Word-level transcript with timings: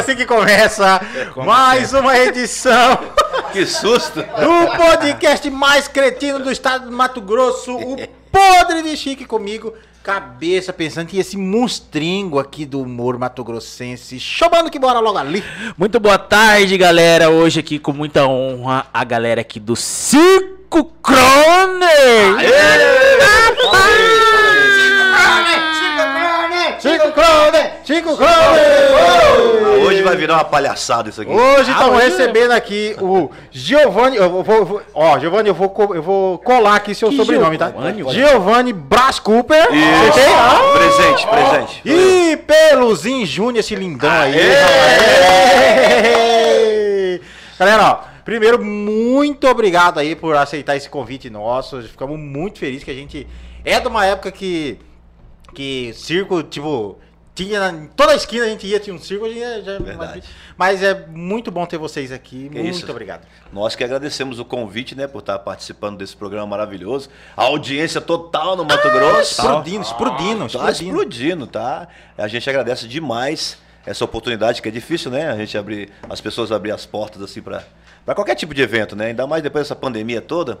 assim 0.00 0.16
que 0.16 0.24
começa 0.24 1.00
mais 1.36 1.92
uma 1.92 2.18
edição 2.18 2.98
Que 3.52 3.66
susto! 3.66 4.20
do 4.22 4.76
podcast 4.76 5.50
mais 5.50 5.86
cretino 5.88 6.38
do 6.38 6.50
estado 6.50 6.86
do 6.86 6.92
Mato 6.96 7.20
Grosso, 7.20 7.76
o 7.76 7.96
Podre 8.32 8.82
de 8.82 8.96
Chique 8.96 9.26
comigo, 9.26 9.74
cabeça 10.02 10.72
pensante 10.72 11.16
e 11.16 11.20
esse 11.20 11.36
monstringo 11.36 12.38
aqui 12.38 12.64
do 12.64 12.80
humor 12.80 13.18
mato-grossense, 13.18 14.18
chamando 14.18 14.70
que 14.70 14.78
bora 14.78 15.00
logo 15.00 15.18
ali. 15.18 15.44
Muito 15.76 16.00
boa 16.00 16.16
tarde, 16.18 16.78
galera. 16.78 17.28
Hoje 17.28 17.60
aqui 17.60 17.78
com 17.78 17.92
muita 17.92 18.26
honra 18.26 18.86
a 18.94 19.04
galera 19.04 19.40
aqui 19.42 19.60
do 19.60 19.76
Circo 19.76 20.84
Croner. 21.02 22.38
Chico 26.80 27.12
Crone, 27.12 27.70
Chico 27.90 28.16
Crone! 28.16 29.82
Hoje 29.84 30.02
vai 30.02 30.14
virar 30.16 30.34
uma 30.34 30.44
palhaçada 30.44 31.08
isso 31.08 31.20
aqui. 31.22 31.30
Hoje 31.32 31.70
Ah, 31.70 31.72
estamos 31.72 31.96
hoje- 31.98 32.08
recebendo 32.10 32.52
aqui 32.52 32.94
o 33.00 33.28
Giovanni. 33.50 34.16
Eu 34.16 34.44
vou, 34.44 34.80
ó, 34.94 35.18
Giovanni, 35.18 35.48
eu 35.48 35.54
vou, 35.54 35.74
eu 35.94 36.00
vou 36.02 36.38
colar 36.38 36.76
aqui 36.76 36.94
seu 36.94 37.08
Que 37.08 37.16
sobrenome, 37.16 37.58
Giovanni? 37.58 38.04
tá? 38.04 38.12
Giovanni 38.12 38.72
Brás 38.72 39.18
Cooper. 39.18 39.66
Isso. 39.74 40.12
Você 40.12 40.20
tem? 40.20 40.32
Ah! 40.32 40.60
Presente, 40.78 41.26
presente. 41.26 41.82
E 41.84 42.36
Peluzinho 42.36 43.26
Júnior, 43.26 43.58
esse 43.58 43.74
lindão 43.74 44.08
aí. 44.08 44.34
Aê! 45.96 47.20
Galera, 47.58 47.90
ó, 47.90 47.98
primeiro, 48.24 48.62
muito 48.64 49.48
obrigado 49.48 49.98
aí 49.98 50.14
por 50.14 50.36
aceitar 50.36 50.76
esse 50.76 50.88
convite 50.88 51.28
nosso. 51.28 51.82
Ficamos 51.82 52.16
muito 52.16 52.60
felizes 52.60 52.84
que 52.84 52.90
a 52.92 52.94
gente 52.94 53.26
é 53.64 53.80
de 53.80 53.88
uma 53.88 54.06
época 54.06 54.30
que, 54.30 54.78
que 55.54 55.92
circo, 55.94 56.42
tipo, 56.44 56.96
tinha 57.44 57.68
em 57.70 57.86
toda 57.88 58.12
a 58.12 58.14
esquina 58.16 58.44
a 58.44 58.48
gente 58.48 58.66
ia, 58.66 58.78
tinha 58.78 58.94
um 58.94 59.26
ia- 59.26 59.62
já, 59.62 59.78
Verdade. 59.78 60.22
mas 60.56 60.82
é 60.82 61.06
muito 61.06 61.50
bom 61.50 61.64
ter 61.64 61.78
vocês 61.78 62.12
aqui. 62.12 62.48
Que 62.50 62.58
muito 62.60 62.76
isso. 62.76 62.90
obrigado. 62.90 63.26
Nós 63.52 63.74
que 63.74 63.82
agradecemos 63.82 64.38
o 64.38 64.44
convite, 64.44 64.94
né, 64.94 65.06
por 65.06 65.20
estar 65.20 65.38
participando 65.38 65.96
desse 65.98 66.14
programa 66.16 66.46
maravilhoso. 66.46 67.08
A 67.36 67.44
audiência 67.44 68.00
total 68.00 68.56
no 68.56 68.64
Mato 68.64 68.90
Grosso. 68.90 69.40
Explodindo, 69.40 69.82
explodindo, 69.82 70.38
Tá 70.40 70.46
explodindo. 70.46 70.90
explodindo, 70.98 71.46
tá? 71.46 71.88
A 72.18 72.28
gente 72.28 72.48
agradece 72.48 72.86
demais 72.86 73.56
essa 73.86 74.04
oportunidade, 74.04 74.60
que 74.60 74.68
é 74.68 74.72
difícil, 74.72 75.10
né? 75.10 75.30
A 75.30 75.36
gente 75.36 75.56
abrir, 75.56 75.90
as 76.08 76.20
pessoas 76.20 76.52
abrir 76.52 76.72
as 76.72 76.84
portas 76.84 77.22
assim 77.22 77.40
para 77.40 77.62
para 78.04 78.14
qualquer 78.14 78.34
tipo 78.34 78.54
de 78.54 78.62
evento, 78.62 78.96
né? 78.96 79.06
Ainda 79.08 79.26
mais 79.26 79.42
depois 79.42 79.64
dessa 79.64 79.76
pandemia 79.76 80.20
toda. 80.22 80.58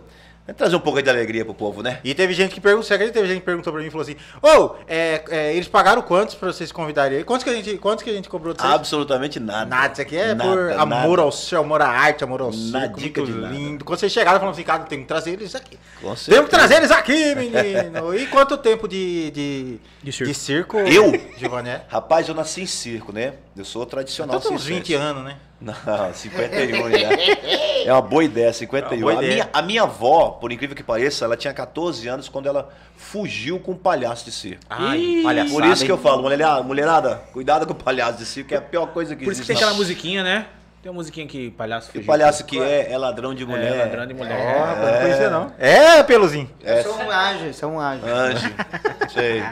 É 0.48 0.52
trazer 0.52 0.74
um 0.74 0.80
pouco 0.80 1.00
de 1.00 1.08
alegria 1.08 1.44
pro 1.44 1.54
povo, 1.54 1.80
né? 1.80 2.00
E 2.02 2.12
teve 2.12 2.34
gente 2.34 2.52
que 2.52 2.60
perguntou, 2.60 2.82
você 2.82 2.94
acredita? 2.94 3.14
Teve 3.20 3.28
gente 3.28 3.40
que 3.40 3.44
perguntou 3.46 3.72
pra 3.72 3.80
mim 3.80 3.86
e 3.86 3.90
falou 3.90 4.02
assim: 4.02 4.16
Ô, 4.42 4.74
é, 4.88 5.22
é, 5.30 5.54
eles 5.54 5.68
pagaram 5.68 6.02
quantos 6.02 6.34
pra 6.34 6.52
vocês 6.52 6.72
convidarem 6.72 7.18
aí? 7.18 7.24
Quantos 7.24 7.44
que 7.44 7.50
a 7.50 7.54
gente, 7.54 7.76
quantos 7.76 8.02
que 8.02 8.10
a 8.10 8.12
gente 8.12 8.28
cobrou 8.28 8.52
de 8.52 8.60
vocês? 8.60 8.72
Absolutamente 8.74 9.38
nada. 9.38 9.66
Nada, 9.66 9.92
isso 9.92 10.02
aqui 10.02 10.16
é 10.16 10.34
Nada, 10.34 10.50
por 10.50 10.72
amor 10.72 11.08
nada. 11.10 11.22
ao 11.22 11.30
céu, 11.30 11.60
amor 11.60 11.80
à 11.82 11.88
arte, 11.88 12.24
amor 12.24 12.40
ao 12.40 12.52
circo, 12.52 12.70
Nadica 12.72 13.20
muito 13.20 13.32
de 13.32 13.38
nada. 13.40 13.54
lindo. 13.54 13.84
Quando 13.84 14.00
vocês 14.00 14.10
chegaram, 14.10 14.38
falaram 14.40 14.52
assim, 14.54 14.64
cara, 14.64 14.82
tem 14.84 15.00
que 15.00 15.06
trazer 15.06 15.32
eles 15.34 15.54
aqui. 15.54 15.78
Com 16.00 16.14
Temos 16.14 16.50
que 16.50 16.56
trazer 16.56 16.74
eles 16.76 16.90
aqui, 16.90 17.34
menino. 17.36 18.12
E 18.16 18.26
quanto 18.26 18.56
tempo 18.56 18.88
de, 18.88 19.30
de, 19.30 19.78
De 20.02 20.10
circo. 20.12 20.32
de 20.32 20.38
circo, 20.38 20.78
Eu? 20.80 21.12
Giovanni? 21.36 21.68
é? 21.68 21.82
Rapaz, 21.88 22.28
eu 22.28 22.34
nasci 22.34 22.62
em 22.62 22.66
circo, 22.66 23.12
né? 23.12 23.34
Eu 23.56 23.64
sou 23.64 23.86
tradicional 23.86 24.36
Então 24.36 24.48
tem 24.48 24.56
uns 24.56 24.64
circense. 24.64 24.92
20 24.92 24.94
anos, 24.94 25.24
né? 25.24 25.36
Não, 25.60 25.74
51 26.14 26.90
já. 26.90 27.08
É 27.84 27.92
uma 27.92 28.02
boa 28.02 28.22
ideia, 28.22 28.52
51. 28.52 28.96
É 28.96 29.00
boa 29.00 29.12
a, 29.12 29.14
ideia. 29.16 29.32
minha, 29.32 29.48
a 29.54 29.62
minha 29.62 29.82
avó, 29.82 30.30
por 30.32 30.52
incrível 30.52 30.76
que 30.76 30.82
pareça, 30.82 31.24
ela 31.24 31.36
tinha 31.36 31.52
14 31.52 32.06
anos 32.08 32.28
quando 32.28 32.46
ela 32.46 32.68
fugiu 32.96 33.58
com 33.58 33.72
um 33.72 33.76
palhaço 33.76 34.24
de 34.26 34.32
circo. 34.32 34.62
Ih, 34.94 35.22
palhaçada, 35.22 35.54
Por 35.54 35.64
isso 35.66 35.84
que 35.84 35.90
eu 35.90 35.96
falo, 35.98 36.22
mulherada, 36.22 36.62
mulherada, 36.62 37.22
cuidado 37.32 37.66
com 37.66 37.72
o 37.72 37.76
palhaço 37.76 38.18
de 38.18 38.26
circo, 38.26 38.48
que 38.50 38.54
é 38.54 38.58
a 38.58 38.60
pior 38.62 38.86
coisa 38.88 39.16
que 39.16 39.24
Por 39.24 39.32
isso 39.32 39.40
que 39.40 39.46
existe. 39.46 39.54
tem 39.54 39.56
aquela 39.56 39.74
musiquinha, 39.78 40.22
né? 40.22 40.46
Tem 40.82 40.90
uma 40.90 40.96
musiquinha 40.96 41.26
que 41.26 41.50
palhaço 41.52 41.88
E 41.88 41.92
fugiu. 41.92 42.02
o 42.02 42.06
palhaço 42.06 42.44
que 42.44 42.58
é, 42.60 42.92
é 42.92 42.98
ladrão 42.98 43.34
de 43.34 43.42
É, 43.42 43.46
mulher. 43.46 43.78
ladrão 43.78 44.06
de 44.06 44.14
mulher. 44.14 44.38
Ó, 44.38 44.64
rapaz, 44.64 44.92
não 44.92 45.00
conhecia 45.00 45.30
não. 45.30 45.52
É, 45.58 46.02
Peluzinho. 46.02 46.50
É, 46.62 46.82
Sou 46.82 46.96
um 46.96 47.10
anjo, 47.10 47.54
sou 47.54 47.70
um 47.70 47.80
anjo. 47.80 48.06
anjo. 48.06 48.54
Sei. 49.12 49.42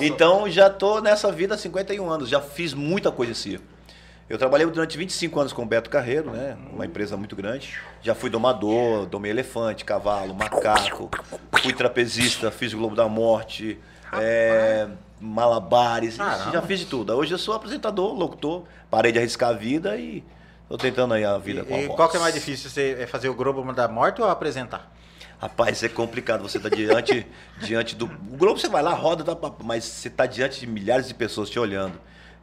Então 0.00 0.48
já 0.48 0.70
tô 0.70 1.00
nessa 1.00 1.30
vida 1.32 1.54
há 1.54 1.58
51 1.58 2.08
anos, 2.08 2.28
já 2.28 2.40
fiz 2.40 2.72
muita 2.74 3.10
coisa 3.10 3.32
em 3.32 3.34
circo. 3.34 3.64
Eu 4.28 4.36
trabalhei 4.36 4.66
durante 4.66 4.98
25 4.98 5.40
anos 5.40 5.52
com 5.54 5.62
o 5.62 5.66
Beto 5.66 5.88
Carreiro, 5.88 6.30
né? 6.30 6.56
Uma 6.72 6.84
empresa 6.84 7.16
muito 7.16 7.34
grande. 7.34 7.74
Já 8.02 8.14
fui 8.14 8.28
domador, 8.28 9.06
domei 9.06 9.30
elefante, 9.30 9.84
cavalo, 9.86 10.34
macaco. 10.34 11.10
Fui 11.62 11.72
trapezista, 11.72 12.50
fiz 12.50 12.74
o 12.74 12.76
Globo 12.76 12.94
da 12.94 13.08
Morte, 13.08 13.78
é, 14.12 14.86
malabares, 15.18 16.18
Caramba. 16.18 16.52
já 16.52 16.60
fiz 16.62 16.80
de 16.80 16.86
tudo. 16.86 17.14
Hoje 17.16 17.32
eu 17.32 17.38
sou 17.38 17.54
apresentador, 17.54 18.12
locutor, 18.12 18.64
parei 18.90 19.12
de 19.12 19.18
arriscar 19.18 19.48
a 19.50 19.52
vida 19.54 19.96
e 19.96 20.22
tô 20.68 20.76
tentando 20.76 21.14
aí 21.14 21.24
a 21.24 21.38
vida 21.38 21.64
com 21.64 21.74
a 21.74 21.78
E 21.78 21.86
voz. 21.86 21.96
qual 21.96 22.08
que 22.10 22.18
é 22.18 22.20
mais 22.20 22.34
difícil? 22.34 22.68
Você 22.68 22.98
é 23.00 23.06
fazer 23.06 23.30
o 23.30 23.34
Globo 23.34 23.72
da 23.72 23.88
Morte 23.88 24.20
ou 24.20 24.28
apresentar? 24.28 24.92
Rapaz, 25.40 25.82
é 25.82 25.88
complicado. 25.88 26.42
Você 26.42 26.58
tá 26.60 26.68
diante, 26.68 27.26
diante 27.62 27.96
do. 27.96 28.04
O 28.04 28.36
Globo 28.36 28.58
você 28.58 28.68
vai 28.68 28.82
lá, 28.82 28.92
roda, 28.92 29.24
tá, 29.24 29.50
mas 29.64 29.84
você 29.84 30.10
tá 30.10 30.26
diante 30.26 30.60
de 30.60 30.66
milhares 30.66 31.08
de 31.08 31.14
pessoas 31.14 31.48
te 31.48 31.58
olhando. 31.58 31.98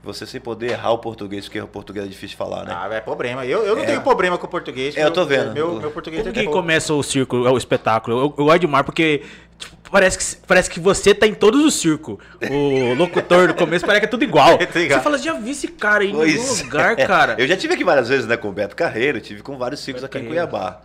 Você 0.06 0.26
sem 0.26 0.40
poder 0.40 0.72
errar 0.72 0.92
o 0.92 1.00
português, 1.00 1.46
porque 1.46 1.60
o 1.60 1.68
português 1.68 2.06
é 2.06 2.08
difícil 2.10 2.30
de 2.30 2.36
falar, 2.38 2.64
né? 2.66 2.74
Ah, 2.78 2.88
é 2.94 3.02
problema. 3.02 3.46
Eu, 3.46 3.64
eu 3.66 3.76
não 3.76 3.84
É. 3.84 3.86
tenho 3.88 4.02
problema 4.02 4.38
com 4.38 4.46
o 4.46 4.50
português. 4.50 4.96
É, 4.96 5.04
eu 5.04 5.12
tô 5.12 5.26
vendo. 5.26 5.52
Meu, 5.54 5.80
meu 5.80 5.92
português 5.92 6.22
Como 6.24 6.38
é 6.38 6.44
que 6.44 6.48
começa 6.50 6.94
o 6.94 7.02
circo, 7.04 7.36
o 7.38 7.58
espetáculo? 7.58 8.18
Eu, 8.18 8.24
eu 8.38 8.46
gosto 8.46 8.60
demais 8.60 8.86
porque 8.86 9.24
tipo, 9.58 9.76
parece, 9.90 10.18
que, 10.18 10.46
parece 10.48 10.70
que 10.70 10.80
você 10.80 11.14
tá 11.16 11.26
em 11.26 11.34
todos 11.34 11.66
os 11.66 11.74
circos. 11.74 12.18
O 12.50 12.94
locutor 13.00 13.48
no 13.48 13.54
começo 13.56 13.86
parece 13.86 14.02
que 14.02 14.06
é 14.06 14.10
tudo 14.10 14.24
igual. 14.24 14.58
Ligado. 14.76 15.00
Você 15.00 15.04
fala, 15.04 15.18
já 15.18 15.34
vi 15.34 15.52
esse 15.52 15.68
cara 15.70 16.04
aí 16.04 16.10
em 16.10 16.14
algum 16.14 16.24
Pois 16.26 16.62
lugar, 16.62 17.00
é. 17.00 17.06
cara. 17.08 17.36
Eu 17.40 17.48
já 17.48 17.58
tive 17.58 17.74
aqui 17.74 17.84
várias 17.84 18.08
vezes, 18.08 18.26
né, 18.28 18.38
com 18.38 18.50
o 18.50 18.52
Beto 18.52 18.76
Carreiro, 18.76 19.20
tive 19.20 19.42
com 19.42 19.58
vários 19.58 19.80
ciclos 19.82 20.04
Beto 20.04 20.18
aqui 20.18 20.26
em 20.26 20.30
Carreiro. 20.30 20.48
Cuiabá. 20.50 20.82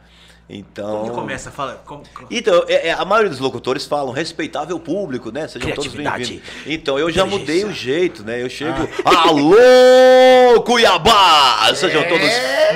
Então. 0.53 0.91
Como 0.99 1.05
que 1.05 1.11
começa? 1.15 1.49
Fala. 1.51 1.81
Como, 1.87 2.03
como- 2.13 2.27
Então, 2.29 2.65
é- 2.67 2.89
é, 2.89 2.93
a 2.93 3.05
maioria 3.05 3.31
dos 3.31 3.39
locutores 3.39 3.87
falam 3.87 4.13
respeitável 4.13 4.79
público, 4.81 5.31
né? 5.31 5.47
Sejam 5.47 5.71
todos 5.71 5.95
bem-vindos. 5.95 6.41
Então, 6.67 6.99
eu 6.99 7.09
já 7.11 7.25
mudei 7.25 7.65
o 7.65 7.73
jeito, 7.73 8.25
né? 8.25 8.43
Eu 8.43 8.51
chego. 8.51 8.89
Alô, 9.05 10.61
Cuiabá! 10.63 11.73
Sejam 11.77 12.03
todos 12.03 12.29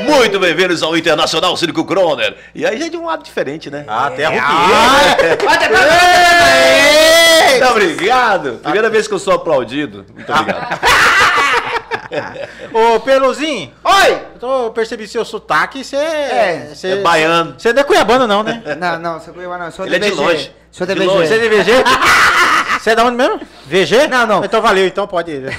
muito 0.07 0.39
bem-vindos 0.39 0.85
ao 0.85 0.97
Internacional 0.97 1.57
Circo 1.57 1.85
Croner. 1.85 2.37
E 2.55 2.65
aí 2.65 2.79
já 2.79 2.87
é 2.87 2.89
de 2.89 2.97
um 2.97 3.07
lado 3.07 3.25
diferente, 3.25 3.69
né? 3.69 3.85
Ah, 3.89 4.07
até 4.07 4.23
É. 4.23 4.27
arrupiei. 4.39 5.35
Muito 7.55 7.67
obrigado! 7.71 8.61
Primeira 8.63 8.91
vez 8.91 9.07
que 9.09 9.15
eu 9.15 9.19
sou 9.19 9.35
aplaudido. 9.35 10.05
Muito 10.15 10.33
obrigado. 10.33 10.81
Ô, 12.73 13.01
Peluzinho, 13.01 13.73
Oi! 13.85 14.13
eu, 14.13 14.39
tô, 14.41 14.71
percebi 14.71 15.07
seu 15.09 15.25
sotaque, 15.25 15.83
você 15.85 15.97
É, 15.97 16.71
você- 16.75 16.89
é 16.93 16.97
baiano. 17.03 17.55
Você 17.59 17.73
não 17.73 17.81
é 17.81 17.85
cuiabano 17.85 18.27
não, 18.27 18.43
né? 18.43 18.63
Não, 18.79 18.99
não, 18.99 19.21
sou 19.21 19.33
cuiabano, 19.35 19.71
sou 19.73 19.87
Ele 19.87 19.99
de 19.99 20.07
é 20.07 20.11
de 20.11 20.17
longe. 20.17 20.53
Sou 20.71 20.87
de, 20.87 20.95
De 20.95 21.01
VG. 21.01 21.07
longe. 21.07 21.29
Você 21.29 21.35
é 21.35 21.39
de 21.39 21.49
VG? 21.49 21.73
Você 22.81 22.91
é 22.91 22.95
da 22.97 23.05
onde 23.05 23.17
mesmo? 23.17 23.41
VG? 23.67 24.09
Não, 24.09 24.27
não. 24.27 24.45
Então 24.45 24.61
valeu, 24.61 24.87
então 24.87 25.07
pode 25.07 25.31
ir. 25.31 25.57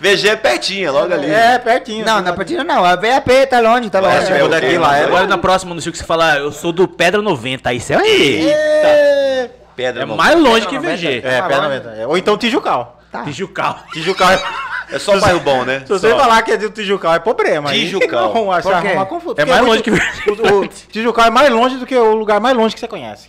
VG 0.00 0.28
é 0.28 0.36
pertinho, 0.36 0.88
é 0.88 0.90
logo 0.90 1.14
ali. 1.14 1.30
É, 1.30 1.58
pertinho. 1.58 2.04
Não, 2.04 2.16
assim, 2.16 2.24
na 2.24 2.32
partida 2.34 2.62
não, 2.62 2.84
a 2.84 2.94
VAP 2.94 3.46
tá 3.48 3.58
longe, 3.60 3.88
tá 3.88 4.00
longe. 4.00 4.30
é, 4.32 4.48
daqui 4.48 4.76
lá, 4.76 4.98
é. 4.98 5.04
Agora 5.04 5.26
na 5.26 5.38
próxima 5.38 5.74
no 5.74 5.80
circo 5.80 5.96
você 5.96 6.04
fala, 6.04 6.36
eu 6.36 6.52
sou 6.52 6.72
do 6.72 6.86
Pedra 6.86 7.22
90. 7.22 7.70
Aí 7.70 7.80
você 7.80 7.94
aí. 7.94 8.46
É, 8.50 9.48
Pedra 9.74 10.02
É 10.02 10.06
no- 10.06 10.14
mais 10.16 10.38
longe 10.38 10.66
que 10.66 10.74
Pedra 10.78 10.90
90. 10.90 10.96
VG. 11.08 11.22
é 11.26 11.40
Tá 11.40 11.48
bom. 11.48 11.62
90. 11.62 11.88
É, 11.98 12.06
Ou 12.06 12.18
então 12.18 12.36
Tijucal. 12.36 12.93
Tá. 13.14 13.22
Tijucal. 13.22 13.78
Tijucal 13.94 14.32
é... 14.32 14.42
É 14.90 14.98
só 14.98 15.18
bairro 15.18 15.40
bom, 15.40 15.64
né? 15.64 15.80
Se 15.80 15.88
você 15.88 16.10
Só. 16.10 16.18
falar 16.18 16.42
que 16.42 16.52
é 16.52 16.56
de 16.56 16.68
Tijucal 16.68 17.14
é 17.14 17.18
problema. 17.18 17.70
aí 17.70 17.86
Tijucal. 17.86 18.34
Não, 18.34 18.52
acho 18.52 18.68
Por 18.68 18.80
quê? 18.82 18.88
arrumar 18.88 19.06
confuso. 19.06 19.34
É 19.38 19.44
mais 19.44 19.60
muito- 19.64 19.90
longe 19.90 20.02
que 20.24 20.30
o, 20.30 20.60
o 20.60 20.68
Tijucal 20.68 21.26
é 21.26 21.30
mais 21.30 21.50
longe 21.50 21.76
do 21.76 21.86
que 21.86 21.96
o 21.96 22.14
lugar 22.14 22.38
mais 22.40 22.56
longe 22.56 22.74
que 22.74 22.80
você 22.80 22.88
conhece. 22.88 23.28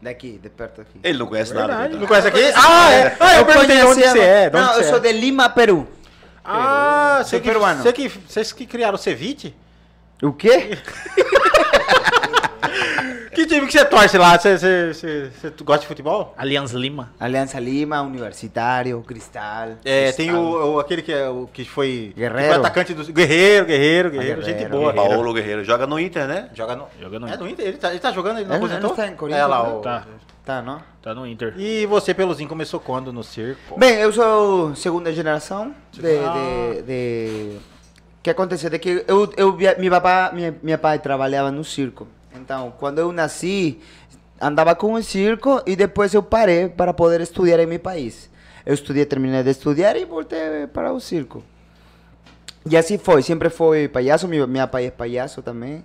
Daqui, 0.00 0.38
de 0.42 0.48
perto 0.48 0.80
aqui. 0.80 1.00
Ele 1.02 1.18
não 1.18 1.26
conhece 1.26 1.52
nada. 1.52 1.66
Verdade. 1.66 1.88
então. 1.88 2.00
Não 2.00 2.06
conhece 2.06 2.28
aqui? 2.28 2.40
Ah, 2.56 2.92
é. 2.92 3.16
Ah, 3.20 3.36
eu 3.36 3.44
perguntei 3.46 3.76
de 3.76 3.82
onde 3.84 4.02
você 4.02 4.20
é. 4.20 4.46
onde 4.46 4.56
Não, 4.58 4.72
você 4.74 4.80
eu 4.80 4.84
sou 4.84 4.96
é. 4.96 5.00
de 5.00 5.12
Lima, 5.12 5.50
Peru. 5.50 5.88
Ah, 6.44 7.20
você 7.22 7.30
Sou 7.30 7.40
que, 7.40 7.48
peruano. 7.48 7.82
você 7.82 7.92
que, 7.92 8.08
vocês 8.08 8.52
que 8.52 8.66
criaram 8.66 8.94
o 8.94 8.98
Ceviche? 8.98 9.54
O 10.24 10.32
quê? 10.32 10.78
Que 13.34 13.46
time 13.46 13.66
que 13.66 13.72
você 13.72 13.84
torce 13.84 14.16
lá? 14.16 14.38
Você, 14.38 14.56
você, 14.56 14.94
você, 14.94 15.30
você 15.30 15.52
gosta 15.64 15.80
de 15.82 15.86
futebol? 15.88 16.32
Aliança 16.38 16.78
Lima. 16.78 17.12
Aliança 17.18 17.58
Lima, 17.58 18.00
Universitário, 18.00 19.02
Cristal. 19.02 19.70
É, 19.84 20.12
tem 20.12 20.28
Cristal. 20.28 20.42
o, 20.44 20.74
o- 20.74 20.78
aquele 20.80 21.02
que, 21.02 21.12
é, 21.12 21.28
o, 21.28 21.48
que 21.52 21.64
foi, 21.64 22.12
que 22.14 22.20
Guerreiro. 22.20 22.46
foi 22.48 22.54
atacante 22.60 22.94
do. 22.94 23.04
Guerreiro, 23.12 23.66
Guerreiro, 23.66 24.10
Guerreiro, 24.10 24.40
Ah, 24.40 24.44
gente 24.44 24.52
Guerreiro, 24.54 24.76
boa. 24.78 24.94
Paulo 24.94 25.32
Guerreiro 25.34 25.64
joga 25.64 25.84
no 25.86 25.98
Inter, 25.98 26.26
né? 26.28 26.48
Joga 26.54 26.76
no. 26.76 26.86
Joga 27.00 27.18
no 27.18 27.26
É 27.26 27.30
Inter. 27.30 27.38
do 27.40 27.48
Inter? 27.48 27.66
Ele 27.66 27.76
tá, 27.76 27.90
ele 27.90 27.98
tá 27.98 28.12
jogando, 28.12 28.38
ele 28.38 28.48
não 28.48 28.54
Ele- 28.56 28.64
aposentou? 28.64 28.90
ele 28.90 28.96
tá 28.96 29.08
em 29.08 29.16
Corinthians, 29.16 29.42
É 29.44 29.46
lá, 29.46 29.62
né? 29.64 29.68
o... 29.74 29.80
Tá. 29.80 30.04
Tá, 30.44 30.62
não? 30.62 30.80
Tá 31.02 31.14
no 31.14 31.26
Inter. 31.26 31.54
E 31.58 31.86
você, 31.86 32.14
Peluzinho, 32.14 32.48
começou 32.48 32.78
quando 32.78 33.12
no 33.12 33.24
circo? 33.24 33.78
Bem, 33.78 33.94
eu 33.96 34.12
sou 34.12 34.74
segunda 34.76 35.10
geração 35.12 35.74
de, 35.90 36.00
Ah. 36.06 36.74
de, 36.76 36.82
de... 36.82 37.56
O 38.24 38.24
que 38.24 38.30
aconteceu 38.30 38.70
é 38.72 38.78
que 38.78 39.04
eu, 39.06 39.30
eu 39.36 39.54
meu 39.78 39.90
papá, 39.90 40.30
minha, 40.32 40.56
minha 40.62 40.78
pai 40.78 40.98
trabalhava 40.98 41.50
no 41.50 41.62
circo. 41.62 42.08
Então, 42.34 42.72
quando 42.78 42.98
eu 42.98 43.12
nasci, 43.12 43.78
andava 44.40 44.74
com 44.74 44.94
o 44.94 45.02
circo 45.02 45.62
e 45.66 45.76
depois 45.76 46.14
eu 46.14 46.22
parei 46.22 46.70
para 46.70 46.94
poder 46.94 47.20
estudar 47.20 47.60
em 47.60 47.66
meu 47.66 47.78
país. 47.78 48.30
eu 48.64 48.72
estudei, 48.72 49.04
terminei 49.04 49.42
de 49.42 49.50
estudar 49.50 49.94
e 49.96 50.06
voltei 50.06 50.66
para 50.72 50.90
o 50.90 51.00
circo. 51.00 51.44
E 52.64 52.74
assim 52.78 52.96
foi, 52.96 53.20
sempre 53.20 53.50
foi 53.50 53.88
palhaço, 53.88 54.26
meu, 54.26 54.48
minha 54.48 54.66
pai 54.66 54.86
é 54.86 54.90
palhaço 54.90 55.42
também. 55.42 55.84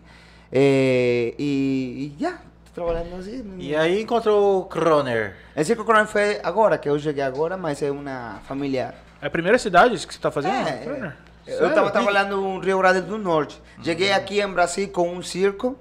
Eh, 0.49 1.35
e, 1.37 2.13
e 2.17 2.23
já, 2.23 2.39
trabalhando 2.73 3.15
assim. 3.17 3.43
E 3.57 3.75
aí 3.75 4.01
encontrou 4.01 4.61
o 4.61 4.63
Kroner. 4.63 5.35
O 5.57 5.61
Circo 5.65 5.83
Coronel 5.83 6.07
foi 6.07 6.39
agora, 6.41 6.77
que 6.77 6.87
eu 6.87 6.97
cheguei 6.97 7.21
agora, 7.21 7.57
mas 7.57 7.81
é 7.81 7.91
uma 7.91 8.39
família 8.47 8.95
É 9.21 9.27
a 9.27 9.29
primeira 9.29 9.57
cidade 9.57 10.07
que 10.07 10.13
você 10.13 10.19
tá 10.21 10.31
fazendo? 10.31 10.55
É, 10.55 11.13
Turner? 11.49 11.53
Eu 11.53 11.57
Sério? 11.57 11.67
estava 11.69 11.91
trabalhando 11.91 12.37
no 12.37 12.59
Rio 12.59 12.77
Grande 12.79 13.01
do 13.01 13.17
Norte. 13.17 13.61
Cheguei 13.83 14.11
aqui 14.11 14.41
em 14.41 14.47
Brasil 14.51 14.87
com 14.89 15.13
um 15.13 15.21
circo, 15.21 15.77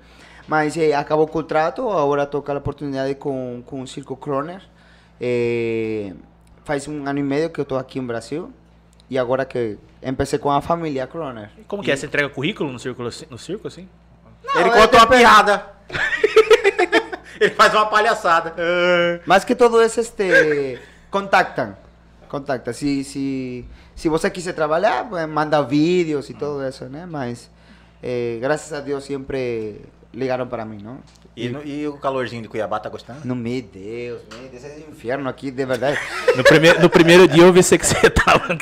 mas 0.46 0.76
eh, 0.76 0.92
acabou 0.94 1.24
o 1.24 1.28
contrato. 1.28 1.88
Agora 1.88 2.26
toca 2.26 2.52
a 2.52 2.58
oportunidade 2.58 3.14
com, 3.14 3.62
com 3.66 3.82
o 3.82 3.86
Circo 3.86 4.16
Kroner. 4.16 4.62
Eh, 5.20 6.12
faz 6.64 6.86
um 6.88 7.06
ano 7.06 7.18
e 7.18 7.22
meio 7.22 7.50
que 7.50 7.58
eu 7.60 7.62
estou 7.64 7.78
aqui 7.78 7.98
em 7.98 8.06
Brasil. 8.06 8.52
E 9.10 9.18
agora 9.18 9.44
que 9.44 9.78
empecei 10.02 10.38
com 10.38 10.50
a 10.50 10.60
família 10.60 11.06
Kroner. 11.06 11.50
Como 11.66 11.82
que 11.82 11.90
é? 11.90 11.96
Você 11.96 12.06
entrega 12.06 12.28
currículo 12.28 12.70
no 12.70 12.78
circo, 12.78 13.02
assim- 13.06 13.26
no 13.30 13.38
circo 13.38 13.66
assim? 13.66 13.88
Ele 14.54 14.68
é 14.68 14.72
contou 14.82 15.00
uma 15.00 15.06
piada. 15.06 15.66
Ele 17.40 17.54
faz 17.54 17.72
uma 17.72 17.86
palhaçada. 17.86 18.54
Mas 19.24 19.44
que 19.44 19.54
todos 19.54 19.80
esses 19.80 20.10
te 20.10 20.78
contactam. 21.10 21.76
Contacta. 22.28 22.72
Se, 22.72 23.02
se, 23.04 23.64
se 23.96 24.08
você 24.08 24.28
quiser 24.30 24.52
trabalhar, 24.52 25.04
manda 25.28 25.62
vídeos 25.62 26.28
e 26.30 26.34
tudo 26.34 26.66
isso, 26.66 26.84
né? 26.86 27.06
Mas, 27.08 27.50
eh, 28.02 28.38
graças 28.40 28.72
a 28.72 28.80
Deus, 28.80 29.04
sempre 29.04 29.80
ligaram 30.12 30.46
para 30.46 30.64
mim, 30.64 30.78
não? 30.82 30.98
E, 31.36 31.48
no- 31.48 31.62
e 31.64 31.86
o 31.86 31.96
calorzinho 31.98 32.42
de 32.42 32.48
Cuiabá 32.48 32.80
tá 32.80 32.88
gostando? 32.88 33.20
No 33.24 33.36
meu 33.36 33.62
Deus, 33.62 34.22
meu 34.32 34.48
Deus, 34.50 34.64
esse 34.64 34.80
inferno 34.90 35.28
aqui, 35.28 35.50
de 35.50 35.64
verdade. 35.64 35.98
No 36.36 36.42
primeiro, 36.42 36.80
no 36.82 36.90
primeiro 36.90 37.28
dia 37.28 37.44
eu 37.44 37.52
vi 37.52 37.62
você 37.62 37.78
que 37.78 37.86
você 37.86 38.10
tava. 38.10 38.56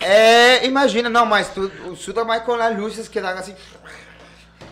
É, 0.00 0.66
imagina, 0.66 1.08
não, 1.08 1.24
mas 1.24 1.48
tu, 1.50 1.70
o 1.88 1.94
sul 1.96 2.14
é 2.18 2.24
mais 2.24 2.42
com 2.42 2.54
as 2.54 2.76
luzes 2.76 3.08
que 3.08 3.20
dão 3.20 3.30
assim. 3.30 3.54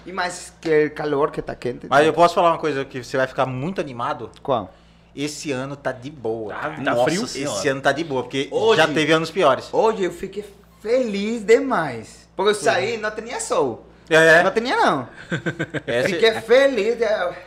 E 0.06 0.12
mais 0.12 0.52
que 0.60 0.86
o 0.86 0.90
calor 0.94 1.30
que 1.30 1.40
tá 1.40 1.54
quente. 1.54 1.86
Mas 1.88 2.06
eu 2.06 2.12
posso 2.12 2.34
falar 2.34 2.50
uma 2.50 2.58
coisa 2.58 2.84
que 2.84 3.02
você 3.02 3.16
vai 3.16 3.26
ficar 3.26 3.46
muito 3.46 3.80
animado? 3.80 4.30
Qual? 4.42 4.72
Esse 5.14 5.52
ano 5.52 5.76
tá 5.76 5.92
de 5.92 6.10
boa. 6.10 6.52
Tá, 6.54 6.70
tá 6.84 7.04
frio? 7.04 7.26
Senhora. 7.26 7.56
Esse 7.58 7.68
ano 7.68 7.80
tá 7.80 7.92
de 7.92 8.02
boa, 8.04 8.22
porque 8.22 8.48
Hoje- 8.50 8.76
já 8.80 8.86
teve 8.88 9.12
anos 9.12 9.30
piores. 9.30 9.68
Hoje 9.72 10.04
eu 10.04 10.12
fiquei 10.12 10.44
feliz 10.82 11.44
demais. 11.44 12.28
Porque 12.36 12.50
eu 12.50 12.54
saí 12.54 12.96
não 12.98 13.10
tinha 13.12 13.38
sol. 13.40 13.86
É. 14.10 14.42
Não 14.42 14.50
tinha, 14.50 14.76
não. 14.76 15.08
Esse- 15.86 16.08
Fiquei 16.14 16.32
feliz. 16.42 16.98
De, 16.98 17.04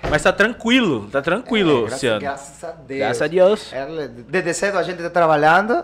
Mas 0.10 0.24
tá 0.24 0.32
tranquilo, 0.34 1.08
tá 1.12 1.22
tranquilo 1.22 1.84
É, 1.84 1.88
esse 1.94 2.06
graças, 2.08 2.10
ano. 2.10 2.22
graças 2.22 2.64
a 2.64 2.72
Deus. 2.72 3.00
Graças 3.00 3.22
a 3.22 3.28
Deus. 3.28 3.74
É, 3.74 4.08
Desde 4.08 4.54
cedo 4.54 4.78
a 4.78 4.84
gente 4.84 5.04
tá 5.04 5.10
trabalhando. 5.10 5.84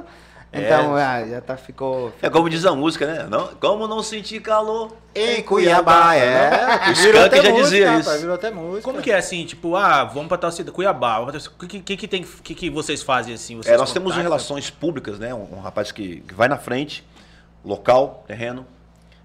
Então, 0.56 0.96
É. 0.98 1.04
ah, 1.04 1.28
já 1.28 1.42
tá, 1.42 1.58
ficou... 1.58 2.14
É 2.22 2.30
como 2.30 2.48
diz 2.48 2.64
a 2.64 2.76
música, 2.76 3.08
né? 3.08 3.28
Não, 3.28 3.48
como 3.60 3.88
não 3.88 4.04
sentir 4.04 4.40
calor 4.40 4.96
Em 5.16 5.42
Cuiabá, 5.42 6.16
é. 6.16 6.90
O 6.90 6.92
Skank 6.92 7.36
já 7.42 7.52
dizia 7.52 7.86
isso. 7.98 7.98
rapaz, 8.08 8.22
virou 8.22 8.36
até 8.36 8.52
música. 8.52 8.84
Como 8.84 9.02
que 9.02 9.12
é 9.12 9.18
assim, 9.18 9.46
tipo, 9.46 9.76
ah, 9.76 10.04
vamos 10.04 10.28
pra 10.28 10.38
tal 10.38 10.52
cidade, 10.52 10.72
Cuiabá, 10.76 11.26
pra 11.26 11.40
o 11.40 11.68
que, 11.68 11.80
que, 11.80 11.98
que 11.98 12.08
tem, 12.08 12.22
que, 12.24 12.54
que 12.54 12.70
vocês 12.70 13.02
fazem 13.02 13.34
assim? 13.34 13.58
Vocês 13.58 13.74
É, 13.74 13.78
nós 13.78 13.92
temos 13.92 14.16
relações 14.16 14.70
públicas, 14.70 15.18
né? 15.18 15.34
Um, 15.34 15.56
um 15.56 15.60
rapaz 15.60 15.92
que, 15.92 16.18
que 16.22 16.34
vai 16.36 16.48
na 16.48 16.58
frente, 16.58 17.04
local, 17.66 18.24
terreno, 18.28 18.66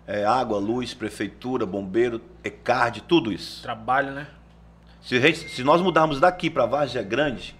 é, 0.06 0.24
água, 0.24 0.58
luz, 0.58 0.94
prefeitura, 0.94 1.66
bombeiro, 1.66 2.22
ECARD, 2.42 3.02
tudo 3.02 3.30
isso. 3.30 3.62
Trabalho, 3.62 4.12
né? 4.12 4.26
Se, 5.02 5.14
a 5.16 5.20
gente- 5.20 5.50
se 5.50 5.62
nós 5.62 5.82
mudarmos 5.82 6.18
daqui 6.20 6.48
para 6.48 6.64
Várzea 6.64 7.02
Grande, 7.02 7.54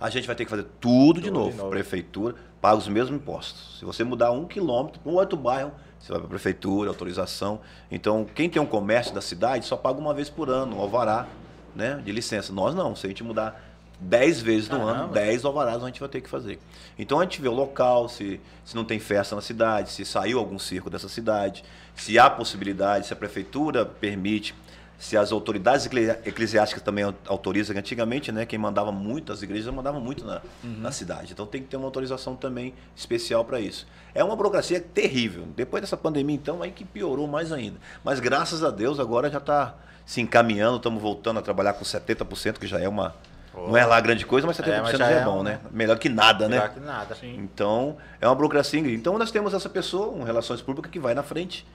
a 0.00 0.08
gente 0.08 0.26
vai 0.26 0.36
ter 0.36 0.44
que 0.44 0.50
fazer 0.50 0.66
tudo, 0.80 1.20
de, 1.20 1.26
Tudo 1.26 1.38
novo. 1.40 1.50
de 1.50 1.56
novo. 1.56 1.70
Prefeitura 1.70 2.34
paga 2.60 2.76
os 2.76 2.88
mesmos 2.88 3.20
impostos. 3.20 3.78
Se 3.78 3.84
você 3.84 4.04
mudar 4.04 4.30
um 4.32 4.44
quilômetro 4.44 5.00
para 5.00 5.12
um 5.12 5.14
outro 5.14 5.36
bairro, 5.36 5.72
você 5.98 6.12
vai 6.12 6.20
para 6.20 6.26
a 6.26 6.30
prefeitura, 6.30 6.90
autorização. 6.90 7.60
Então, 7.90 8.26
quem 8.34 8.48
tem 8.48 8.60
um 8.60 8.66
comércio 8.66 9.14
da 9.14 9.20
cidade 9.20 9.66
só 9.66 9.76
paga 9.76 9.98
uma 9.98 10.14
vez 10.14 10.28
por 10.28 10.48
ano, 10.48 10.76
um 10.76 10.80
alvará 10.80 11.26
né, 11.74 12.00
de 12.04 12.12
licença. 12.12 12.52
Nós 12.52 12.74
não. 12.74 12.94
Se 12.94 13.06
a 13.06 13.08
gente 13.08 13.22
mudar 13.22 13.60
10 14.00 14.42
vezes 14.42 14.68
no 14.68 14.76
ano, 14.82 15.08
Caramba. 15.08 15.14
10 15.14 15.44
alvarás 15.44 15.82
a 15.82 15.86
gente 15.86 16.00
vai 16.00 16.08
ter 16.08 16.20
que 16.20 16.28
fazer. 16.28 16.58
Então 16.98 17.18
a 17.18 17.24
gente 17.24 17.40
vê 17.40 17.48
o 17.48 17.52
local, 17.52 18.08
se, 18.08 18.40
se 18.64 18.76
não 18.76 18.84
tem 18.84 18.98
festa 18.98 19.34
na 19.34 19.42
cidade, 19.42 19.90
se 19.90 20.04
saiu 20.04 20.38
algum 20.38 20.58
circo 20.58 20.88
dessa 20.88 21.08
cidade, 21.08 21.64
se 21.94 22.18
há 22.18 22.30
possibilidade, 22.30 23.06
se 23.06 23.12
a 23.12 23.16
prefeitura 23.16 23.84
permite, 23.84 24.54
se 24.98 25.16
as 25.16 25.30
autoridades 25.30 25.86
eclesi- 25.86 26.18
eclesiásticas 26.26 26.82
também 26.82 27.04
au- 27.04 27.14
autorizam, 27.26 27.72
que 27.72 27.78
antigamente, 27.78 28.32
né, 28.32 28.44
quem 28.44 28.58
mandava 28.58 28.90
muito, 28.90 29.32
as 29.32 29.42
igrejas 29.42 29.72
mandavam 29.72 30.00
muito 30.00 30.24
na, 30.26 30.40
na 30.62 30.90
cidade. 30.90 31.32
Então 31.32 31.46
tem 31.46 31.62
que 31.62 31.68
ter 31.68 31.76
uma 31.76 31.86
autorização 31.86 32.34
também 32.34 32.74
especial 32.96 33.44
para 33.44 33.60
isso. 33.60 33.86
É 34.14 34.24
uma 34.24 34.34
burocracia 34.34 34.80
terrível. 34.80 35.46
Depois 35.56 35.80
dessa 35.82 35.96
pandemia, 35.96 36.34
então, 36.34 36.62
aí 36.62 36.72
que 36.72 36.84
piorou 36.84 37.28
mais 37.28 37.52
ainda. 37.52 37.78
Mas 38.02 38.18
graças 38.18 38.64
a 38.64 38.70
Deus 38.70 38.98
agora 38.98 39.30
já 39.30 39.38
está 39.38 39.76
se 40.04 40.20
encaminhando, 40.20 40.78
estamos 40.78 41.00
voltando 41.00 41.38
a 41.38 41.42
trabalhar 41.42 41.74
com 41.74 41.84
70%, 41.84 42.58
que 42.58 42.66
já 42.66 42.80
é 42.80 42.88
uma. 42.88 43.14
Não 43.54 43.76
é 43.76 43.84
lá 43.84 44.00
grande 44.00 44.24
coisa, 44.26 44.46
mas 44.46 44.56
70% 44.56 44.68
É, 44.68 44.80
mas 44.82 44.92
já, 44.92 44.98
já 44.98 45.10
é, 45.10 45.18
é 45.20 45.24
bom, 45.24 45.40
um- 45.40 45.42
né? 45.42 45.60
Melhor 45.70 45.98
que 45.98 46.08
nada, 46.08 46.48
Melhor 46.48 46.68
né? 46.68 46.74
que 46.74 46.80
nada. 46.80 47.16
Então, 47.22 47.96
é 48.20 48.26
uma 48.26 48.34
burocracia 48.34 48.78
incrível. 48.80 48.98
Então, 48.98 49.18
nós 49.18 49.30
temos 49.30 49.52
essa 49.54 49.68
pessoa, 49.68 50.08
um 50.12 50.22
Relações 50.22 50.60
Públicas, 50.62 50.90
que 50.90 50.98
vai 50.98 51.12
na 51.14 51.22
frente 51.22 51.66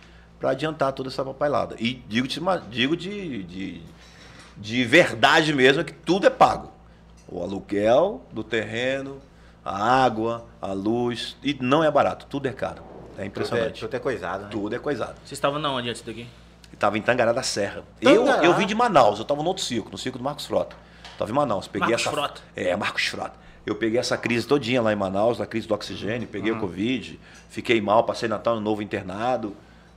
para 0.43 0.51
adiantar 0.51 0.91
toda 0.91 1.07
essa 1.07 1.23
papelada. 1.23 1.77
E 1.79 1.93
digo, 2.05 2.27
de, 2.27 2.41
digo 2.69 2.97
de, 2.97 3.43
de, 3.43 3.81
de 4.57 4.83
verdade 4.83 5.53
mesmo, 5.53 5.85
que 5.85 5.93
tudo 5.93 6.27
é 6.27 6.29
pago. 6.29 6.69
O 7.29 7.41
aluguel 7.41 8.21
do 8.29 8.43
terreno, 8.43 9.21
a 9.63 10.03
água, 10.03 10.45
a 10.61 10.73
luz, 10.73 11.37
e 11.41 11.57
não 11.61 11.81
é 11.81 11.89
barato, 11.89 12.25
tudo 12.29 12.45
é 12.49 12.51
caro. 12.51 12.83
É 12.83 12.83
Tudo 12.83 13.21
é, 13.21 13.25
impressionante. 13.25 13.79
tudo 13.79 13.95
é 13.95 13.99
coisado, 13.99 14.43
né? 14.43 14.49
Tudo 14.51 14.75
é 14.75 14.79
coisado. 14.79 15.13
Vocês 15.19 15.31
estavam 15.31 15.59
na 15.59 15.71
onde 15.71 15.89
antes 15.89 16.01
daqui? 16.01 16.27
Estava 16.73 16.97
em 16.97 17.01
Tangará 17.01 17.31
da 17.31 17.41
Serra. 17.41 17.81
Eu, 18.01 18.25
Tangará? 18.25 18.43
eu 18.43 18.53
vim 18.53 18.65
de 18.67 18.75
Manaus, 18.75 19.19
eu 19.19 19.21
estava 19.21 19.41
no 19.41 19.47
outro 19.47 19.63
circo, 19.63 19.89
no 19.91 19.97
circo 19.97 20.17
do 20.17 20.23
Marcos 20.25 20.45
Frota. 20.45 20.75
Estava 21.13 21.31
em 21.31 21.33
Manaus. 21.33 21.69
Peguei 21.69 21.87
Marcos 21.87 22.01
essa... 22.05 22.11
Frota. 22.11 22.41
É, 22.53 22.75
Marcos 22.75 23.05
Frota. 23.05 23.35
Eu 23.65 23.75
peguei 23.75 23.97
essa 23.97 24.17
crise 24.17 24.45
todinha 24.45 24.81
lá 24.81 24.91
em 24.91 24.95
Manaus, 24.97 25.39
a 25.39 25.45
crise 25.45 25.69
do 25.69 25.73
oxigênio, 25.73 26.27
peguei 26.27 26.51
Uhum. 26.51 26.57
o 26.57 26.59
Covid, 26.61 27.17
fiquei 27.49 27.79
mal, 27.79 28.03
passei 28.03 28.27
Natal 28.27 28.55
no 28.55 28.61
novo 28.61 28.81
internado. 28.81 29.55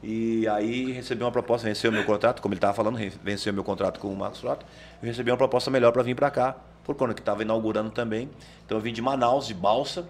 E 0.08 0.46
aí 0.46 0.92
recebi 0.92 1.24
uma 1.24 1.32
proposta, 1.32 1.66
venceu 1.66 1.90
meu 1.90 2.04
contrato, 2.04 2.40
como 2.40 2.54
ele 2.54 2.58
estava 2.58 2.72
falando, 2.72 2.96
venceu 3.24 3.52
meu 3.52 3.64
contrato 3.64 3.98
com 3.98 4.06
o 4.06 4.14
Marcos 4.14 4.38
Frota. 4.38 4.64
Eu 5.02 5.08
recebi 5.08 5.32
uma 5.32 5.36
proposta 5.36 5.68
melhor 5.68 5.90
para 5.90 6.00
vir 6.04 6.14
para 6.14 6.30
cá, 6.30 6.54
por 6.84 6.94
conta 6.94 7.12
que 7.12 7.20
estava 7.20 7.42
inaugurando 7.42 7.90
também. 7.90 8.30
Então 8.64 8.78
eu 8.78 8.80
vim 8.80 8.92
de 8.92 9.02
Manaus, 9.02 9.48
de 9.48 9.54
balsa, 9.54 10.06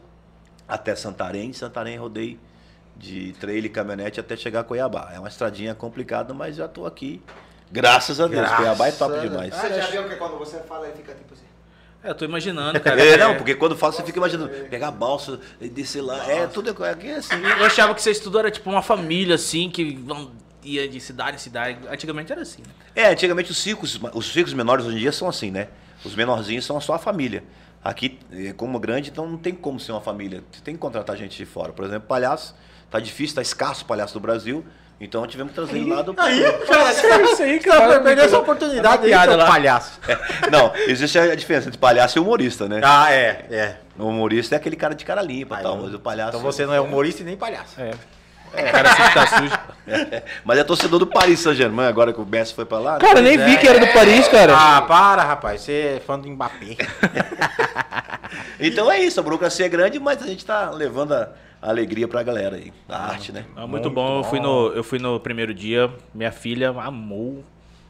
até 0.69 0.95
Santarém. 0.95 1.51
Santarém 1.55 1.97
rodei 1.97 2.39
de 2.95 3.33
trailer 3.41 3.65
e 3.65 3.69
caminhonete 3.71 4.21
até 4.21 4.37
chegar 4.37 4.61
a 4.61 4.65
Cuiabá. 4.65 5.13
É 5.15 5.19
uma 5.19 5.29
estradinha 5.29 5.75
complicada, 5.75 6.35
mas 6.35 6.57
já 6.57 6.67
estou 6.67 6.85
aqui. 6.85 7.23
Graças 7.73 8.21
a 8.21 8.27
Deus. 8.27 8.43
Graças 8.43 8.57
Cuiabá 8.59 8.89
é 8.89 8.93
top 8.93 9.19
demais. 9.19 9.55
Você 9.55 9.81
já 9.81 9.87
viu 9.87 10.07
que 10.07 10.17
quando 10.17 10.37
você 10.37 10.59
fala, 10.59 10.89
ele 10.89 10.99
fica 10.99 11.15
tipo 11.15 11.33
assim... 11.33 11.47
É, 12.07 12.11
eu 12.11 12.15
tô 12.15 12.25
imaginando, 12.25 12.79
cara. 12.81 13.05
É, 13.05 13.17
não, 13.17 13.35
porque 13.35 13.55
quando 13.57 13.77
fala, 13.77 13.93
você 13.93 14.05
fica 14.05 14.19
imaginando, 14.19 14.49
pegar 14.71 14.89
a 14.89 14.91
balsa 14.93 15.41
e 15.61 15.69
descer 15.69 16.01
lá. 16.01 16.25
É, 16.31 16.47
tudo 16.47 16.71
é, 16.85 16.91
aqui 16.91 17.09
é 17.09 17.17
assim. 17.17 17.35
Eu 17.35 17.65
achava 17.65 17.93
que 17.95 18.01
vocês 18.01 18.21
tudo 18.21 18.39
era 18.39 18.51
tipo 18.51 18.71
uma 18.71 18.83
família, 18.83 19.35
assim, 19.35 19.69
que 19.69 19.99
ia 20.63 20.89
de 20.89 21.01
cidade 21.01 21.37
em 21.37 21.41
cidade. 21.41 21.79
Antigamente 21.91 22.31
era 22.31 22.43
assim, 22.43 22.63
né? 22.63 22.69
É, 22.95 23.09
antigamente 23.09 23.51
os 23.51 23.59
circos, 23.59 24.01
os 24.15 24.33
circos 24.33 24.53
menores 24.53 24.87
hoje 24.87 24.97
em 24.97 25.01
dia 25.01 25.13
são 25.13 25.29
assim, 25.29 25.51
né? 25.51 25.69
Os 26.05 26.15
menorzinhos 26.15 26.65
são 26.65 26.81
só 26.81 26.95
a 26.95 26.99
família. 26.99 27.43
Aqui, 27.83 28.19
é, 28.33 28.53
como 28.53 28.79
grande, 28.79 29.11
então 29.11 29.29
não 29.29 29.37
tem 29.37 29.53
como 29.53 29.81
ser 29.81 29.93
uma 29.93 30.01
família. 30.01 30.45
Você 30.53 30.61
tem 30.61 30.75
que 30.75 30.81
contratar 30.81 31.17
gente 31.17 31.37
de 31.37 31.45
fora. 31.45 31.73
Por 31.73 31.85
exemplo, 31.85 32.07
palhaço, 32.07 32.55
tá 32.89 33.01
difícil, 33.01 33.35
tá 33.35 33.43
escasso 33.43 33.83
o 33.85 33.87
palhaço 33.87 34.15
do 34.15 34.21
Brasil. 34.21 34.65
Então 34.99 35.27
tivemos 35.27 35.53
que 35.53 35.57
trazer 35.57 35.77
ele 35.77 35.91
lá 35.93 36.01
do 36.01 36.15
Aí, 36.17 36.43
cara, 36.67 36.91
isso 36.91 37.43
aí, 37.43 37.61
Você 37.61 37.69
vai 37.69 38.03
perder 38.03 38.25
essa 38.25 38.39
oportunidade 38.39 39.03
aí, 39.05 39.11
piada 39.11 39.33
seu 39.33 39.37
lá. 39.39 39.47
palhaço. 39.47 40.01
Não, 40.51 40.73
existe 40.87 41.19
a 41.19 41.35
diferença 41.35 41.69
entre 41.69 41.79
palhaço 41.79 42.19
e 42.19 42.21
humorista, 42.21 42.67
né? 42.67 42.81
Ah, 42.83 43.13
é, 43.13 43.45
é. 43.51 43.77
O 43.99 44.07
humorista 44.07 44.55
é 44.55 44.57
aquele 44.57 44.77
cara 44.77 44.95
de 44.95 45.05
cara 45.05 45.21
limpa 45.21 45.57
Aí, 45.57 45.63
tal, 45.63 45.77
mas 45.77 45.93
o 45.93 45.99
palhaço. 45.99 46.31
Então 46.31 46.41
você 46.41 46.65
não 46.65 46.73
é 46.73 46.81
humorista 46.81 47.21
e 47.23 47.25
nem 47.27 47.37
palhaço. 47.37 47.79
É. 47.79 47.91
O 48.47 48.73
cara 48.73 48.89
sempre 48.95 49.13
tá 49.15 49.27
sujo. 49.27 49.59
Mas 50.45 50.59
é 50.59 50.65
torcedor 50.65 50.99
do 50.99 51.07
Paris 51.07 51.41
Saint-Germain, 51.41 51.89
agora 51.89 52.13
que 52.13 52.21
o 52.21 52.25
Messi 52.25 52.55
foi 52.55 52.65
pra 52.65 52.79
lá. 52.79 52.93
né? 52.95 52.99
Cara, 53.01 53.21
nem 53.21 53.37
vi 53.37 53.59
que 53.59 53.69
era 53.69 53.79
do 53.79 53.93
Paris, 53.93 54.27
cara. 54.29 54.55
Ah, 54.57 54.81
para, 54.83 55.23
rapaz. 55.25 55.61
Você 55.61 55.97
é 55.97 56.01
fã 56.01 56.19
do 56.19 56.27
Mbappé. 56.29 56.77
Então 58.59 58.91
é 58.91 58.99
isso, 59.01 59.21
a 59.21 59.23
burocracia 59.23 59.67
é 59.67 59.69
grande, 59.69 59.99
mas 59.99 60.23
a 60.23 60.27
gente 60.27 60.45
tá 60.45 60.71
levando 60.71 61.13
a 61.13 61.29
alegria 61.61 62.07
pra 62.07 62.23
galera 62.23 62.57
aí, 62.57 62.73
da 62.89 62.99
arte, 62.99 63.33
né? 63.33 63.45
Ah, 63.55 63.67
muito, 63.67 63.91
bom. 63.91 64.19
Eu 64.19 64.25
fui, 64.25 64.41
no, 64.41 64.69
eu 64.69 64.85
fui 64.85 64.99
no 64.99 65.19
primeiro 65.21 65.53
dia, 65.55 65.91
minha 66.15 66.33
filha 66.33 66.71
amou. 66.71 67.45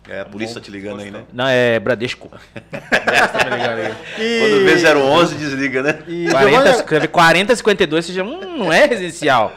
É, 0.09 0.21
a 0.21 0.25
polícia 0.25 0.55
tá 0.55 0.61
te 0.61 0.71
ligando 0.71 1.01
aí, 1.01 1.11
né? 1.11 1.25
Não, 1.33 1.49
é 1.49 1.81
Bradesco. 1.81 2.31
Bradesco 2.71 3.39
tá 3.39 3.51
me 3.51 3.57
ligando 3.57 3.79
aí. 3.81 3.95
Quando 4.41 4.65
vê 4.65 4.95
011, 4.95 5.35
desliga, 5.35 5.83
né? 5.83 5.99
E 6.07 6.29
40, 6.31 6.49
Giovana- 6.51 6.71
escreve 6.71 7.09
40, 7.09 7.57
52, 7.57 8.05
você 8.05 8.13
já 8.13 8.23
hum, 8.23 8.57
não 8.59 8.73
é 8.73 8.87
residencial. 8.87 9.53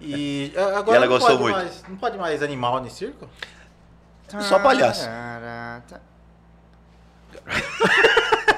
E 0.00 0.52
ah, 0.56 0.78
agora 0.78 0.92
E 0.92 0.96
ela 0.96 1.06
não 1.06 1.12
gostou 1.12 1.30
pode 1.36 1.42
muito. 1.42 1.56
Mais, 1.56 1.84
não 1.88 1.96
pode 1.96 2.16
mais 2.18 2.42
animal 2.42 2.80
nesse 2.80 2.96
circo? 2.96 3.28
Só 4.40 4.58
palhaço. 4.60 5.08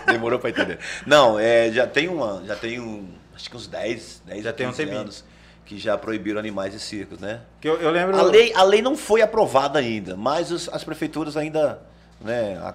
Demorou 0.07 0.39
pra 0.39 0.51
entender. 0.51 0.79
Não, 1.07 1.39
é, 1.39 1.71
já 1.71 1.87
tem 1.87 2.09
uma, 2.09 2.43
já 2.47 2.57
tem 2.57 2.81
um 2.81 3.09
acho 3.39 3.49
que 3.51 3.57
uns 3.57 3.67
10, 3.67 4.23
10 4.27 4.45
Já 4.45 4.53
tem 4.53 4.67
um 4.67 4.71
15 4.71 4.83
tempinho. 4.83 5.01
anos 5.01 5.25
que 5.65 5.79
já 5.79 5.97
proibiram 5.97 6.39
animais 6.41 6.75
em 6.75 6.79
circos, 6.79 7.19
né? 7.21 7.41
Que 7.61 7.69
eu, 7.69 7.77
eu 7.81 7.91
lembro. 7.91 8.17
A 8.19 8.23
lei, 8.23 8.53
a 8.55 8.63
lei 8.63 8.83
não 8.83 8.97
foi 8.97 9.23
aprovada 9.23 9.79
ainda, 9.79 10.17
mas 10.17 10.51
os- 10.51 10.69
as 10.71 10.83
prefeituras 10.83 11.37
ainda, 11.37 11.79
né, 12.21 12.57
a- 12.59 12.75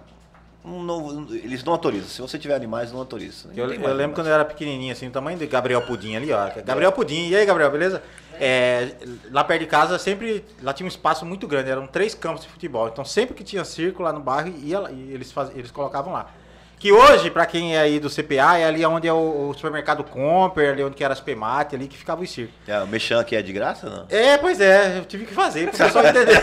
não- 0.63 1.27
eles 1.31 1.63
não 1.63 1.73
autorizam. 1.73 2.07
Se 2.07 2.21
você 2.21 2.37
tiver 2.39 2.55
animais, 2.55 2.91
não 2.91 2.99
autoriza. 2.99 3.47
Não 3.49 3.53
Eu, 3.55 3.63
eu 3.65 3.69
lembro 3.69 3.83
quando 3.87 3.99
animais. 3.99 4.27
eu 4.27 4.33
era 4.33 4.45
pequenininho, 4.45 4.93
assim, 4.93 5.07
o 5.07 5.11
tamanho 5.11 5.37
do 5.37 5.47
Gabriel 5.47 5.81
Pudim 5.81 6.15
ali, 6.15 6.31
ó. 6.31 6.49
Gabriel 6.63 6.91
Pudim, 6.91 7.29
e 7.29 7.35
aí, 7.35 7.45
Gabriel, 7.45 7.69
beleza? 7.71 8.01
É, 8.39 8.95
lá 9.31 9.43
perto 9.43 9.61
de 9.61 9.67
casa, 9.67 9.97
sempre, 9.99 10.43
lá 10.61 10.71
tinha 10.73 10.85
um 10.85 10.87
espaço 10.87 11.25
muito 11.25 11.47
grande, 11.47 11.69
eram 11.69 11.85
três 11.87 12.13
campos 12.15 12.43
de 12.43 12.47
futebol. 12.49 12.87
Então, 12.87 13.03
sempre 13.03 13.33
que 13.35 13.43
tinha 13.43 13.65
circo 13.65 14.01
lá 14.03 14.13
no 14.13 14.19
bairro, 14.19 14.49
ia, 14.59 14.79
e 14.91 15.11
eles, 15.13 15.31
faz, 15.31 15.49
eles 15.55 15.71
colocavam 15.71 16.13
lá. 16.13 16.31
Que 16.83 16.91
hoje, 16.91 17.31
pra 17.31 17.45
quem 17.45 17.77
é 17.77 17.79
aí 17.79 17.97
do 17.97 18.09
CPA, 18.09 18.57
é 18.57 18.65
ali 18.65 18.85
onde 18.85 19.07
é 19.07 19.13
o, 19.13 19.51
o 19.51 19.53
supermercado 19.53 20.03
Comper, 20.03 20.73
ali 20.73 20.83
onde 20.83 20.97
que 20.97 21.01
era 21.05 21.13
as 21.13 21.21
PEMAT, 21.21 21.73
ali 21.73 21.87
que 21.87 21.97
ficava 21.97 22.21
o 22.21 22.27
circo. 22.27 22.51
É, 22.67 22.77
o 22.81 22.87
mexão 22.87 23.21
aqui 23.21 23.37
é 23.37 23.41
de 23.41 23.53
graça, 23.53 23.89
não? 23.89 24.05
É, 24.09 24.37
pois 24.37 24.59
é, 24.59 24.97
eu 24.97 25.05
tive 25.05 25.25
que 25.25 25.33
fazer 25.33 25.69
pro 25.69 25.77
pessoal 25.77 26.05
entender. 26.05 26.41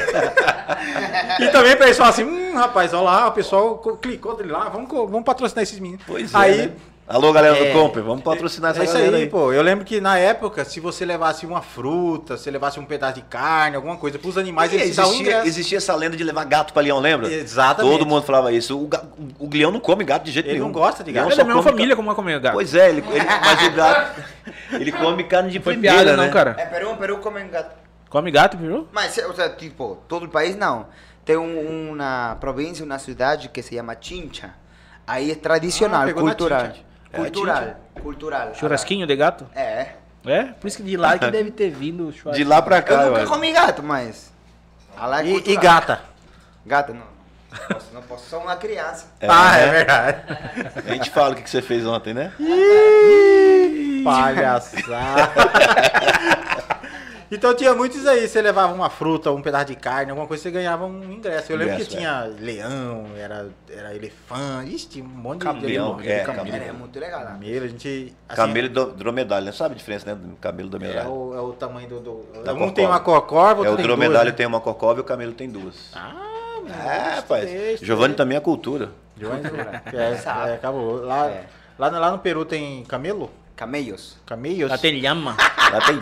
e 1.41 1.49
também 1.49 1.75
o 1.75 1.77
pessoal 1.77 2.09
assim, 2.09 2.25
hum, 2.25 2.55
rapaz, 2.55 2.95
olha 2.95 3.03
lá, 3.03 3.29
o 3.29 3.33
pessoal 3.33 3.77
co- 3.77 3.99
clicou 3.99 4.35
dele 4.35 4.51
lá, 4.51 4.71
vamos, 4.71 4.89
vamos 4.89 5.25
patrocinar 5.25 5.63
esses 5.63 5.79
meninos. 5.79 6.05
Pois 6.07 6.33
é, 6.33 6.37
aí, 6.39 6.57
né? 6.57 6.73
Alô, 7.13 7.33
galera 7.33 7.59
É, 7.59 7.73
do 7.73 7.73
Comper, 7.73 8.05
vamos 8.05 8.23
patrocinar 8.23 8.71
essa 8.71 8.83
é 8.83 8.85
isso 8.85 8.93
galera 8.95 9.17
aí, 9.17 9.23
aí. 9.25 9.29
pô. 9.29 9.53
Eu 9.53 9.63
lembro 9.63 9.85
que 9.85 10.01
na 10.01 10.17
época, 10.17 10.65
se 10.65 10.79
você 10.79 11.05
levasse 11.05 11.45
uma 11.45 11.61
fruta, 11.61 12.37
se 12.37 12.49
levasse 12.49 12.79
um 12.79 12.85
pedaço 12.85 13.15
de 13.15 13.23
carne, 13.23 13.75
alguma 13.75 13.97
coisa 13.97 14.17
pros 14.17 14.39
animais, 14.39 14.73
E 14.73 14.77
eles 14.77 14.97
existia, 14.97 15.45
existia 15.45 15.79
essa 15.79 15.93
lenda 15.97 16.17
de 16.17 16.23
levar 16.23 16.45
gato 16.45 16.73
pra 16.73 16.81
leão, 16.81 17.01
lembra? 17.01 17.29
Exatamente. 17.29 17.93
Todo 17.99 18.07
mundo 18.07 18.23
falava 18.23 18.53
isso. 18.53 18.81
O, 18.81 18.87
ga- 18.87 19.03
o 19.41 19.49
leão 19.53 19.73
não 19.73 19.81
come 19.81 20.05
gato 20.05 20.23
de 20.23 20.31
jeito 20.31 20.47
Ele 20.47 20.53
nenhum. 20.55 20.67
não 20.67 20.73
gosta 20.73 21.03
de 21.03 21.11
gato. 21.11 21.25
Leão 21.27 21.33
É 21.33 21.37
da 21.37 21.45
mesma 21.45 21.61
come 21.63 21.73
família 21.73 21.97
como 21.97 22.11
a 22.13 22.15
comer 22.15 22.39
gato. 22.39 22.53
Pois 22.55 22.75
é, 22.77 22.89
ele, 22.91 23.03
ele- 23.11 23.25
mas 23.45 23.67
o 23.67 23.71
gato, 23.73 24.23
ele 24.75 24.93
come 24.93 25.25
carne 25.25 25.51
de 25.51 25.59
Foi 25.59 25.73
primeira, 25.73 25.97
piada, 26.05 26.17
né? 26.17 26.25
não, 26.27 26.33
cara. 26.33 26.55
É, 26.59 26.65
Peru, 26.67 26.95
Peru 26.97 27.19
comem 27.19 27.49
gato. 27.49 27.75
Come 28.09 28.31
gato, 28.31 28.57
viu? 28.57 28.87
Mas, 28.93 29.19
tipo, 29.59 29.99
todo 30.07 30.27
o 30.27 30.29
país 30.29 30.55
não. 30.57 30.87
Tem 31.25 31.37
um- 31.37 31.91
uma 31.91 32.37
província, 32.41 32.85
uma 32.85 33.01
cidade 33.01 33.49
que 33.49 33.61
se 33.63 33.75
chama 33.75 33.97
Chincha. 34.01 34.51
Aí 35.05 35.33
é 35.33 35.35
tradicional, 35.35 36.03
Ah, 36.09 36.13
cultural. 36.13 36.69
É, 37.13 37.17
Cultural, 37.17 37.65
cultural. 38.03 38.55
Churrasquinho 38.55 39.07
de 39.07 39.17
gato? 39.17 39.47
É. 39.55 39.89
É? 40.25 40.45
Por 40.45 40.69
isso 40.69 40.77
que 40.77 40.83
de 40.83 40.97
lá 40.97 41.19
que 41.19 41.29
deve 41.33 41.51
ter 41.51 41.71
vindo 41.71 42.09
o 42.09 42.13
churrasco. 42.13 42.37
De 42.43 42.45
lá 42.45 42.61
pra 42.63 42.79
Eu 42.79 42.83
cá, 42.83 42.97
nunca 43.07 43.21
ué. 43.21 43.27
comi 43.27 43.53
gato, 43.53 43.83
mas... 43.83 44.31
Lá 44.97 45.23
é 45.23 45.27
E, 45.27 45.53
e 45.53 45.57
gata. 45.57 46.01
Gata, 46.67 46.93
não. 46.93 47.09
Não 47.51 47.67
posso, 47.69 47.95
não 47.95 48.03
posso. 48.03 48.29
Sou 48.29 48.41
uma 48.41 48.55
criança. 48.55 49.07
É, 49.19 49.27
ah, 49.29 49.57
é 49.59 49.67
né? 49.67 49.73
verdade. 49.73 50.23
A 50.87 50.93
gente 50.93 51.11
fala 51.11 51.33
o 51.33 51.37
que 51.37 51.43
que 51.43 51.51
você 51.51 51.61
fez 51.61 51.85
ontem, 51.85 52.15
né? 52.15 52.33
Palhaçada. 54.05 55.33
então 57.31 57.55
tinha 57.55 57.75
muitos 57.75 58.07
aí, 58.07 58.27
você 58.27 58.43
levava 58.43 58.73
uma 58.73 58.91
fruta, 58.91 59.31
um 59.31 59.41
pedaço 59.41 59.67
de 59.67 59.77
carne, 59.77 60.11
alguma 60.11 60.27
coisa, 60.27 60.43
você 60.43 60.51
ganhava 60.51 60.85
um 60.87 61.03
ingresso. 61.13 61.53
Eu 61.53 61.57
lembro 61.59 61.75
Ingresso, 61.75 61.91
que 61.91 61.97
tinha 61.97 62.25
leão, 62.25 63.07
era, 63.17 63.49
era 63.69 63.95
elefante, 63.95 64.75
ixi, 64.75 64.89
tinha 64.89 65.05
um 65.05 65.09
monte 65.09 65.39
de 65.41 65.45
Camelo, 65.47 66.03
de, 66.03 66.11
é, 66.11 66.21
camelo. 66.25 66.57
É 66.57 66.73
muito 66.73 66.99
legal. 66.99 67.21
lá. 67.21 67.31
Camelo, 67.33 67.65
a 67.65 67.69
gente... 67.69 68.15
assim, 68.29 68.37
Camelo 68.37 68.67
e 68.67 68.97
dromedário, 68.97 69.45
né? 69.47 69.53
Sabe 69.53 69.75
a 69.75 69.79
diferença, 69.79 70.07
né? 70.07 70.15
do 70.15 70.37
Camelo 70.37 70.69
e 70.69 70.69
É 70.69 70.71
dromedário. 70.79 71.11
o, 71.11 71.35
é 71.37 71.41
o 71.41 71.53
tamanho 71.53 71.89
do... 71.89 72.01
do 72.01 72.43
Da 72.43 72.53
um 72.53 72.57
corcova. 72.57 72.73
tem 72.73 72.87
uma 72.87 73.01
corcova, 73.01 73.65
É, 73.65 73.69
outro 73.69 73.73
o 73.73 73.77
tem 73.77 73.87
dromedário 73.87 74.17
duas, 74.23 74.33
né? 74.33 74.37
tem 74.37 74.47
uma 74.47 74.61
corcova 74.61 74.99
e 74.99 75.03
o 75.03 75.05
camelo 75.05 75.33
tem 75.33 75.49
duas. 75.49 75.77
Ah, 75.95 76.15
É, 76.69 77.15
rapaz. 77.17 77.81
Giovanni 77.81 78.15
também 78.15 78.37
é 78.37 78.41
cultura. 78.41 78.91
Giovanni, 79.17 79.43
é, 79.95 80.51
é, 80.51 80.55
acabou. 80.55 80.97
Lá, 81.05 81.27
É. 81.29 81.45
lá, 81.79 81.91
no- 81.91 81.99
lá 82.01 82.11
no 82.11 82.19
Peru 82.19 82.45
tem 82.45 82.83
camelo? 82.85 83.31
Camellos. 83.61 84.17
Camellos? 84.25 84.71
Lá 84.71 84.79
tem 84.79 84.99
lhama. 84.99 85.37
Lá 85.71 85.81
tem 85.83 85.97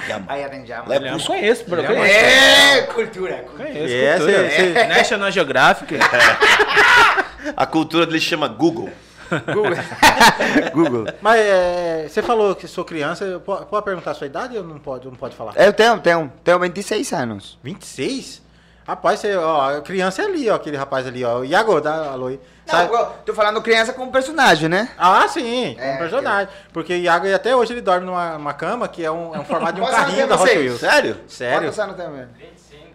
Eu 1.08 1.12
Cusco. 1.14 1.26
conheço, 1.32 1.64
bro. 1.68 1.82
Lhama. 1.82 1.96
Conheço. 1.96 2.14
É, 2.24 2.82
cultura. 2.82 3.34
cultura. 3.38 3.66
Conheço, 3.72 3.94
É, 3.94 4.16
cultura. 4.16 4.50
cê- 4.50 4.72
cê- 4.74 4.86
National 4.86 5.30
Geographic. 5.32 5.94
A 7.56 7.66
cultura 7.66 8.06
dele 8.06 8.20
chama 8.20 8.46
Google. 8.46 8.90
Google. 10.72 11.04
Mas 11.20 11.40
é, 11.40 12.06
você 12.08 12.22
falou 12.22 12.54
que 12.54 12.68
sou 12.68 12.84
criança, 12.84 13.42
pode 13.44 13.84
perguntar 13.84 14.12
a 14.12 14.14
sua 14.14 14.28
idade 14.28 14.56
ou 14.56 14.62
não 14.62 14.78
pode, 14.78 15.06
não 15.06 15.14
pode 15.16 15.34
falar? 15.34 15.52
Eu 15.56 15.72
tenho, 15.72 15.98
tenho, 15.98 16.32
tenho 16.44 16.58
26 16.60 17.12
anos. 17.12 17.58
26? 17.64 18.40
Rapaz, 18.88 19.21
você, 19.21 19.37
ó, 19.37 19.76
a 19.76 19.80
criança 19.83 20.23
é 20.23 20.25
ali, 20.25 20.49
ó, 20.49 20.54
aquele 20.54 20.78
rapaz 20.78 21.07
ali, 21.07 21.23
ó. 21.23 21.40
O 21.40 21.45
Iago, 21.45 21.78
dá 21.78 22.11
alô 22.11 22.28
aí. 22.28 22.40
Sabe- 22.64 22.90
Não, 22.90 23.12
tô 23.26 23.35
falando 23.35 23.61
criança 23.61 23.92
como 23.92 24.11
personagem, 24.11 24.66
né? 24.66 24.88
Ah, 24.97 25.28
sim, 25.28 25.75
como 25.78 25.87
É, 25.90 25.97
personagem. 25.99 26.49
Porque 26.73 26.95
o 26.95 26.97
Iago, 26.97 27.35
até 27.35 27.54
hoje, 27.54 27.75
ele 27.75 27.83
dorme 27.83 28.07
numa, 28.07 28.38
numa 28.38 28.54
cama 28.54 28.88
que 28.88 29.04
é 29.04 29.11
um, 29.11 29.35
é 29.35 29.38
um 29.40 29.45
formato 29.45 29.75
de 29.75 29.83
um 29.83 29.85
carrinho 29.85 30.26
da 30.26 30.37
Hot? 30.37 30.50
Wheels. 30.57 30.80
Sério? 30.80 31.18
Sério? 31.28 31.61
Quantos 31.68 31.78
anos 31.78 31.97
tem 31.97 32.09
mesmo? 32.09 32.28
25. 32.38 32.88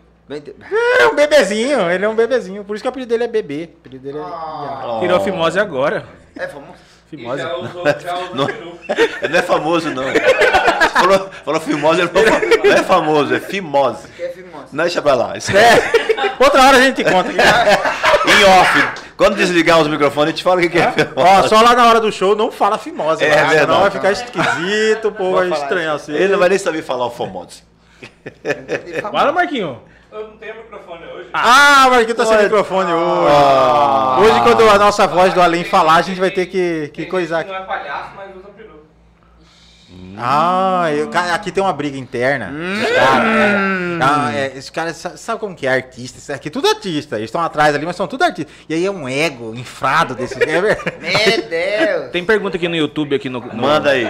É 0.99 1.07
um 1.09 1.15
bebezinho, 1.15 1.91
ele 1.91 2.05
é 2.05 2.09
um 2.09 2.15
bebezinho. 2.15 2.63
Por 2.63 2.75
isso 2.75 2.81
que 2.81 2.87
o 2.87 2.89
apelido 2.89 3.09
dele 3.09 3.25
é 3.25 3.27
bebê. 3.27 3.69
O 3.75 3.77
apelido 3.77 4.03
dele 4.03 4.17
é 4.17 4.21
Iago. 4.21 4.87
Oh. 4.87 4.99
Virou 4.99 5.19
fimose 5.19 5.59
agora. 5.59 6.05
É 6.35 6.47
famoso. 6.47 6.92
Fimose. 7.15 7.43
Já 7.43 7.55
usou, 7.55 7.83
já 8.01 8.15
usou 8.15 8.35
Não, 8.35 8.47
não 9.29 9.39
é 9.39 9.41
famoso, 9.43 9.89
não. 9.91 10.03
Falou, 10.93 11.29
falou 11.45 11.61
fimose, 11.61 12.01
ele 12.01 12.09
falou, 12.09 12.27
não 12.63 12.71
é 12.71 12.83
famoso, 12.83 13.35
é 13.35 13.39
fimose. 13.39 14.07
Que 14.07 14.23
é 14.23 14.29
famoso. 14.29 14.67
Não, 14.71 14.83
deixa 14.83 15.01
pra 15.01 15.13
lá. 15.13 15.37
Isso 15.37 15.55
É, 15.55 16.33
outra 16.39 16.63
hora 16.63 16.77
a 16.77 16.81
gente 16.81 17.03
conta. 17.03 17.29
Em 17.33 18.43
off. 18.45 19.03
Quando 19.15 19.35
desligar 19.35 19.79
os 19.79 19.87
microfones, 19.87 20.29
a 20.29 20.31
gente 20.31 20.43
fala 20.43 20.57
o 20.57 20.61
que, 20.61 20.69
que 20.69 20.79
é 20.79 20.91
fimose. 20.91 21.13
Ó, 21.15 21.47
só 21.47 21.61
lá 21.61 21.75
na 21.75 21.85
hora 21.87 21.99
do 21.99 22.11
show 22.11 22.35
não 22.35 22.51
fala 22.51 22.79
fimose. 22.79 23.23
É 23.23 23.29
lá, 23.29 23.35
verdade. 23.35 23.59
Senão 23.59 23.81
vai 23.81 23.91
ficar 23.91 24.11
esquisito, 24.11 25.09
o 25.09 25.11
povo 25.11 25.35
vai 25.35 25.49
falar 25.49 25.61
estranhar 25.61 25.95
assim. 25.95 26.13
Ele 26.13 26.29
não 26.29 26.39
vai 26.39 26.49
nem 26.49 26.57
saber 26.57 26.81
falar 26.81 27.05
o 27.05 27.11
famose. 27.11 27.61
Fala, 29.11 29.31
Marquinho. 29.31 29.79
Eu 30.13 30.27
não 30.27 30.37
tenho 30.37 30.55
microfone 30.57 31.03
hoje. 31.05 31.29
Ah, 31.33 31.85
o 31.87 31.91
Marquinhos 31.91 32.17
tá 32.17 32.25
sem 32.25 32.37
microfone 32.43 32.91
hoje. 32.93 33.33
Ah. 33.35 34.17
Hoje, 34.19 34.41
quando 34.41 34.69
a 34.69 34.77
nossa 34.77 35.07
voz 35.07 35.33
do 35.33 35.41
além 35.41 35.63
falar, 35.63 35.95
a 35.95 36.01
gente 36.03 36.19
vai 36.19 36.29
ter 36.29 36.45
que, 36.45 36.91
que 36.93 37.05
coisar 37.07 37.39
aqui. 37.39 37.49
não 37.51 37.57
é 37.57 37.63
palhaço, 37.63 38.11
mas 38.15 38.35
usa 38.35 38.47
peru. 38.55 38.73
Ah, 40.15 40.85
eu- 40.93 41.09
cara, 41.09 41.33
aqui 41.33 41.51
tem 41.51 41.63
uma 41.63 41.73
briga 41.73 41.97
interna. 41.97 42.51
Os 42.53 42.91
caras, 42.91 43.27
é, 43.27 43.99
ah, 44.03 44.31
é, 44.35 44.45
esses 44.55 44.69
caras 44.69 44.95
sa- 44.97 45.17
sabe 45.17 45.39
como 45.39 45.55
que 45.55 45.65
é 45.65 45.73
artista? 45.73 46.19
Isso 46.19 46.31
aqui 46.31 46.47
é 46.49 46.51
tudo 46.51 46.67
artista. 46.67 47.15
Eles 47.15 47.29
estão 47.29 47.41
atrás 47.41 47.73
ali, 47.73 47.83
mas 47.85 47.95
são 47.95 48.05
tudo 48.07 48.23
artistas. 48.23 48.53
E 48.69 48.75
aí 48.75 48.85
é 48.85 48.91
um 48.91 49.09
ego 49.09 49.55
infrado 49.55 50.13
desse. 50.13 50.35
É 50.43 50.61
verdade. 50.61 50.97
Meu 50.99 51.49
Deus. 51.49 52.11
Tem 52.11 52.23
pergunta 52.23 52.57
aqui 52.57 52.67
no 52.67 52.75
YouTube, 52.75 53.15
aqui 53.15 53.29
no. 53.29 53.39
no- 53.39 53.55
Manda 53.55 53.89
aí. 53.91 54.05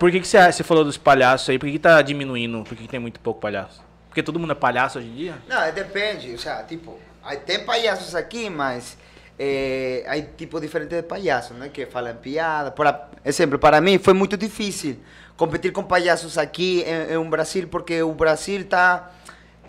Por 0.00 0.10
que, 0.10 0.18
que 0.18 0.26
você, 0.26 0.50
você 0.50 0.64
falou 0.64 0.82
dos 0.84 0.96
palhaços 0.96 1.48
aí? 1.50 1.58
Por 1.58 1.66
que, 1.66 1.72
que 1.72 1.78
tá 1.78 2.02
diminuindo? 2.02 2.64
Por 2.64 2.76
que, 2.76 2.82
que 2.82 2.88
tem 2.88 2.98
muito 3.00 3.20
pouco 3.20 3.40
palhaço? 3.40 3.88
Porque 4.10 4.22
todo 4.24 4.38
mundo 4.38 4.50
é 4.50 4.56
palhaço 4.56 4.98
hoje 4.98 5.06
em 5.08 5.14
dia? 5.14 5.38
Não, 5.48 5.62
é, 5.62 5.70
depende. 5.72 6.34
O 6.34 6.38
sea, 6.38 6.62
tipo, 6.64 6.98
tem 7.46 7.64
palhaços 7.64 8.14
aqui, 8.16 8.50
mas 8.50 8.98
eh, 9.38 10.04
hay 10.06 10.22
tipos 10.36 10.60
diferentes 10.60 10.96
de 10.98 11.02
palhaços, 11.04 11.56
né? 11.56 11.70
Que 11.72 11.86
falam 11.86 12.14
piada. 12.16 12.72
Por 12.72 12.92
exemplo, 13.24 13.56
para 13.58 13.80
mim 13.80 13.98
foi 13.98 14.12
muito 14.12 14.36
difícil 14.36 14.98
competir 15.36 15.70
com 15.72 15.84
palhaços 15.84 16.36
aqui 16.36 16.84
em, 16.84 17.14
em 17.14 17.30
Brasil, 17.30 17.68
porque 17.68 18.02
o 18.02 18.12
Brasil 18.12 18.60
está, 18.62 19.10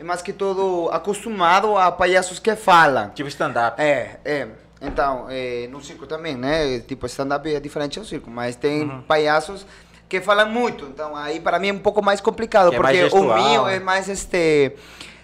mais 0.04 0.24
que 0.24 0.34
todo, 0.34 0.90
acostumado 0.92 1.78
a 1.78 1.92
palhaços 1.92 2.40
que 2.40 2.56
falam. 2.56 3.12
Tipo 3.12 3.30
stand-up. 3.30 3.80
É, 3.80 4.18
é. 4.26 4.48
Então, 4.82 5.28
é, 5.30 5.68
no 5.70 5.80
circo 5.84 6.08
também, 6.08 6.36
né? 6.36 6.80
Tipo, 6.80 7.06
stand-up 7.06 7.48
é 7.54 7.60
diferente 7.60 8.00
ao 8.00 8.06
circo, 8.06 8.32
mas 8.32 8.56
tem 8.56 8.82
Uhum. 8.90 9.04
palhaços 9.04 9.68
que 10.12 10.20
falam 10.20 10.50
muito. 10.50 10.84
Então, 10.86 11.16
aí 11.16 11.40
para 11.40 11.58
mim 11.58 11.70
é 11.70 11.74
um 11.74 11.80
pouco 11.80 12.04
mais 12.04 12.20
complicado, 12.20 12.70
Que 12.70 12.76
é 12.76 12.80
mais 12.80 13.00
porque 13.00 13.16
o 13.16 13.34
meu 13.34 13.64
né? 13.66 13.78
é 13.78 13.80
mais 13.80 14.10
este. 14.10 14.74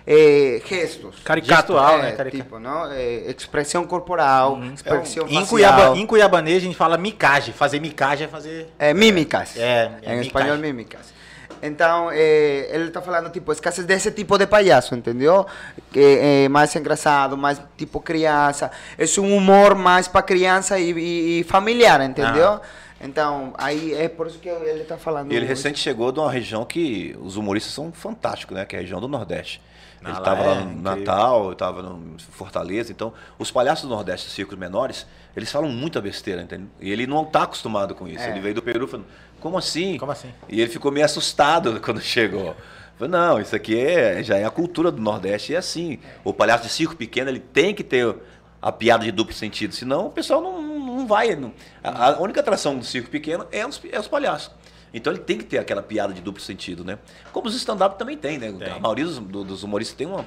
é, 0.08 0.62
gestos. 0.66 1.20
Caricato. 1.26 1.74
Gestual, 1.74 2.00
É, 2.00 2.02
né? 2.04 2.12
Caricato. 2.14 2.44
tipo, 2.44 2.58
não? 2.58 2.90
É, 2.92 3.30
expressão 3.38 3.86
corporal, 3.86 4.58
expressão 4.74 5.26
Em, 5.28 5.42
facial. 5.42 5.48
Cuiaba, 5.48 5.98
em 5.98 6.06
Cuiabanês 6.06 6.58
a 6.58 6.66
gente 6.66 6.78
fala 6.78 6.98
micagem. 6.98 7.54
Fazer 7.54 7.82
micagem 7.82 8.28
é 8.28 8.30
fazer. 8.30 8.74
É, 8.80 8.94
mímicas. 8.94 9.58
É, 9.58 9.92
é 10.04 10.16
em 10.16 10.22
espanhol, 10.22 10.58
mímicas. 10.58 11.18
Então, 11.62 12.10
eh, 12.14 12.70
ele 12.72 12.86
está 12.90 13.02
falando, 13.02 13.32
tipo, 13.32 13.52
escassez 13.52 13.86
desse 13.86 14.12
tipo 14.12 14.38
de 14.38 14.46
palhaço, 14.46 14.94
entendeu? 14.94 15.44
Que 15.92 16.44
é 16.46 16.50
mais 16.50 16.74
engraçado, 16.76 17.36
mais 17.36 17.60
tipo 17.76 18.00
criança. 18.00 18.70
É 18.98 19.04
um 19.20 19.36
humor 19.36 19.74
mais 19.74 20.08
para 20.08 20.22
criança 20.22 20.78
e, 20.80 20.92
e- 20.92 21.40
e 21.40 21.44
familiar, 21.44 22.00
entendeu? 22.02 22.62
Então, 23.00 23.54
aí 23.58 23.94
é 23.94 24.10
por 24.10 24.28
isso 24.28 24.40
que 24.40 24.50
ele 24.50 24.82
está 24.82 24.98
falando. 24.98 25.32
E 25.32 25.36
ele 25.36 25.46
recente 25.46 25.80
chegou 25.80 26.12
de 26.12 26.20
uma 26.20 26.32
região 26.32 26.66
que 26.66 27.16
os 27.22 27.38
humoristas 27.38 27.74
são 27.74 27.92
fantásticos, 27.92 28.56
né? 28.56 28.66
Que 28.66 28.76
é 28.76 28.80
a 28.80 28.82
região 28.82 29.00
do 29.00 29.08
Nordeste. 29.08 29.62
Ah, 30.04 30.10
Ele 30.10 30.12
lá 30.14 30.20
estava 30.20 30.42
é 30.42 30.48
lá 30.48 30.56
no 30.56 30.62
incrível. 30.62 30.82
Natal, 30.82 31.52
estava 31.52 31.82
no 31.84 32.20
Fortaleza. 32.20 32.92
Então, 32.92 33.14
os 33.38 33.52
palhaços 33.52 33.88
do 33.88 33.90
Nordeste, 33.90 34.30
circos 34.30 34.58
menores, 34.58 35.06
eles 35.36 35.52
falam 35.52 35.70
muita 35.70 36.02
besteira, 36.02 36.42
entendeu? 36.42 36.68
E 36.80 36.92
ele 36.92 37.06
não 37.08 37.24
está 37.24 37.44
acostumado 37.44 37.94
com 37.94 38.08
isso. 38.08 38.24
É. 38.24 38.32
Ele 38.32 38.40
veio 38.40 38.56
do 38.56 38.62
Peru 38.62 38.88
falando, 38.88 39.08
como 39.40 39.58
assim? 39.58 39.98
Como 39.98 40.12
assim? 40.12 40.32
E 40.50 40.62
ele 40.62 40.70
ficou 40.70 40.92
meio 40.92 41.06
assustado 41.06 41.80
quando 41.82 42.02
chegou. 42.02 42.56
Falei, 42.98 43.12
não, 43.12 43.40
isso 43.40 43.56
aqui 43.56 43.80
é, 43.80 44.24
já 44.24 44.38
é 44.38 44.46
a 44.46 44.50
cultura 44.50 44.92
do 44.92 45.02
Nordeste. 45.02 45.52
E 45.52 45.56
é 45.56 45.60
assim, 45.60 46.00
o 46.24 46.34
palhaço 46.34 46.64
de 46.64 46.70
circo 46.70 46.96
pequeno, 46.96 47.30
ele 47.30 47.40
tem 47.40 47.74
que 47.74 47.84
ter 47.84 48.16
a 48.62 48.72
piada 48.72 49.06
de 49.06 49.12
duplo 49.12 49.34
sentido. 49.34 49.74
Senão 49.74 50.08
o 50.08 50.12
pessoal 50.12 50.42
não, 50.42 50.62
não 51.08 51.16
vai. 51.16 51.36
não- 51.36 51.54
a, 51.84 52.10
a 52.14 52.20
única 52.20 52.40
atração 52.42 52.78
do 52.78 52.84
circo 52.86 53.10
pequeno 53.10 53.46
é 53.52 53.66
os, 53.66 53.82
é 53.92 54.00
os 54.00 54.08
palhaços. 54.08 54.52
Então 54.94 55.12
ele 55.12 55.22
tem 55.22 55.38
que 55.38 55.44
ter 55.44 55.58
aquela 55.58 55.82
piada 55.82 56.14
de 56.14 56.22
duplo 56.22 56.42
sentido, 56.42 56.84
né? 56.84 56.98
Como 57.32 57.48
os 57.48 57.56
stand-up 57.56 57.98
também 57.98 58.18
tem, 58.18 58.38
né? 58.38 58.54
A 58.76 58.80
maioria 58.80 59.06
dos, 59.06 59.20
do- 59.20 59.44
dos 59.44 59.64
humoristas 59.64 59.96
tem 59.98 60.08
uma, 60.08 60.26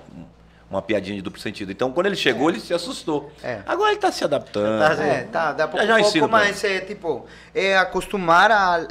uma 0.70 0.82
piadinha 0.82 1.16
de 1.16 1.22
duplo 1.22 1.40
sentido. 1.40 1.72
Então 1.72 1.90
quando 1.92 2.06
ele 2.06 2.14
chegou, 2.16 2.50
ele 2.50 2.60
se 2.60 2.72
assustou. 2.75 3.32
É. 3.42 3.60
Agora 3.66 3.90
ele 3.90 3.99
tá 4.00 4.12
se 4.12 4.22
adaptando. 4.22 4.78
Tá 4.96 5.02
É, 5.02 5.22
tá, 5.25 5.52
dá 5.52 5.66
pouco 5.66 5.84
já 5.87 5.96
a 5.96 6.00
ensino 6.00 6.28
pouco, 6.28 6.44
mas 6.44 6.62
é 6.62 6.80
tipo, 6.80 7.25
é 7.54 7.76
acostumar 7.78 8.50
al, 8.50 8.87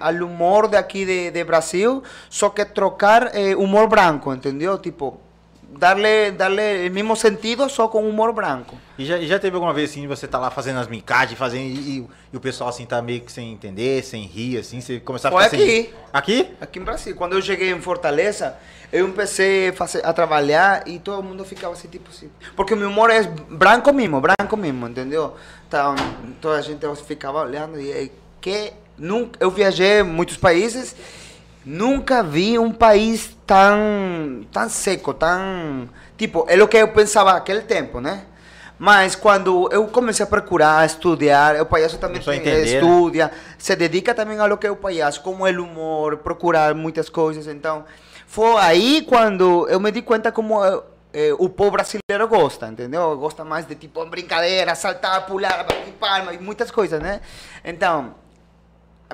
al 0.00 0.14
humor 0.24 0.68
de 0.68 0.76
aqui 0.76 1.06
de, 1.06 1.30
de 1.30 1.44
Brasil, 1.44 2.02
só 2.28 2.50
que 2.50 2.64
trocar 2.64 3.34
eh, 3.34 3.54
humor 3.54 3.88
branco, 3.88 4.34
entendeu? 4.34 4.76
Tipo, 4.76 5.20
darle, 5.78 6.30
darle 6.32 6.88
o 6.88 6.92
mesmo 6.92 7.14
sentido, 7.16 7.68
só 7.68 7.88
com 7.88 8.08
humor 8.08 8.32
branco. 8.32 8.76
E 8.98 9.04
já, 9.04 9.18
e 9.18 9.26
já 9.26 9.38
teve 9.38 9.54
alguma 9.56 9.72
vez 9.72 9.90
assim, 9.90 10.06
você 10.06 10.26
tá 10.26 10.38
lá 10.38 10.50
fazendo 10.50 10.78
as 10.80 10.88
mincagens, 10.88 11.38
fazendo, 11.38 11.62
e, 11.64 11.98
e- 12.00 12.06
e 12.32 12.36
o 12.36 12.40
pessoal 12.40 12.70
assim 12.70 12.84
tá 12.84 13.00
meio 13.00 13.20
que 13.20 13.32
sem 13.32 13.52
entender, 13.52 14.02
sem 14.04 14.24
rir, 14.24 14.58
assim, 14.58 14.80
você 14.80 15.00
começar 15.00 15.28
a 15.28 15.32
Foi 15.32 15.44
ficar 15.44 15.56
sem 15.56 15.62
aqui. 15.62 15.80
rir? 15.80 15.94
Aqui? 16.12 16.48
Aqui 16.60 16.78
em 16.78 16.82
Brasil, 16.82 17.14
quando 17.16 17.32
eu 17.34 17.42
cheguei 17.42 17.70
em 17.72 17.80
Fortaleza, 17.80 18.56
eu 18.92 19.08
comecei 19.08 19.72
a, 20.02 20.12
trabalhar 20.12 20.86
e 20.86 20.98
todo 20.98 21.22
mundo 21.22 21.44
ficava 21.44 21.72
assim, 21.74 21.88
tipo 21.88 22.10
assim. 22.10 22.28
Porque 22.56 22.74
o 22.74 22.76
meu 22.76 22.88
humor 22.88 23.08
é 23.10 23.22
branco 23.22 23.92
mesmo, 23.92 24.20
branco 24.20 24.56
mesmo, 24.56 24.88
entendeu? 24.88 25.34
Então, 25.68 25.94
toda 26.40 26.58
a 26.58 26.62
gente 26.62 26.84
ficava 27.06 27.40
olhando 27.42 27.80
e 27.80 27.90
eh, 27.90 28.10
que 28.40 28.72
nunca, 28.98 29.38
eu 29.42 29.50
viajei 29.50 30.02
muitos 30.02 30.36
países, 30.36 30.94
nunca 31.70 32.20
vi 32.20 32.58
um 32.58 32.72
país 32.72 33.36
tão, 33.46 34.44
tão 34.50 34.68
seco, 34.68 35.14
tão... 35.14 35.88
Tipo, 36.18 36.44
é 36.48 36.60
o 36.60 36.66
que 36.66 36.76
eu 36.76 36.88
pensava 36.88 37.32
naquele 37.32 37.62
tempo, 37.62 38.00
né? 38.00 38.24
Mas 38.76 39.14
quando 39.14 39.68
eu 39.70 39.86
comecei 39.86 40.24
a 40.24 40.26
procurar, 40.26 40.78
a 40.78 40.86
estudar, 40.86 41.60
o 41.60 41.66
palhaço 41.66 41.98
também 41.98 42.20
tem- 42.20 42.36
entender, 42.38 42.56
né? 42.56 42.64
estuda, 42.64 43.30
se 43.58 43.76
dedica 43.76 44.14
também 44.14 44.38
a 44.38 44.46
lo 44.46 44.56
que 44.56 44.66
é 44.66 44.70
o 44.70 44.76
palhaço, 44.76 45.22
como 45.22 45.46
é 45.46 45.52
o 45.52 45.62
humor, 45.64 46.16
procurar 46.16 46.74
muitas 46.74 47.08
coisas. 47.08 47.46
Então, 47.46 47.84
foi 48.26 48.56
aí 48.56 49.02
quando 49.02 49.68
eu 49.68 49.78
me 49.78 49.92
di 49.92 50.02
conta 50.02 50.32
como 50.32 50.64
eh, 50.64 50.80
eh, 51.12 51.34
o 51.38 51.48
povo 51.48 51.72
brasileiro 51.72 52.26
gosta, 52.26 52.68
entendeu? 52.68 53.16
Gosta 53.18 53.44
mais 53.44 53.66
de 53.66 53.74
tipo 53.74 54.04
brincadeira, 54.06 54.74
saltar, 54.74 55.26
pular, 55.26 55.58
bater 55.58 55.92
palma 56.00 56.32
e 56.32 56.38
muitas 56.38 56.70
coisas, 56.70 57.00
né? 57.00 57.20
Então, 57.62 58.14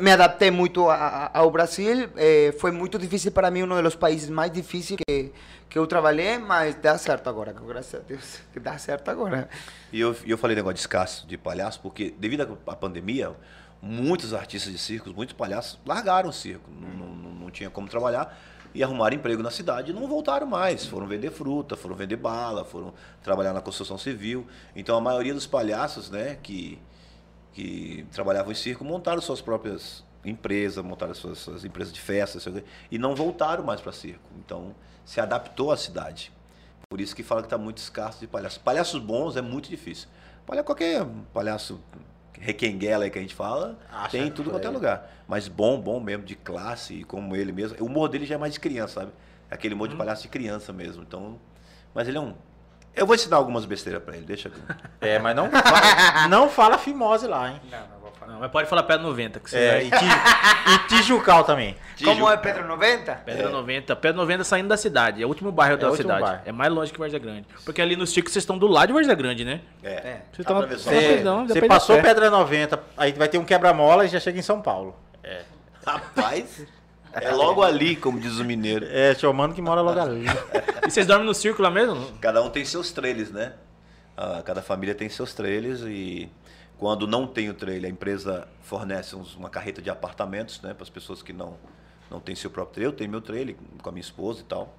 me 0.00 0.11
adaptei 0.11 0.50
muito 0.50 0.88
a- 0.91 0.95
a- 0.95 1.38
ao 1.38 1.50
Brasil. 1.50 2.09
eh, 2.17 2.55
foi 2.59 2.71
muito 2.71 2.99
difícil 2.99 3.33
para 3.33 3.50
mim, 3.50 3.62
um 3.62 3.83
dos 3.83 3.95
países 3.97 4.29
mais 4.29 4.53
difíceis 4.53 4.99
que, 5.07 5.33
que 5.69 5.79
eu 5.79 5.87
trabalhei, 5.87 6.38
mas 6.38 6.75
dá 6.75 6.97
certo 6.99 7.29
agora, 7.29 7.53
graças 7.53 7.95
a 8.00 8.03
Deus, 8.05 8.38
dá 8.61 8.76
certo 8.79 9.09
agora. 9.11 9.49
E 9.93 10.00
eu, 10.00 10.15
eu 10.26 10.37
falei 10.38 10.55
negócio 10.57 10.75
de 10.75 10.81
escasso 10.81 11.26
de 11.26 11.37
palhaço, 11.38 11.81
porque 11.81 12.15
devido 12.19 12.59
à 12.67 12.76
pandemia, 12.76 13.33
muitos 13.81 14.35
artistas 14.35 14.73
de 14.73 14.79
circos, 14.79 15.12
muitos 15.12 15.35
palhaços 15.35 15.79
largaram 15.87 16.29
o 16.29 16.33
circo. 16.33 16.69
Não, 16.71 16.88
não, 17.07 17.31
não 17.35 17.50
tinha 17.50 17.71
como 17.71 17.88
trabalhar 17.88 18.37
e 18.75 18.83
arrumaram 18.83 19.17
emprego 19.17 19.43
na 19.43 19.50
cidade 19.50 19.91
e 19.91 19.95
não 19.95 20.07
voltaram 20.07 20.47
mais. 20.47 20.85
Foram 20.85 21.07
vender 21.07 21.31
fruta, 21.31 21.76
foram 21.76 21.95
vender 21.97 22.17
bala, 22.17 22.65
foram 22.65 22.93
trabalhar 23.23 23.53
na 23.55 23.61
construção 23.62 23.97
civil. 23.97 24.47
Então 24.75 24.97
a 24.97 25.00
maioria 25.00 25.33
dos 25.33 25.47
palhaços, 25.47 26.11
né, 26.11 26.37
que, 26.43 26.79
que 27.57 28.07
trabalhavam 28.13 28.53
em 28.53 28.55
circo 28.55 28.85
montaram 28.85 29.19
suas 29.23 29.41
próprias 29.41 30.05
empresas, 30.23 30.85
montaram 30.85 31.15
suas, 31.15 31.39
suas 31.39 31.65
empresas 31.65 31.91
de 31.91 31.99
festas 32.03 32.47
e 32.91 32.99
não 32.99 33.15
voltaram 33.15 33.65
mais 33.65 33.81
para 33.81 33.93
circo. 33.93 34.29
Então 34.45 34.75
se 35.07 35.23
adaptou 35.23 35.73
à 35.73 35.77
cidade. 35.77 36.31
Por 36.91 37.01
isso 37.01 37.17
que 37.17 37.23
fala 37.23 37.41
que 37.41 37.47
está 37.47 37.57
muito 37.57 37.79
escasso 37.79 38.21
de 38.21 38.27
palhaços. 38.27 38.59
Palhaços 38.59 39.01
bons 39.01 39.37
é 39.37 39.41
muito 39.41 39.71
difícil. 39.71 40.07
Palha 40.45 40.63
qualquer 40.63 41.07
palhaço 41.33 41.80
requenguela 42.39 43.09
que 43.09 43.19
a 43.19 43.23
gente 43.23 43.35
fala, 43.35 43.78
Acha 43.91 44.11
tem 44.11 44.26
em 44.26 44.30
tudo 44.30 44.50
quanto 44.50 44.65
é 44.65 44.69
aí. 44.69 44.75
lugar. 44.75 45.11
Mas 45.26 45.49
bom, 45.49 45.80
bom 45.80 45.99
mesmo, 45.99 46.25
de 46.26 46.35
classe, 46.37 46.93
e 46.93 47.04
como 47.04 47.35
ele 47.35 47.52
mesmo. 47.52 47.78
O 47.83 47.87
humor 47.87 48.09
dele 48.11 48.26
já 48.26 48.35
é 48.35 48.39
mais 48.39 48.52
de 48.52 48.61
criança, 48.61 49.00
sabe? 49.00 49.13
É 49.50 49.54
aquele 49.54 49.73
humor 49.75 49.89
Hum. 49.89 49.93
de 49.93 49.97
palhaço 49.97 50.23
de 50.23 50.28
criança 50.28 50.75
mesmo. 50.75 51.02
Então, 51.02 51.41
mas 51.95 52.07
ele 52.07 52.19
é 52.19 52.21
um... 52.21 52.35
Eu 52.97 53.06
vou 53.06 53.15
ensinar 53.15 53.37
algumas 53.37 53.65
besteiras 53.67 54.02
para 54.02 54.17
ele, 54.17 54.25
deixa 54.25 54.49
que... 54.50 54.59
É, 55.00 55.19
mas 55.19 55.37
não 55.37 55.50
fala, 55.50 56.28
não 56.28 56.49
fala 56.49 56.78
fimose 56.78 57.26
lá, 57.26 57.50
hein? 57.50 57.61
Não, 58.26 58.41
mas 58.41 58.50
pode 58.50 58.69
falar 58.69 58.82
Pedra 58.82 59.02
90, 59.04 59.39
que 59.39 59.49
você 59.50 59.56
É, 59.56 59.71
vai. 59.73 59.85
e, 59.85 59.91
ti, 59.91 60.04
e 60.75 60.89
Tijucal 60.89 61.45
também. 61.45 61.76
Como 62.02 62.28
é 62.28 62.37
Pedro 62.37 62.67
90? 62.67 63.13
Pedra 63.25 63.49
90. 63.50 63.95
Pedra 63.97 64.17
90 64.17 64.43
saindo 64.45 64.69
da 64.69 64.76
cidade. 64.76 65.23
É 65.23 65.25
o 65.25 65.28
último 65.28 65.52
bairro 65.52 65.76
da 65.76 65.87
o 65.87 65.91
último 65.91 66.02
cidade. 66.09 66.23
bairro. 66.23 66.43
É 66.45 66.50
mais 66.50 66.73
longe 66.73 66.93
que 66.93 66.99
Várzea 66.99 67.21
Grande. 67.21 67.47
Porque 67.65 67.80
ali 67.80 67.95
nos 67.95 68.13
Chicos 68.13 68.32
vocês 68.32 68.43
estão 68.43 68.59
do 68.59 68.67
lado 68.67 68.89
de 68.89 68.95
Várzea 68.95 69.15
Grande, 69.15 69.45
né? 69.45 69.61
É. 69.80 69.91
É. 69.93 70.23
Vocês 70.32 70.45
Tá 70.47 70.54
pra 70.54 70.67
Você, 70.67 71.23
você 71.49 71.67
passou. 71.69 72.02
Pedra 72.02 72.28
90, 72.28 72.82
aí 72.97 73.13
vai 73.13 73.28
ter 73.28 73.39
um 73.39 73.45
quebra-mola 73.45 74.04
e 74.04 74.09
já 74.09 74.19
chega 74.19 74.39
em 74.39 74.43
São 74.43 74.61
Paulo. 74.61 74.97
Rapaz, 75.87 76.67
é 77.21 77.31
logo 77.33 77.63
ali, 77.63 77.97
como 77.97 78.19
diz 78.21 78.39
o 78.39 78.45
mineiro. 78.45 78.87
É, 78.89 79.15
Chomano 79.15 79.55
que 79.55 79.63
mora 79.63 79.81
logo 79.81 79.99
ali. 80.00 80.25
E 80.87 80.91
vocês 80.91 81.07
dormem 81.07 81.26
no 81.26 81.35
circo 81.35 81.63
lá 81.63 81.71
mesmo? 81.71 82.13
Cada 82.21 82.43
um 82.43 82.50
tem 82.50 82.65
seus 82.65 82.93
trailers, 82.93 83.31
né? 83.31 83.55
Ah, 84.17 84.43
cada 84.45 84.63
família 84.63 84.95
tem 84.95 85.09
seus 85.09 85.35
trailers 85.35 85.81
e 85.83 86.31
quando 86.79 87.07
não 87.07 87.26
tem 87.26 87.49
o 87.50 87.55
trailer, 87.55 87.91
a 87.91 87.93
empresa 87.93 88.47
fornece 88.63 89.15
uns- 89.17 89.35
uma 89.35 89.49
carreta 89.50 89.81
de 89.83 89.89
apartamentos, 89.91 90.61
né, 90.63 90.75
para 90.75 90.83
as 90.83 90.91
pessoas 90.91 91.23
que 91.23 91.33
não 91.33 91.55
não 92.11 92.21
têm 92.21 92.37
seu 92.37 92.49
próprio 92.50 92.75
trailer. 92.75 92.93
Eu 92.93 92.97
tenho 92.97 93.11
meu 93.11 93.21
trailer 93.21 93.57
com 93.83 93.89
a 93.89 93.93
minha 93.93 94.00
esposa 94.00 94.41
e 94.41 94.45
tal. 94.45 94.73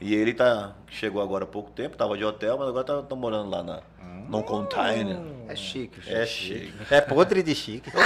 E 0.00 0.14
ele 0.14 0.34
tá 0.34 0.74
chegou 0.90 1.22
agora 1.22 1.44
há 1.44 1.46
pouco 1.46 1.70
tempo, 1.70 1.96
tava 1.96 2.14
de 2.18 2.24
hotel, 2.24 2.58
mas 2.58 2.68
agora 2.68 2.84
tá, 2.84 3.00
tá 3.02 3.14
morando 3.16 3.48
lá 3.48 3.62
na 3.62 3.80
no 4.28 4.42
container. 4.42 5.18
É 5.48 5.54
chique. 5.56 6.00
É 6.10 6.24
chique. 6.26 6.72
É 6.90 7.00
podre 7.00 7.42
de 7.42 7.54
chique. 7.54 7.90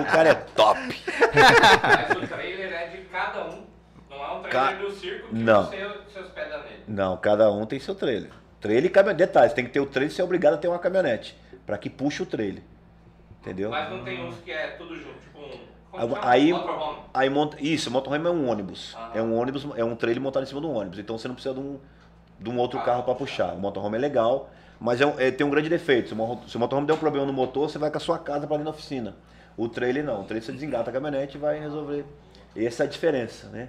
O 0.00 0.04
cara 0.06 0.30
é 0.30 0.34
top. 0.34 0.78
Mas 0.80 2.16
o 2.16 2.26
trailer 2.26 2.72
é 2.72 2.86
de 2.88 2.98
cada 3.04 3.44
um. 3.46 3.64
Não 4.10 4.16
é 4.24 4.32
um 4.32 4.42
trailer 4.42 4.50
Ca- 4.50 4.72
do 4.72 4.90
circo 4.92 5.28
que 5.28 5.34
Não. 5.34 5.64
você 5.66 5.76
se 6.12 6.18
hospeda 6.18 6.58
nele. 6.58 6.82
Não, 6.88 7.16
cada 7.18 7.50
um 7.52 7.66
tem 7.66 7.78
seu 7.78 7.94
trailer. 7.94 8.30
Trailer 8.60 8.86
e 8.86 8.88
caminhonete. 8.88 9.26
Detalhes, 9.26 9.52
tem 9.52 9.64
que 9.64 9.70
ter 9.70 9.80
o 9.80 9.86
trailer 9.86 10.10
e 10.10 10.14
ser 10.14 10.22
obrigado 10.22 10.54
a 10.54 10.56
ter 10.56 10.68
uma 10.68 10.78
caminhonete. 10.78 11.36
para 11.66 11.76
que 11.78 11.88
puxe 11.90 12.22
o 12.22 12.26
trailer. 12.26 12.62
Entendeu? 13.40 13.70
Mas 13.70 13.90
não 13.90 14.02
tem 14.04 14.24
uns 14.24 14.36
que 14.38 14.50
é 14.50 14.68
tudo 14.68 14.96
junto, 14.96 15.18
tipo 15.20 15.38
um. 15.38 16.16
Aí-. 16.22 16.50
Aí 17.12 17.30
monta. 17.30 17.56
Isso, 17.60 17.90
motorhome 17.90 18.26
é 18.26 18.30
um 18.30 18.48
ônibus. 18.48 18.94
Ah. 18.98 19.10
É 19.14 19.22
um 19.22 19.38
ônibus, 19.38 19.66
é 19.76 19.84
um 19.84 19.94
trailer 19.94 20.22
montado 20.22 20.42
em 20.42 20.46
cima 20.46 20.60
de 20.60 20.66
um 20.66 20.74
ônibus. 20.74 20.98
Então 20.98 21.16
você 21.18 21.28
não 21.28 21.34
precisa 21.34 21.54
de 21.54 21.60
um, 21.60 21.78
de 22.38 22.50
um 22.50 22.58
outro 22.58 22.80
carro 22.82 23.02
para 23.02 23.14
puxar. 23.14 23.54
O 23.54 23.58
motorhome 23.58 23.96
é 23.96 24.00
legal, 24.00 24.50
mas 24.80 25.00
é 25.00 25.14
é- 25.18 25.30
tem 25.30 25.46
um 25.46 25.50
grande 25.50 25.68
defeito. 25.68 26.08
Se 26.08 26.14
o, 26.14 26.38
se 26.48 26.56
o 26.56 26.60
motorhome 26.60 26.86
der 26.86 26.94
um 26.94 26.98
problema 26.98 27.26
no 27.26 27.32
motor, 27.32 27.70
você 27.70 27.78
vai 27.78 27.90
com 27.90 27.96
a 27.96 28.00
sua 28.00 28.18
casa 28.18 28.46
para 28.46 28.56
dentro 28.56 28.64
da 28.64 28.76
oficina. 28.76 29.14
O 29.56 29.68
trailer 29.68 30.04
não. 30.04 30.22
O 30.22 30.24
trailer 30.24 30.42
você 30.42 30.52
desengata 30.52 30.90
a 30.90 30.92
caminhonete 30.92 31.36
e 31.36 31.40
vai 31.40 31.58
resolver. 31.60 32.04
Essa 32.56 32.84
é 32.84 32.86
a 32.86 32.90
diferença, 32.90 33.48
né? 33.48 33.68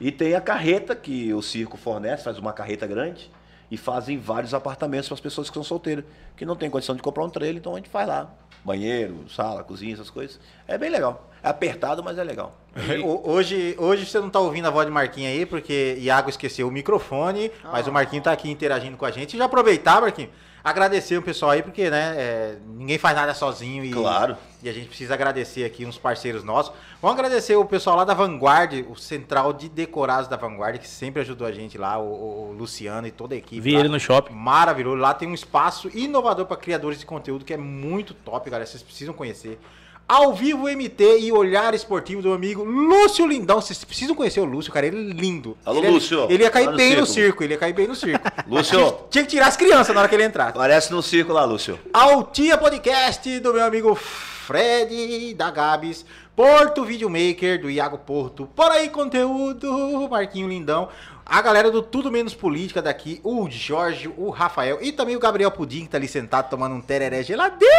E 0.00 0.10
tem 0.10 0.34
a 0.34 0.40
carreta 0.40 0.94
que 0.94 1.32
o 1.32 1.40
circo 1.40 1.76
fornece, 1.76 2.24
faz 2.24 2.38
uma 2.38 2.52
carreta 2.52 2.86
grande 2.86 3.30
e 3.70 3.76
fazem 3.76 4.18
vários 4.18 4.52
apartamentos 4.52 5.08
para 5.08 5.14
as 5.14 5.20
pessoas 5.20 5.48
que 5.48 5.54
são 5.54 5.62
solteiras, 5.62 6.04
que 6.36 6.44
não 6.44 6.56
tem 6.56 6.68
condição 6.68 6.94
de 6.94 7.02
comprar 7.02 7.24
um 7.24 7.30
trailer, 7.30 7.56
então 7.56 7.72
a 7.72 7.76
gente 7.76 7.88
faz 7.88 8.06
lá. 8.06 8.30
Banheiro, 8.64 9.28
sala, 9.28 9.62
cozinha, 9.62 9.94
essas 9.94 10.10
coisas. 10.10 10.40
É 10.66 10.76
bem 10.76 10.90
legal. 10.90 11.30
É 11.44 11.48
apertado, 11.50 12.02
mas 12.02 12.16
é 12.18 12.24
legal. 12.24 12.56
Ho- 13.04 13.30
Hoje, 13.30 13.74
hoje 13.78 14.06
você 14.06 14.18
não 14.18 14.30
tá 14.30 14.40
ouvindo 14.40 14.66
a 14.66 14.70
voz 14.70 14.86
de 14.86 14.92
Marquinhos 14.92 15.30
aí, 15.32 15.44
porque 15.46 15.96
Iago 16.00 16.30
esqueceu 16.30 16.66
o 16.66 16.70
microfone, 16.70 17.50
mas 17.62 17.86
o 17.86 17.92
Marquinho 17.92 18.22
tá 18.22 18.32
aqui 18.32 18.50
interagindo 18.50 18.96
com 18.96 19.04
a 19.04 19.10
gente. 19.10 19.34
E 19.34 19.38
já 19.38 19.44
aproveitar, 19.44 20.00
Marquinho, 20.00 20.30
agradecer 20.64 21.18
o 21.18 21.22
pessoal 21.22 21.50
aí, 21.52 21.62
porque, 21.62 21.90
né, 21.90 22.14
é, 22.16 22.56
ninguém 22.66 22.96
faz 22.96 23.14
nada 23.14 23.34
sozinho 23.34 23.84
e, 23.84 23.90
Claro. 23.92 24.36
e 24.62 24.68
a 24.68 24.72
gente 24.72 24.88
precisa 24.88 25.12
agradecer 25.12 25.62
aqui 25.64 25.84
uns 25.84 25.98
parceiros 25.98 26.42
nossos. 26.42 26.72
Vamos 27.02 27.18
agradecer 27.18 27.54
o 27.54 27.64
pessoal 27.66 27.96
lá 27.96 28.04
da 28.04 28.14
Vanguard, 28.14 28.72
o 28.90 28.96
Central 28.96 29.52
de 29.52 29.68
Decorados 29.68 30.26
da 30.26 30.36
Vanguard, 30.36 30.78
que 30.78 30.88
sempre 30.88 31.20
ajudou 31.20 31.46
a 31.46 31.52
gente 31.52 31.76
lá, 31.76 31.98
o, 31.98 32.50
o 32.50 32.52
Luciano 32.58 33.06
e 33.06 33.10
toda 33.10 33.34
a 33.34 33.38
equipe. 33.38 33.60
Vi 33.60 33.72
lá. 33.74 33.80
ele 33.80 33.88
no 33.90 34.00
shopping. 34.00 34.32
Maravilhoso. 34.32 34.96
Lá 34.96 35.12
tem 35.12 35.28
um 35.28 35.34
espaço 35.34 35.90
inovador 35.94 36.46
para 36.46 36.56
criadores 36.56 36.98
de 36.98 37.04
conteúdo 37.04 37.44
que 37.44 37.52
é 37.52 37.58
muito 37.58 38.14
top, 38.14 38.48
galera. 38.48 38.66
Vocês 38.66 38.82
precisam 38.82 39.12
conhecer. 39.12 39.58
Ao 40.06 40.34
vivo 40.34 40.68
MT 40.68 41.18
e 41.20 41.32
olhar 41.32 41.72
esportivo 41.74 42.20
do 42.20 42.32
amigo 42.34 42.62
Lúcio 42.62 43.26
Lindão. 43.26 43.60
Vocês 43.60 43.82
precisam 43.84 44.14
conhecer 44.14 44.38
o 44.40 44.44
Lúcio, 44.44 44.70
cara. 44.70 44.86
Ele 44.86 45.10
é 45.10 45.14
lindo. 45.14 45.56
Alô, 45.64 45.78
ele 45.78 45.86
é- 45.86 45.90
Lúcio. 45.90 46.26
Ele 46.30 46.42
ia 46.42 46.50
cair 46.50 46.66
Lá 46.66 46.72
no 46.72 46.76
bem 46.76 46.90
no 46.96 47.06
circo. 47.06 47.12
circo. 47.14 47.44
Ele 47.44 47.54
ia 47.54 47.58
cair 47.58 47.72
bem 47.72 47.86
no 47.86 47.94
circo. 47.94 48.22
Lúcio. 48.46 48.96
Tinha, 49.10 49.24
que 49.24 49.30
tirar 49.30 49.46
as 49.48 49.56
crianças 49.56 49.94
na 49.94 50.00
hora 50.02 50.08
que 50.08 50.14
ele 50.14 50.24
entrar. 50.24 50.48
Aparece 50.48 50.92
no 50.92 51.02
circo 51.02 51.32
lá, 51.32 51.44
Lúcio. 51.44 51.78
Altia 51.92 52.58
Podcast 52.58 53.40
do 53.40 53.54
meu 53.54 53.64
amigo 53.64 53.94
Fred 53.94 55.32
da 55.34 55.50
Gabs, 55.50 56.04
Porto 56.36 56.84
Videomaker 56.84 57.58
do 57.62 57.70
Iago 57.70 57.96
Porto, 57.96 58.46
por 58.54 58.70
aí 58.70 58.90
conteúdo, 58.90 60.06
Marquinho 60.10 60.46
Lindão, 60.48 60.90
a 61.26 61.40
galera 61.40 61.70
do 61.70 61.80
Tudo 61.80 62.10
Menos 62.10 62.34
Política 62.34 62.82
daqui, 62.82 63.20
o 63.24 63.48
Jorge, 63.50 64.10
o 64.16 64.30
Rafael 64.30 64.78
e 64.82 64.92
também 64.92 65.16
o 65.16 65.18
Gabriel 65.18 65.50
Pudim 65.50 65.84
que 65.84 65.88
tá 65.88 65.96
ali 65.96 66.06
sentado 66.06 66.50
tomando 66.50 66.74
um 66.74 66.80
tereré 66.80 67.22
geladinho. 67.22 67.70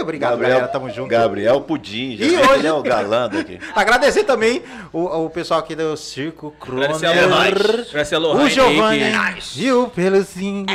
Obrigado, 0.00 0.38
galera, 0.38 0.68
tamo 0.68 0.88
junto. 0.90 1.08
Gabriel 1.08 1.60
Pudim. 1.60 2.16
Já 2.16 2.24
E 2.24 2.36
hoje- 2.36 2.52
Ele 2.54 2.66
é 2.66 2.72
o 2.72 2.82
galã 2.82 3.28
daqui. 3.28 3.58
Agradecer 3.76 4.24
também 4.24 4.62
o, 4.92 5.24
o 5.24 5.30
pessoal 5.30 5.60
aqui 5.60 5.74
do 5.74 5.96
Circo 5.96 6.50
Croner, 6.58 6.90
Agradecer 6.94 8.14
a 8.14 8.18
Lohane. 8.18 8.44
O 8.44 8.48
Giovanni 8.48 9.02
aí 9.04 9.34
que... 9.34 9.64
e 9.64 9.72
o 9.72 9.88
Peluzinho. 9.88 10.66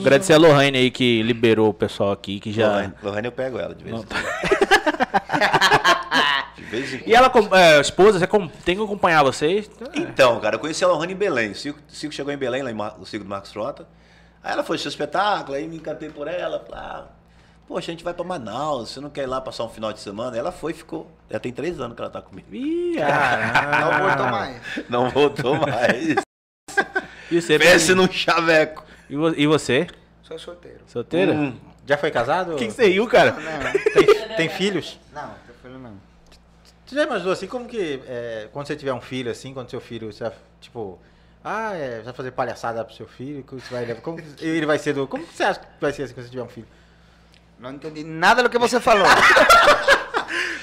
Agradecer 0.00 0.32
a 0.32 0.38
Lohane 0.38 0.78
aí 0.78 0.90
que 0.90 1.22
liberou 1.22 1.68
o 1.68 1.74
pessoal 1.74 2.12
aqui, 2.12 2.40
que 2.40 2.50
já... 2.50 2.66
Lohane, 2.68 2.92
Lohane 3.02 3.28
eu 3.28 3.32
pego 3.32 3.58
ela 3.58 3.74
de 3.74 3.84
vez 3.84 3.96
em 3.96 4.04
quando. 4.04 4.24
De 6.56 6.62
vez 6.64 6.92
em 6.94 6.98
quando. 6.98 7.08
E 7.08 7.14
ela, 7.14 7.32
é, 7.58 7.80
esposa, 7.80 8.18
você 8.18 8.26
tem 8.64 8.76
que 8.76 8.82
acompanhar 8.82 9.22
vocês? 9.22 9.70
Então, 9.94 10.38
cara, 10.40 10.56
eu 10.56 10.60
conheci 10.60 10.84
a 10.84 10.88
Lohane 10.88 11.12
em 11.12 11.16
Belém. 11.16 11.50
O 11.50 11.54
Cico, 11.54 11.78
o 11.88 11.92
Cico 11.92 12.12
chegou 12.14 12.32
em 12.32 12.36
Belém, 12.36 12.62
lá 12.62 12.70
em 12.70 12.74
Mar- 12.74 12.96
no 12.98 13.04
Circo 13.06 13.24
do 13.24 13.28
Marcos 13.30 13.52
Frota. 13.52 13.86
Aí 14.42 14.52
ela 14.52 14.62
foi 14.62 14.76
o 14.76 14.88
espetáculo, 14.88 15.56
aí 15.56 15.66
me 15.66 15.76
encantei 15.76 16.10
por 16.10 16.28
ela. 16.28 16.60
Falei, 16.68 16.84
ah, 16.84 17.04
poxa, 17.66 17.90
a 17.90 17.92
gente 17.94 18.04
vai 18.04 18.12
pra 18.14 18.24
Manaus, 18.24 18.90
você 18.90 19.00
não 19.00 19.08
quer 19.10 19.22
ir 19.22 19.26
lá 19.26 19.40
passar 19.40 19.64
um 19.64 19.68
final 19.68 19.92
de 19.92 20.00
semana? 20.00 20.36
Ela 20.36 20.52
foi 20.52 20.72
e 20.72 20.74
ficou. 20.74 21.10
Já 21.30 21.38
tem 21.40 21.50
três 21.52 21.80
anos 21.80 21.96
que 21.96 22.02
ela 22.02 22.10
tá 22.10 22.20
comigo. 22.22 22.46
Ih, 22.52 22.96
Não 23.00 23.06
caramba. 23.06 23.98
voltou 24.08 24.26
mais. 24.26 24.60
Não 24.88 25.10
voltou 25.10 25.56
mais. 25.58 26.14
E 27.30 27.40
você? 27.40 27.58
Pense 27.58 27.94
num 27.94 28.06
chaveco. 28.10 28.84
E 29.08 29.16
vo- 29.16 29.34
e 29.34 29.46
você? 29.46 29.86
Sou 30.22 30.38
solteiro. 30.38 30.80
Solteira? 30.86 31.32
Hum. 31.32 31.56
Já 31.86 31.96
foi 31.96 32.10
casado? 32.10 32.52
O 32.52 32.56
que, 32.56 32.66
que 32.66 32.72
você 32.72 32.86
riu, 32.88 33.06
cara? 33.06 33.32
Não, 33.32 33.72
Tem, 33.92 34.36
tem 34.36 34.48
filhos? 34.50 34.98
não, 35.12 35.22
não. 35.22 35.34
Você 36.86 36.94
já 36.96 37.04
imaginou 37.04 37.32
assim, 37.32 37.46
como 37.46 37.66
que, 37.66 38.02
é, 38.06 38.48
quando 38.52 38.66
você 38.66 38.76
tiver 38.76 38.92
um 38.92 39.00
filho 39.00 39.30
assim, 39.30 39.54
quando 39.54 39.70
seu 39.70 39.80
filho, 39.80 40.12
você 40.12 40.24
vai, 40.24 40.32
tipo, 40.60 40.98
ah, 41.42 41.74
é, 41.74 42.00
vai 42.02 42.12
fazer 42.12 42.30
palhaçada 42.32 42.84
pro 42.84 42.94
seu 42.94 43.06
filho, 43.06 43.42
como 43.44 43.60
você 43.60 43.72
vai 43.72 43.94
como 43.96 44.18
que 44.18 44.24
ele 44.44 44.66
vai 44.66 44.78
ser 44.78 44.92
do, 44.92 45.06
como 45.06 45.26
que 45.26 45.34
você 45.34 45.44
acha 45.44 45.60
que 45.60 45.66
vai 45.80 45.92
ser 45.92 46.02
assim 46.02 46.14
quando 46.14 46.26
você 46.26 46.30
tiver 46.30 46.42
um 46.42 46.48
filho? 46.48 46.66
Não 47.58 47.72
entendi 47.72 48.04
nada 48.04 48.42
do 48.42 48.50
que 48.50 48.58
você 48.58 48.78
falou. 48.80 49.06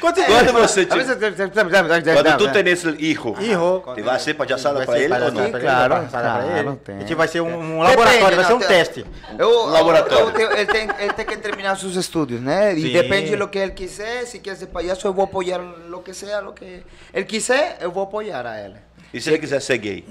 Quando 0.01 0.15
você 0.15 0.25
Quando 0.25 0.51
você 0.53 0.81
A 0.81 0.95
veces- 0.95 2.13
Quando 2.21 2.37
tu 2.37 2.51
tem 2.51 2.67
esse 2.73 2.89
hijo, 2.99 3.35
Errou. 3.39 3.83
e 3.95 4.01
vai 4.01 4.19
ser 4.19 4.33
palhaçada 4.33 4.83
ser 4.85 4.97
ele 5.03 5.13
ou 5.13 5.31
não? 5.31 5.45
Sim, 5.45 5.51
claro, 5.51 6.07
claro, 6.09 6.57
ele. 6.57 6.75
tem. 6.77 6.95
A 6.95 6.99
gente 7.01 7.15
vai 7.15 7.27
ser 7.27 7.41
um, 7.41 7.45
um 7.47 7.59
Depende, 7.59 7.83
laboratório, 7.83 8.35
vai 8.37 8.45
ser 8.45 8.53
um 8.53 8.59
teste. 8.59 9.05
Eu, 9.37 9.65
Laboratório. 9.67 10.51
ele, 10.53 10.65
tem, 10.65 10.89
ele 10.99 11.13
tem 11.13 11.25
que 11.25 11.37
terminar 11.37 11.75
sus 11.77 11.95
estudios, 11.95 12.41
né? 12.41 12.73
E 12.73 12.81
Sim. 12.81 12.91
depende 12.93 13.35
do 13.35 13.47
que 13.47 13.59
ele 13.59 13.71
quiser. 13.71 14.25
Se 14.25 14.39
quer 14.39 14.55
ser 14.55 14.67
palhaço, 14.67 15.05
eu 15.07 15.13
vou 15.13 15.25
apoiar 15.25 15.59
lo 15.59 15.99
que 16.01 16.13
sea, 16.13 16.39
lo 16.39 16.53
que 16.53 16.83
ele 17.13 17.25
quiser, 17.25 17.77
eu 17.79 17.91
vou 17.91 18.03
apoiar 18.03 18.45
a 18.47 18.59
ele. 18.59 18.77
E 19.13 19.21
se 19.21 19.29
ele 19.29 19.37
quiser 19.37 19.61
ser 19.61 19.77
gay? 19.77 20.03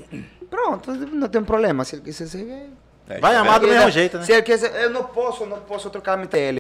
Pronto, 0.48 0.92
não 0.92 1.29
tem 1.29 1.42
problema. 1.42 1.85
Se 1.85 1.96
ele 1.96 2.03
quiser 2.03 2.26
ser 2.29 2.44
gay. 2.44 2.70
É, 3.09 3.18
Vai 3.18 3.35
amar 3.35 3.59
do 3.59 3.66
mesmo 3.66 3.90
jeito, 3.90 4.18
né? 4.18 4.24
Se 4.24 4.33
ele 4.33 4.42
quiser, 4.42 4.72
eu 4.85 4.90
não 4.90 5.03
posso, 5.03 5.44
não 5.46 5.59
posso 5.59 5.90
trocar 5.90 6.16
mente 6.16 6.37
ele. 6.37 6.59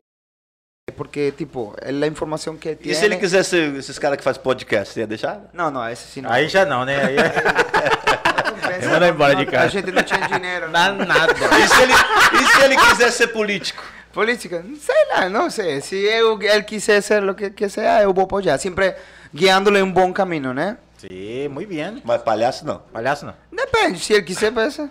Porque, 1.00 1.32
tipo, 1.32 1.74
a 1.82 2.06
informação 2.06 2.58
que 2.58 2.68
ele 2.68 2.78
E 2.82 2.84
tem. 2.88 2.94
se 2.94 3.06
ele 3.06 3.16
quiser 3.16 3.42
ser 3.42 3.74
esses 3.74 3.98
caras 3.98 4.18
que 4.18 4.22
fazem 4.22 4.42
podcast, 4.42 5.00
ia 5.00 5.06
deixar? 5.06 5.40
Não, 5.50 5.70
não, 5.70 5.88
esse 5.88 6.06
sim 6.06 6.20
não. 6.20 6.30
Aí 6.30 6.46
já 6.46 6.66
não, 6.66 6.84
né? 6.84 7.02
Aí 7.02 7.16
é- 7.16 8.86
mando 8.86 9.06
embora 9.06 9.34
de 9.34 9.46
não, 9.46 9.50
casa. 9.50 9.64
A 9.64 9.68
gente 9.68 9.90
não 9.90 10.02
tinha 10.02 10.28
dinheiro. 10.28 10.68
Dá 10.68 10.92
não. 10.92 11.06
nada. 11.06 11.32
E 11.32 11.68
se 11.68 11.82
ele, 11.82 11.94
e 11.94 12.46
se 12.46 12.62
ele 12.64 12.76
quiser 12.76 13.10
ser 13.12 13.28
político? 13.28 13.82
Política, 14.12 14.62
sei 14.78 15.06
lá, 15.08 15.26
não 15.30 15.48
sei. 15.48 15.80
Se 15.80 15.96
eu, 15.96 16.38
ele 16.38 16.64
quiser 16.64 17.00
ser 17.00 17.26
o 17.26 17.34
que, 17.34 17.48
que 17.48 17.66
seja, 17.70 18.02
eu 18.02 18.12
vou 18.12 18.24
apoiar. 18.24 18.58
Sempre 18.58 18.94
guiándole 19.34 19.78
em 19.78 19.82
um 19.82 19.90
bom 19.90 20.12
caminho, 20.12 20.52
né? 20.52 20.76
Sim, 20.98 21.48
muito 21.48 21.70
bem. 21.70 22.02
Mas 22.04 22.20
palhaço 22.20 22.66
não. 22.66 22.82
Palhaço 22.92 23.24
não. 23.24 23.32
Depende, 23.50 24.00
se 24.00 24.12
ele 24.12 24.22
quiser, 24.22 24.52
pensa. 24.52 24.90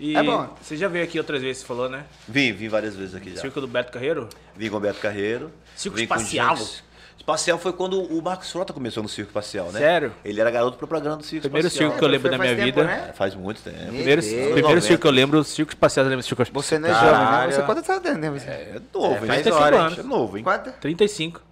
E 0.00 0.16
É 0.16 0.22
bom. 0.22 0.48
Você 0.62 0.76
já 0.76 0.86
veio 0.88 1.04
aqui 1.04 1.18
outras 1.18 1.42
vezes, 1.42 1.58
você 1.62 1.66
falou, 1.66 1.88
né? 1.88 2.04
Vim, 2.26 2.52
vim 2.52 2.68
várias 2.68 2.94
vezes 2.94 3.14
aqui 3.14 3.34
já. 3.34 3.40
Circo 3.40 3.60
do 3.60 3.66
Beto 3.66 3.90
Carreiro? 3.92 4.28
Vim 4.56 4.70
com 4.70 4.76
o 4.76 4.80
Beto 4.80 5.00
Carreiro. 5.00 5.50
Circo 5.76 5.98
espacial? 5.98 6.56
Espacial 7.18 7.58
foi 7.58 7.72
quando 7.72 8.00
o 8.00 8.22
Marcos 8.22 8.50
Frota 8.50 8.72
começou 8.72 9.02
no 9.02 9.08
Circo 9.08 9.28
Espacial, 9.30 9.66
né? 9.72 9.80
Sério? 9.80 10.12
Ele 10.24 10.40
era 10.40 10.50
garoto 10.50 10.78
propaganda 10.78 11.16
do 11.16 11.24
Circo 11.24 11.42
Primeiro 11.42 11.66
Espacial. 11.66 11.90
circo 11.90 11.98
que 11.98 12.04
eu 12.04 12.08
lembro 12.08 12.30
da 12.30 12.38
minha 12.38 12.54
faz 12.54 12.64
vida. 12.64 12.80
tempo, 12.80 12.88
né? 12.94 13.06
É, 13.08 13.12
faz 13.12 13.34
muito 13.34 13.60
tempo. 13.60 13.76
Meu 13.76 13.86
Primeiro, 13.88 14.22
Deus. 14.22 14.32
primeiro 14.34 14.60
90. 14.62 14.80
circo 14.82 15.00
que 15.02 15.06
eu 15.08 15.10
lembro, 15.10 15.44
Circo 15.44 15.72
Espacial, 15.72 16.06
eu 16.06 16.10
lembro 16.10 16.22
do 16.24 16.26
Circo 16.26 16.44
Você 16.52 16.78
não 16.78 16.88
é 16.88 16.92
jovem, 16.94 17.10
né? 17.48 17.52
Você 17.52 17.62
quanto 17.62 17.82
tá 17.82 18.00
tendo, 18.00 18.18
né? 18.18 18.30
Você? 18.30 18.46
É 18.48 18.80
novo, 18.94 19.14
É, 19.14 19.18
hein? 19.18 19.26
faz 19.26 19.42
35 19.42 19.56
hora, 19.62 19.76
hein? 19.76 19.82
anos. 19.82 19.98
É 19.98 20.02
novo, 20.04 20.38
hein? 20.38 20.44
Quanto? 20.44 20.70
35. 20.80 21.42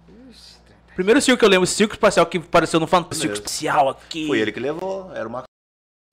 Primeiro 0.95 1.21
circo 1.21 1.37
que 1.37 1.45
eu 1.45 1.49
lembro, 1.49 1.67
Circo 1.67 1.93
Espacial, 1.93 2.25
que 2.25 2.37
apareceu 2.37 2.79
no 2.79 2.87
Fantástico. 2.87 3.21
Circo 3.21 3.33
Primeiro. 3.35 3.49
Espacial 3.51 3.89
aqui. 3.89 4.25
Foi 4.25 4.39
ele 4.39 4.51
que 4.51 4.59
levou. 4.59 5.11
Era 5.13 5.27
o 5.27 5.31
Marcos 5.31 5.47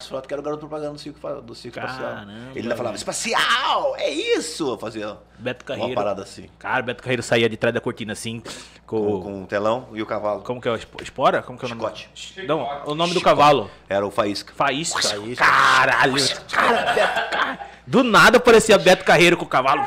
Frota 0.09 0.27
que 0.29 0.35
era 0.35 0.40
o 0.40 0.45
garoto 0.45 0.61
propaganda 0.61 0.93
do 0.93 0.99
Circo, 0.99 1.40
do 1.43 1.55
circo 1.55 1.79
Espacial. 1.79 2.11
Caramba, 2.11 2.33
Ele 2.51 2.61
ainda 2.61 2.77
falava, 2.77 2.97
espacial, 2.97 3.95
é 3.97 4.11
isso! 4.11 4.71
Eu 4.71 4.79
fazia 4.79 5.17
Beto 5.38 5.64
uma 5.64 5.77
Carreiro. 5.77 5.95
parada 5.95 6.23
assim. 6.23 6.49
Cara, 6.59 6.83
Beto 6.83 7.03
Carreiro 7.03 7.23
saía 7.23 7.49
de 7.49 7.57
trás 7.57 7.75
da 7.75 7.81
cortina 7.81 8.12
assim, 8.12 8.43
com... 8.87 9.05
Com, 9.05 9.23
com 9.23 9.43
o 9.43 9.47
telão 9.47 9.88
e 9.93 10.03
o 10.03 10.07
cavalo. 10.07 10.43
Como 10.43 10.61
que 10.61 10.69
é? 10.69 10.79
Espora? 11.03 11.43
Como 11.43 11.59
que 11.59 11.64
é 11.64 11.69
o 11.69 11.75
nome? 11.75 11.97
Chicote. 11.97 12.47
Não, 12.47 12.69
o 12.87 12.95
nome 12.95 13.14
do 13.14 13.21
cavalo. 13.21 13.71
Era 13.88 14.07
o 14.07 14.11
Faísca. 14.11 14.53
Faísca. 14.55 15.03
Faísca. 15.03 15.45
Caralho. 15.45 16.14
Cara, 16.51 16.93
Beto 16.95 17.31
Carreiro. 17.31 17.75
Do 17.87 18.03
nada 18.03 18.38
aparecia 18.38 18.79
Beto 18.79 19.05
Carreiro 19.05 19.37
com 19.37 19.45
o 19.45 19.49
cavalo. 19.49 19.87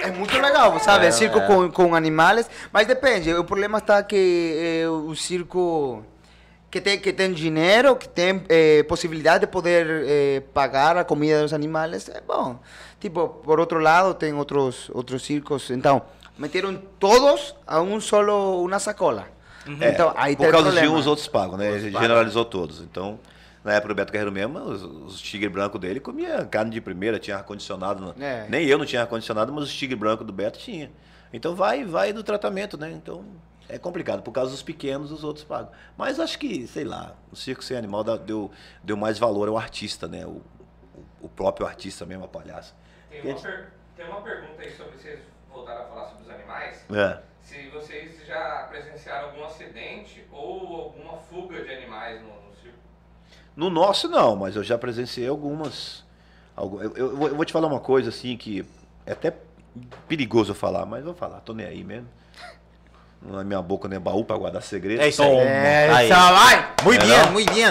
É 0.00 0.10
muito 0.10 0.34
legal, 0.38 0.78
sabe? 0.80 1.10
circo 1.12 1.40
com, 1.42 1.70
com 1.70 1.94
animais, 1.94 2.48
mas 2.72 2.86
depende. 2.86 3.32
O 3.34 3.44
problema 3.44 3.78
está 3.78 4.02
que 4.02 4.82
eh, 4.82 4.88
o 4.88 5.14
circo 5.14 6.02
que 6.74 6.80
tem, 6.80 6.98
que 6.98 7.12
tem 7.12 7.32
dinheiro, 7.32 7.94
que 7.94 8.08
tem 8.08 8.42
eh, 8.48 8.82
possibilidade 8.88 9.42
de 9.42 9.46
poder 9.46 9.86
eh, 10.08 10.42
pagar 10.52 10.96
a 10.96 11.04
comida 11.04 11.40
dos 11.40 11.52
animais, 11.52 12.08
é 12.08 12.20
bom. 12.20 12.58
Tipo, 12.98 13.28
por 13.28 13.60
outro 13.60 13.78
lado, 13.78 14.12
tem 14.12 14.34
outros, 14.34 14.90
outros 14.92 15.22
circos. 15.22 15.70
Então, 15.70 16.02
meteram 16.36 16.76
todos 16.98 17.54
a 17.64 17.80
um 17.80 18.00
solo, 18.00 18.64
uma 18.64 18.80
sacola. 18.80 19.28
É, 19.80 19.90
Então, 19.90 20.12
aí 20.16 20.34
por 20.34 20.50
causa 20.50 20.72
de 20.72 20.88
um, 20.88 20.96
os 20.96 21.06
outros 21.06 21.28
pagam, 21.28 21.56
né? 21.56 21.70
Ele 21.70 21.92
generalizou 21.92 22.44
todos. 22.44 22.80
Então, 22.80 23.20
na 23.62 23.74
época 23.74 23.94
do 23.94 23.96
Beto 23.96 24.12
Carreiro 24.12 24.32
mesmo, 24.32 24.58
os, 24.58 24.82
os 24.82 25.20
tigre 25.22 25.48
branco 25.48 25.78
dele 25.78 26.00
comia 26.00 26.44
carne 26.44 26.72
de 26.72 26.80
primeira, 26.80 27.20
tinha 27.20 27.36
ar-condicionado. 27.36 28.16
É. 28.20 28.46
Nem 28.48 28.66
eu 28.66 28.78
não 28.78 28.84
tinha 28.84 29.02
ar-condicionado, 29.02 29.52
mas 29.52 29.62
os 29.62 29.72
tigre 29.72 29.94
branco 29.94 30.24
do 30.24 30.32
Beto 30.32 30.58
tinha. 30.58 30.90
Então 31.32 31.54
vai, 31.54 31.84
vai 31.84 32.12
do 32.12 32.24
tratamento, 32.24 32.76
né? 32.76 32.90
Então 32.90 33.24
é 33.68 33.78
complicado. 33.78 34.22
Por 34.22 34.32
causa 34.32 34.50
dos 34.50 34.62
pequenos, 34.62 35.10
os 35.12 35.24
outros 35.24 35.44
pagam. 35.44 35.70
Mas 35.96 36.18
acho 36.20 36.38
que, 36.38 36.66
sei 36.66 36.84
lá, 36.84 37.14
o 37.32 37.36
circo 37.36 37.62
sem 37.64 37.76
animal 37.76 38.02
deu, 38.04 38.50
deu 38.82 38.96
mais 38.96 39.18
valor 39.18 39.48
ao 39.48 39.56
artista, 39.56 40.06
né? 40.08 40.24
O, 40.26 40.42
o- 41.20 41.28
próprio 41.28 41.66
artista 41.66 42.04
mesmo, 42.06 42.24
a 42.24 42.28
palhaça. 42.28 42.74
Tem 43.10 43.20
uma, 43.32 43.40
per- 43.40 43.70
tem 43.96 44.06
uma 44.06 44.20
pergunta 44.22 44.62
aí 44.62 44.70
sobre 44.76 44.96
vocês 44.98 45.20
voltaram 45.50 45.82
a 45.82 45.84
falar 45.86 46.08
sobre 46.08 46.24
os 46.24 46.30
animais. 46.30 46.84
É. 46.90 47.20
Se 47.42 47.68
vocês 47.68 48.26
já 48.26 48.66
presenciaram 48.70 49.28
algum 49.30 49.44
acidente 49.44 50.24
ou 50.32 50.76
alguma 50.82 51.16
fuga 51.18 51.62
de 51.64 51.72
animais 51.72 52.20
no, 52.22 52.28
no 52.28 52.54
circo. 52.62 52.78
No 53.56 53.70
nosso 53.70 54.08
não, 54.08 54.34
mas 54.36 54.56
eu 54.56 54.62
já 54.64 54.76
presenciei 54.78 55.28
algumas. 55.28 56.04
algu- 56.56 56.82
Eu, 56.82 56.96
eu- 56.96 57.10
eu 57.28 57.36
vou- 57.36 57.44
te 57.44 57.52
falar 57.52 57.66
uma 57.68 57.80
coisa 57.80 58.08
assim 58.10 58.36
que 58.36 58.64
é 59.06 59.12
até 59.12 59.34
perigoso 60.08 60.54
falar, 60.54 60.86
mas 60.86 61.04
vou 61.04 61.14
falar, 61.14 61.40
tô 61.40 61.52
nem 61.52 61.66
aí 61.66 61.82
mesmo. 61.84 62.08
Na 63.24 63.42
minha 63.42 63.62
boca 63.62 63.88
não 63.88 63.96
é 63.96 64.00
baú 64.00 64.24
pra 64.24 64.36
guardar 64.36 64.62
segredo. 64.62 65.00
É 65.00 65.08
isso 65.08 65.22
aí. 65.22 65.30
É, 65.36 65.90
Aí. 65.90 66.08
vai! 66.08 66.74
Muito 66.84 67.04
É 67.04 67.22
bem, 67.22 67.32
muito 67.32 67.52
bem. 67.52 67.64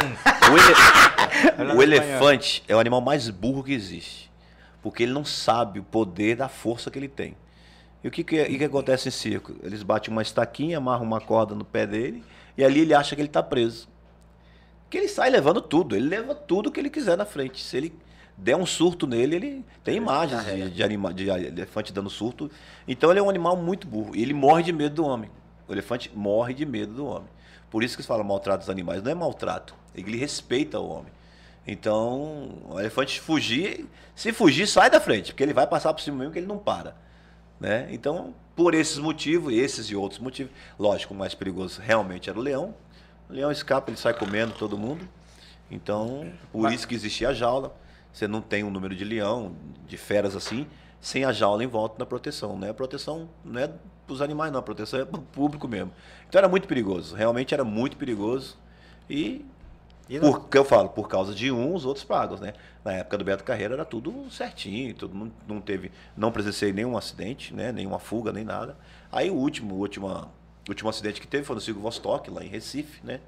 O, 0.52 0.58
ele- 0.58 1.74
o 1.78 1.84
elefante 1.84 2.63
é 2.68 2.76
o 2.76 2.80
animal 2.80 3.02
mais 3.02 3.30
burro 3.30 3.63
que 3.63 3.72
existe. 3.74 4.32
Porque 4.82 5.04
ele 5.04 5.13
não 5.13 5.24
sabe 5.24 5.80
o 5.80 5.84
poder 5.84 6.36
da 6.36 6.50
força 6.50 6.89
que 6.89 6.98
ele 6.98 7.08
tem. 7.08 7.38
E 8.04 8.08
o 8.08 8.12
que, 8.12 8.24
que, 8.24 8.42
e 8.42 8.58
que 8.58 8.63
acontece 8.66 9.08
em 9.08 9.12
circo? 9.12 9.56
Eles 9.63 9.82
batem 9.84 10.12
uma 10.12 10.22
estaquinha, 10.22 10.78
amarram 10.78 11.04
uma 11.06 11.22
corda 11.22 11.56
no 11.56 11.63
pé 11.63 11.88
dele, 11.88 12.24
e 12.58 12.63
ali 12.63 12.82
ele 12.82 12.94
acha 12.94 13.16
que 13.16 13.22
ele 13.22 13.30
está 13.30 13.42
preso. 13.42 13.88
Que 14.89 14.98
ele 14.98 15.08
sai 15.08 15.30
levando 15.30 15.62
tudo, 15.62 15.96
ele 15.96 16.08
leva 16.10 16.36
tudo 16.36 16.72
que 16.72 16.80
ele 16.80 16.89
quiser 16.89 17.16
na 17.16 17.26
frente. 17.26 17.63
Se 17.63 17.78
ele 17.78 17.94
der 18.38 18.58
um 18.58 18.66
surto 18.66 19.08
nele, 19.08 19.36
ele 19.36 19.66
tem 19.84 19.96
imagens 19.96 20.44
de, 20.46 20.70
de, 20.72 20.84
anima, 20.84 21.13
de 21.13 21.30
elefante 21.30 21.94
dando 21.94 22.10
surto. 22.10 22.52
Então 22.88 23.10
ele 23.10 23.20
é 23.20 23.24
um 23.24 23.30
animal 23.30 23.56
muito 23.56 23.88
burro. 23.88 24.16
E 24.16 24.22
ele 24.22 24.34
morre 24.34 24.63
de 24.63 24.74
medo 24.74 24.96
do 24.96 25.06
homem. 25.06 25.30
O 25.74 25.76
elefante 25.76 26.12
morre 26.14 26.54
de 26.54 26.66
medo 26.66 26.94
do 26.94 27.06
homem. 27.06 27.30
Por 27.70 27.84
isso 27.84 27.98
que 27.98 28.04
se 28.04 28.08
fala 28.08 28.24
maltrato 28.24 28.60
dos 28.60 28.70
animais. 28.70 29.02
Não 29.02 29.12
é 29.12 29.16
maltrato. 29.16 29.76
Ele 29.96 30.16
respeita 30.16 30.80
o 30.80 30.88
homem. 30.88 31.12
Então, 31.66 32.50
o 32.70 32.80
elefante 32.80 33.20
fugir, 33.20 33.88
se 34.16 34.32
fugir, 34.32 34.68
sai 34.68 34.90
da 34.90 35.00
frente, 35.00 35.32
porque 35.32 35.42
ele 35.42 35.54
vai 35.54 35.66
passar 35.66 35.94
por 35.94 36.02
cima 36.02 36.18
mesmo 36.18 36.34
que 36.34 36.40
ele 36.40 36.46
não 36.46 36.58
para. 36.58 36.96
Né? 37.60 37.88
Então, 37.90 38.36
por 38.56 38.74
esses 38.74 38.98
motivos, 38.98 39.54
esses 39.54 39.88
e 39.88 39.96
outros 39.96 40.20
motivos, 40.20 40.52
lógico, 40.78 41.14
o 41.14 41.18
mais 41.18 41.34
perigoso 41.34 41.82
realmente 41.82 42.30
era 42.30 42.38
o 42.38 42.42
leão. 42.42 42.76
O 43.30 43.34
leão 43.34 43.52
escapa, 43.52 43.90
ele 43.90 43.98
sai 43.98 44.14
comendo 44.14 44.54
todo 44.54 44.78
mundo. 44.78 45.08
Então, 45.72 46.32
por 46.52 46.72
isso 46.72 46.88
que 46.88 46.94
existia 46.94 47.30
a 47.30 47.34
jaula. 47.34 47.76
Você 48.12 48.28
não 48.28 48.42
tem 48.42 48.64
um 48.64 48.70
número 48.70 48.96
de 48.96 49.04
leão, 49.04 49.56
de 49.88 49.98
feras 49.98 50.36
assim, 50.36 50.68
sem 51.02 51.26
a 51.26 51.32
jaula 51.32 51.64
em 51.64 51.68
volta 51.68 51.98
da 51.98 52.06
proteção. 52.06 52.60
Né? 52.60 52.70
A 52.70 52.74
proteção 52.74 53.28
não 53.44 53.60
é 53.60 53.72
para 54.06 54.13
os 54.13 54.22
animais, 54.22 54.52
não, 54.52 54.60
a 54.60 54.63
proteção 54.63 55.00
é 55.00 55.06
para 55.06 55.20
o 55.20 55.24
público 55.24 55.68
mesmo. 55.68 55.92
Então 56.28 56.39
era 56.39 56.50
muito 56.50 56.68
perigoso, 56.68 57.16
realmente 57.16 57.54
era 57.54 57.63
muito 57.63 57.98
perigoso. 57.98 58.58
E 59.10 59.46
E 60.10 60.20
por 60.20 60.50
que 60.50 60.58
eu 60.58 60.66
falo? 60.66 60.89
Por 60.89 61.08
causa 61.08 61.34
de 61.34 61.50
um, 61.52 61.74
os 61.74 61.86
outros 61.86 62.04
pagos, 62.04 62.42
né? 62.42 62.54
Na 62.84 62.92
época 62.94 63.18
do 63.18 63.24
Beto 63.24 63.44
Carreira 63.44 63.74
era 63.76 63.86
tudo 63.86 64.30
certinho, 64.30 64.94
todo 64.94 65.16
mundo 65.16 65.34
não 65.48 65.62
teve, 65.62 65.92
não 66.16 66.32
presenciei 66.32 66.74
nenhum 66.74 66.98
acidente, 66.98 67.54
né? 67.54 67.72
Nenhuma 67.72 68.00
fuga, 68.00 68.32
nem 68.34 68.44
nada. 68.44 68.78
Aí 69.12 69.30
o 69.30 69.36
último, 69.36 69.76
o 69.76 69.80
último, 69.80 70.30
último 70.68 70.89
acidente 70.89 71.22
que 71.22 71.28
teve 71.28 71.46
foi 71.46 71.56
no 71.56 71.62
Circo 71.62 71.80
Vostok, 71.80 72.30
lá 72.30 72.44
em 72.44 72.50
Recife, 72.50 73.00
né? 73.06 73.22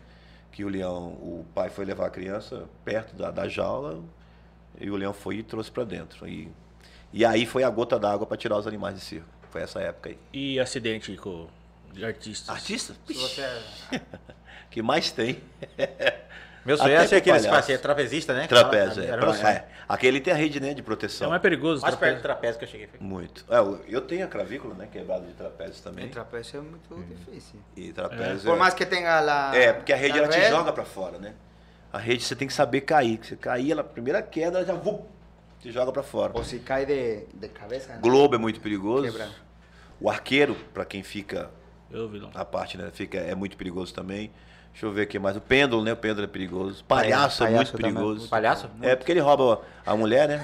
Que 0.51 0.63
o 0.65 0.69
leão, 0.69 1.13
o 1.13 1.45
pai 1.55 1.69
foi 1.69 1.85
levar 1.85 2.07
a 2.07 2.09
criança 2.09 2.65
perto 2.83 3.15
da, 3.15 3.31
da 3.31 3.47
jaula 3.47 4.01
e 4.79 4.89
o 4.89 4.95
leão 4.97 5.13
foi 5.13 5.37
e 5.37 5.43
trouxe 5.43 5.71
para 5.71 5.85
dentro. 5.85 6.27
E, 6.27 6.51
e 7.13 7.23
aí 7.25 7.45
foi 7.45 7.63
a 7.63 7.69
gota 7.69 7.97
d'água 7.97 8.27
para 8.27 8.37
tirar 8.37 8.57
os 8.57 8.67
animais 8.67 8.95
de 8.95 9.01
circo. 9.01 9.27
Foi 9.55 9.61
essa 9.61 9.79
época 9.79 10.09
aí. 10.09 10.17
E 10.33 10.59
acidente 10.59 11.15
com 11.15 11.47
De 11.93 12.03
artistas. 12.03 12.49
Artista? 12.53 12.93
Se 13.07 13.13
você 13.13 13.39
é- 13.41 14.01
que 14.69 14.81
mais 14.81 15.11
tem. 15.11 15.41
Meu 16.65 16.75
sonho 16.77 16.91
é 16.93 17.07
ser 17.07 17.17
aquele 17.17 17.39
fazia 17.39 17.79
trapezista, 17.79 18.33
né? 18.33 18.47
Trapézio, 18.47 19.01
é. 19.01 19.15
Pra- 19.15 19.49
é. 19.49 19.65
Aquele 19.87 20.19
tem 20.19 20.33
a 20.33 20.35
rede 20.35 20.59
né, 20.59 20.73
de 20.73 20.81
É 20.81 20.83
proteção. 20.83 21.29
mais 21.29 21.41
perigoso. 21.41 21.83
Mais 21.83 21.95
perto 21.95 21.99
trapézio. 22.01 22.19
do 22.19 22.21
trapézio 22.23 22.59
que 22.59 22.65
eu 22.65 22.69
cheguei. 22.69 22.89
Muito. 22.99 23.45
É, 23.49 23.59
eu- 23.87 24.01
tenho 24.01 24.25
a 24.25 24.27
clavícula, 24.27 24.73
né? 24.75 24.89
Quebrada 24.91 25.25
de 25.25 25.31
trapézio 25.33 25.81
também. 25.81 26.05
El 26.05 26.11
trapécio 26.11 26.59
es 26.59 26.89
muy 26.97 27.05
difícil. 27.05 27.61
E 27.77 27.93
trapézio. 27.93 28.49
Por 28.49 28.57
é- 28.57 28.59
más 28.59 28.73
que 28.73 28.85
tenga 28.85 29.21
la. 29.21 29.55
É, 29.55 29.71
porque 29.71 29.93
a 29.93 29.95
rede 29.95 30.19
la 30.19 30.25
ela 30.25 30.27
te 30.27 30.49
joga 30.49 30.73
pra 30.73 30.83
fora, 30.83 31.17
né? 31.17 31.33
A 31.93 31.97
rede 31.97 32.25
você 32.25 32.35
tem 32.35 32.45
que 32.45 32.53
saber 32.53 32.81
cair. 32.81 33.19
que 33.19 33.27
Você 33.27 33.37
cair, 33.37 33.71
ela, 33.71 33.81
a 33.81 33.85
primeira 33.85 34.21
queda, 34.21 34.57
ela 34.57 34.65
já 34.67 34.73
vum, 34.73 35.05
te 35.61 35.71
joga 35.71 35.93
pra 35.93 36.03
fora. 36.03 36.37
O 36.37 36.43
si 36.43 36.59
cae 36.59 36.85
de, 36.85 37.25
de 37.33 37.47
cabeza. 37.49 37.93
¿no? 37.95 38.01
Globo 38.01 38.35
é 38.35 38.37
muito 38.37 38.59
perigoso. 38.59 39.03
Quebra. 39.05 39.44
O 39.99 40.09
arqueiro, 40.09 40.55
pra 40.73 40.83
quem 40.85 41.01
fica 41.03 41.49
Eu, 41.91 42.07
vilão. 42.09 42.29
a 42.35 42.43
parte, 42.45 42.77
né? 42.77 42.89
Fica, 42.93 43.17
é 43.17 43.33
muito 43.35 43.55
perigoso 43.57 43.93
também. 43.93 44.31
Deixa 44.71 44.85
eu 44.87 44.91
ver 44.91 45.03
aqui 45.03 45.17
mais. 45.17 45.37
O 45.37 45.41
pêndulo, 45.41 45.81
né? 45.83 45.93
O 45.93 45.95
pêndulo 45.95 46.25
é 46.25 46.27
perigoso. 46.27 46.83
Palhaço, 46.83 47.43
é 47.43 47.47
palhaço 47.47 47.55
muito 47.55 47.71
também 47.71 47.91
é 47.91 47.93
perigoso. 47.93 48.19
muito 48.19 48.29
Palhaço? 48.29 48.69
É, 48.81 48.95
porque 48.95 49.11
ele 49.13 49.21
rouba 49.21 49.61
a 49.85 49.95
mulher, 49.95 50.27
né? 50.27 50.43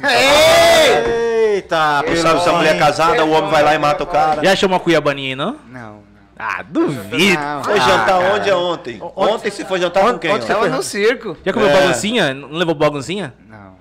Eita, 1.53 2.01
Não 2.07 2.15
sabe 2.15 2.41
se 2.41 2.49
a 2.49 2.53
mulher 2.53 2.75
é 2.75 2.79
casada, 2.79 3.25
o 3.25 3.31
homem 3.31 3.51
vai 3.51 3.61
lá 3.61 3.75
e 3.75 3.77
mata 3.77 4.03
o 4.03 4.07
cara. 4.07 4.41
Já 4.43 4.55
chamou 4.55 4.77
a 4.77 4.79
cuiabaninha 4.79 5.29
aí, 5.29 5.35
não? 5.35 5.59
Não, 5.67 5.93
não. 5.95 6.01
Ah, 6.39 6.63
duvido. 6.63 7.39
Não. 7.41 7.63
Foi 7.63 7.73
Ah, 7.77 7.79
jantar 7.87 8.05
cara. 8.21 8.33
onde 8.35 8.49
é 8.49 8.55
ontem? 8.55 8.99
Ontem 9.15 9.51
você 9.51 9.65
foi 9.65 9.79
jantar 9.81 10.01
com 10.13 10.17
quem? 10.17 10.31
ontem? 10.31 10.41
Estaba 10.43 10.69
no 10.69 10.81
circo. 10.81 11.37
Já 11.45 11.51
comeu 11.51 11.67
É. 11.69 11.73
baguncinha? 11.81 12.33
Não 12.33 12.51
levou 12.51 12.73
baguncinha? 12.73 13.33
Não. 13.47 13.75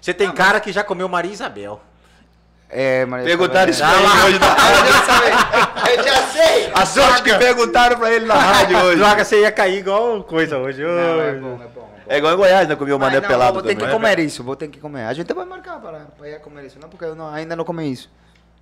Você 0.00 0.12
tem 0.12 0.30
cara 0.32 0.58
que 0.60 0.72
já 0.72 0.82
comeu 0.82 1.08
Maria 1.08 1.30
Isabel. 1.32 1.80
É, 2.74 3.04
Maria 3.04 3.26
Perguntaram 3.26 3.70
isso 3.70 3.82
pra 3.82 3.92
ele 3.98 4.06
hoje 4.24 4.38
na 4.38 4.46
rádio. 4.54 5.92
Eu 5.98 6.02
já 6.04 6.22
sei. 6.28 6.72
A 6.74 6.86
sorte 6.86 7.22
que 7.22 7.34
perguntaram 7.34 7.98
pra 7.98 8.10
ele 8.10 8.24
na 8.24 8.34
rádio 8.34 8.78
hoje. 8.78 8.96
Droga, 8.96 9.24
você 9.24 9.42
ia 9.42 9.52
cair 9.52 9.78
igual 9.80 10.22
coisa 10.24 10.56
hoje. 10.58 10.82
Não, 10.82 10.90
é 11.20 11.32
bom, 11.32 11.32
é 11.32 11.40
bom. 11.40 11.62
É 11.62 11.66
bom. 11.68 11.90
É 12.08 12.16
igual 12.18 12.32
em 12.32 12.36
Goiás, 12.36 12.66
né? 12.68 12.74
Comeu 12.74 12.96
o 12.96 12.98
mané 12.98 13.20
não, 13.20 13.28
pelado 13.28 13.52
vou 13.54 13.62
ter 13.62 13.74
também. 13.74 13.86
que 13.86 13.92
comer 13.92 14.18
isso, 14.20 14.42
vou 14.42 14.56
ter 14.56 14.68
que 14.68 14.80
comer. 14.80 15.04
A 15.04 15.12
gente 15.12 15.32
vai 15.34 15.44
marcar 15.44 15.78
para, 15.80 16.00
para 16.16 16.28
ir 16.28 16.34
a 16.34 16.40
comer 16.40 16.64
isso, 16.64 16.78
não, 16.80 16.88
porque 16.88 17.04
eu 17.04 17.14
não- 17.14 17.28
ainda 17.32 17.54
não 17.54 17.64
comi 17.64 17.92
isso. 17.92 18.10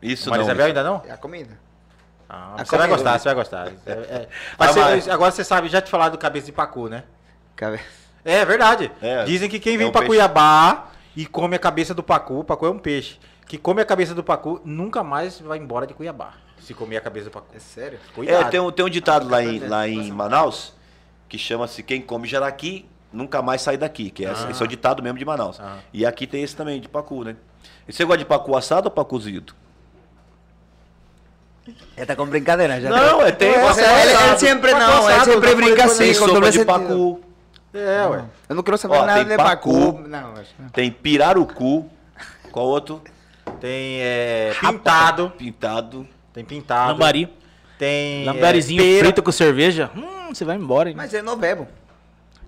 Isso 0.03 0.29
Maria 0.29 0.44
não. 0.44 0.51
Isabel 0.51 0.66
ainda 0.66 0.83
não? 0.83 1.03
É 1.07 1.12
a 1.12 1.16
comida. 1.16 1.57
Ah, 2.29 2.55
A 2.59 2.64
você 2.64 2.77
vai 2.77 2.88
comida. 2.88 2.96
gostar, 3.05 3.18
você 3.18 3.25
vai 3.29 3.35
gostar. 3.35 3.68
É, 3.87 3.90
é. 3.92 4.29
Ah, 4.33 4.35
Mas 4.59 4.70
você- 4.73 4.81
mas- 4.81 5.09
agora 5.09 5.31
você 5.31 5.44
sabe, 5.44 5.68
já 5.68 5.81
te 5.81 5.88
falaram 5.90 6.11
do 6.12 6.18
cabeça 6.18 6.46
de 6.46 6.53
pacu, 6.53 6.88
né? 6.88 7.05
Cabe- 7.57 7.81
É 8.25 8.44
verdade. 8.44 8.90
É. 9.01 9.23
Dizem 9.25 9.49
que 9.49 9.59
quem 9.61 9.75
É 9.75 9.79
vem 9.79 9.87
um 9.87 9.92
pra 9.92 10.01
peixe. 10.01 10.14
Cuiabá 10.14 10.88
e 11.16 11.27
come 11.27 11.55
a 11.57 11.59
cabeça 11.61 11.94
do 11.94 12.03
pacu, 12.03 12.40
o 12.40 12.44
pacu 12.44 12.66
é 12.66 12.70
um 12.70 12.79
peixe, 12.79 13.18
que 13.50 13.58
come 13.58 13.82
a 13.82 13.84
cabeça 13.84 14.14
do 14.14 14.22
pacu, 14.22 14.60
nunca 14.64 15.02
mais 15.02 15.40
vai 15.40 15.58
embora 15.58 15.84
de 15.84 15.92
Cuiabá. 15.92 16.34
Se 16.60 16.72
comer 16.72 16.98
a 16.98 17.00
cabeça 17.00 17.24
do 17.24 17.32
pacu. 17.32 17.48
É 17.52 17.58
sério? 17.58 17.98
Cuidado. 18.14 18.46
É, 18.46 18.48
tem 18.48 18.60
um, 18.60 18.70
tem 18.70 18.84
um 18.84 18.88
ditado 18.88 19.28
lá 19.28 19.42
em, 19.42 19.58
lá 19.58 19.88
em 19.88 20.08
Manaus 20.12 20.72
que 21.28 21.36
chama-se 21.36 21.82
quem 21.82 22.00
come 22.00 22.28
jaraqui 22.28 22.86
nunca 23.12 23.42
mais 23.42 23.60
sai 23.60 23.76
daqui, 23.76 24.08
que 24.08 24.24
é, 24.24 24.30
esse 24.48 24.62
é 24.62 24.64
o 24.64 24.68
ditado 24.68 25.02
mesmo 25.02 25.18
de 25.18 25.24
Manaus. 25.24 25.58
Ah. 25.58 25.78
E 25.92 26.06
aqui 26.06 26.28
tem 26.28 26.44
esse 26.44 26.54
também, 26.54 26.80
de 26.80 26.88
pacu, 26.88 27.24
né? 27.24 27.34
E 27.88 27.92
você 27.92 28.04
gosta 28.04 28.18
de 28.18 28.24
pacu 28.24 28.56
assado 28.56 28.86
ou 28.86 28.90
pacu 28.92 29.10
cozido? 29.10 29.52
Já 31.98 32.06
tá 32.06 32.14
com 32.14 32.26
brincadeira, 32.26 32.80
já. 32.80 32.88
Não, 32.88 33.20
é 33.20 33.32
tem 33.32 33.48
É, 33.48 33.54
Ele, 33.54 33.62
ele 33.62 33.66
assado. 34.12 34.38
sempre 34.38 34.70
Pacu 34.70 34.84
não, 34.84 35.02
ele 35.10 35.12
assado, 35.12 35.24
sempre 35.32 35.48
eu 35.50 35.50
já 35.50 35.56
brinca 35.56 35.84
assim, 35.86 36.08
com 36.08 36.14
sopa 36.14 36.32
doble 36.34 36.50
de 36.50 36.58
sentido. 36.58 36.66
pacu, 36.72 37.20
É, 37.74 38.06
ué. 38.06 38.24
Eu 38.48 38.54
não 38.54 38.62
quero 38.62 38.78
saber 38.78 38.94
Ó, 38.96 39.06
nada 39.06 39.24
tem 39.24 39.28
de 39.28 39.36
pacu. 39.36 39.92
pacu. 39.92 40.08
Não, 40.08 40.32
acho 40.36 40.54
que 40.54 40.62
não. 40.62 40.68
tem 40.68 40.88
pirarucu, 40.92 41.90
qual 42.52 42.66
outro? 42.66 43.02
Tem 43.60 44.00
é, 44.00 44.52
pintado. 44.60 45.30
Pintado. 45.36 46.06
Tem 46.32 46.44
pintado. 46.44 46.92
Lambari. 46.92 47.28
Tem. 47.78 48.24
Lambarizinho 48.24 48.82
é, 48.82 48.98
frito 48.98 49.22
com 49.22 49.32
cerveja. 49.32 49.90
Hum, 49.96 50.28
você 50.32 50.44
vai 50.44 50.56
embora, 50.56 50.90
hein? 50.90 50.94
Mas 50.96 51.12
eu 51.12 51.22
não 51.22 51.36
bebo. 51.36 51.66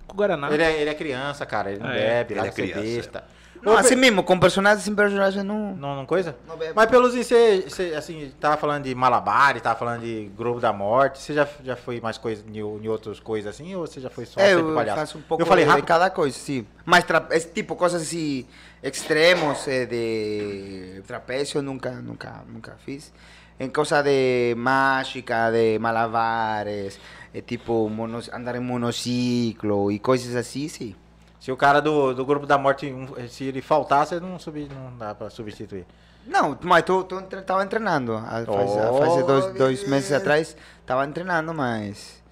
Com 0.07 0.15
Guaraná. 0.15 0.51
Ele 0.51 0.63
é, 0.63 0.81
ele 0.81 0.89
é 0.89 0.93
criança, 0.93 1.45
cara. 1.45 1.71
Ele 1.71 1.79
não 1.79 1.87
Ah, 1.89 1.95
é. 1.95 2.23
bebe, 2.23 2.33
ele 2.33 2.39
Ele 2.39 2.47
é 2.47 2.49
é 2.49 2.53
criança. 2.53 3.23
Não, 3.63 3.77
assim 3.77 3.95
mesmo, 3.95 4.23
com 4.23 4.37
personagem 4.39 4.83
sem 4.83 4.93
personagem 4.93 5.41
não. 5.43 5.75
Não, 5.75 5.95
não 5.95 6.05
coisa? 6.05 6.35
Não. 6.47 6.57
Mas 6.75 6.89
pelos 6.89 7.13
você, 7.15 7.61
você, 7.61 7.93
assim, 7.95 8.31
tava 8.39 8.57
falando 8.57 8.83
de 8.83 8.93
Malabar, 8.93 9.59
tava 9.61 9.79
falando 9.79 10.01
de 10.01 10.29
Globo 10.35 10.59
da 10.59 10.73
Morte. 10.73 11.19
Você 11.19 11.33
já, 11.33 11.47
já 11.63 11.75
foi 11.75 12.01
mais 12.01 12.17
coisa 12.17 12.43
em, 12.47 12.57
em 12.57 12.87
outras 12.87 13.19
coisas 13.19 13.53
assim? 13.55 13.73
Ou 13.75 13.87
você 13.87 13.99
já 14.01 14.09
foi 14.09 14.25
só 14.25 14.39
É, 14.41 14.49
sempre 14.53 14.69
eu 14.69 14.75
palhaço? 14.75 14.99
faço 14.99 15.17
um 15.17 15.21
pouco 15.21 15.41
eu 15.41 15.45
falei 15.45 15.63
rápido. 15.65 15.85
cada 15.85 16.09
coisa, 16.09 16.37
sim. 16.37 16.65
Mas 16.85 17.03
tra 17.05 17.25
esse 17.31 17.47
tipo, 17.49 17.75
coisas 17.75 18.01
assim, 18.01 18.45
extremos 18.81 19.67
eh, 19.67 19.85
de 19.85 21.01
trapécio, 21.07 21.61
nunca, 21.61 21.91
nunca, 21.91 22.43
nunca 22.47 22.75
fiz. 22.85 23.13
Em 23.59 23.69
coisa 23.69 24.01
de 24.01 24.55
mágica, 24.57 25.51
de 25.51 25.77
malabares, 25.79 26.99
eh, 27.33 27.41
tipo 27.41 27.87
monos, 27.87 28.29
andar 28.33 28.55
em 28.55 28.59
monociclo 28.59 29.91
e 29.91 29.99
coisas 29.99 30.35
assim, 30.35 30.67
sim. 30.67 30.95
Se 31.43 31.51
o 31.51 31.57
cara 31.57 31.81
do, 31.81 32.13
do 32.13 32.25
Grupo 32.25 32.45
da 32.45 32.57
Morte, 32.57 32.89
se 33.27 33.43
ele 33.43 33.61
faltar, 33.61 34.07
você 34.07 34.17
não, 34.17 34.39
sub, 34.39 34.65
não 34.73 34.97
dá 34.97 35.13
pra 35.13 35.29
substituir. 35.29 35.85
Não, 36.25 36.57
mas 36.61 36.83
tô, 36.85 37.01
entre- 37.19 37.41
tava 37.41 37.65
treinando. 37.65 38.15
Ah, 38.15 38.45
Faz, 38.45 38.47
Oh, 38.47 38.97
faz 38.97 39.25
dois, 39.25 39.53
dois 39.55 39.85
meses 39.89 40.13
atrás, 40.13 40.55
tava 40.85 41.05
treinando, 41.07 41.53
mas... 41.53 42.23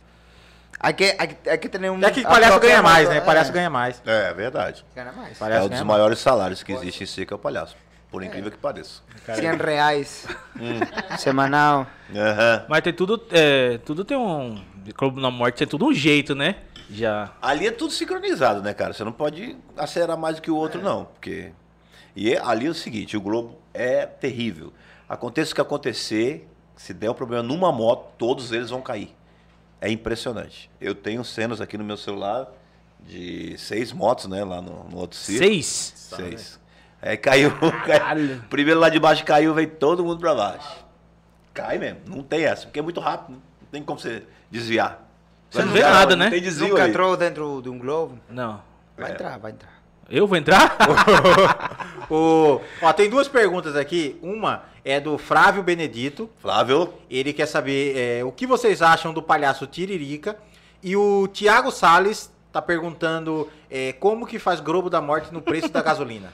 Que- 0.95 1.17
hay 1.19 1.57
que 1.57 1.67
ter 1.67 1.91
um... 1.91 2.01
É 2.01 2.09
que 2.09 2.23
palhaço 2.23 2.57
ganha 2.61 2.81
mais, 2.81 3.09
né? 3.09 3.19
Palhaço 3.19 3.49
é, 3.49 3.53
ganha 3.53 3.69
mais. 3.69 4.01
É, 4.05 4.33
verdade. 4.33 4.85
Ganha 4.95 5.11
mais. 5.11 5.37
Palhaço 5.37 5.63
é 5.63 5.65
um 5.65 5.67
dos 5.69 5.77
mais. 5.79 5.87
maiores 5.87 6.19
salários 6.19 6.63
que 6.63 6.71
existe 6.71 7.03
em 7.03 7.07
si, 7.07 7.25
que 7.25 7.33
é 7.33 7.35
o 7.35 7.39
palhaço. 7.39 7.75
Por 8.09 8.23
incrível 8.23 8.49
que 8.49 8.57
pareça. 8.57 9.01
100 9.25 9.57
reais, 9.57 10.25
semanal. 11.19 11.85
Aham. 12.15 12.65
Mas 12.69 12.81
tem 12.81 12.93
tudo. 12.93 13.21
É, 13.29 13.77
tudo 13.79 14.05
tem 14.05 14.15
um. 14.15 14.63
Clube 14.95 15.21
na 15.21 15.29
Morte 15.29 15.57
tem 15.57 15.67
tudo 15.67 15.85
um 15.85 15.93
jeito, 15.93 16.33
né? 16.33 16.55
Já. 16.91 17.31
Ali 17.41 17.67
é 17.67 17.71
tudo 17.71 17.91
sincronizado, 17.93 18.61
né, 18.61 18.73
cara? 18.73 18.93
Você 18.93 19.03
não 19.03 19.11
pode 19.13 19.55
acelerar 19.77 20.17
mais 20.17 20.35
do 20.35 20.41
que 20.41 20.51
o 20.51 20.55
outro, 20.55 20.81
não. 20.81 21.05
Porque. 21.05 21.51
E 22.15 22.33
é- 22.33 22.39
ali 22.43 22.67
é 22.67 22.69
o 22.69 22.73
seguinte: 22.73 23.15
o 23.15 23.21
Globo 23.21 23.57
é 23.73 24.05
terrível. 24.05 24.73
Aconteça 25.07 25.51
o 25.51 25.55
que 25.55 25.61
acontecer, 25.61 26.47
se 26.75 26.93
der 26.93 27.09
um 27.09 27.13
problema 27.13 27.43
numa 27.43 27.71
moto, 27.71 28.11
todos 28.17 28.51
eles 28.51 28.69
vão 28.69 28.81
cair. 28.81 29.15
É 29.79 29.89
impressionante. 29.89 30.69
Eu 30.79 30.93
tenho 30.93 31.23
cenas 31.23 31.59
aqui 31.61 31.77
no 31.77 31.83
meu 31.83 31.97
celular 31.97 32.47
de 32.99 33.57
seis 33.57 33.91
motos, 33.91 34.27
né, 34.27 34.43
lá 34.43 34.61
no, 34.61 34.83
no 34.89 34.97
outro 34.97 35.17
circo. 35.17 35.43
Seis? 35.43 35.93
Seis. 36.15 36.59
Aí 37.01 37.15
caiu. 37.17 37.51
Caralho. 37.85 38.43
Primeiro 38.49 38.79
lá 38.79 38.89
de 38.89 38.99
baixo 38.99 39.25
caiu, 39.25 39.53
veio 39.53 39.69
todo 39.71 40.03
mundo 40.03 40.19
pra 40.19 40.35
baixo. 40.35 40.85
Cai 41.53 41.77
mesmo. 41.77 42.01
Não 42.05 42.21
tem 42.21 42.45
essa, 42.45 42.67
porque 42.67 42.79
é 42.79 42.81
muito 42.81 42.99
rápido. 42.99 43.33
Não 43.61 43.67
tem 43.71 43.81
como 43.83 43.99
você 43.99 44.23
desviar. 44.51 45.10
Você 45.51 45.63
não 45.65 45.73
vê 45.73 45.81
nada, 45.81 46.15
né? 46.15 46.25
Não 46.25 46.31
tem 46.31 46.41
desvio 46.41 46.69
Nunca 46.69 46.83
aí. 46.83 46.89
entrou 46.89 47.15
dentro 47.17 47.61
de 47.61 47.69
um 47.69 47.77
globo? 47.77 48.17
Não. 48.29 48.61
Vai 48.97 49.11
É. 49.11 49.13
entrar, 49.13 49.37
vai 49.37 49.51
entrar. 49.51 49.81
Eu 50.09 50.25
vou 50.27 50.37
entrar? 50.37 50.77
O, 52.09 52.59
ó, 52.81 52.91
tem 52.91 53.09
duas 53.09 53.29
perguntas 53.29 53.73
aqui. 53.75 54.19
Uma 54.21 54.63
é 54.83 54.99
do 54.99 55.17
Flávio 55.17 55.63
Benedito. 55.63 56.29
Flávio, 56.41 56.93
Ele 57.09 57.31
quer 57.31 57.45
saber 57.45 57.95
é, 57.95 58.23
o 58.25 58.33
que 58.33 58.45
vocês 58.45 58.81
acham 58.81 59.13
do 59.13 59.21
palhaço 59.23 59.65
Tiririca. 59.65 60.37
E 60.83 60.93
o 60.97 61.25
Tiago 61.31 61.71
Salles 61.71 62.29
tá 62.51 62.61
perguntando 62.61 63.49
é, 63.69 63.93
como 63.93 64.25
que 64.27 64.37
faz 64.39 64.59
Globo 64.59 64.89
da 64.89 64.99
Morte 64.99 65.31
no 65.33 65.41
preço 65.41 65.69
da 65.69 65.81
gasolina. 65.81 66.33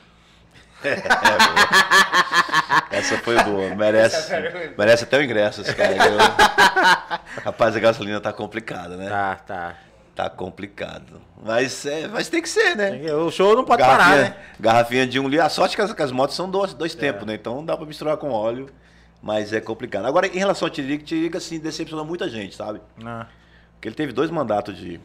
Essa 2.91 3.17
foi 3.19 3.35
boa. 3.43 3.75
Merece, 3.75 4.31
merece 4.77 5.03
até 5.03 5.17
o 5.17 5.23
ingresso, 5.23 5.61
esse 5.61 5.73
cara. 5.75 5.93
viu? 5.93 6.17
Rapaz, 7.43 7.75
a 7.75 7.79
gasolina 7.79 8.19
tá 8.19 8.31
complicada, 8.33 8.95
né? 8.97 9.09
Tá, 9.09 9.35
tá. 9.35 9.75
Tá 10.15 10.29
complicado. 10.31 11.21
Mas, 11.43 11.85
é, 11.85 12.07
mas 12.07 12.27
tem 12.27 12.41
que 12.41 12.49
ser, 12.49 12.75
né? 12.75 13.13
O 13.13 13.29
show 13.29 13.55
não 13.55 13.63
pode 13.63 13.83
parar, 13.83 13.97
Garrafinha, 13.97 14.23
né? 14.29 14.35
garrafinha 14.59 15.07
de 15.07 15.19
um 15.19 15.27
litro. 15.27 15.45
A 15.45 15.49
sorte 15.49 15.73
é 15.73 15.75
que 15.75 15.81
as, 15.83 15.93
que 15.93 16.01
as 16.01 16.11
motos 16.11 16.35
são 16.35 16.49
dois, 16.49 16.73
dois 16.73 16.95
É. 16.95 16.97
tempos, 16.99 17.27
né? 17.27 17.35
Então 17.35 17.63
dá 17.63 17.77
pra 17.77 17.85
misturar 17.85 18.17
com 18.17 18.31
óleo, 18.31 18.67
mas 19.21 19.53
é 19.53 19.61
complicado. 19.61 20.05
Agora, 20.07 20.25
em 20.25 20.37
relação 20.39 20.65
ao 20.67 20.71
Tiririca, 20.71 21.03
Tiririca, 21.05 21.37
assim, 21.37 21.59
decepcionou 21.59 22.03
muita 22.03 22.27
gente, 22.27 22.55
sabe? 22.55 22.81
Ah, 23.05 23.27
Porque 23.73 23.89
ele 23.89 23.95
teve 23.95 24.11
dois 24.11 24.31
mandatos 24.31 24.75
de, 24.75 24.99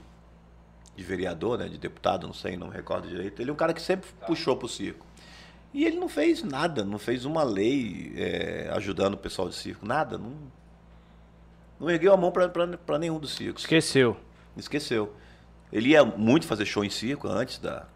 de 0.96 1.04
vereador, 1.04 1.58
né? 1.58 1.68
De 1.68 1.76
deputado, 1.76 2.26
não 2.26 2.32
sei, 2.32 2.56
não 2.56 2.68
me 2.68 2.74
recordo 2.74 3.06
direito. 3.06 3.42
Ele 3.42 3.50
é 3.50 3.52
um 3.52 3.56
cara 3.56 3.74
que 3.74 3.82
sempre 3.82 4.08
puxou 4.26 4.56
pro 4.56 4.66
circo. 4.66 5.04
E 5.72 5.85
ele 5.85 5.96
não 5.96 6.08
fez 6.08 6.42
nada, 6.42 6.85
não 6.85 6.98
fez 6.98 7.24
uma 7.24 7.42
lei 7.42 8.12
é, 8.16 8.70
ajudando 8.74 9.14
o 9.14 9.18
pessoal 9.18 9.48
do 9.48 9.54
circo, 9.54 9.87
nada. 9.87 10.18
Não, 10.18 10.35
não 11.80 11.90
ergueu 11.90 12.12
a 12.12 12.16
mão 12.16 12.30
pra 12.30 12.98
nenhum 12.98 13.18
dos 13.18 13.35
circos. 13.35 13.62
Esqueceu. 13.62 14.16
Esqueceu. 14.56 15.14
Ele 15.72 15.90
ia 15.90 16.04
muito 16.04 16.46
fazer 16.46 16.66
show 16.66 16.85
em 16.85 16.90
circo 16.90 17.26
antes 17.26 17.58
da, 17.58 17.87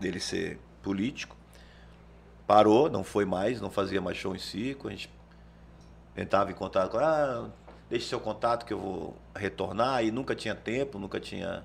dele 0.00 0.18
ser 0.18 0.58
político. 0.82 1.36
Parou, 2.46 2.88
não 2.90 3.04
foi 3.04 3.26
mais, 3.26 3.60
não 3.60 3.70
fazia 3.70 4.00
mais 4.00 4.16
show 4.16 4.34
em 4.34 4.38
circo. 4.38 4.88
A 4.88 4.90
gente 4.90 5.10
entrava 6.16 6.50
em 6.50 6.54
contato 6.54 6.90
com 6.90 6.98
ah, 6.98 7.50
deixe 7.90 8.06
seu 8.06 8.18
contato 8.18 8.64
que 8.64 8.72
eu 8.72 8.80
vou 8.80 9.16
retornar. 9.36 10.02
E 10.02 10.10
nunca 10.10 10.34
tinha 10.34 10.54
tempo, 10.54 10.98
nunca 10.98 11.20
tinha 11.20 11.62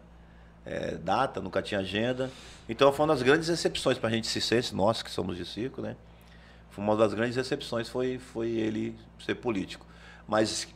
eh, 0.66 0.98
data, 0.98 1.40
nunca 1.40 1.62
tinha 1.62 1.80
agenda. 1.80 2.32
Então 2.68 2.92
foi 2.92 3.06
uma 3.06 3.14
das 3.14 3.22
grandes 3.22 3.50
exceções 3.50 3.98
para 3.98 4.10
a 4.10 4.12
gente 4.12 4.28
se 4.28 4.42
sentir, 4.42 4.74
nós 4.74 5.02
que 5.02 5.12
somos 5.12 5.38
de 5.38 5.46
circo, 5.46 5.82
né? 5.82 5.96
Foi 6.72 6.84
uma 6.84 6.96
das 6.96 7.14
grandes 7.14 7.38
exceções 7.38 7.88
foi, 7.88 8.18
foi 8.18 8.50
ele 8.50 8.98
ser 9.24 9.36
político. 9.36 9.86
Mas 10.28 10.68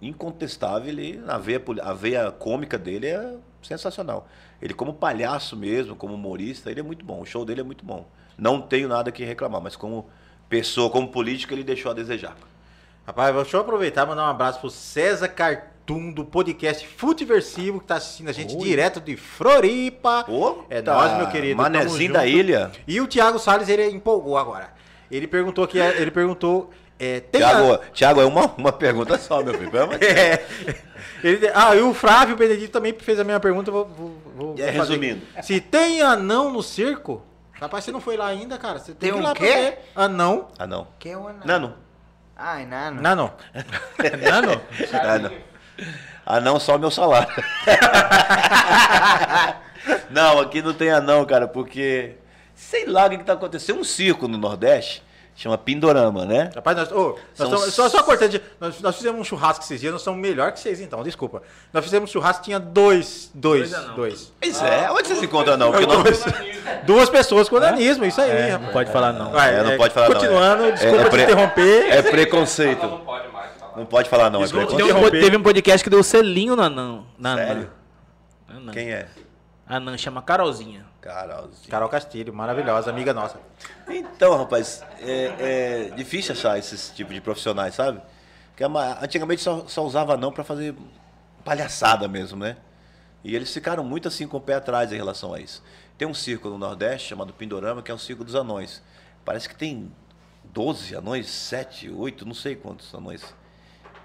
incontestável, 0.00 0.88
ele, 0.88 1.22
a 1.26 1.38
veia, 1.38 1.62
a 1.82 1.92
veia 1.92 2.30
cômica 2.30 2.78
dele 2.78 3.06
é 3.08 3.36
sensacional. 3.62 4.28
Ele 4.60 4.74
como 4.74 4.94
palhaço 4.94 5.56
mesmo, 5.56 5.94
como 5.94 6.14
humorista, 6.14 6.70
ele 6.70 6.80
é 6.80 6.82
muito 6.82 7.04
bom. 7.04 7.20
O 7.20 7.26
show 7.26 7.44
dele 7.44 7.60
é 7.60 7.64
muito 7.64 7.84
bom. 7.84 8.08
Não 8.36 8.60
tenho 8.60 8.88
nada 8.88 9.12
que 9.12 9.24
reclamar, 9.24 9.60
mas 9.60 9.76
como 9.76 10.08
pessoa, 10.48 10.90
como 10.90 11.08
político, 11.08 11.52
ele 11.52 11.64
deixou 11.64 11.90
a 11.90 11.94
desejar. 11.94 12.36
Rapaz, 13.06 13.34
deixa 13.34 13.56
eu 13.56 13.60
aproveitar 13.60 14.04
e 14.04 14.08
mandar 14.08 14.24
um 14.24 14.30
abraço 14.30 14.60
pro 14.60 14.70
César 14.70 15.28
Do 15.96 16.22
podcast 16.24 16.86
Futeversivo, 16.86 17.80
que 17.80 17.86
tá 17.86 17.96
assistindo 17.96 18.28
a 18.28 18.32
gente 18.32 18.54
direto 18.58 19.00
de 19.00 19.16
Floripa. 19.16 20.26
Ô, 20.28 20.64
é 20.68 20.82
tá, 20.82 20.92
nóis, 20.94 21.16
meu 21.16 21.26
querido. 21.28 21.56
Manezinho 21.56 22.12
da 22.12 22.26
ilha. 22.26 22.70
E 22.86 23.00
o 23.00 23.06
Thiago 23.06 23.38
Salles, 23.38 23.70
ele 23.70 23.86
empolgou 23.88 24.36
agora. 24.36 24.70
Ele 25.10 25.26
perguntou 25.26 25.66
que 25.66 25.78
ele 25.78 26.10
perguntou. 26.10 26.70
É, 26.98 27.20
tem 27.20 27.42
a- 27.42 27.48
Tiago, 27.48 27.78
Tiago, 27.94 28.20
é 28.20 28.24
uma, 28.26 28.46
uma 28.58 28.72
pergunta 28.72 29.16
só, 29.16 29.42
meu 29.42 29.54
filho. 29.54 29.70
Pelo 29.70 29.84
amor 29.84 29.98
de 29.98 30.04
Deus. 30.06 30.18
É. 30.18 30.44
Ele- 31.24 31.50
ah, 31.54 31.74
e 31.74 31.80
o 31.80 31.94
Flávio 31.94 32.36
Benedito 32.36 32.70
também 32.72 32.92
fez 32.98 33.18
a 33.18 33.24
mesma 33.24 33.40
pergunta. 33.40 33.70
Vou, 33.70 33.86
vou, 33.86 34.18
vou 34.36 34.54
É, 34.58 34.72
fazer. 34.72 34.92
resumindo. 34.98 35.22
Se 35.42 35.58
tem 35.60 36.02
anão 36.02 36.52
no 36.52 36.62
circo. 36.62 37.22
Rapaz, 37.52 37.84
você 37.84 37.90
não 37.92 38.00
foi 38.00 38.16
lá 38.18 38.26
ainda, 38.26 38.58
cara. 38.58 38.78
Você 38.78 38.92
tem, 38.92 39.10
Tem 39.10 39.12
que 39.12 39.16
ir 39.16 39.20
um 39.20 39.22
lá 39.24 39.32
quê? 39.32 39.46
pra 39.46 39.56
ver. 39.60 39.78
Anão. 39.96 40.48
Ah, 40.58 40.66
não. 40.66 40.86
Que 40.98 41.08
é 41.08 41.16
o 41.16 41.26
anão? 41.26 41.46
Nano. 41.46 41.74
Ah, 42.36 42.60
enano. 42.62 43.00
Não, 43.02 43.16
não. 43.16 43.32
Nano? 44.22 44.60
Ah, 45.78 45.84
não. 45.84 45.94
Ah, 46.26 46.40
não, 46.40 46.60
só 46.60 46.76
o 46.76 46.78
meu 46.78 46.90
salário. 46.90 47.28
não, 50.10 50.40
aqui 50.40 50.60
não 50.62 50.74
tem 50.74 50.90
anão, 50.90 51.24
cara, 51.24 51.46
porque. 51.48 52.14
Sei 52.54 52.86
lá 52.86 53.06
o 53.06 53.10
que, 53.10 53.18
que 53.18 53.24
tá 53.24 53.34
acontecendo. 53.34 53.78
Um 53.78 53.84
circo 53.84 54.26
no 54.26 54.36
Nordeste, 54.36 55.00
chama 55.36 55.56
Pindorama, 55.56 56.24
né? 56.26 56.50
Rapaz, 56.52 56.76
nós, 56.76 56.90
ô, 56.90 57.16
nós 57.38 57.48
tamo- 57.48 57.70
só, 57.70 57.88
só 57.88 58.02
cortando, 58.02 58.40
nós, 58.60 58.80
nós 58.80 58.96
fizemos 58.96 59.20
um 59.20 59.24
churrasco 59.24 59.62
esses 59.64 59.80
dias, 59.80 59.92
nós 59.92 60.02
somos 60.02 60.20
melhor 60.20 60.50
que 60.50 60.58
vocês 60.58 60.80
então, 60.80 61.00
desculpa. 61.04 61.40
Nós 61.72 61.84
fizemos 61.84 62.10
um 62.10 62.12
churrasco, 62.12 62.42
tinha 62.42 62.58
dois, 62.58 63.30
dois, 63.32 63.70
Dois 63.70 63.84
dois. 63.94 64.32
Pois 64.40 64.60
é, 64.62 64.90
onde 64.90 65.06
vocês 65.06 65.22
encontram 65.22 65.54
anão? 65.54 65.70
Porque 65.70 65.86
nós- 65.86 66.24
Duas 66.84 67.08
pessoas 67.08 67.48
com 67.48 67.60
nanismo, 67.60 68.04
isso 68.04 68.20
aí, 68.20 68.28
É, 68.28 68.48
rapaz. 68.50 68.66
não 68.66 68.72
pode 68.72 68.90
falar 68.92 69.12
não. 69.12 69.30
Vai, 69.30 69.54
É, 69.54 69.62
não 69.62 69.76
pode 69.76 69.94
falar 69.94 70.08
não, 70.08 70.14
Continuando, 70.16 70.64
é. 70.64 70.72
desculpa 70.72 70.96
É, 70.96 71.00
é 71.00 71.04
te 71.04 71.10
pre- 71.10 71.22
interromper. 71.22 71.90
É 71.92 72.02
preconceito. 72.02 72.86
não 72.88 72.98
pode 72.98 73.28
mais. 73.28 73.37
Não 73.78 73.86
pode 73.86 74.08
falar 74.08 74.28
não, 74.28 74.42
é 74.42 74.46
um, 74.46 75.10
teve 75.10 75.36
um 75.36 75.42
podcast 75.42 75.84
que 75.84 75.88
deu 75.88 76.02
selinho 76.02 76.56
na 76.56 76.68
Nan. 76.68 77.04
Na 77.16 77.36
Sério? 77.36 77.70
Nan. 78.48 78.72
Quem 78.72 78.90
é? 78.90 79.08
A 79.68 79.78
Nan 79.78 79.96
chama 79.96 80.20
Carolzinha. 80.20 80.84
Caralzinho. 81.00 81.70
Carol 81.70 81.88
Castilho, 81.88 82.34
maravilhosa, 82.34 82.90
amiga 82.90 83.14
nossa. 83.14 83.38
Então, 83.88 84.36
rapaz, 84.36 84.84
é, 85.00 85.90
é 85.90 85.94
difícil 85.94 86.32
achar 86.32 86.58
esse 86.58 86.92
tipo 86.92 87.14
de 87.14 87.20
profissionais, 87.20 87.74
sabe? 87.74 88.00
Porque 88.48 88.64
antigamente 89.00 89.42
só, 89.42 89.64
só 89.68 89.84
usava 89.84 90.16
não 90.16 90.32
pra 90.32 90.42
fazer 90.42 90.74
palhaçada 91.44 92.08
mesmo, 92.08 92.36
né? 92.36 92.56
E 93.22 93.36
eles 93.36 93.52
ficaram 93.54 93.84
muito 93.84 94.08
assim 94.08 94.26
com 94.26 94.38
o 94.38 94.40
pé 94.40 94.54
atrás 94.54 94.92
em 94.92 94.96
relação 94.96 95.32
a 95.32 95.40
isso. 95.40 95.62
Tem 95.96 96.08
um 96.08 96.14
circo 96.14 96.48
no 96.48 96.58
Nordeste 96.58 97.08
chamado 97.08 97.32
Pindorama, 97.32 97.80
que 97.80 97.92
é 97.92 97.94
o 97.94 97.98
circo 97.98 98.24
dos 98.24 98.34
anões. 98.34 98.82
Parece 99.24 99.48
que 99.48 99.54
tem 99.54 99.92
12 100.52 100.96
anões, 100.96 101.28
7, 101.28 101.90
8, 101.90 102.26
não 102.26 102.34
sei 102.34 102.56
quantos 102.56 102.92
anões. 102.92 103.22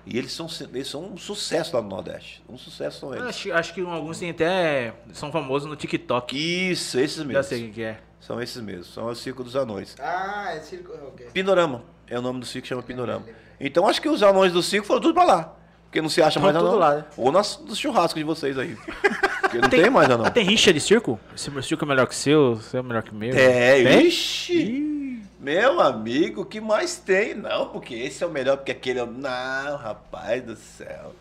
E 0.06 0.18
eles 0.18 0.34
são, 0.34 0.48
eles 0.74 0.88
são 0.88 1.13
um 1.13 1.18
sucesso 1.18 1.76
lá 1.76 1.82
no 1.82 1.88
Nordeste. 1.89 2.44
Um 2.50 2.58
sucesso 2.58 3.00
são 3.00 3.13
eles. 3.13 3.26
Acho, 3.26 3.54
acho 3.54 3.74
que 3.74 3.82
alguns 3.82 4.20
têm 4.20 4.32
até. 4.32 4.94
são 5.13 5.32
famosos 5.32 5.68
no 5.70 5.76
TikTok. 5.76 6.36
Isso, 6.72 7.00
esses 7.00 7.18
Já 7.18 7.24
mesmos. 7.24 7.46
sei 7.46 7.70
o 7.70 7.72
que 7.72 7.84
é. 7.84 8.00
São 8.20 8.42
esses 8.42 8.62
mesmos. 8.62 8.94
São 8.94 9.06
o 9.06 9.16
circo 9.16 9.44
dos 9.44 9.56
anões. 9.56 9.96
Ah, 10.00 10.54
é 10.56 10.60
circo. 10.60 10.92
ok. 10.94 11.28
Pindorama. 11.34 11.84
É 12.08 12.20
o 12.20 12.22
nome 12.22 12.39
do 12.42 12.46
circo, 12.46 12.68
chama 12.68 12.84
Pindorama. 12.84 13.26
Então 13.60 13.88
acho 13.88 14.02
que 14.02 14.10
os 14.10 14.22
anões 14.22 14.52
do 14.52 14.62
circo 14.62 14.86
foram 14.88 15.00
tudo 15.02 15.13
pra 15.13 15.24
lá. 15.24 15.56
Porque 15.86 16.02
não 16.02 16.10
se 16.10 16.22
acha 16.22 16.39
mais 16.39 16.54
Foram 16.56 16.70
anão. 16.70 16.80
lá, 16.80 16.96
né? 16.96 17.06
Ou 17.16 17.32
nas, 17.32 17.60
nos 17.60 17.78
churrascos 17.78 18.16
de 18.20 18.24
vocês 18.24 18.58
aí. 18.58 18.76
Porque 19.42 19.60
não 19.60 19.70
tem, 19.70 19.89
mais 19.89 20.10
anão. 20.10 20.30
Tem 20.32 20.44
rixa 20.44 20.74
de 20.74 20.80
circo? 20.80 21.20
Esse 21.36 21.52
meu 21.52 21.62
circo 21.62 21.86
é 21.86 21.88
melhor 21.88 22.08
que 22.08 22.13
o 22.13 22.18
seu, 22.18 22.54
o 22.54 22.62
seu 22.62 22.80
é 22.80 22.84
melhor 22.84 23.04
que 23.04 23.12
o 23.12 23.16
meu. 23.16 23.34
É, 23.36 23.84
Tem? 23.84 24.08
ixi. 24.08 25.03
Meu 25.43 25.82
amigo, 25.82 26.45
que 26.45 26.62
mais 26.62 26.95
tem? 26.97 27.34
Não, 27.36 27.67
porque 27.67 27.93
esse 27.93 28.23
é 28.23 28.27
o 28.27 28.29
melhor, 28.29 28.56
porque 28.56 28.71
aquele 28.71 28.99
é 28.99 29.03
o... 29.03 29.08
Não, 29.08 29.75
rapaz 29.75 30.41
do 30.41 30.56
céu. 30.56 31.13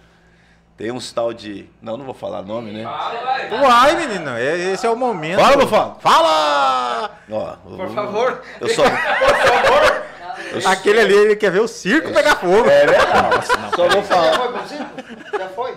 Tem 0.76 0.92
uns 0.92 1.12
tal 1.12 1.32
de... 1.32 1.68
Não, 1.82 1.96
não 1.96 2.04
vou 2.04 2.14
falar 2.14 2.40
nome, 2.42 2.70
né? 2.70 2.84
Fala, 2.84 3.20
vai. 3.20 3.60
Uai, 3.60 4.06
menino, 4.06 4.30
é- 4.30 4.72
esse 4.72 4.86
é 4.86 4.90
o 4.90 4.94
momento. 4.94 5.40
Fala, 5.40 5.56
meu 5.56 5.66
fala. 5.66 5.94
Fala! 5.96 7.18
Ó, 7.28 7.56
Por 7.76 7.90
favor. 7.90 8.42
Eu 8.60 8.68
só... 8.68 8.82
Aquele 10.70 11.00
ali, 11.00 11.14
ele 11.14 11.36
quer 11.36 11.50
ver 11.50 11.60
o 11.60 11.66
circo 11.66 12.12
pegar 12.12 12.36
fogo. 12.36 12.68
É 12.68 12.86
verdade. 12.86 13.46
Só 13.74 13.88
vou 13.88 14.02
falar. 14.04 14.38
foi 14.38 14.52
pro 14.52 14.68
circo? 14.68 15.38
Já 15.38 15.48
foi? 15.48 15.72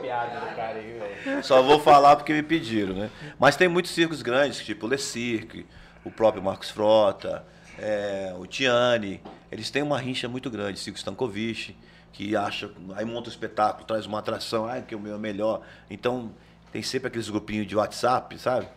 Só 1.42 1.62
vou 1.64 1.80
falar 1.80 2.16
porque 2.16 2.32
me 2.32 2.44
pediram, 2.44 2.94
né? 2.94 3.10
Mas 3.40 3.56
tem 3.56 3.68
muitos 3.68 3.92
circos 3.92 4.22
grandes, 4.22 4.64
tipo 4.64 4.86
o 4.86 4.90
Le 4.90 5.00
Cirque, 5.00 5.66
o 6.04 6.12
próprio 6.12 6.44
Marcos 6.44 6.70
Frota, 6.70 7.44
é, 7.80 8.34
o 8.38 8.46
Tiani. 8.46 9.22
Eles 9.52 9.70
têm 9.70 9.82
uma 9.84 9.98
rincha 9.98 10.28
muito 10.28 10.50
grande, 10.50 10.80
Circo 10.80 10.98
Stankovic, 10.98 11.76
que 12.12 12.36
acha, 12.36 12.70
aí 12.96 13.06
monta 13.06 13.30
um 13.30 13.32
espetáculo, 13.32 13.86
traz 13.86 14.06
uma 14.06 14.20
atração, 14.20 14.66
ai, 14.66 14.82
que 14.82 14.96
o 14.96 15.00
meu 15.00 15.16
é 15.16 15.18
melhor. 15.18 15.62
Então, 15.90 16.32
tem 16.72 16.82
sempre 16.82 17.08
aqueles 17.08 17.30
grupinhos 17.30 17.68
de 17.68 17.76
WhatsApp, 17.76 18.38
sabe? 18.40 18.68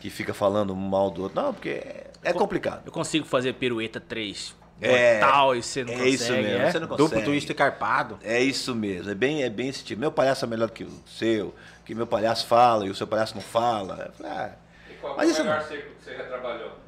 Que 0.00 0.10
fica 0.10 0.32
falando 0.34 0.74
mal 0.74 1.10
do 1.10 1.22
outro. 1.22 1.40
Não, 1.40 1.52
porque 1.54 1.68
é, 1.70 2.10
é 2.22 2.32
complicado. 2.32 2.82
Eu 2.86 2.92
consigo 2.92 3.26
fazer 3.26 3.54
pirueta 3.54 4.00
3. 4.00 4.58
É, 4.82 5.20
Mortal 5.20 5.56
e 5.56 5.62
você 5.62 5.84
não 5.84 5.92
é 5.92 5.96
consegue. 5.96 6.14
isso 6.14 6.32
mesmo, 6.32 6.48
é? 6.62 6.70
você 6.72 6.78
não 6.78 6.88
Duplo 6.88 7.06
consegue. 7.08 7.24
twist 7.26 7.52
carpado. 7.54 8.18
É 8.22 8.40
isso 8.40 8.74
mesmo, 8.74 9.10
é 9.10 9.14
bem, 9.14 9.42
é 9.42 9.50
bem 9.50 9.68
esse 9.68 9.84
tipo. 9.84 10.00
Meu 10.00 10.10
palhaço 10.10 10.42
é 10.46 10.48
melhor 10.48 10.70
que 10.70 10.84
o 10.84 10.90
seu, 11.06 11.54
que 11.84 11.94
meu 11.94 12.06
palhaço 12.06 12.46
fala 12.46 12.86
e 12.86 12.90
o 12.90 12.94
seu 12.94 13.06
palhaço 13.06 13.34
não 13.34 13.42
fala. 13.42 14.10
Ah, 14.24 14.52
E 14.90 14.94
qual 14.94 15.14
Mas 15.18 15.28
isso 15.32 15.42
o 15.42 15.44
melhor 15.44 15.60
não- 15.60 15.68
circo 15.68 15.90
que 15.98 16.02
você 16.04 16.16
já 16.16 16.24
trabalhou? 16.24 16.79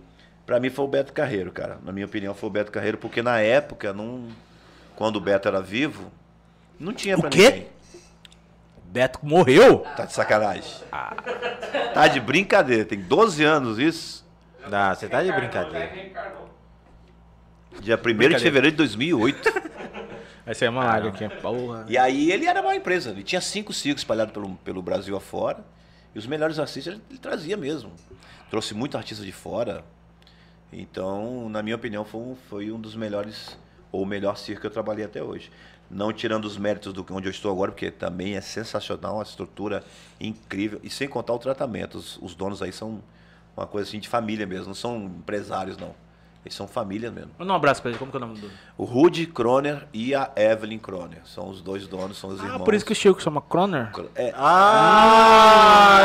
Pra 0.53 0.61
mim 0.61 0.69
foi 0.69 0.85
o 0.85 0.89
Beto 0.89 1.15
Carreiro, 1.15 1.51
cara. 1.51 1.79
Na 1.83 1.93
minha 1.93 2.05
opinião 2.05 2.35
foi 2.35 2.47
o 2.51 2.53
Beto 2.53 2.71
Carreiro, 2.71 2.99
porque 2.99 3.23
na 3.23 3.41
época, 3.41 3.91
não, 3.95 4.29
quando 4.95 5.17
o 5.17 5.21
Beto 5.21 5.49
era 5.49 5.63
vivo, 5.63 6.13
não 6.79 6.93
tinha 6.93 7.17
O 7.17 7.23
pra 7.23 7.31
quê? 7.31 7.43
ninguém. 7.43 7.69
Beto 8.85 9.19
morreu? 9.23 9.79
Tá 9.97 10.05
de 10.05 10.13
sacanagem. 10.13 10.71
Tá 11.95 12.07
de 12.07 12.21
brincadeira, 12.21 12.85
tem 12.85 13.01
12 13.01 13.43
anos 13.43 13.79
isso. 13.79 14.27
Não, 14.69 14.95
você 14.95 15.09
tá 15.09 15.23
de 15.23 15.31
né? 15.31 15.37
brincadeira. 15.37 15.87
Reencarnou. 15.87 16.51
Dia 17.81 17.97
1 17.99 18.29
de 18.29 18.39
fevereiro 18.39 18.73
de 18.73 18.77
2008. 18.77 19.63
Vai 20.45 20.55
ser 20.55 20.69
uma 20.69 20.85
live 20.85 21.09
aqui. 21.09 21.29
Porra. 21.41 21.87
E 21.89 21.97
aí 21.97 22.31
ele 22.31 22.45
era 22.45 22.61
uma 22.61 22.77
empresa. 22.77 23.09
Ele 23.09 23.23
tinha 23.23 23.41
cinco 23.41 23.73
circos 23.73 24.03
espalhados 24.03 24.35
pelo, 24.35 24.55
pelo 24.57 24.83
Brasil 24.83 25.17
afora. 25.17 25.65
E 26.15 26.19
os 26.19 26.27
melhores 26.27 26.59
artistas 26.59 26.93
ele, 26.93 27.03
ele 27.09 27.19
trazia 27.19 27.57
mesmo. 27.57 27.91
Trouxe 28.51 28.75
muito 28.75 28.99
artista 28.99 29.25
de 29.25 29.33
fora. 29.33 29.83
Então, 30.73 31.49
na 31.51 31.63
minha 31.63 31.77
opinião, 31.77 32.05
foi 32.05 32.21
um, 32.21 32.35
foi 32.49 32.73
um 32.73 32.81
dos 32.81 32.97
melhores, 32.97 33.59
ou 33.91 34.03
o 34.03 34.07
melhor 34.07 34.37
circo 34.37 34.63
que 34.63 34.67
eu 34.67 34.71
trabalhei 34.71 35.05
até 35.05 35.23
hoje. 35.23 35.51
Não 35.91 36.13
tirando 36.13 36.47
os 36.47 36.57
méritos 36.57 36.95
do 36.95 37.05
onde 37.11 37.29
eu 37.29 37.31
estou 37.31 37.53
agora, 37.53 37.71
porque 37.71 37.91
também 37.91 38.35
é 38.35 38.41
sensacional, 38.41 39.17
uma 39.17 39.23
estrutura 39.23 39.85
incrível. 40.19 40.81
E 40.83 40.89
sem 40.89 41.07
contar 41.07 41.35
o 41.35 41.39
tratamento. 41.39 41.99
Os, 41.99 42.17
os 42.23 42.35
donos 42.35 42.63
aí 42.63 42.73
são 42.73 43.03
uma 43.55 43.67
coisa 43.67 43.89
assim 43.89 44.01
de 44.01 44.09
família 44.09 44.47
mesmo, 44.47 44.69
não 44.69 44.75
são 44.75 45.05
empresários, 45.05 45.77
não. 45.77 45.95
Eles 46.45 46.57
são 46.57 46.67
família 46.67 47.09
mesmo. 47.11 47.31
Manda 47.39 47.53
um 47.53 47.57
abraço 47.57 47.81
pra 47.81 47.91
ele. 47.91 47.99
Como 47.99 48.11
que 48.11 48.17
é 48.17 48.21
o 48.21 48.27
nome 48.27 48.39
do. 48.41 48.51
O 48.77 48.85
Rudy 48.85 49.27
Kroner 49.27 49.87
e 49.93 50.13
a 50.13 50.29
Evelyn 50.35 50.79
Kroner. 50.79 51.19
São 51.25 51.49
os 51.49 51.61
dois 51.63 51.87
donos, 51.87 52.19
são 52.19 52.31
os 52.31 52.41
Ah, 52.41 52.45
irmãos. 52.45 52.65
por 52.65 52.75
isso 52.75 52.85
que 52.85 52.91
o 52.93 52.97
Chico 52.97 53.23
chama 53.23 53.41
Croner? 53.41 53.91
É, 54.17 54.33
Ah, 54.37 56.01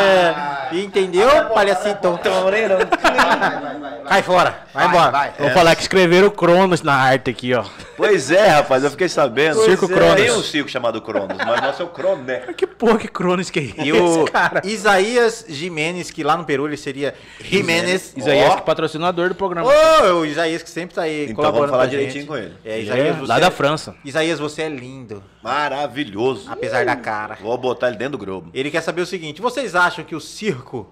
é. 0.71 0.77
Entendeu, 0.79 1.27
palhacito? 1.53 2.19
Vai, 2.23 2.41
vai, 2.51 3.59
vai, 3.59 3.79
vai. 3.79 3.97
Cai 4.07 4.21
fora, 4.21 4.61
vai 4.73 4.87
embora. 4.87 5.11
Vai, 5.11 5.33
Vou 5.39 5.49
falar 5.51 5.75
que 5.75 5.81
escreveram 5.81 6.29
Cronos 6.29 6.81
na 6.81 6.93
arte 6.93 7.29
aqui, 7.31 7.53
ó. 7.53 7.63
Pois 7.97 8.31
é, 8.31 8.47
rapaz, 8.47 8.83
eu 8.83 8.91
fiquei 8.91 9.09
sabendo. 9.09 9.59
Circo 9.63 9.85
é. 9.85 9.87
Cronos. 9.87 10.15
Tem 10.15 10.31
um 10.31 10.41
circo 10.43 10.69
chamado 10.69 11.01
Cronos, 11.01 11.37
mas 11.45 11.61
nosso 11.61 11.81
é 11.81 11.85
o 11.85 11.89
Croner. 11.89 12.53
Que 12.57 12.65
porra 12.67 12.97
que 12.99 13.07
Cronos 13.07 13.49
que 13.49 13.59
é 13.59 13.83
E 13.83 13.89
esse, 13.89 13.99
o 14.19 14.25
cara? 14.31 14.61
Isaías 14.65 15.45
Jimenez, 15.49 16.09
que 16.11 16.23
lá 16.23 16.37
no 16.37 16.43
Peru 16.45 16.67
ele 16.67 16.77
seria 16.77 17.13
Jimenez. 17.39 18.13
Isaías, 18.15 18.53
é 18.53 18.61
patrocinador 18.61 19.29
do 19.29 19.35
programa. 19.35 19.67
Ô, 19.69 20.19
o 20.21 20.26
Isaías 20.27 20.63
que 20.63 20.69
sempre 20.69 20.95
tá 20.95 21.01
aí 21.03 21.23
Então 21.25 21.35
colaborando 21.35 21.71
vamos 21.71 21.71
falar 21.71 21.83
com 21.83 21.87
a 21.87 21.89
direitinho 21.89 22.21
gente. 22.21 22.27
com 22.27 22.37
ele. 22.37 22.55
É, 22.63 22.73
É, 22.77 22.81
Isaías, 22.81 23.15
você 23.17 23.27
lá 23.27 23.39
da 23.39 23.51
França. 23.51 23.95
Isaías, 24.05 24.39
você 24.39 24.63
é 24.63 24.69
lindo, 24.69 25.23
Maravilhoso. 25.43 26.49
apesar 26.51 26.85
da 26.85 26.95
cara. 26.95 27.35
Vou 27.41 27.57
botar 27.57 27.87
ele 27.89 27.97
dentro 27.97 28.17
do 28.17 28.25
globo. 28.25 28.49
Ele 28.53 28.69
quer 28.71 28.81
saber 28.81 29.01
o 29.01 29.05
seguinte: 29.05 29.41
vocês 29.41 29.75
acham 29.75 30.03
que 30.05 30.15
o 30.15 30.21
circo. 30.21 30.91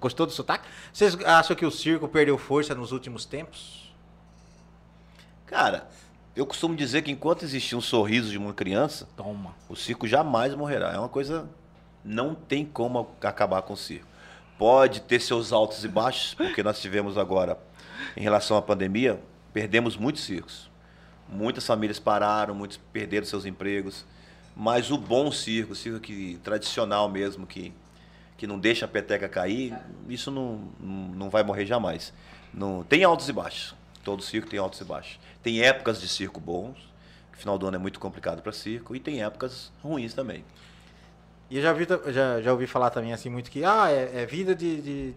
Gostou 0.00 0.26
do 0.26 0.32
sotaque? 0.32 0.68
Vocês 0.92 1.16
acham 1.24 1.54
que 1.56 1.64
o 1.66 1.70
circo 1.70 2.06
perdeu 2.08 2.36
força 2.38 2.74
nos 2.74 2.92
últimos 2.92 3.24
tempos? 3.24 3.92
Cara, 5.46 5.88
eu 6.36 6.46
costumo 6.46 6.76
dizer 6.76 7.02
que 7.02 7.10
enquanto 7.10 7.42
existir 7.44 7.74
um 7.76 7.80
sorriso 7.80 8.30
de 8.30 8.38
uma 8.38 8.52
criança, 8.54 9.08
Toma. 9.16 9.54
o 9.68 9.74
circo 9.76 10.06
jamais 10.06 10.54
morrerá. 10.54 10.92
É 10.92 10.98
uma 10.98 11.08
coisa. 11.08 11.48
Não 12.04 12.34
tem 12.34 12.64
como 12.64 13.10
acabar 13.20 13.60
com 13.62 13.74
o 13.74 13.76
circo. 13.76 14.06
Pode 14.56 15.00
ter 15.02 15.20
seus 15.20 15.52
altos 15.52 15.84
e 15.84 15.88
baixos, 15.88 16.34
porque 16.34 16.62
nós 16.62 16.80
tivemos 16.80 17.16
agora, 17.18 17.58
em 18.16 18.20
relação 18.20 18.56
à 18.56 18.62
pandemia, 18.62 19.20
perdemos 19.52 19.96
muitos 19.96 20.22
circos. 20.22 20.70
Muitas 21.28 21.66
famílias 21.66 21.98
pararam, 21.98 22.54
muitos 22.54 22.76
perderam 22.92 23.24
seus 23.24 23.44
empregos. 23.44 24.04
Mas 24.56 24.90
o 24.90 24.98
bom 24.98 25.30
circo, 25.30 25.72
o 25.72 25.76
circo 25.76 26.00
que, 26.00 26.38
tradicional 26.42 27.08
mesmo, 27.08 27.46
que, 27.46 27.72
que 28.36 28.46
não 28.46 28.58
deixa 28.58 28.84
a 28.84 28.88
peteca 28.88 29.28
cair, 29.28 29.76
isso 30.08 30.30
não, 30.30 30.68
não, 30.80 31.30
vai 31.30 31.42
morrer 31.42 31.64
jamais. 31.66 32.12
Não, 32.52 32.82
tem 32.82 33.04
altos 33.04 33.28
e 33.28 33.32
baixos. 33.32 33.74
Todo 34.02 34.22
circo 34.22 34.48
tem 34.48 34.58
altos 34.58 34.80
e 34.80 34.84
baixos. 34.84 35.20
Tem 35.42 35.62
épocas 35.62 36.00
de 36.00 36.08
circo 36.08 36.40
bons, 36.40 36.76
que 37.32 37.38
final 37.38 37.56
do 37.56 37.66
ano 37.66 37.76
é 37.76 37.78
muito 37.78 38.00
complicado 38.00 38.42
para 38.42 38.52
circo, 38.52 38.96
e 38.96 39.00
tem 39.00 39.22
épocas 39.22 39.72
ruins 39.82 40.12
também. 40.12 40.44
E 41.48 41.56
eu 41.56 41.62
já, 41.62 41.72
vi, 41.72 41.86
já, 42.12 42.40
já 42.40 42.52
ouvi 42.52 42.66
falar 42.66 42.90
também 42.90 43.12
assim 43.12 43.28
muito 43.28 43.50
que 43.50 43.64
ah, 43.64 43.90
é, 43.90 44.22
é 44.22 44.26
vida 44.26 44.54
de, 44.54 44.80
de, 44.80 45.14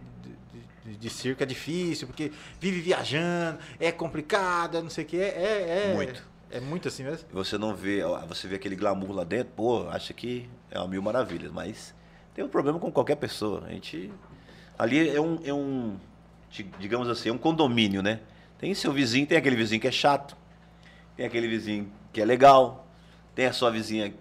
de, 0.84 1.10
circo 1.10 1.42
é 1.42 1.46
difícil, 1.46 2.06
porque 2.06 2.30
vive 2.60 2.80
viajando, 2.80 3.58
é 3.80 3.90
complicado, 3.90 4.76
é 4.78 4.82
não 4.82 4.90
sei 4.90 5.04
o 5.04 5.06
que. 5.06 5.16
É, 5.20 5.28
é, 5.28 5.90
é- 5.90 5.94
Muito. 5.94 6.34
É 6.50 6.60
muito 6.60 6.86
assim 6.86 7.02
mesmo? 7.02 7.26
Você 7.32 7.58
não 7.58 7.74
vê, 7.74 8.00
você 8.28 8.46
vê 8.46 8.54
aquele 8.56 8.76
glamour 8.76 9.10
lá 9.10 9.24
dentro, 9.24 9.52
pô, 9.56 9.88
acha 9.88 10.12
que 10.14 10.48
é 10.70 10.78
uma 10.78 10.86
mil 10.86 11.02
maravilhas, 11.02 11.50
mas 11.50 11.92
tem 12.32 12.44
um 12.44 12.48
problema 12.48 12.78
com 12.78 12.92
qualquer 12.92 13.16
pessoa. 13.16 13.64
A 13.66 13.70
gente. 13.70 14.12
Ali 14.78 15.08
é 15.08 15.20
um, 15.20 15.40
é 15.44 15.52
um 15.52 15.96
di- 16.50 16.70
digamos 16.78 17.08
assim, 17.08 17.28
é 17.28 17.32
um 17.32 17.38
condomínio, 17.38 18.02
né? 18.02 18.20
Tem 18.56 18.72
seu 18.72 18.92
vizinho, 18.92 19.26
tem 19.26 19.36
aquele 19.36 19.56
vizinho 19.56 19.80
que 19.80 19.88
é 19.88 19.92
chato, 19.92 20.36
tem 21.16 21.26
aquele 21.26 21.48
vizinho 21.48 21.90
que 22.12 22.20
é 22.20 22.24
legal, 22.24 22.86
tem 23.34 23.46
a 23.46 23.52
sua 23.52 23.70
vizinha 23.72 24.14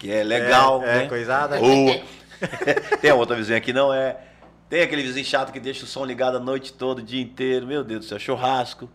que 0.00 0.10
é 0.10 0.24
legal, 0.24 0.82
É, 0.82 0.84
é, 0.90 1.02
né? 1.02 1.08
coisada. 1.08 1.60
Ou 1.60 2.02
tem 3.00 3.10
a 3.10 3.14
outra 3.14 3.36
vizinha 3.36 3.60
que 3.60 3.72
não 3.72 3.94
é. 3.94 4.16
Tem 4.70 4.80
aquele 4.82 5.02
vizinho 5.02 5.26
chato 5.26 5.52
que 5.52 5.60
deixa 5.60 5.84
o 5.84 5.86
som 5.86 6.04
ligado 6.06 6.36
a 6.36 6.40
noite 6.40 6.72
toda, 6.72 7.02
o 7.02 7.04
dia 7.04 7.20
inteiro, 7.20 7.66
meu 7.66 7.84
Deus 7.84 8.06
do 8.06 8.08
céu, 8.08 8.18
churrasco. 8.18 8.88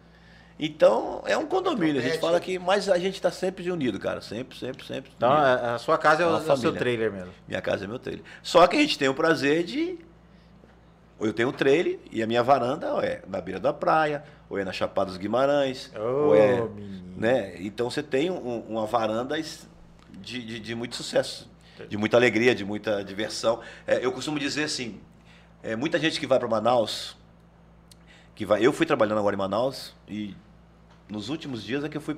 Então, 0.57 1.21
é 1.25 1.37
um 1.37 1.45
condomínio. 1.45 1.99
A 1.99 2.03
gente 2.03 2.17
fala 2.17 2.39
que, 2.39 2.57
mas 2.57 2.87
a 2.87 2.97
gente 2.97 3.21
tá 3.21 3.29
sempre 3.29 3.69
unido, 3.69 3.99
cara. 3.99 4.21
Sempre, 4.21 4.57
sempre, 4.57 4.85
sempre. 4.85 5.11
Então, 5.17 5.29
unido. 5.29 5.43
a, 5.43 5.77
sua 5.77 5.97
casa 5.97 6.23
é 6.23 6.25
é 6.25 6.29
o 6.29 6.39
seu 6.39 6.55
família. 6.55 6.71
trailer 6.79 7.11
mesmo. 7.11 7.31
Minha 7.45 7.61
casa 7.61 7.83
é 7.83 7.87
meu 7.87 7.99
trailer. 7.99 8.23
Só 8.41 8.65
que 8.65 8.77
a 8.77 8.79
gente 8.79 8.97
tem 8.97 9.09
o 9.09 9.13
prazer 9.13 9.63
de. 9.65 9.99
Ou 11.19 11.27
eu 11.27 11.33
tenho 11.33 11.49
um 11.49 11.51
trailer 11.51 11.99
e 12.09 12.23
a 12.23 12.27
minha 12.27 12.41
varanda 12.41 12.93
ou 12.93 13.01
é 13.01 13.21
na 13.27 13.39
beira 13.41 13.59
da 13.59 13.73
praia, 13.73 14.23
ou 14.49 14.57
é 14.57 14.63
na 14.63 14.71
Chapada 14.73 15.09
dos 15.09 15.17
Guimarães, 15.17 15.91
Ô, 15.95 15.99
ou 16.27 16.35
é. 16.35 16.61
menino. 16.69 17.13
Né? 17.17 17.55
Então 17.59 17.89
você 17.89 18.01
tem 18.03 18.29
um- 18.31 18.59
uma 18.67 18.85
varanda 18.85 19.35
de, 19.41 20.41
de, 20.41 20.59
de 20.59 20.75
muito 20.75 20.95
sucesso, 20.95 21.49
de 21.89 21.97
muita 21.97 22.15
alegria, 22.17 22.55
de 22.55 22.63
muita 22.65 23.03
diversão. 23.03 23.59
É, 23.87 24.05
eu 24.05 24.11
costumo 24.13 24.37
dizer 24.39 24.63
assim: 24.65 24.99
é, 25.65 25.75
muita 25.75 25.97
gente 25.97 26.19
que 26.19 26.27
vai 26.27 26.37
para 26.37 26.47
Manaus, 26.47 27.17
que 28.35 28.45
vai. 28.45 28.63
Eu 28.63 28.71
fui 28.71 28.85
trabalhando 28.85 29.17
agora 29.17 29.35
em 29.35 29.39
Manaus 29.39 29.95
e 30.07 30.35
nos 31.09 31.29
últimos 31.29 31.63
dias 31.63 31.83
é 31.83 31.89
que 31.89 31.97
eu 31.97 32.01
fui 32.01 32.15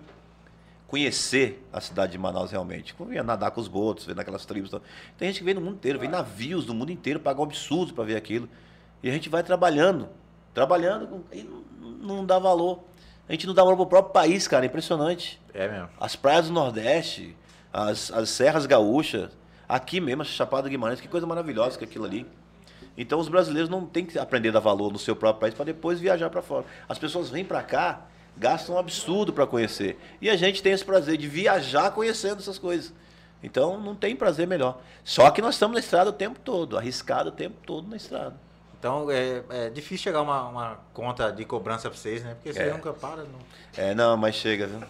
conhecer 0.86 1.66
a 1.72 1.80
cidade 1.80 2.12
de 2.12 2.18
Manaus 2.18 2.52
realmente. 2.52 2.94
Eu 3.00 3.14
ia 3.14 3.24
nadar 3.24 3.52
com 3.52 3.62
os 3.62 3.70
botos, 3.70 4.06
ver 4.06 4.16
naquelas 4.18 4.46
tribos. 4.46 4.70
tal. 4.70 4.82
Tem 5.18 5.30
gente 5.30 5.40
que 5.40 5.46
vem 5.46 5.56
do 5.56 5.62
mundo 5.62 5.76
inteiro, 5.76 5.98
vem 5.98 6.10
navios 6.10 6.66
do 6.66 6.74
mundo 6.74 6.92
inteiro, 6.92 7.22
paga 7.22 7.40
um 7.40 7.44
absurdo 7.44 7.94
para 7.94 8.04
ver 8.04 8.18
aquilo. 8.18 8.50
E 9.02 9.10
a 9.10 9.14
gente 9.14 9.30
vai 9.30 9.44
trabalhando, 9.44 10.10
trabalhando 10.54 11.08
com- 11.08 11.24
e 11.32 11.44
não, 11.44 11.64
não 12.18 12.26
dá 12.26 12.38
valor. 12.40 12.84
A 13.30 13.32
gente 13.32 13.48
não 13.48 13.54
dá 13.54 13.64
valor 13.64 13.78
pro 13.78 13.86
próprio 13.86 14.14
país, 14.14 14.46
cara, 14.46 14.66
impressionante. 14.66 15.40
É 15.54 15.70
mesmo. 15.70 15.90
As 16.00 16.18
praias 16.18 16.48
do 16.48 16.54
Nordeste, 16.54 17.36
as, 17.72 18.12
as 18.12 18.30
serras 18.30 18.66
gaúchas, 18.66 19.32
aqui 19.70 20.02
mesmo, 20.02 20.22
a 20.22 20.26
Chapada 20.26 20.68
Guimarães, 20.68 21.00
que 21.00 21.08
coisa 21.08 21.26
maravilhosa 21.26 21.78
que 21.78 21.86
é 21.86 21.88
aquilo 21.88 22.04
ali. 22.04 22.26
Então 22.98 23.20
os 23.20 23.30
brasileiros 23.30 23.70
não 23.70 23.86
têm 23.86 24.06
que 24.06 24.18
aprender 24.18 24.50
a 24.50 24.54
dar 24.54 24.60
valor 24.60 24.92
no 24.92 24.98
seu 24.98 25.16
próprio 25.16 25.42
país 25.42 25.54
para 25.54 25.66
depois 25.66 26.00
viajar 26.00 26.30
para 26.30 26.42
fora. 26.42 26.66
As 26.90 26.98
pessoas 26.98 27.30
vêm 27.30 27.46
para 27.46 27.62
cá, 27.62 28.02
gastam 28.36 28.76
um 28.76 28.80
absurdo 28.80 29.32
para 29.32 29.46
conhecer. 29.46 30.00
E 30.22 30.30
a 30.30 30.36
gente 30.36 30.64
tem 30.64 30.72
esse 30.74 30.84
prazer 30.84 31.18
de 31.18 31.28
viajar 31.28 31.92
conhecendo 31.92 32.40
essas 32.40 32.58
coisas. 32.58 32.92
Então 33.44 33.80
não 33.80 33.94
tem 33.94 34.16
prazer 34.16 34.48
melhor. 34.48 34.82
Só 35.04 35.30
que 35.30 35.42
nós 35.42 35.56
estamos 35.56 35.76
na 35.76 35.80
estrada 35.80 36.10
o 36.10 36.14
tempo 36.14 36.40
todo, 36.44 36.76
arriscado 36.78 37.30
o 37.30 37.32
tempo 37.32 37.56
todo 37.66 37.88
na 37.88 37.96
estrada. 37.98 38.36
Então 38.80 39.10
é, 39.12 39.44
é 39.50 39.70
difícil 39.70 40.04
chegar 40.06 40.22
uma, 40.22 40.48
uma 40.48 40.80
conta 40.94 41.32
de 41.32 41.46
cobrança 41.46 41.90
pra 41.90 41.98
vocês, 41.98 42.24
né? 42.24 42.34
Porque 42.36 42.54
vocês 42.54 42.68
É. 42.68 42.74
nunca 42.74 42.94
param. 42.94 43.24
Não. 43.26 43.40
É, 43.84 43.94
não, 43.94 44.18
mas 44.18 44.36
chega, 44.36 44.66
viu? 44.68 44.80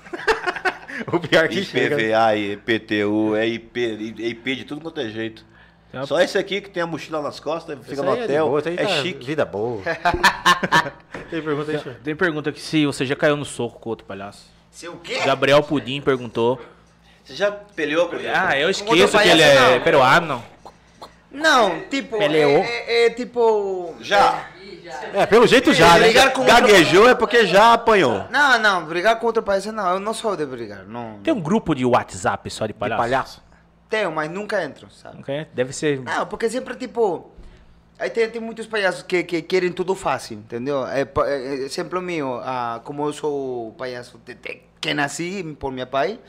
O 1.13 1.19
pior 1.19 1.47
que 1.47 1.63
chega. 1.63 1.95
IPVA, 2.01 2.35
IPTU, 2.35 3.35
é 3.35 3.45
IP, 3.45 4.15
é 4.19 4.27
IP 4.29 4.55
de 4.55 4.63
tudo 4.63 4.81
quanto 4.81 4.99
é 4.99 5.07
jeito. 5.09 5.45
Uma- 5.93 6.05
Só 6.05 6.19
esse 6.21 6.37
aqui 6.37 6.59
que 6.61 6.69
tem 6.69 6.83
a 6.83 6.87
mochila 6.87 7.21
nas 7.21 7.39
costas, 7.39 7.77
fica 7.83 8.01
no 8.01 8.15
é 8.15 8.23
hotel, 8.23 8.47
boa, 8.47 8.59
isso 8.59 8.69
aí 8.69 8.75
é, 8.75 8.83
tá 8.85 8.87
chique. 9.01 9.25
Vida 9.25 9.45
boa. 9.45 9.81
Tem 11.29 11.41
pergunta 11.41 11.71
aí, 11.71 11.79
senhor? 11.79 11.97
Tem 12.03 12.15
pergunta 12.15 12.49
aqui 12.49 12.59
se 12.61 12.85
você 12.85 13.05
já 13.05 13.15
caiu 13.15 13.35
no 13.35 13.45
soco 13.45 13.79
com 13.79 13.89
outro 13.89 14.05
palhaço. 14.05 14.45
Se 14.71 14.87
o 14.87 14.97
quê? 14.97 15.19
Gabriel 15.25 15.61
Pudim 15.63 15.99
perguntou. 16.01 16.61
Você 17.23 17.35
já 17.35 17.51
peleou 17.51 18.07
com 18.07 18.15
ele? 18.15 18.27
Ah, 18.29 18.57
eu 18.57 18.69
esqueço 18.69 19.17
que 19.17 19.27
ele 19.27 19.41
palhaço, 19.41 19.41
é 19.63 19.75
não. 19.77 19.83
peruano. 19.83 20.43
Não, 21.29 21.81
tipo, 21.89 22.17
Peleou. 22.17 22.63
é, 22.63 22.67
é- 22.87 23.05
é 23.07 23.09
tipo... 23.09 23.95
Já. 23.99 24.45
É, 25.13 25.25
pelo 25.25 25.45
jeito 25.45 25.73
já, 25.73 25.95
né? 25.95 26.05
Brigar 26.05 26.31
com 26.31 26.41
outro- 26.41 26.55
Gaguejou 26.55 27.09
é 27.09 27.13
porque 27.13 27.45
já 27.45 27.73
apanhou. 27.73 28.25
Não, 28.31 28.57
não, 28.57 28.85
brigar 28.85 29.19
com 29.19 29.25
outro 29.27 29.43
país, 29.43 29.65
não, 29.65 29.93
eu 29.93 29.99
não 29.99 30.13
sou 30.13 30.37
de 30.37 30.45
brigar, 30.45 30.85
não. 30.85 31.19
Tem 31.21 31.33
um 31.33 31.41
grupo 31.41 31.75
de 31.75 31.83
WhatsApp 31.85 32.49
só 32.49 32.65
de 32.65 32.71
De 32.73 32.79
palhaço? 32.79 33.41
Tenho, 33.89 34.11
mas 34.11 34.29
nunca 34.29 34.63
entro, 34.63 34.89
sabe? 34.91 35.23
Quer? 35.23 35.49
Deve 35.53 35.71
ser. 35.73 36.01
Não, 36.01 36.25
porque 36.27 36.49
sempre, 36.49 36.75
tipo... 36.75 37.31
Aí 37.99 38.09
tem, 38.11 38.29
tem 38.29 38.39
muitos 38.41 38.67
palhaços 38.67 39.01
que, 39.01 39.23
que 39.23 39.41
querem 39.41 39.71
tudo 39.71 39.95
fácil, 39.95 40.37
entendeu? 40.37 40.85
É, 40.85 41.03
pa- 41.03 41.27
é, 41.27 41.53
exemplo 41.55 41.99
meu, 41.99 42.35
ah, 42.43 42.79
como 42.83 43.07
eu 43.07 43.11
sou 43.13 43.71
palhaço 43.73 44.19
desde 44.23 44.61
que 44.79 44.93
nasci 44.93 45.41
por 45.59 45.71
meu 45.71 45.87
pai, 45.87 46.19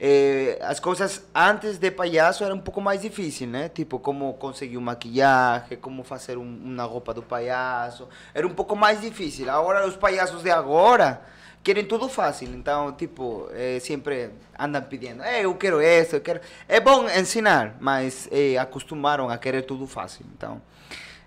eh, 0.00 0.58
as 0.62 0.80
coisas 0.80 1.24
antes 1.32 1.78
de 1.78 1.90
palhaço 1.92 2.42
eram 2.42 2.56
um 2.56 2.60
pouco 2.60 2.80
mais 2.80 3.02
difíceis, 3.02 3.48
né? 3.48 3.68
Tipo, 3.68 4.00
como 4.00 4.34
conseguir 4.34 4.78
um 4.78 4.80
maquiagem, 4.80 5.78
como 5.78 6.02
fazer 6.02 6.36
um, 6.38 6.42
uma 6.42 6.82
roupa 6.82 7.14
do 7.14 7.22
palhaço. 7.22 8.08
Era 8.34 8.44
um 8.44 8.52
pouco 8.54 8.74
mais 8.74 9.00
difícil. 9.00 9.48
Agora, 9.48 9.86
os 9.86 9.96
palhaços 9.96 10.42
de 10.42 10.50
agora 10.50 11.22
querem 11.66 11.84
tudo 11.84 12.08
fácil. 12.08 12.48
Então, 12.54 12.92
tipo, 12.92 13.48
eh, 13.50 13.80
sempre 13.80 14.30
andam 14.56 14.80
pedindo, 14.82 15.20
eh, 15.24 15.44
eu 15.44 15.54
quero 15.56 15.82
isso, 15.82 16.14
eu 16.14 16.20
quero... 16.20 16.40
É 16.68 16.78
bom 16.78 17.08
ensinar, 17.10 17.74
mas 17.80 18.28
eh, 18.30 18.56
acostumaram 18.56 19.28
a 19.28 19.36
querer 19.36 19.62
tudo 19.62 19.84
fácil. 19.84 20.24
Então, 20.32 20.62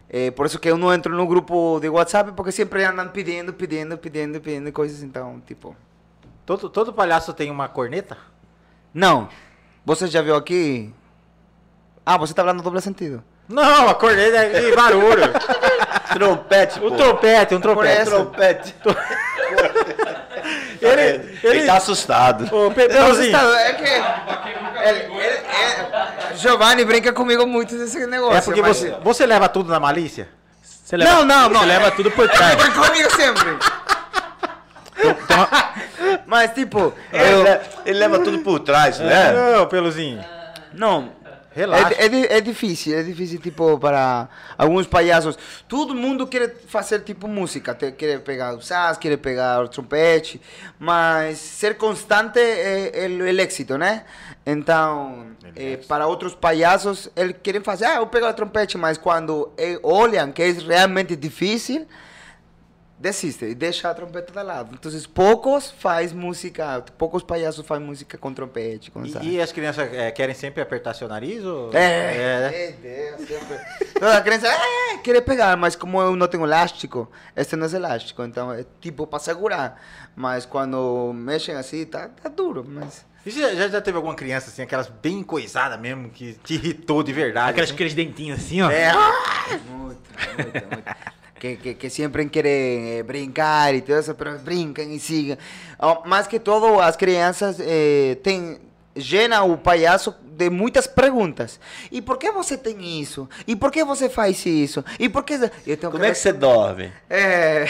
eh, 0.10 0.32
por 0.32 0.46
isso 0.46 0.58
que 0.58 0.70
eu 0.70 0.78
não 0.78 0.94
entro 0.94 1.14
no 1.14 1.28
grupo 1.28 1.78
de 1.82 1.90
WhatsApp, 1.90 2.32
porque 2.32 2.54
sempre 2.54 2.86
andam 2.86 3.10
pedindo, 3.10 3.52
pedindo, 3.52 3.98
pedindo, 3.98 4.40
pedindo 4.40 4.72
coisas. 4.72 5.04
Então, 5.04 5.42
tipo... 5.46 5.76
Todo, 6.46 6.70
todo 6.70 6.94
palhaço 6.94 7.34
tem 7.34 7.52
uma 7.52 7.68
corneta? 7.68 8.18
Não. 8.94 9.28
Você 9.86 10.08
já 10.08 10.22
viu 10.22 10.36
aqui? 10.36 10.92
Ah, 12.06 12.18
você 12.18 12.34
tá 12.34 12.44
falando 12.44 12.64
doble 12.64 12.80
sentido. 12.80 13.22
Não, 13.50 13.90
a 13.90 13.94
corneta 13.94 14.38
é 14.38 14.70
de 14.70 14.76
barulho. 14.76 15.34
Trompete, 16.14 16.80
um 16.80 16.90
pô. 16.90 16.96
trompete, 16.96 17.56
um 17.56 17.60
trompete. 17.60 18.02
essa. 18.02 18.12
Trompete. 18.12 18.76
Ele, 20.82 21.02
Ele, 21.02 21.40
ele, 21.44 21.66
tá 21.66 21.76
assustado. 21.78 22.44
Ô, 22.56 22.72
Pe- 22.72 22.88
Não, 22.88 22.96
Pelozinho, 22.96 23.32
tá- 23.32 23.62
é 23.62 23.74
que... 23.74 23.84
Ele, 24.88 25.00
ele, 25.14 25.24
é, 25.24 26.36
Giovanni 26.36 26.86
brinca 26.86 27.12
comigo 27.12 27.46
muito 27.46 27.78
desse 27.78 28.06
negócio. 28.08 28.38
é 28.38 28.42
porque 28.42 28.62
você, 28.62 28.92
você 29.04 29.26
leva 29.26 29.50
tudo 29.50 29.70
na 29.72 29.80
malícia? 29.80 30.30
Você 30.64 30.96
leva, 30.98 31.12
Não, 31.12 31.26
não, 31.26 31.50
não. 31.50 31.60
Você 31.60 31.66
leva 31.66 31.92
tudo 31.92 32.10
por 32.12 32.26
Ele 32.26 32.34
trás. 32.34 32.56
brinca 32.56 32.88
comigo 32.88 33.16
sempre. 33.16 33.58
Mas, 36.26 36.54
tipo... 36.54 36.94
Ele, 37.12 37.32
Eu, 37.34 37.44
le- 37.44 37.60
ele 37.86 38.00
leva 38.00 38.20
tudo 38.20 38.40
por 38.40 38.60
trás, 38.60 39.00
né? 39.00 39.32
Não, 39.58 39.66
Peluzinho. 39.68 40.24
não, 40.74 41.10
Relaxa. 41.52 41.96
É, 41.96 42.06
é, 42.06 42.38
é 42.38 42.42
difícil, 42.42 42.98
é 42.98 43.02
difícil, 43.02 43.40
tipo, 43.40 43.78
para 43.80 44.30
alguns 44.58 44.86
palhaços. 44.86 45.38
Todo 45.68 45.96
mundo 45.96 46.28
quer 46.28 46.56
fazer, 46.68 47.00
tipo, 47.02 47.28
música. 47.28 47.74
Quer 47.74 48.20
pegar 48.20 48.54
o 48.54 48.62
sas, 48.62 48.98
quer 48.98 49.18
pegar 49.18 49.64
o 49.64 49.68
trompete. 49.68 50.40
Mas 50.78 51.40
ser 51.40 51.76
constante 51.76 52.40
é, 52.40 53.06
é 53.06 53.08
o 53.08 53.26
é 53.26 53.44
êxito, 53.44 53.78
né? 53.78 54.04
Então, 54.46 55.28
eh, 55.56 55.78
para 55.88 56.08
outros 56.08 56.34
palhaços, 56.34 57.10
eles 57.16 57.36
querem 57.44 57.62
fazer, 57.62 57.86
ah, 57.86 57.96
eu 57.96 58.08
pego 58.08 58.28
o 58.28 58.34
trompete, 58.34 58.78
mas 58.78 58.98
quando 58.98 59.52
eh, 59.58 59.80
olham 59.84 60.32
que 60.32 60.42
é 60.42 60.52
realmente 60.52 61.16
difícil, 61.16 61.86
desiste 63.00 63.46
e 63.46 63.56
deixa 63.56 63.90
a 63.90 63.94
trompete 63.94 64.32
de 64.32 64.44
lado. 64.44 64.76
Então, 64.78 64.92
poucos 65.14 65.72
faz 65.72 66.12
música, 66.12 66.84
poucos 66.98 67.24
palhaços 67.24 67.66
fazem 67.66 67.86
música 67.86 68.18
com 68.18 68.34
trompete, 68.34 68.92
com. 68.92 69.06
E, 69.06 69.36
e 69.36 69.42
as 69.42 69.52
crianças 69.52 69.92
é, 69.94 70.12
querem 70.12 70.36
sempre 70.36 70.62
apertar 70.62 70.94
seu 70.94 71.08
nariz? 71.08 71.44
Ou... 71.44 71.70
É, 71.70 72.50
né? 72.50 72.54
é, 72.54 72.72
Deus, 72.72 73.28
sempre. 73.28 73.58
Toda 73.94 74.18
a 74.18 74.22
criança 74.22 74.48
é, 74.48 74.98
quer 74.98 75.22
pegar, 75.22 75.56
mas 75.56 75.76
como 75.76 76.02
eu 76.02 76.16
não 76.16 76.28
tenho 76.28 76.44
elástico, 76.44 77.10
este 77.36 77.56
não 77.56 77.66
é 77.66 77.74
elástico, 77.74 78.24
então 78.24 78.52
é 78.52 78.66
tipo 78.82 79.08
para 79.08 79.20
segurar. 79.20 79.82
Mas 80.16 80.46
quando 80.46 81.14
mexem 81.14 81.56
assim, 81.56 81.86
tá, 81.86 82.10
tá 82.10 82.28
duro, 82.28 82.66
mas... 82.68 83.08
E 83.26 83.32
você 83.32 83.56
já, 83.56 83.68
já 83.68 83.82
teve 83.82 83.96
alguma 83.96 84.16
criança 84.16 84.50
assim, 84.50 84.62
aquelas 84.62 84.88
bem 84.88 85.24
coisadas 85.24 85.80
mesmo, 85.80 86.10
que 86.10 86.34
te 86.44 86.56
irritou 86.56 87.04
de 87.04 87.14
verdade? 87.14 87.52
Aqueles, 87.52 87.70
assim? 87.70 87.76
aqueles 87.76 87.94
dentinhos 87.94 88.40
assim, 88.40 88.62
ó. 88.62 88.70
É, 88.70 88.92
Muito, 89.70 90.02
muito, 90.38 90.68
muito. 90.68 91.19
Que, 91.40 91.56
que, 91.56 91.74
que 91.74 91.90
sempre 91.90 92.28
querem 92.28 93.00
eh, 93.00 93.04
brincar 93.04 93.74
e 93.74 93.82
tudo 93.82 94.00
isso, 94.00 94.14
pero 94.14 94.38
brincam 94.40 94.86
e 94.92 95.00
sigam. 95.00 95.38
Oh, 95.80 96.08
mais 96.08 96.28
que 96.28 96.40
todo, 96.40 96.80
as 96.80 96.96
crianças 96.96 97.58
eh, 97.60 98.18
têm 98.22 98.60
llena 98.96 99.44
o 99.44 99.58
palhaço 99.58 100.14
de 100.22 100.50
muitas 100.50 100.86
perguntas. 100.86 101.60
E 101.92 102.02
por 102.02 102.18
que 102.18 102.32
você 102.32 102.58
tem 102.58 103.02
isso? 103.02 103.30
E 103.48 103.56
por 103.56 103.72
que 103.72 103.84
você 103.84 104.10
faz 104.10 104.46
isso? 104.46 104.84
E 105.00 105.08
por 105.08 105.24
que... 105.24 105.38
Como 105.90 106.04
é 106.04 106.12
que 106.12 106.18
você 106.18 106.34
dorme? 106.34 106.92
É... 107.10 107.66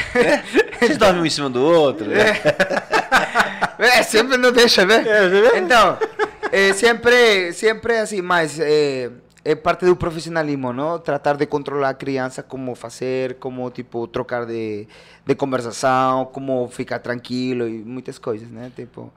Vocês 0.79 0.97
dormem 0.97 1.21
um 1.21 1.25
em 1.25 1.29
cima 1.29 1.49
do 1.49 1.61
outro? 1.63 2.07
né? 2.07 2.33
É, 3.79 4.03
sempre 4.03 4.37
não 4.37 4.51
deixa, 4.51 4.85
né? 4.85 5.05
É? 5.07 5.57
Então, 5.57 5.97
é, 6.51 6.73
sempre, 6.73 7.53
sempre 7.53 7.97
assim, 7.97 8.21
mas 8.21 8.59
é, 8.59 9.09
é 9.51 9.55
parte 9.55 9.85
do 9.85 9.95
profissionalismo, 9.95 10.71
não? 10.71 10.99
Tratar 10.99 11.35
de 11.35 11.45
controlar 11.45 11.89
a 11.89 11.93
criança, 11.93 12.43
como 12.43 12.75
fazer, 12.75 13.35
como, 13.35 13.69
tipo, 13.71 14.05
trocar 14.07 14.45
de, 14.45 14.87
de 15.25 15.35
conversação, 15.35 16.25
como 16.25 16.67
ficar 16.69 16.99
tranquilo 16.99 17.67
e 17.67 17.79
muitas 17.83 18.19
coisas, 18.19 18.49
né? 18.49 18.71
Tipo... 18.75 19.11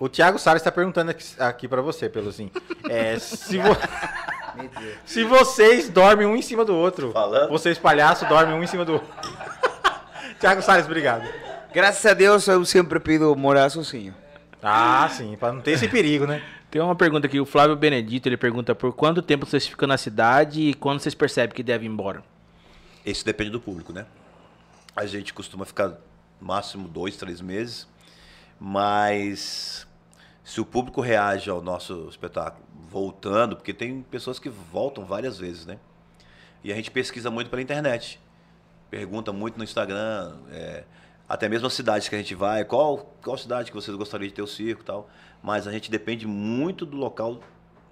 O 0.00 0.08
Thiago 0.08 0.38
Salles 0.38 0.60
está 0.62 0.70
perguntando 0.70 1.10
aqui, 1.10 1.24
aqui 1.40 1.66
para 1.68 1.82
você, 1.82 2.08
Peluzinho. 2.08 2.50
É, 2.88 3.18
se, 3.18 3.58
vo- 3.58 3.76
se 5.04 5.24
vocês 5.24 5.90
dormem 5.90 6.26
um 6.26 6.34
em 6.34 6.40
cima 6.40 6.64
do 6.64 6.74
outro. 6.74 7.12
Falando. 7.12 7.50
Vocês 7.50 7.76
palhaços 7.78 8.26
dormem 8.28 8.54
um 8.54 8.62
em 8.62 8.66
cima 8.66 8.84
do 8.84 8.94
outro. 8.94 9.08
Thiago 10.40 10.62
Salles, 10.62 10.86
obrigado. 10.86 11.28
Graças 11.74 12.04
a 12.06 12.14
Deus, 12.14 12.46
eu 12.48 12.64
sempre 12.64 12.98
pido 12.98 13.36
morar 13.36 13.68
sozinho. 13.68 14.14
Ah, 14.62 15.08
sim, 15.12 15.36
para 15.38 15.52
não 15.52 15.60
ter 15.60 15.72
esse 15.72 15.86
perigo, 15.86 16.26
né? 16.26 16.42
Tem 16.70 16.82
uma 16.82 16.94
pergunta 16.94 17.26
aqui, 17.26 17.40
o 17.40 17.46
Flávio 17.46 17.74
Benedito, 17.74 18.28
ele 18.28 18.36
pergunta 18.36 18.74
por 18.74 18.92
quanto 18.92 19.22
tempo 19.22 19.46
vocês 19.46 19.66
ficam 19.66 19.88
na 19.88 19.96
cidade 19.96 20.60
e 20.60 20.74
quando 20.74 21.00
vocês 21.00 21.14
percebem 21.14 21.56
que 21.56 21.62
devem 21.62 21.88
ir 21.88 21.92
embora? 21.92 22.22
Isso 23.06 23.24
depende 23.24 23.50
do 23.50 23.60
público, 23.60 23.90
né? 23.90 24.04
A 24.94 25.06
gente 25.06 25.32
costuma 25.32 25.64
ficar 25.64 25.94
máximo 26.38 26.86
dois, 26.86 27.16
três 27.16 27.40
meses, 27.40 27.88
mas 28.60 29.86
se 30.44 30.60
o 30.60 30.66
público 30.66 31.00
reage 31.00 31.48
ao 31.48 31.62
nosso 31.62 32.06
espetáculo 32.10 32.62
voltando, 32.90 33.56
porque 33.56 33.72
tem 33.72 34.02
pessoas 34.02 34.38
que 34.38 34.50
voltam 34.50 35.06
várias 35.06 35.38
vezes, 35.38 35.64
né? 35.64 35.78
E 36.62 36.70
a 36.70 36.76
gente 36.76 36.90
pesquisa 36.90 37.30
muito 37.30 37.48
pela 37.48 37.62
internet, 37.62 38.20
pergunta 38.90 39.32
muito 39.32 39.56
no 39.56 39.64
Instagram, 39.64 40.36
é, 40.50 40.84
até 41.28 41.48
mesmo 41.48 41.66
as 41.66 41.74
cidades 41.74 42.08
que 42.08 42.14
a 42.14 42.18
gente 42.18 42.34
vai, 42.34 42.64
qual, 42.64 43.14
qual 43.22 43.36
cidade 43.36 43.70
que 43.70 43.76
vocês 43.76 43.94
gostariam 43.96 44.28
de 44.28 44.34
ter 44.34 44.42
o 44.42 44.46
circo 44.46 44.82
e 44.82 44.84
tal, 44.84 45.10
mas 45.42 45.66
a 45.66 45.72
gente 45.72 45.90
depende 45.90 46.26
muito 46.26 46.86
do 46.86 46.96
local 46.96 47.40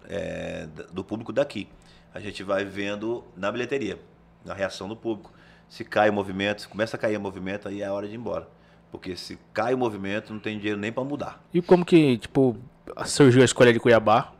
é, 0.08 0.66
do 0.90 1.04
público 1.04 1.32
daqui. 1.32 1.68
A 2.14 2.20
gente 2.20 2.42
vai 2.42 2.64
vendo 2.64 3.22
na 3.36 3.52
bilheteria, 3.52 3.98
na 4.44 4.54
reação 4.54 4.88
do 4.88 4.96
público. 4.96 5.32
Se 5.68 5.84
cai 5.84 6.08
o 6.08 6.12
movimento, 6.12 6.62
se 6.62 6.68
começa 6.68 6.96
a 6.96 6.98
cair 6.98 7.16
o 7.16 7.20
movimento, 7.20 7.68
aí 7.68 7.82
é 7.82 7.86
a 7.86 7.92
hora 7.92 8.06
de 8.06 8.14
ir 8.14 8.16
embora. 8.16 8.48
Porque 8.90 9.14
se 9.16 9.38
cai 9.52 9.74
o 9.74 9.78
movimento, 9.78 10.32
não 10.32 10.40
tem 10.40 10.56
dinheiro 10.56 10.80
nem 10.80 10.90
para 10.90 11.04
mudar. 11.04 11.44
E 11.52 11.60
como 11.60 11.84
que, 11.84 12.16
tipo, 12.16 12.56
surgiu 13.04 13.42
a 13.42 13.44
escolha 13.44 13.72
de 13.72 13.80
Cuiabá? 13.80 14.32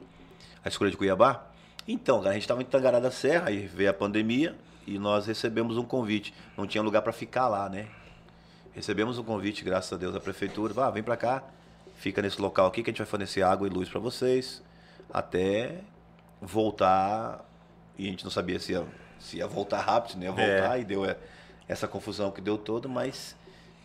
A 0.65 0.69
escolha 0.69 0.91
de 0.91 0.97
Cuiabá? 0.97 1.47
Então, 1.87 2.19
cara, 2.19 2.31
a 2.31 2.33
gente 2.33 2.43
estava 2.43 2.63
em 2.63 2.65
Tangará 2.65 2.99
da 2.99 3.11
Serra, 3.11 3.49
aí 3.49 3.67
veio 3.67 3.91
a 3.91 3.95
pandemia 3.95 4.57
e 4.87 4.99
nós 4.99 5.27
recebemos 5.27 5.77
um 5.77 5.85
convite. 5.85 6.33
Não 6.57 6.67
tinha 6.67 6.83
lugar 6.83 7.03
para 7.03 7.13
ficar 7.13 7.49
lá, 7.49 7.69
né? 7.69 7.89
Recebemos 8.77 9.19
um 9.19 9.25
convite, 9.25 9.65
graças 9.65 9.91
a 9.91 9.97
Deus, 9.97 10.13
da 10.13 10.21
prefeitura. 10.21 10.75
Ah, 10.85 10.91
vem 10.91 11.03
para 11.03 11.17
cá, 11.17 11.43
fica 11.97 12.21
nesse 12.21 12.39
local 12.41 12.67
aqui 12.67 12.83
que 12.83 12.91
a 12.91 12.93
gente 12.93 12.99
vai 12.99 13.07
fornecer 13.07 13.41
água 13.43 13.67
e 13.67 13.71
luz 13.71 13.89
para 13.89 13.99
vocês, 13.99 14.63
até 15.11 15.81
voltar. 16.41 17.43
E 17.99 18.07
a 18.07 18.11
gente 18.11 18.23
não 18.23 18.31
sabia 18.31 18.59
se 18.59 18.73
ia, 18.73 18.85
se 19.19 19.39
ia 19.39 19.47
voltar 19.47 19.81
rápido, 19.81 20.11
se 20.13 20.17
não 20.19 20.25
ia 20.25 20.33
voltar, 20.33 20.79
e 20.79 20.85
deu 20.85 21.07
é, 21.07 21.17
essa 21.67 21.89
confusão 21.89 22.31
que 22.31 22.43
deu 22.43 22.59
toda, 22.59 22.87
mas 22.87 23.35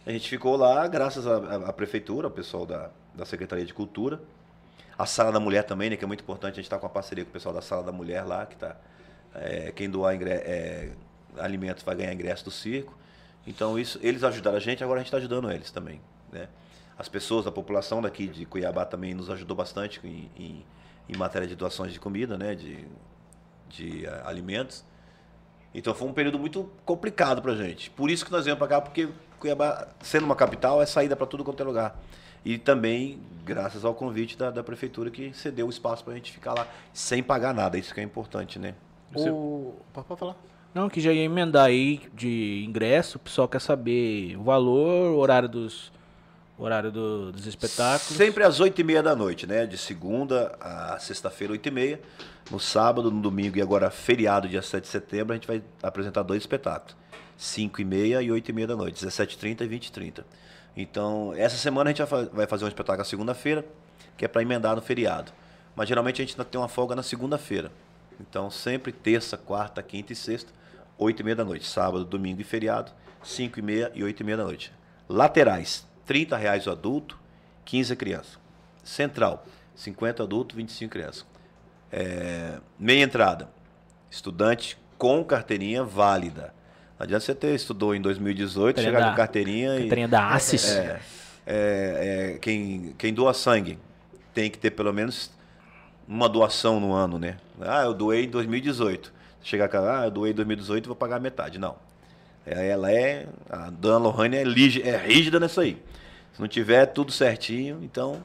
a 0.05 0.11
gente 0.11 0.27
ficou 0.27 0.57
lá, 0.57 0.85
graças 0.89 1.25
à, 1.25 1.71
prefeitura, 1.71 2.27
ao 2.27 2.31
pessoal 2.31 2.65
da, 2.65 2.89
da 3.15 3.25
Secretaria 3.25 3.65
de 3.65 3.73
Cultura. 3.73 4.19
A 4.97 5.05
Sala 5.05 5.31
da 5.31 5.39
Mulher 5.39 5.63
também, 5.63 5.89
né, 5.89 5.95
que 5.95 6.03
é 6.03 6.07
muito 6.07 6.21
importante, 6.21 6.53
a 6.53 6.55
gente 6.57 6.65
está 6.65 6.77
com 6.77 6.85
a 6.85 6.89
parceria 6.89 7.23
com 7.23 7.29
o 7.29 7.33
pessoal 7.33 7.55
da 7.55 7.61
Sala 7.61 7.81
da 7.83 7.93
Mulher 7.93 8.23
lá, 8.25 8.45
que 8.45 8.57
tá. 8.57 8.75
é, 9.33 9.71
quem 9.71 9.89
doar 9.89 10.13
ingre- 10.13 10.31
é, 10.31 10.91
alimentos 11.39 11.81
vai 11.81 11.95
ganhar 11.95 12.13
ingresso 12.13 12.43
do 12.43 12.51
circo. 12.51 12.93
Então 13.45 13.77
isso, 13.77 13.99
eles 14.01 14.23
ajudaram 14.23 14.57
a 14.57 14.59
gente, 14.59 14.83
agora 14.83 14.99
a 14.99 15.01
gente 15.01 15.07
está 15.07 15.17
ajudando 15.17 15.51
eles 15.51 15.71
também. 15.71 16.01
Né? 16.31 16.47
As 16.97 17.09
pessoas, 17.09 17.47
a 17.47 17.51
população 17.51 18.01
daqui 18.01 18.27
de 18.27 18.45
Cuiabá 18.45 18.85
também 18.85 19.13
nos 19.13 19.29
ajudou 19.29 19.55
bastante 19.55 19.99
em, 20.03 20.29
em, 20.37 20.65
em 21.09 21.17
matéria 21.17 21.47
de 21.47 21.55
doações 21.55 21.91
de 21.91 21.99
comida, 21.99 22.37
né? 22.37 22.53
de, 22.53 22.85
de 23.69 24.07
ah, 24.07 24.23
alimentos. 24.27 24.85
Então 25.73 25.93
foi 25.93 26.07
um 26.07 26.13
período 26.13 26.37
muito 26.37 26.69
complicado 26.85 27.41
pra 27.41 27.55
gente. 27.55 27.89
Por 27.89 28.11
isso 28.11 28.25
que 28.25 28.31
nós 28.31 28.45
viemos 28.45 28.59
pra 28.59 28.67
cá, 28.67 28.81
porque 28.81 29.09
Cuiabá, 29.39 29.87
sendo 30.01 30.25
uma 30.25 30.35
capital, 30.35 30.81
é 30.81 30.85
saída 30.85 31.15
para 31.15 31.25
tudo 31.25 31.43
quanto 31.43 31.61
é 31.63 31.65
lugar. 31.65 31.99
E 32.43 32.57
também, 32.57 33.19
graças 33.43 33.85
ao 33.85 33.93
convite 33.93 34.37
da, 34.37 34.51
da 34.51 34.63
prefeitura 34.63 35.09
que 35.09 35.31
cedeu 35.33 35.67
o 35.67 35.69
espaço 35.69 36.03
pra 36.03 36.13
gente 36.13 36.31
ficar 36.31 36.53
lá 36.53 36.67
sem 36.93 37.23
pagar 37.23 37.53
nada. 37.53 37.77
Isso 37.77 37.93
que 37.93 37.99
é 37.99 38.03
importante, 38.03 38.59
né? 38.59 38.75
O... 39.15 39.75
Pode 39.93 40.07
falar. 40.19 40.35
Não, 40.74 40.89
que 40.89 41.01
já 41.01 41.11
ia 41.11 41.24
emendar 41.24 41.65
aí 41.65 42.01
de 42.13 42.63
ingresso, 42.67 43.17
o 43.17 43.19
pessoal 43.19 43.47
quer 43.47 43.59
saber 43.59 44.38
o 44.38 44.43
valor, 44.43 45.11
o 45.13 45.17
horário 45.17 45.49
dos, 45.49 45.91
horário 46.57 46.89
do- 46.91 47.32
dos 47.32 47.45
espetáculos. 47.45 48.15
Sempre 48.15 48.43
às 48.45 48.59
oito 48.61 48.80
e 48.80 48.84
meia 48.84 49.03
da 49.03 49.13
noite, 49.15 49.45
né? 49.45 49.65
De 49.65 49.78
segunda 49.78 50.55
a 50.61 50.97
sexta-feira, 50.97 51.51
oito 51.53 51.67
e 51.67 51.72
meia. 51.72 51.99
No 52.49 52.59
sábado, 52.59 53.11
no 53.11 53.22
domingo 53.22 53.57
e 53.57 53.61
agora 53.61 53.89
feriado, 53.91 54.47
dia 54.47 54.61
7 54.61 54.84
de 54.84 54.89
setembro, 54.89 55.34
a 55.34 55.36
gente 55.36 55.47
vai 55.47 55.61
apresentar 55.84 56.24
dois 56.24 56.41
espetáculos. 56.41 56.95
5 57.38 57.82
e 57.82 57.86
meia 57.86 58.22
e 58.22 58.32
8 58.32 58.49
e 58.49 58.53
meia 58.53 58.67
da 58.67 58.76
noite, 58.76 59.03
17h30 59.05 59.61
e 59.61 59.67
20h30. 59.67 60.24
Então, 60.78 61.34
essa 61.36 61.57
semana 61.57 61.89
a 61.89 61.93
gente 61.93 61.99
vai 62.05 62.07
fa- 62.26 62.30
vai 62.32 62.47
fazer 62.47 62.63
um 62.65 62.67
espetáculo 62.69 62.99
na 62.99 63.05
segunda-feira, 63.05 63.65
que 64.17 64.24
é 64.24 64.28
para 64.28 64.41
emendar 64.41 64.76
no 64.76 64.82
feriado. 64.82 65.32
Mas 65.76 65.88
geralmente 65.89 66.22
a 66.22 66.26
gente 66.26 66.36
tem 66.45 66.61
uma 66.61 66.67
folga 66.69 66.95
na 66.95 67.03
segunda-feira. 67.03 67.72
Então, 68.19 68.49
sempre 68.51 68.91
terça, 68.91 69.38
quarta, 69.38 69.82
quinta 69.82 70.13
e 70.13 70.15
sexta, 70.15 70.51
8 70.97 71.19
e 71.19 71.23
meia 71.23 71.35
da 71.35 71.45
noite. 71.45 71.67
Sábado, 71.67 72.05
domingo 72.05 72.41
e 72.41 72.43
feriado, 72.43 72.91
5 73.23 73.59
e 73.59 73.61
meia 73.61 73.91
e 73.93 74.03
8 74.03 74.19
e 74.19 74.23
meia 74.23 74.37
da 74.37 74.43
noite. 74.43 74.71
Laterais, 75.09 75.85
30 76.05 76.37
reais 76.37 76.67
o 76.67 76.71
adulto, 76.71 77.19
15 77.65 77.93
a 77.93 77.95
criança. 77.95 78.37
Central, 78.83 79.45
50 79.75 80.23
adulto, 80.23 80.55
25 80.55 80.91
criança. 80.91 81.25
É, 81.91 82.59
meia 82.79 83.03
entrada, 83.03 83.49
estudante 84.09 84.77
com 84.97 85.23
carteirinha 85.23 85.83
válida. 85.83 86.53
Não 86.97 87.03
adianta 87.03 87.25
você 87.25 87.33
ter 87.35 87.55
estudou 87.55 87.95
em 87.95 88.01
2018, 88.01 88.75
Carteirinha 88.75 88.91
chegar 88.91 89.05
da- 89.05 89.11
com 89.11 89.17
carteirinha 89.17 89.75
e 89.75 89.79
Carteirinha 89.79 90.07
da 90.07 90.27
Assis. 90.29 90.69
é, 90.69 90.99
é, 91.45 92.31
é, 92.35 92.37
quem, 92.39 92.93
quem 92.97 93.13
doa 93.13 93.33
sangue 93.33 93.77
tem 94.33 94.49
que 94.49 94.57
ter 94.57 94.71
pelo 94.71 94.93
menos 94.93 95.31
uma 96.07 96.29
doação 96.29 96.79
no 96.79 96.93
ano, 96.93 97.17
né? 97.19 97.37
Ah, 97.59 97.83
eu 97.83 97.93
doei 97.93 98.25
em 98.25 98.29
2018. 98.29 99.11
Chegar 99.43 99.67
cá, 99.67 100.01
ah, 100.01 100.05
eu 100.05 100.11
doei 100.11 100.31
em 100.31 100.35
2018 100.35 100.87
vou 100.87 100.95
pagar 100.95 101.19
metade. 101.19 101.57
Não. 101.57 101.75
É, 102.45 102.69
Ela 102.69 102.91
é. 102.91 103.27
A 103.49 103.69
dona 103.69 103.97
Lohane 103.97 104.37
é, 104.37 104.41
é 104.41 104.97
rígida 104.97 105.39
nisso 105.39 105.59
aí. 105.61 105.81
Se 106.33 106.39
não 106.41 106.47
tiver 106.47 106.85
tudo 106.87 107.11
certinho, 107.11 107.79
então, 107.83 108.23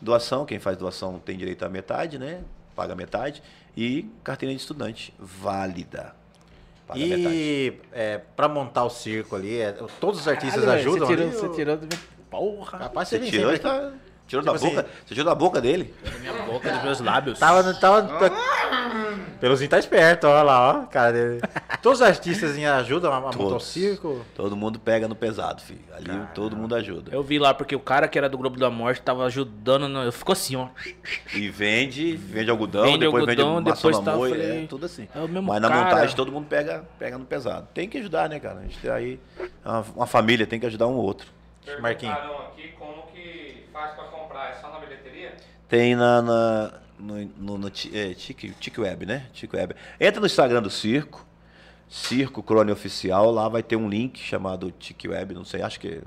doação, 0.00 0.44
quem 0.46 0.58
faz 0.58 0.76
doação 0.76 1.18
tem 1.18 1.36
direito 1.36 1.64
a 1.64 1.68
metade, 1.68 2.18
né? 2.18 2.40
Paga 2.74 2.94
metade. 2.94 3.42
E 3.76 4.08
carteirinha 4.24 4.56
de 4.56 4.62
estudante, 4.62 5.12
válida. 5.18 6.14
Paga 6.86 7.00
metade. 7.00 7.28
E 7.34 7.80
é, 7.92 8.18
para 8.36 8.48
montar 8.48 8.84
o 8.84 8.90
circo 8.90 9.34
ali, 9.36 9.58
é, 9.60 9.72
todos 10.00 10.20
os 10.20 10.28
artistas 10.28 10.64
Caralho, 10.64 10.80
ajudam 10.80 11.06
Você 11.06 11.12
tirou, 11.14 11.26
ali, 11.28 11.36
você 11.36 11.46
ou- 11.46 11.54
tirou 11.54 11.76
do 11.76 11.86
meu... 11.86 11.98
Porra! 12.30 12.78
Rapaz, 12.78 13.08
Você 13.08 13.18
vem 13.18 13.30
tirou, 13.30 13.52
sempre 13.52 13.62
tá- 13.68 13.92
tirou 14.26 14.42
Tipo 14.42 14.44
da 14.44 14.52
boca? 14.58 14.80
assim- 14.80 14.90
Você 15.06 15.14
tirou 15.14 15.24
da 15.26 15.34
boca 15.34 15.60
dele? 15.60 15.94
Da 16.02 16.18
minha 16.18 16.32
boca, 16.44 16.72
dos 16.72 16.82
meus 16.82 17.00
lábios. 17.00 17.38
Tava, 17.38 17.74
tava. 17.74 18.02
Peluzinho 19.40 19.70
tá 19.70 19.78
esperto, 19.78 20.26
olha 20.26 20.42
lá, 20.42 20.70
ó, 20.82 20.86
cara 20.86 21.12
dele. 21.12 21.40
Todos 21.80 22.00
os 22.00 22.06
artistas 22.06 22.56
ajudam 22.56 23.12
a, 23.12 23.16
a 23.16 23.20
montar 23.20 23.38
o 23.38 23.48
Todos. 23.48 23.66
circo. 23.66 24.24
Todo 24.34 24.56
mundo 24.56 24.78
pega 24.78 25.08
no 25.08 25.14
pesado, 25.14 25.60
filho. 25.62 25.80
Ali 25.94 26.10
todo 26.34 26.56
mundo 26.56 26.74
ajuda. 26.74 27.10
Eu 27.12 27.22
vi 27.22 27.38
lá, 27.38 27.52
porque 27.52 27.74
o 27.74 27.80
cara 27.80 28.06
que 28.08 28.16
era 28.18 28.28
do 28.28 28.38
Globo 28.38 28.58
da 28.58 28.70
Morte 28.70 29.00
tava 29.02 29.24
ajudando, 29.26 29.88
no... 29.88 30.10
ficou 30.12 30.32
assim, 30.32 30.56
ó. 30.56 30.68
E 31.34 31.48
vende, 31.48 32.16
vende 32.16 32.50
algodão, 32.50 32.84
Vende 32.84 32.98
depois 32.98 33.22
algodão, 33.22 33.56
vende 33.56 33.70
maçã 33.70 33.88
depois 33.88 34.04
tá, 34.04 34.10
mamoi, 34.12 34.30
falei, 34.30 34.64
é 34.64 34.66
tudo 34.66 34.86
assim. 34.86 35.08
é 35.14 35.18
o 35.18 35.28
mesmo 35.28 35.42
Mas 35.48 35.60
na 35.60 35.68
cara. 35.68 35.84
montagem 35.84 36.16
todo 36.16 36.30
mundo 36.32 36.46
pega, 36.48 36.84
pega 36.98 37.18
no 37.18 37.24
pesado. 37.24 37.66
Tem 37.74 37.88
que 37.88 37.98
ajudar, 37.98 38.28
né, 38.28 38.38
cara? 38.38 38.60
A 38.60 38.62
gente 38.62 38.78
tem 38.78 38.90
aí 38.90 39.20
uma, 39.64 39.80
uma 39.96 40.06
família, 40.06 40.46
tem 40.46 40.60
que 40.60 40.66
ajudar 40.66 40.86
um 40.86 40.96
outro. 40.96 41.28
Marquinhos. 41.80 42.14
Perguntaram 42.16 42.46
aqui 42.48 42.68
como 42.78 43.02
que 43.12 43.64
faz 43.72 43.92
pra 43.94 44.04
comprar. 44.04 44.50
É 44.50 44.54
só 44.54 44.68
na 44.70 44.78
bilheteria? 44.80 45.36
Tem 45.68 45.94
na, 45.94 46.20
na- 46.20 46.72
no, 47.02 47.24
no, 47.36 47.58
no 47.58 47.68
é, 47.68 48.14
Tique, 48.14 48.50
Tique 48.52 48.80
Web, 48.80 49.04
né? 49.04 49.26
Tique 49.32 49.54
Web. 49.54 49.74
Entra 50.00 50.20
no 50.20 50.26
Instagram 50.26 50.62
do 50.62 50.70
Circo, 50.70 51.26
Circo 51.88 52.42
Crone 52.42 52.70
Oficial, 52.70 53.30
lá 53.30 53.48
vai 53.48 53.62
ter 53.62 53.76
um 53.76 53.88
link 53.88 54.18
chamado 54.18 54.70
Tique 54.70 55.08
Web, 55.08 55.34
não 55.34 55.44
sei, 55.44 55.62
acho 55.62 55.80
que. 55.80 56.00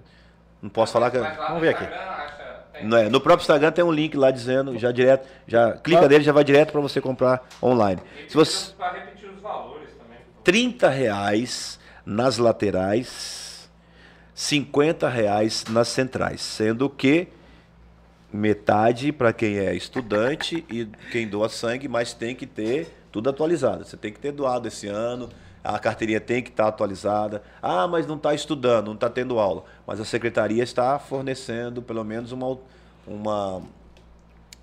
Não 0.62 0.70
posso 0.70 0.94
falar 0.94 1.12
que. 1.12 1.18
Vamos 1.18 1.50
no 1.50 1.60
ver 1.60 1.76
aqui. 1.76 1.86
Não 2.84 2.98
é, 2.98 3.10
no 3.10 3.22
próprio 3.22 3.44
Instagram 3.44 3.72
tem 3.72 3.84
um 3.84 3.92
link 3.92 4.18
lá 4.18 4.32
dizendo, 4.32 4.78
já 4.78 4.92
direto, 4.92 5.28
já 5.48 5.74
clica 5.74 6.08
nele, 6.08 6.24
já 6.24 6.34
vai 6.34 6.44
direto 6.44 6.72
para 6.72 6.82
você 6.82 7.00
comprar 7.00 7.48
online. 7.64 8.02
Se 8.28 8.36
você 8.36 8.74
Para 8.74 8.94
repetir 8.94 9.30
os 9.30 9.40
valores 9.42 9.90
também. 9.98 10.18
30 10.44 10.90
reais 10.90 11.80
nas 12.06 12.38
laterais, 12.38 13.70
50 14.34 15.08
reais 15.08 15.64
nas 15.70 15.88
centrais, 15.88 16.42
sendo 16.42 16.90
que 16.90 17.30
metade 18.36 19.12
para 19.12 19.32
quem 19.34 19.58
é 19.58 19.74
estudante 19.76 20.66
e 20.70 20.86
quem 21.12 21.28
doa 21.28 21.50
sangue, 21.50 21.88
mas 21.88 22.14
tem 22.14 22.36
que 22.36 22.46
ter 22.46 22.88
tudo 23.12 23.30
atualizado. 23.30 23.86
Você 23.86 23.98
tem 23.98 24.12
que 24.12 24.20
ter 24.20 24.32
doado 24.32 24.68
esse 24.68 24.88
ano, 24.88 25.30
a 25.64 25.80
carteirinha 25.80 26.20
tem 26.20 26.44
que 26.44 26.50
estar 26.50 26.68
atualizada. 26.68 27.42
Ah, 27.62 27.88
mas 27.88 28.06
não 28.06 28.16
está 28.18 28.34
estudando, 28.34 28.88
não 28.88 28.94
está 28.94 29.10
tendo 29.10 29.40
aula. 29.40 29.64
Mas 29.88 30.00
a 30.00 30.06
secretaria 30.06 30.62
está 30.64 31.00
fornecendo 31.00 31.82
pelo 31.82 32.04
menos 32.04 32.32
uma. 32.32 32.58
uma 33.08 33.62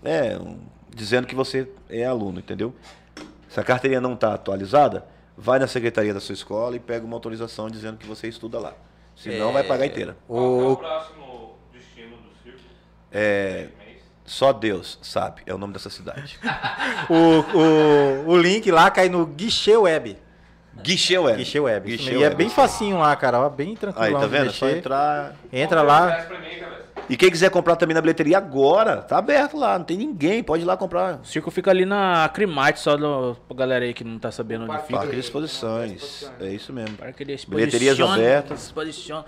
é, 0.05 0.37
um- 0.37 0.59
dizendo 0.95 1.27
que 1.27 1.35
você 1.35 1.67
é 1.89 2.05
aluno, 2.05 2.39
entendeu? 2.39 2.75
Se 3.49 3.59
a 3.59 3.65
carteirinha 3.65 4.01
não 4.01 4.13
está 4.15 4.35
atualizada, 4.35 5.07
vai 5.37 5.59
na 5.59 5.67
secretaria 5.67 6.13
da 6.13 6.21
sua 6.21 6.35
escola 6.35 6.77
e 6.77 6.79
pega 6.81 7.05
uma 7.05 7.17
autorização 7.17 7.71
dizendo 7.71 7.97
que 7.97 8.07
você 8.07 8.29
estuda 8.29 8.59
lá. 8.59 8.75
Senão 9.17 9.53
vai 9.53 9.63
pagar 9.65 9.87
inteira. 9.87 10.17
Qual 10.27 10.39
que 10.59 10.65
é 10.65 10.67
O, 10.69 10.73
o 10.73 10.77
próximo 10.77 11.55
destino 11.73 12.17
do 12.17 12.31
circo? 12.43 12.61
É, 13.13 13.69
só 14.25 14.53
Deus 14.53 14.99
sabe, 15.03 15.43
é 15.47 15.53
o 15.53 15.59
nome 15.59 15.73
dessa 15.73 15.91
cidade. 15.91 16.39
o, 17.11 17.59
o, 17.59 18.29
o 18.31 18.37
link 18.39 18.71
lá 18.71 18.91
cai 18.91 19.09
no 19.09 19.27
Guichê 19.27 19.77
Web. 19.77 20.17
Guichê 20.83 21.19
Web. 21.19 21.39
Guichê 21.39 21.61
Web. 21.61 21.91
Guichê. 21.91 22.13
E 22.13 22.23
é 22.23 22.29
Web. 22.29 22.37
bem 22.37 22.49
facinho 22.49 22.99
lá, 22.99 23.15
cara. 23.15 23.41
ó, 23.41 23.49
Bem 23.49 23.77
tranquilo. 23.77 24.17
Aí, 24.17 24.23
tá 24.23 24.27
vendo? 24.27 24.49
É 24.49 24.53
só 24.53 24.71
entrar. 24.71 25.35
Entra 25.53 25.83
lá. 25.83 26.11
é 26.11 26.39
mim? 26.39 26.82
E 27.09 27.17
quem 27.17 27.31
quiser 27.31 27.51
comprar 27.51 27.77
também 27.77 27.95
na 27.95 28.01
bilheteria 28.01 28.39
agora, 28.39 28.99
tá 28.99 29.19
aberto 29.19 29.57
lá, 29.57 29.79
não 29.79 29.85
tem 29.85 29.97
ninguém, 29.97 30.43
pode 30.43 30.63
ir 30.63 30.67
lá 30.67 30.77
comprar. 30.77 31.21
O 31.21 31.25
circo 31.25 31.51
fica 31.51 31.71
ali 31.71 31.85
na 31.85 32.25
Acrimate, 32.25 32.81
só 32.81 32.97
do, 32.97 33.37
pra 33.49 33.57
galera 33.57 33.85
aí 33.85 33.93
que 33.93 34.05
não 34.05 34.19
tá 34.19 34.31
sabendo 34.31 34.65
onde 34.65 34.83
fica. 34.83 34.99
Parque 34.99 35.15
de 35.15 35.21
exposições. 35.21 36.31
É 36.41 36.49
isso 36.49 36.73
mesmo. 36.73 36.97
Parque 36.97 37.25
de 37.25 37.37
Bilheterias 37.47 37.99
exposição, 37.99 38.13
abertas. 38.13 38.63
exposição. 38.65 39.25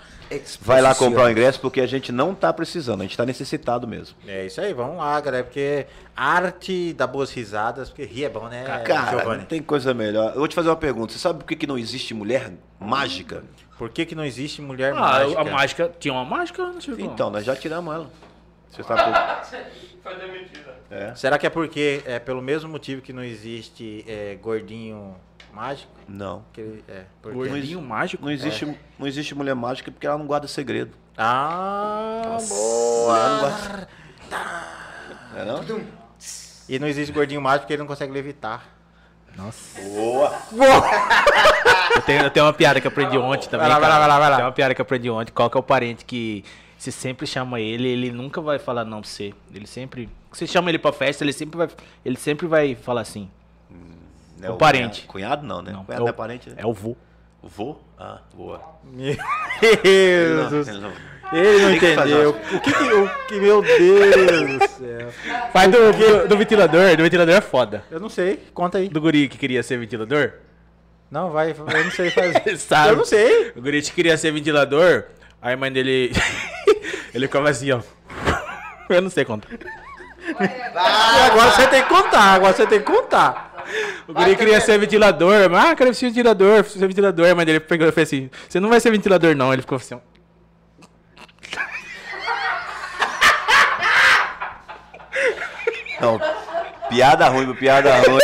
Vai 0.61 0.81
lá 0.81 0.95
comprar 0.95 1.25
o 1.25 1.29
ingresso 1.29 1.59
porque 1.59 1.81
a 1.81 1.87
gente 1.87 2.11
não 2.11 2.33
tá 2.33 2.51
precisando, 2.51 3.01
a 3.01 3.03
gente 3.03 3.17
tá 3.17 3.25
necessitado 3.25 3.87
mesmo. 3.87 4.15
É 4.27 4.45
isso 4.45 4.59
aí, 4.61 4.73
vamos 4.73 4.97
lá, 4.97 5.19
galera. 5.21 5.43
Porque 5.43 5.85
arte 6.15 6.93
dá 6.93 7.05
boas 7.05 7.31
risadas, 7.31 7.89
porque 7.89 8.03
rir 8.05 8.25
é 8.25 8.29
bom, 8.29 8.47
né, 8.47 8.63
Cara, 8.83 9.09
Giovanni? 9.11 9.39
não 9.39 9.45
tem 9.45 9.61
coisa 9.61 9.93
melhor. 9.93 10.31
Eu 10.31 10.39
vou 10.39 10.47
te 10.47 10.55
fazer 10.55 10.69
uma 10.69 10.75
pergunta. 10.75 11.13
Você 11.13 11.19
sabe 11.19 11.39
por 11.39 11.45
que, 11.45 11.55
que 11.55 11.67
não 11.67 11.77
existe 11.77 12.13
mulher 12.13 12.51
mágica? 12.79 13.43
Por 13.77 13.89
que, 13.89 14.05
que 14.05 14.15
não 14.15 14.23
existe 14.23 14.61
mulher 14.61 14.93
Ah, 14.93 14.99
mágica? 15.01 15.41
a 15.41 15.43
mágica. 15.43 15.91
Tinha 15.99 16.13
uma 16.13 16.23
mágica 16.25 16.65
no 16.67 16.81
circo? 16.81 17.01
Então, 17.01 17.29
nós 17.29 17.43
já 17.45 17.55
tiramos 17.55 17.93
ela. 17.93 18.09
Você 18.69 18.83
sabe 18.83 19.01
Foi 20.03 20.15
demitida. 20.17 20.75
é. 20.91 21.15
Será 21.15 21.37
que 21.37 21.47
é 21.47 21.49
porque 21.49 22.01
é 22.05 22.19
pelo 22.19 22.41
mesmo 22.41 22.69
motivo 22.69 23.01
que 23.01 23.11
não 23.11 23.23
existe 23.23 24.05
é, 24.07 24.35
gordinho 24.35 25.15
mágico? 25.53 25.91
Não. 26.07 26.43
Que, 26.53 26.83
é, 26.87 27.03
porque... 27.21 27.37
Gordinho 27.37 27.81
mágico? 27.81 28.23
Não 28.23 28.31
existe, 28.31 28.65
não 28.99 29.07
existe 29.07 29.33
mulher 29.33 29.55
mágica 29.55 29.91
porque 29.91 30.05
ela 30.05 30.17
não 30.17 30.27
guarda 30.27 30.47
segredo. 30.47 30.91
Ah, 31.17 32.21
Mulher 32.25 32.47
boa! 32.49 33.29
não 33.29 33.39
guarda. 33.39 33.87
É 35.37 35.45
não? 35.45 35.85
E 36.69 36.79
não 36.79 36.87
existe 36.87 37.11
gordinho 37.11 37.41
mágico 37.41 37.61
porque 37.63 37.73
ele 37.73 37.81
não 37.81 37.87
consegue 37.87 38.11
levitar. 38.13 38.74
Boa! 39.37 40.33
Eu 41.95 42.01
tenho, 42.01 42.23
eu 42.23 42.29
tenho 42.31 42.45
uma 42.45 42.53
piada 42.53 42.79
que 42.81 42.87
aprendi 42.87 43.17
ontem 43.17 43.47
também. 43.49 43.67
Vai 43.67 43.69
lá, 43.69 43.79
vai 43.79 43.89
cara. 43.89 43.93
lá, 43.93 43.99
vai 43.99 44.07
lá, 44.07 44.19
vai 44.19 44.29
lá. 44.29 44.35
Tem 44.37 44.45
uma 44.45 44.51
piada 44.51 44.75
que 44.75 44.81
aprendi 44.81 45.09
ontem. 45.09 45.31
Qual 45.31 45.49
que 45.49 45.57
é 45.57 45.59
o 45.59 45.63
parente 45.63 46.05
que 46.05 46.43
você 46.77 46.91
sempre 46.91 47.25
chama 47.27 47.59
ele, 47.59 47.87
ele 47.87 48.11
nunca 48.11 48.39
vai 48.41 48.59
falar 48.59 48.85
não 48.85 49.01
pra 49.01 49.09
você. 49.09 49.33
Ele 49.53 49.67
sempre. 49.67 50.09
Você 50.31 50.45
chama 50.47 50.69
ele 50.69 50.77
pra 50.79 50.91
festa, 50.91 51.23
ele 51.23 51.33
sempre 51.33 51.57
vai, 51.57 51.67
ele 52.03 52.17
sempre 52.17 52.47
vai 52.47 52.75
falar 52.75 53.01
assim. 53.01 53.29
É 54.41 54.49
O 54.49 54.55
parente. 54.57 55.03
Cunhado, 55.07 55.45
não, 55.45 55.61
né? 55.61 55.71
Não, 55.71 55.85
cunhado 55.85 55.93
é 55.93 55.99
não 55.99 56.05
o- 56.05 56.09
é 56.09 56.13
parente, 56.13 56.49
né? 56.49 56.55
É 56.59 56.65
o 56.65 56.73
vô. 56.73 56.95
O 57.41 57.47
vô? 57.47 57.77
Ah, 57.97 58.19
boa. 58.33 58.61
Meu 58.83 59.15
Ele 59.83 60.33
não- 60.43 60.49
Deus, 60.49 60.67
ele 60.67 60.79
não- 60.79 60.91
ele 61.31 61.61
não 61.61 61.73
entendeu. 61.73 62.29
O 62.29 62.59
que 62.59 62.71
que, 62.71 62.83
o 62.83 63.09
que, 63.27 63.39
meu 63.39 63.61
Deus 63.61 64.59
do 64.59 64.67
céu. 64.69 65.09
Pai 65.51 65.67
do, 65.67 65.91
do, 65.93 66.27
do 66.27 66.37
ventilador, 66.37 66.95
do 66.95 67.03
ventilador 67.03 67.35
é 67.35 67.41
foda. 67.41 67.83
Eu 67.89 67.99
não 67.99 68.09
sei, 68.09 68.43
conta 68.53 68.77
aí. 68.77 68.89
Do 68.89 69.01
guri 69.01 69.27
que 69.27 69.37
queria 69.37 69.63
ser 69.63 69.77
ventilador? 69.77 70.33
Não, 71.09 71.31
vai, 71.31 71.51
eu 71.51 71.83
não 71.83 71.91
sei 71.91 72.09
fazer. 72.11 72.57
Sabe? 72.57 72.89
Eu 72.89 72.97
não 72.97 73.05
sei. 73.05 73.51
O 73.55 73.61
guri 73.61 73.81
que 73.81 73.91
queria 73.91 74.17
ser 74.17 74.31
ventilador, 74.31 75.05
aí 75.41 75.53
a 75.53 75.57
mãe 75.57 75.71
dele. 75.71 76.11
ele 77.13 77.27
ficava 77.27 77.49
assim, 77.49 77.71
ó. 77.71 77.81
Eu 78.89 79.01
não 79.01 79.09
sei 79.09 79.25
contar. 79.25 79.49
Agora 81.31 81.51
você 81.51 81.67
tem 81.67 81.83
que 81.83 81.89
contar, 81.89 82.33
agora 82.33 82.53
você 82.53 82.65
tem 82.67 82.79
que 82.79 82.85
contar. 82.85 83.65
O 84.07 84.13
guri 84.13 84.35
queria 84.35 84.61
ser 84.61 84.77
ventilador, 84.77 85.49
mas, 85.49 85.65
ah, 85.65 85.75
quero 85.75 85.93
ser 85.93 86.07
ventilador, 86.07 86.63
ser 86.65 86.87
ventilador. 86.87 87.29
A 87.29 87.35
mãe 87.35 87.45
dele 87.45 87.59
pegou 87.59 87.87
e 87.87 87.91
fez 87.91 88.09
assim: 88.09 88.29
Você 88.47 88.59
não 88.59 88.69
vai 88.69 88.79
ser 88.79 88.91
ventilador, 88.91 89.35
não. 89.35 89.51
Ele 89.51 89.61
ficou 89.61 89.77
assim, 89.77 89.95
ó. 89.95 90.14
Não, 95.99 96.19
piada 96.89 97.27
ruim, 97.29 97.53
piada 97.55 97.95
ruim. 97.97 98.19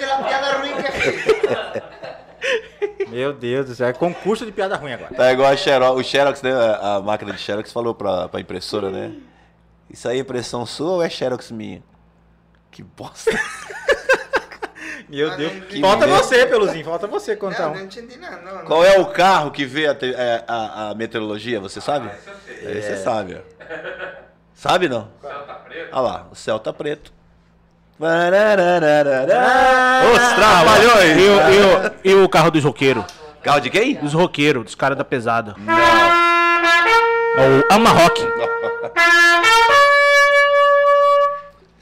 La 0.00 0.22
piada 0.28 0.52
ruim 0.58 0.72
que 0.74 0.90
fez. 0.92 1.42
Meu 3.08 3.32
Deus 3.32 3.66
do 3.66 3.74
céu, 3.74 3.88
é 3.88 3.92
concurso 3.92 4.44
de 4.46 4.52
piada 4.52 4.76
ruim 4.76 4.92
agora. 4.92 5.14
Tá 5.14 5.32
igual 5.32 5.50
a 5.52 5.56
Xerox, 5.56 6.00
o 6.00 6.02
Xerox, 6.04 6.42
né? 6.42 6.50
A 6.80 7.00
máquina 7.00 7.32
de 7.32 7.38
Xerox 7.38 7.70
falou 7.72 7.94
pra, 7.94 8.28
pra 8.28 8.40
impressora, 8.40 8.90
né? 8.90 9.12
Isso 9.90 10.08
aí 10.08 10.16
é 10.18 10.20
impressão 10.20 10.64
sua 10.64 10.92
ou 10.92 11.02
é 11.02 11.08
Xerox 11.10 11.50
minha? 11.50 11.82
Que 12.70 12.82
bosta. 12.82 13.30
Meu 15.08 15.30
Ah, 15.30 15.36
Deus. 15.36 15.52
Falta 15.80 16.06
você, 16.06 16.46
Peluzinho, 16.46 16.84
falta 16.86 17.06
você 17.06 17.36
contar 17.36 17.64
Não, 17.66 17.74
não 17.74 17.80
um. 17.82 17.84
entendi 17.84 18.16
nada. 18.16 18.38
Não, 18.40 18.54
não. 18.60 18.64
Qual 18.64 18.82
é 18.82 18.98
o 18.98 19.06
carro 19.06 19.50
que 19.50 19.66
vê 19.66 19.86
a, 19.88 19.90
é, 20.00 20.42
a- 20.48 20.88
a 20.90 20.94
meteorologia, 20.94 21.60
você 21.60 21.82
sabe? 21.82 22.06
Isso 22.16 22.30
eu 22.30 22.34
sei. 22.56 22.66
Aí 22.66 22.82
você 22.82 22.96
sabe, 22.96 23.34
ó. 23.38 24.31
Sabe 24.54 24.88
não? 24.88 25.08
O 25.20 25.26
céu 25.26 25.42
tá 25.46 25.54
preto? 25.54 25.88
Olha 25.92 26.00
lá, 26.02 26.26
o 26.30 26.34
céu 26.34 26.58
tá 26.58 26.72
preto. 26.72 27.12
Os 30.14 30.32
trabalhões! 30.34 31.16
E 31.18 31.20
o, 31.20 32.10
e, 32.10 32.16
o, 32.16 32.20
e 32.20 32.24
o 32.24 32.28
carro 32.28 32.50
dos 32.50 32.64
roqueiros? 32.64 33.04
Carro 33.42 33.60
de 33.60 33.70
quem? 33.70 33.94
Dos 33.96 34.12
roqueiros, 34.12 34.64
dos 34.64 34.74
caras 34.74 34.96
da 34.98 35.04
pesada. 35.04 35.54
Não. 35.58 35.74
É 37.34 37.48
o 37.70 37.74
Amarrock. 37.74 38.20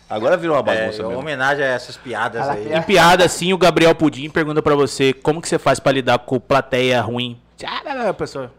Agora 0.08 0.36
virou 0.36 0.56
uma 0.56 0.72
É, 0.72 0.76
bagunça 0.80 1.02
em 1.02 1.06
mesmo. 1.06 1.18
homenagem 1.20 1.64
a 1.64 1.68
essas 1.68 1.96
piadas 1.96 2.48
aí. 2.48 2.72
Em 2.72 2.82
piada 2.82 3.24
assim, 3.24 3.52
o 3.52 3.58
Gabriel 3.58 3.94
Pudim 3.94 4.28
pergunta 4.28 4.60
pra 4.60 4.74
você 4.74 5.12
como 5.12 5.40
que 5.40 5.48
você 5.48 5.58
faz 5.58 5.78
pra 5.78 5.92
lidar 5.92 6.18
com 6.20 6.40
plateia 6.40 7.00
ruim. 7.00 7.40
Ah, 7.64 8.12
pessoa. 8.12 8.50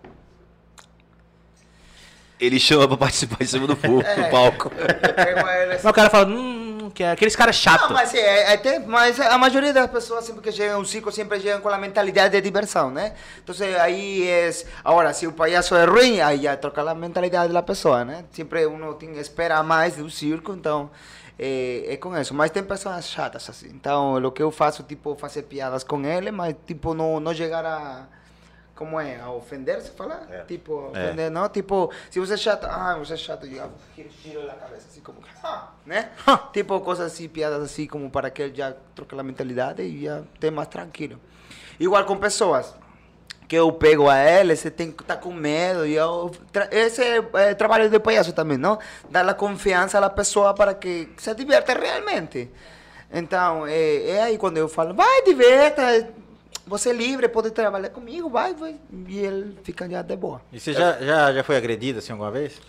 Ele 2.41 2.59
chama 2.59 2.87
pra 2.87 2.97
participar 2.97 3.37
em 3.43 3.45
cima 3.45 3.67
do, 3.67 3.75
do 3.77 4.29
palco. 4.31 4.71
Assim. 4.73 5.71
Mas 5.71 5.85
o 5.85 5.93
cara 5.93 6.09
fala, 6.09 6.27
hum, 6.27 6.89
que 6.91 7.03
é 7.03 7.11
aqueles 7.11 7.35
caras 7.35 7.55
chatos. 7.55 7.87
Não, 7.87 7.95
mas, 7.95 8.13
é, 8.13 8.53
é, 8.53 8.57
tem- 8.57 8.79
mas 8.85 9.19
a 9.19 9.37
maioria 9.37 9.71
das 9.71 9.89
pessoas 9.89 10.25
sempre 10.25 10.41
que 10.41 10.51
chegam 10.51 10.81
um 10.81 10.85
circo 10.85 11.11
sempre 11.11 11.39
chegam 11.39 11.61
com 11.61 11.69
a 11.69 11.77
mentalidade 11.77 12.31
de 12.31 12.41
diversão, 12.41 12.89
né? 12.91 13.13
Então 13.43 13.55
aí 13.79 14.27
é, 14.27 14.51
agora 14.83 15.13
se 15.13 15.27
o 15.27 15.31
palhaço 15.31 15.75
é 15.75 15.85
ruim, 15.85 16.19
aí 16.19 16.41
já 16.41 16.57
troca 16.57 16.81
a 16.81 16.95
mentalidade 16.95 17.53
da 17.53 17.61
pessoa, 17.61 18.03
né? 18.03 18.25
Sempre 18.31 18.65
uno 18.65 18.93
tem, 18.95 19.17
espera 19.19 19.61
mais 19.63 19.95
do 19.95 20.09
circo, 20.09 20.51
então 20.53 20.89
é, 21.39 21.93
é 21.93 21.97
com 21.97 22.17
isso. 22.17 22.33
Mas 22.33 22.51
tem 22.51 22.63
pessoas 22.63 23.07
chatas 23.07 23.49
assim, 23.49 23.69
então 23.69 24.15
o 24.15 24.31
que 24.31 24.41
eu 24.43 24.51
faço 24.51 24.83
tipo 24.83 25.15
fazer 25.15 25.43
piadas 25.43 25.83
com 25.83 26.03
ele, 26.05 26.31
mas 26.31 26.55
tipo 26.67 26.93
não 26.93 27.19
não 27.19 27.33
chegar 27.33 27.65
a 27.65 28.07
como 28.81 28.99
é? 28.99 29.21
A 29.21 29.29
ofender, 29.29 29.79
se 29.79 29.91
fala? 29.91 30.27
Tipo, 30.47 30.89
ofender, 30.89 31.29
não? 31.29 31.47
Tipo, 31.47 31.91
se 32.09 32.19
você 32.19 32.33
é 32.33 32.37
chato, 32.37 32.65
ah, 32.65 32.97
você 32.97 33.13
é 33.13 33.17
chato, 33.17 33.45
eu 33.45 33.71
giro, 33.95 34.09
giro 34.23 34.49
a 34.49 34.55
cabeça, 34.55 34.87
assim 34.89 35.01
como, 35.01 35.19
ah, 35.43 35.69
né? 35.85 36.09
tipo, 36.51 36.81
coisas 36.81 37.13
assim, 37.13 37.29
piadas 37.29 37.61
assim, 37.61 37.85
como 37.85 38.09
para 38.09 38.31
que 38.31 38.41
ele 38.41 38.55
já 38.55 38.73
troque 38.95 39.13
a 39.13 39.21
mentalidade 39.21 39.83
e 39.83 40.05
já 40.05 40.21
esteja 40.33 40.51
mais 40.51 40.67
tranquilo. 40.67 41.19
Igual 41.79 42.03
com 42.05 42.17
pessoas 42.17 42.73
que 43.47 43.55
eu 43.55 43.71
pego 43.71 44.09
a 44.09 44.17
ele, 44.17 44.55
você 44.55 44.71
tem 44.71 44.91
que 44.91 45.03
estar 45.03 45.17
com 45.17 45.31
medo. 45.31 45.85
E 45.85 45.93
eu, 45.93 46.31
esse 46.71 47.03
é, 47.03 47.23
é 47.33 47.53
trabalho 47.53 47.87
de 47.87 47.99
palhaço 47.99 48.33
também, 48.33 48.57
não? 48.57 48.79
Dar 49.11 49.29
a 49.29 49.35
confiança 49.35 49.99
à 49.99 50.09
pessoa 50.09 50.55
para 50.55 50.73
que 50.73 51.07
se 51.17 51.35
diverte 51.35 51.71
realmente. 51.71 52.49
Então, 53.13 53.67
é, 53.67 54.09
é 54.09 54.23
aí 54.23 54.37
quando 54.39 54.57
eu 54.57 54.67
falo, 54.67 54.95
vai, 54.95 55.21
divirta, 55.23 56.13
você 56.71 56.89
é 56.89 56.93
livre, 56.93 57.27
pode 57.27 57.51
trabalhar 57.51 57.89
comigo, 57.89 58.29
vai, 58.29 58.53
vai. 58.55 58.75
E 59.07 59.19
ele 59.19 59.57
fica 59.63 59.87
já 59.89 60.01
de 60.01 60.15
boa. 60.15 60.41
E 60.51 60.59
você 60.59 60.71
já, 60.73 60.97
já, 60.99 61.33
já 61.33 61.43
foi 61.43 61.57
agredido 61.57 61.99
assim 61.99 62.13
alguma 62.13 62.31
vez? 62.31 62.59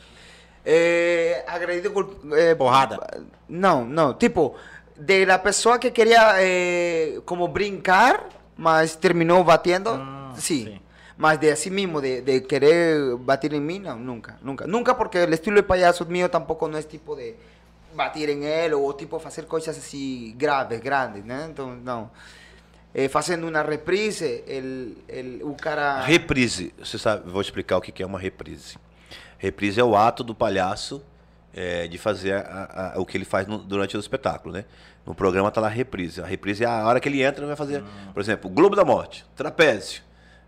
É, 0.64 1.44
agredido 1.46 1.90
por... 1.90 2.04
é, 2.36 2.54
Porrada? 2.54 2.98
Não, 3.48 3.84
não, 3.84 4.14
tipo, 4.14 4.54
de 4.96 5.24
la 5.24 5.38
pessoa 5.38 5.78
que 5.78 5.90
queria 5.90 6.34
é, 6.40 7.20
como 7.24 7.48
brincar, 7.48 8.28
mas 8.56 8.94
terminou 8.96 9.42
batendo, 9.44 9.90
Ah, 9.90 10.32
sim. 10.36 10.64
sim. 10.66 10.80
Mas 11.16 11.38
de 11.38 11.50
assim 11.50 11.70
mismo, 11.70 12.00
de, 12.00 12.20
de 12.22 12.40
querer 12.40 13.16
bater 13.16 13.52
en 13.54 13.64
mí, 13.64 13.78
no, 13.78 13.94
nunca, 13.96 14.38
nunca. 14.42 14.66
Nunca 14.66 14.96
porque 14.96 15.22
el 15.22 15.32
estilo 15.32 15.56
de 15.56 15.62
payaso 15.62 16.04
mío 16.06 16.28
tampoco 16.30 16.66
no 16.68 16.76
es 16.78 16.86
tipo 16.88 17.14
de 17.14 17.36
batir 17.94 18.30
en 18.30 18.42
él 18.42 18.74
o 18.74 18.92
tipo 18.96 19.20
hacer 19.24 19.46
cosas 19.46 19.76
así 19.78 20.34
graves, 20.36 20.80
grandes, 20.82 21.24
¿no? 21.24 21.40
Entonces, 21.44 21.82
no. 21.84 22.10
Eh, 22.94 23.08
fazendo 23.08 23.48
uma 23.48 23.62
reprise, 23.62 24.44
el, 24.46 24.98
el, 25.08 25.40
o 25.42 25.54
cara... 25.54 26.02
Reprise. 26.02 26.74
Você 26.78 26.98
sabe, 26.98 27.30
vou 27.30 27.40
explicar 27.40 27.78
o 27.78 27.80
que 27.80 28.02
é 28.02 28.06
uma 28.06 28.18
reprise. 28.18 28.76
Reprise 29.38 29.80
é 29.80 29.84
o 29.84 29.96
ato 29.96 30.22
do 30.22 30.34
palhaço 30.34 31.02
é, 31.54 31.88
de 31.88 31.96
fazer 31.98 32.34
a- 32.34 32.92
a- 32.94 33.00
o 33.00 33.06
que 33.06 33.16
ele 33.16 33.24
faz 33.24 33.46
no- 33.46 33.58
durante 33.58 33.96
o 33.96 34.00
espetáculo, 34.00 34.54
né? 34.54 34.64
No 35.06 35.14
programa 35.14 35.50
tá 35.50 35.60
lá 35.60 35.68
a 35.68 35.70
reprise. 35.70 36.20
A 36.20 36.26
reprise 36.26 36.64
é 36.64 36.66
a 36.66 36.86
hora 36.86 37.00
que 37.00 37.08
ele 37.08 37.22
entra, 37.22 37.40
ele 37.40 37.46
vai 37.48 37.56
fazer, 37.56 37.82
por 38.12 38.20
exemplo, 38.20 38.48
Globo 38.50 38.76
da 38.76 38.84
Morte, 38.84 39.24
Trapézio, 39.34 40.02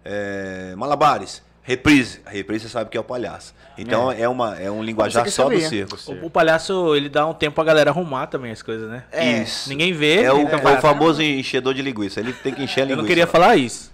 é, 0.05 0.75
Malabares, 0.77 1.43
reprise. 1.65 2.21
A 2.25 2.31
reprise 2.31 2.67
você 2.69 2.73
sabe 2.73 2.91
que 2.91 2.97
é 2.97 3.01
o 3.01 3.05
palhaço. 3.05 3.53
Então 3.77 4.13
é, 4.13 4.29
uma, 4.29 4.57
é 4.61 4.71
um 4.71 4.81
linguajar 4.85 5.29
só 5.29 5.49
do 5.49 5.59
circo. 5.61 5.99
O, 6.07 6.27
o 6.27 6.31
palhaço, 6.31 6.95
ele 6.95 7.09
dá 7.09 7.27
um 7.27 7.35
tempo 7.35 7.57
pra 7.57 7.65
galera 7.65 7.91
arrumar 7.91 8.29
também 8.29 8.53
as 8.53 8.63
coisas, 8.63 8.89
né? 8.89 9.03
Isso. 9.43 9.69
Ninguém 9.69 9.93
vê. 9.93 10.23
É 10.23 10.33
o, 10.33 10.47
fica 10.47 10.71
é 10.71 10.79
o 10.79 10.81
famoso 10.81 11.21
enchedor 11.21 11.75
de 11.75 11.83
linguiça. 11.83 12.21
Ele 12.21 12.33
tem 12.33 12.55
que 12.55 12.63
encher 12.63 12.81
a 12.81 12.85
Eu 12.85 12.87
linguiça. 12.91 13.03
não 13.03 13.09
queria 13.09 13.27
falar 13.27 13.57
isso. 13.57 13.93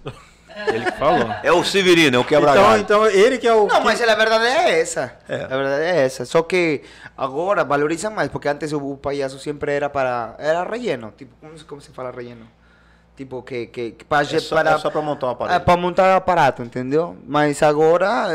Ele 0.67 0.85
que 0.85 0.97
falou. 0.97 1.33
É 1.43 1.51
o 1.51 1.63
Severino, 1.63 2.17
é 2.17 2.19
o 2.19 2.25
quebra 2.25 2.51
Então, 2.51 2.77
então 2.77 3.07
ele 3.07 3.37
que 3.37 3.47
é 3.47 3.53
o. 3.53 3.67
Não, 3.67 3.77
que- 3.79 3.85
mas 3.85 4.01
a 4.01 4.15
verdade 4.15 4.45
é 4.45 4.79
essa. 4.81 5.17
É. 5.27 5.35
A 5.45 5.47
verdade 5.47 5.83
é 5.83 6.01
essa. 6.05 6.25
Só 6.25 6.43
que 6.43 6.81
agora 7.17 7.63
valorizam 7.63 8.11
mais, 8.11 8.29
porque 8.29 8.49
antes 8.49 8.71
o, 8.73 8.77
o 8.91 8.97
payaso 8.97 9.39
sempre 9.39 9.71
era 9.73 9.89
para. 9.89 10.35
Era 10.37 10.63
relleno. 10.63 11.13
Tipo, 11.17 11.33
como, 11.39 11.53
como 11.65 11.81
se 11.81 11.91
fala 11.91 12.11
relleno? 12.11 12.45
Tipo, 13.21 13.43
que, 13.43 13.67
que, 13.67 13.91
que 13.91 14.03
para, 14.05 14.23
É 14.25 14.39
só, 14.39 14.55
para, 14.55 14.71
é 14.71 14.77
só 14.79 14.89
pra 14.89 14.99
montar 14.99 15.27
uma 15.27 15.33
é, 15.33 15.35
parede. 15.35 15.65
para 15.65 15.77
montar 15.77 16.15
aparato, 16.15 16.63
entendeu? 16.63 17.15
Mas 17.27 17.61
agora 17.61 18.29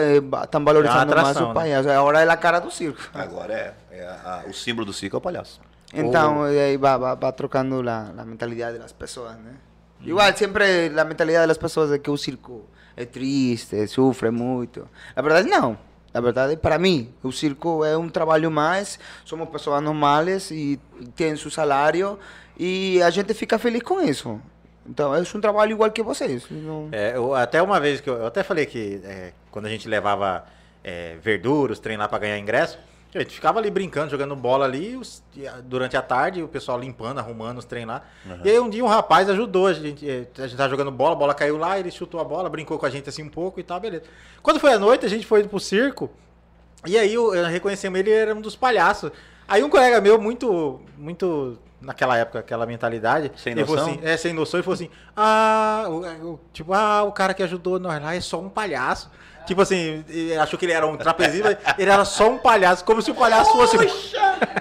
estão 0.45 0.65
valorizando 0.65 1.11
atração, 1.13 1.25
mais 1.25 1.37
o 1.39 1.49
né? 1.49 1.55
payaso. 1.55 1.91
Agora 1.91 2.21
é 2.23 2.29
a 2.29 2.37
cara 2.37 2.61
do 2.61 2.71
circo. 2.71 3.01
Agora 3.13 3.53
é. 3.53 3.75
é 3.91 4.05
a- 4.07 4.43
a- 4.47 4.49
o 4.49 4.53
símbolo 4.55 4.87
do 4.87 4.93
circo 4.93 5.17
é 5.17 5.19
o 5.19 5.21
palhaço. 5.21 5.61
Então, 5.93 6.45
aí 6.45 6.77
va, 6.77 6.97
va, 6.99 7.15
va 7.17 7.33
trocando 7.33 7.83
la 7.83 8.13
mentalidade 8.25 8.79
das 8.79 8.93
pessoas, 8.93 9.33
né? 9.39 9.55
Igual, 10.05 10.33
sempre 10.37 10.93
a 10.97 11.05
mentalidade 11.05 11.49
das 11.49 11.59
pessoas 11.59 11.91
é 11.91 11.99
que 11.99 12.09
o 12.11 12.17
circo 12.17 12.65
é 12.97 13.05
triste, 13.05 13.89
sofre 13.89 14.31
muito. 14.31 14.89
Na 15.17 15.23
verdade, 15.23 15.49
não. 15.49 15.77
Na 16.15 16.21
verdade, 16.21 16.57
para 16.57 16.79
mim, 16.79 17.13
o 17.25 17.33
circo 17.33 17.85
é 17.85 17.97
um 17.99 18.09
trabalho 18.09 18.51
mais, 18.53 19.01
somos 19.25 19.49
pessoas 19.49 19.83
normais 19.83 20.51
e 20.53 20.79
tem 21.17 21.35
seu 21.37 21.51
salário 21.51 22.19
e 22.59 23.03
a 23.03 23.11
gente 23.11 23.35
fica 23.35 23.59
feliz 23.59 23.83
com 23.83 24.01
isso. 24.01 24.41
Então, 24.89 25.15
é 25.15 25.21
um 25.21 25.41
trabalho 25.41 25.73
igual 25.73 25.91
que 25.91 26.03
vocês. 26.03 26.45
Não... 26.51 26.89
É, 26.93 27.17
eu- 27.17 27.35
até 27.35 27.61
uma 27.63 27.79
vez 27.81 28.01
que 28.01 28.09
eu, 28.09 28.15
eu 28.15 28.27
até 28.27 28.43
falei 28.43 28.67
que 28.67 29.01
é, 29.05 29.33
quando 29.51 29.67
a 29.67 29.69
gente 29.69 29.89
levava 29.89 30.45
é, 30.85 31.17
verduras, 31.21 31.79
treinar 31.79 32.09
pra 32.09 32.19
ganhar 32.19 32.39
ingresso, 32.39 32.79
a 33.15 33.19
gente 33.21 33.35
ficava 33.35 33.59
ali 33.59 33.71
brincando, 33.71 34.11
jogando 34.11 34.37
bola 34.37 34.67
ali 34.67 34.95
os- 34.95 35.23
durante 35.65 35.97
a 35.97 36.03
tarde, 36.03 36.43
o 36.43 36.49
pessoal 36.49 36.79
limpando, 36.79 37.19
arrumando 37.19 37.59
os 37.59 37.65
treinos 37.65 37.95
lá. 37.95 38.03
E 38.45 38.51
aí 38.51 38.59
um 38.61 38.69
dia 38.69 38.85
um 38.85 38.89
rapaz 38.89 39.29
ajudou 39.31 39.67
a 39.69 39.73
gente, 39.73 40.09
é, 40.09 40.27
a 40.39 40.47
gente 40.47 40.57
tava 40.57 40.69
jogando 40.69 40.91
bola, 40.91 41.13
a 41.13 41.19
bola 41.19 41.35
caiu 41.35 41.57
lá, 41.57 41.79
ele 41.79 41.91
chutou 41.91 42.21
a 42.21 42.25
bola, 42.25 42.49
brincou 42.51 42.79
com 42.79 42.85
a 42.87 42.91
gente 42.91 43.09
assim 43.09 43.23
um 43.23 43.29
pouco 43.31 43.59
e 43.59 43.63
tal, 43.63 43.81
beleza. 43.81 44.05
Quando 44.43 44.61
foi 44.61 44.73
à 44.75 44.79
noite, 44.79 45.07
a 45.07 45.09
gente 45.09 45.27
foi 45.27 45.43
pro 45.45 45.59
circo, 45.59 46.11
e 46.87 46.97
aí 46.99 47.15
eu, 47.15 47.35
eu 47.35 47.47
reconhecemos 47.47 47.99
ele, 47.99 48.11
ele 48.11 48.21
era 48.21 48.35
um 48.35 48.41
dos 48.41 48.55
palhaços. 48.55 49.11
Aí 49.49 49.63
um 49.65 49.71
colega 49.71 50.01
meu, 50.01 50.21
muito, 50.21 50.81
muito 50.99 51.59
naquela 51.87 52.17
época, 52.19 52.41
aquela 52.41 52.67
mentalidade, 52.67 53.31
Sem 53.37 53.55
noção? 53.55 53.77
assim, 53.77 54.01
é, 54.03 54.17
sem 54.17 54.33
noção, 54.35 54.59
ele 54.59 54.65
falou 54.65 54.75
assim, 54.75 54.91
ah, 55.17 55.85
o- 55.89 56.27
o- 56.33 56.41
tipo, 56.53 56.73
ah, 56.75 57.03
o 57.05 57.13
cara 57.13 57.33
que 57.33 57.43
ajudou 57.43 57.79
nós 57.79 58.03
lá 58.03 58.15
é 58.15 58.21
só 58.21 58.39
um 58.41 58.49
palhaço. 58.49 59.11
Tipo 59.47 59.63
assim, 59.63 60.05
achou 60.43 60.59
que 60.59 60.65
ele 60.67 60.73
era 60.73 60.85
um 60.85 60.97
trapezista, 60.97 61.57
ele 61.79 61.89
era 61.89 62.05
só 62.05 62.29
um 62.29 62.37
palhaço, 62.37 62.85
como 62.85 63.01
se 63.01 63.13
o 63.13 63.15
palhaço 63.15 63.53
fosse. 63.53 63.77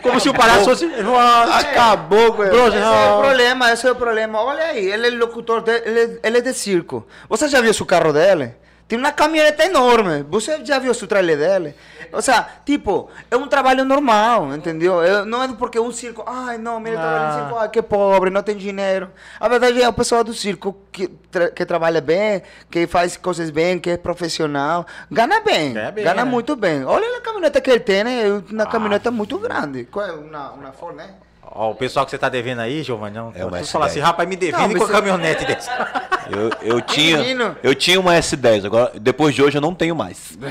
Como 0.04 0.20
se 0.20 0.30
o 0.30 0.34
palhaço 0.34 0.66
fosse. 0.66 0.86
Ah, 1.18 1.58
Acabou, 1.58 2.34
Bro, 2.34 2.68
esse 2.68 2.78
é 2.78 3.10
o 3.10 3.20
problema, 3.20 3.72
esse 3.72 3.88
é 3.88 3.92
o 3.92 3.96
problema. 3.96 4.42
Olha 4.44 4.64
aí, 4.66 4.86
ele 4.92 5.08
é 5.08 5.10
locutor, 5.10 5.62
de, 5.62 5.72
ele, 5.72 6.20
ele 6.22 6.38
é 6.38 6.42
de 6.42 6.54
circo. 6.54 7.04
Você 7.28 7.48
já 7.48 7.60
viu 7.62 7.72
o 7.72 7.86
carro 7.86 8.14
dele? 8.14 8.54
Tem 8.88 9.00
uma 9.00 9.12
caminhoneta 9.12 9.66
enorme. 9.66 10.24
Você 10.30 10.64
já 10.64 10.78
viu 10.78 10.92
o 10.92 11.08
trailer 11.08 11.38
dele? 11.38 11.76
Ou 12.14 12.22
seja, 12.22 12.48
tipo, 12.64 13.10
é 13.32 13.36
um 13.36 13.48
trabalho 13.48 13.84
normal, 13.84 14.54
entendeu? 14.54 15.02
É- 15.02 15.26
não 15.26 15.42
é 15.42 15.48
porque 15.54 15.80
um 15.80 15.92
circo, 15.92 16.24
ai 16.26 16.60
não, 16.60 16.80
mira, 16.80 16.98
trabalha 16.98 17.28
no 17.28 17.40
circo, 17.44 17.60
ai 17.60 17.70
que 17.70 17.82
pobre, 17.82 18.30
não 18.30 18.44
tem 18.44 18.56
dinheiro. 18.56 19.10
A 19.40 19.50
verdade 19.50 19.82
é 19.82 19.90
o 19.90 19.94
pessoal 19.94 20.24
do 20.24 20.34
circo 20.36 20.78
que, 20.92 21.08
tra- 21.08 21.50
que 21.50 21.66
trabalha 21.66 22.00
bem, 22.00 22.44
que 22.70 22.86
faz 22.86 23.18
coisas 23.18 23.50
bem, 23.50 23.80
que 23.80 23.90
é 23.90 23.98
profissional, 23.98 24.86
ganha 25.12 25.42
bem, 25.42 25.74
ganha 26.04 26.14
né? 26.14 26.24
muito 26.24 26.56
bem. 26.56 26.86
Olha 26.86 27.18
a 27.18 27.22
caminhoneta 27.22 27.60
que 27.60 27.72
ele 27.72 27.80
tem, 27.80 28.04
né? 28.04 28.28
É 28.28 28.32
Uma 28.54 28.68
caminhoneta 28.68 29.10
muito 29.10 29.40
grande. 29.40 29.86
Qual 29.86 30.06
é? 30.06 30.12
Uma, 30.12 30.52
uma 30.52 30.72
Ford, 30.72 30.96
né? 30.96 31.10
Ó, 31.52 31.72
o 31.72 31.76
pessoal 31.76 32.06
que 32.06 32.12
você 32.12 32.18
tá 32.18 32.28
devendo 32.30 32.60
aí, 32.60 32.82
Giovanni, 32.84 33.16
não. 33.16 33.32
É 33.36 33.42
É 33.42 33.46
uma 33.46 33.60
você 33.60 33.72
falar 33.72 33.86
S10. 33.86 33.90
assim, 33.90 34.00
rapaz, 34.00 34.28
me 34.28 34.36
devendo 34.36 34.62
Não, 34.62 34.72
e 34.72 34.76
com 34.76 34.84
a 34.86 34.90
caminhonete 34.90 35.46
dessa. 35.46 35.72
Eu, 36.26 36.50
eu, 36.78 36.82
tinha, 36.82 37.18
Menino. 37.20 37.56
eu 37.62 37.76
tinha 37.76 38.00
uma 38.00 38.14
S10, 38.16 38.66
agora 38.66 38.92
depois 38.96 39.36
de 39.36 39.44
hoje 39.44 39.58
eu 39.58 39.62
não 39.62 39.76
tenho 39.76 39.96
mais. 39.96 40.36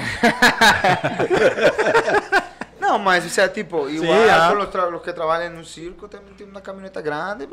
Não, 2.79 2.97
mas 2.97 3.25
isso 3.25 3.41
é 3.41 3.49
tipo, 3.49 3.89
igual 3.89 4.13
ah. 4.31 4.57
os, 4.63 4.69
tra- 4.69 4.99
que 5.01 5.13
trabalham 5.13 5.51
no 5.51 5.65
circo, 5.65 6.07
também 6.07 6.33
tem 6.35 6.47
uma 6.47 6.61
caminhoneta 6.61 7.03
grande. 7.03 7.49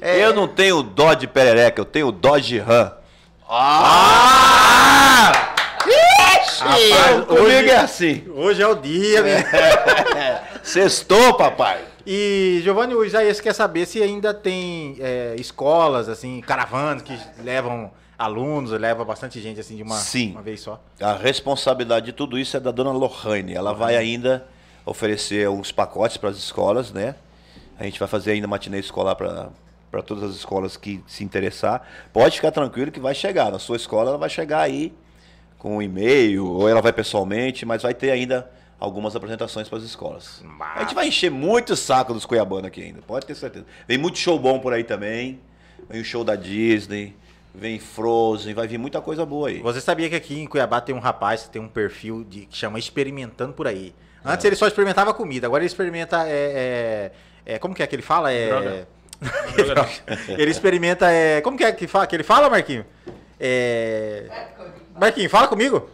É, 0.00 0.24
Eu 0.24 0.32
não 0.32 0.48
tenho 0.48 0.82
Dodge 0.82 1.26
Perereca, 1.26 1.78
eu 1.80 1.84
tenho 1.84 2.10
Dodge 2.10 2.58
Ram. 2.58 2.92
Ixi! 5.86 7.26
Comigo 7.26 7.70
é 7.70 7.76
assim. 7.76 8.24
Hoje 8.34 8.62
é 8.62 8.66
o 8.66 8.74
dia, 8.74 9.22
né? 9.22 9.44
Sextou, 10.62 11.34
papai. 11.34 11.78
E, 12.06 12.60
Giovanni, 12.62 12.94
o 12.94 13.04
Isaías 13.04 13.40
quer 13.40 13.52
saber 13.52 13.84
se 13.84 14.00
ainda 14.00 14.32
tem 14.32 14.96
é, 15.00 15.34
escolas, 15.38 16.08
assim, 16.08 16.40
caravanas 16.40 17.02
que 17.02 17.18
levam 17.42 17.90
alunos, 18.16 18.70
leva 18.70 19.04
bastante 19.04 19.40
gente, 19.40 19.58
assim, 19.58 19.76
de 19.76 19.82
uma, 19.82 19.96
Sim. 19.96 20.30
uma 20.30 20.42
vez 20.42 20.60
só. 20.60 20.80
A 21.00 21.14
responsabilidade 21.14 22.06
de 22.06 22.12
tudo 22.12 22.38
isso 22.38 22.56
é 22.56 22.60
da 22.60 22.70
dona 22.70 22.92
Lohane. 22.92 23.54
Ela 23.54 23.72
vai 23.72 23.96
ainda 23.96 24.46
oferecer 24.84 25.48
uns 25.48 25.72
pacotes 25.72 26.16
para 26.16 26.30
as 26.30 26.36
escolas, 26.36 26.92
né? 26.92 27.16
A 27.76 27.82
gente 27.84 27.98
vai 27.98 28.08
fazer 28.08 28.32
ainda 28.32 28.46
matinê 28.46 28.78
escolar 28.78 29.16
para 29.16 30.02
todas 30.02 30.22
as 30.22 30.36
escolas 30.36 30.76
que 30.76 31.02
se 31.08 31.24
interessar. 31.24 31.86
Pode 32.12 32.36
ficar 32.36 32.52
tranquilo 32.52 32.92
que 32.92 33.00
vai 33.00 33.14
chegar. 33.14 33.50
Na 33.50 33.58
sua 33.58 33.76
escola 33.76 34.10
ela 34.10 34.18
vai 34.18 34.30
chegar 34.30 34.60
aí 34.60 34.94
com 35.58 35.78
um 35.78 35.82
e-mail, 35.82 36.46
ou 36.46 36.68
ela 36.68 36.80
vai 36.80 36.92
pessoalmente, 36.92 37.66
mas 37.66 37.82
vai 37.82 37.92
ter 37.92 38.12
ainda 38.12 38.48
algumas 38.78 39.16
apresentações 39.16 39.68
para 39.68 39.78
as 39.78 39.84
escolas. 39.84 40.44
A 40.74 40.80
gente 40.80 40.94
vai 40.94 41.08
encher 41.08 41.30
muito 41.30 41.72
o 41.72 41.76
saco 41.76 42.12
dos 42.12 42.26
cuiabanos 42.26 42.66
aqui 42.66 42.82
ainda, 42.82 43.00
pode 43.02 43.26
ter 43.26 43.34
certeza. 43.34 43.66
Vem 43.88 43.98
muito 43.98 44.18
show 44.18 44.38
bom 44.38 44.58
por 44.58 44.72
aí 44.72 44.84
também. 44.84 45.40
Vem 45.88 46.00
o 46.00 46.04
show 46.04 46.24
da 46.24 46.34
Disney, 46.34 47.14
vem 47.54 47.78
Frozen, 47.78 48.54
vai 48.54 48.66
vir 48.66 48.78
muita 48.78 49.00
coisa 49.00 49.24
boa 49.24 49.48
aí. 49.48 49.60
Você 49.60 49.80
sabia 49.80 50.08
que 50.08 50.16
aqui 50.16 50.40
em 50.40 50.46
Cuiabá 50.46 50.80
tem 50.80 50.94
um 50.94 50.98
rapaz 50.98 51.44
que 51.44 51.50
tem 51.50 51.62
um 51.62 51.68
perfil 51.68 52.24
de, 52.24 52.46
que 52.46 52.56
chama 52.56 52.78
Experimentando 52.78 53.52
por 53.52 53.66
aí. 53.66 53.94
Antes 54.24 54.44
ele 54.44 54.56
só 54.56 54.66
experimentava 54.66 55.14
comida, 55.14 55.46
agora 55.46 55.62
ele 55.62 55.68
experimenta. 55.68 56.26
É, 56.26 57.12
é, 57.46 57.54
é, 57.54 57.58
como 57.58 57.74
que 57.74 57.82
é 57.82 57.86
que 57.86 57.94
ele 57.94 58.02
fala? 58.02 58.32
É, 58.32 58.48
Droga. 58.48 58.86
ele 60.36 60.50
experimenta. 60.50 61.10
É, 61.10 61.40
como 61.40 61.56
que 61.56 61.64
é 61.64 61.70
que, 61.70 61.86
fala, 61.86 62.06
que 62.06 62.16
ele 62.16 62.24
fala, 62.24 62.50
Marquinho? 62.50 62.84
É, 63.38 64.26
Marquinho, 64.98 65.30
fala 65.30 65.46
comigo. 65.46 65.88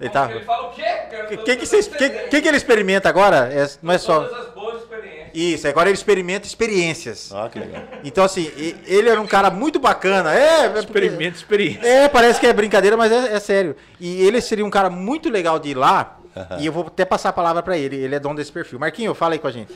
Ele 0.00 0.10
tá. 0.10 0.30
Ele 0.30 0.40
fala 0.44 0.68
o 0.68 0.72
quê? 0.72 0.82
O 0.82 1.26
que, 1.44 1.56
que, 1.56 1.66
que, 1.66 1.82
que, 1.82 2.10
que 2.28 2.42
que 2.42 2.48
ele 2.48 2.56
experimenta 2.56 3.08
agora? 3.08 3.48
É, 3.52 3.66
não 3.82 3.94
é 3.94 3.98
só. 3.98 4.24
Todas 4.24 4.46
as 4.46 4.54
boas 4.54 4.82
experiências. 4.82 5.30
Isso, 5.34 5.68
agora 5.68 5.88
ele 5.88 5.96
experimenta 5.96 6.46
experiências. 6.46 7.30
Ah, 7.32 7.48
que 7.50 7.58
legal. 7.58 7.82
Então, 8.04 8.24
assim, 8.24 8.50
ele 8.86 9.08
era 9.08 9.20
um 9.20 9.26
cara 9.26 9.50
muito 9.50 9.78
bacana. 9.78 10.34
É, 10.34 10.66
é 10.66 10.78
Experimento, 10.78 11.36
experiência. 11.36 11.86
é, 11.86 12.08
parece 12.08 12.38
que 12.40 12.46
é 12.46 12.52
brincadeira, 12.52 12.96
mas 12.96 13.10
é, 13.12 13.34
é 13.34 13.40
sério. 13.40 13.76
E 14.00 14.26
ele 14.26 14.40
seria 14.40 14.64
um 14.64 14.70
cara 14.70 14.88
muito 14.90 15.28
legal 15.30 15.58
de 15.58 15.70
ir 15.70 15.74
lá. 15.74 16.18
e 16.58 16.66
eu 16.66 16.72
vou 16.72 16.86
até 16.86 17.04
passar 17.04 17.30
a 17.30 17.32
palavra 17.32 17.62
pra 17.62 17.76
ele. 17.78 17.96
Ele 17.96 18.14
é 18.14 18.18
dono 18.20 18.34
desse 18.36 18.52
perfil. 18.52 18.78
Marquinho, 18.78 19.14
fala 19.14 19.34
aí 19.34 19.38
com 19.38 19.46
a 19.48 19.50
gente. 19.52 19.72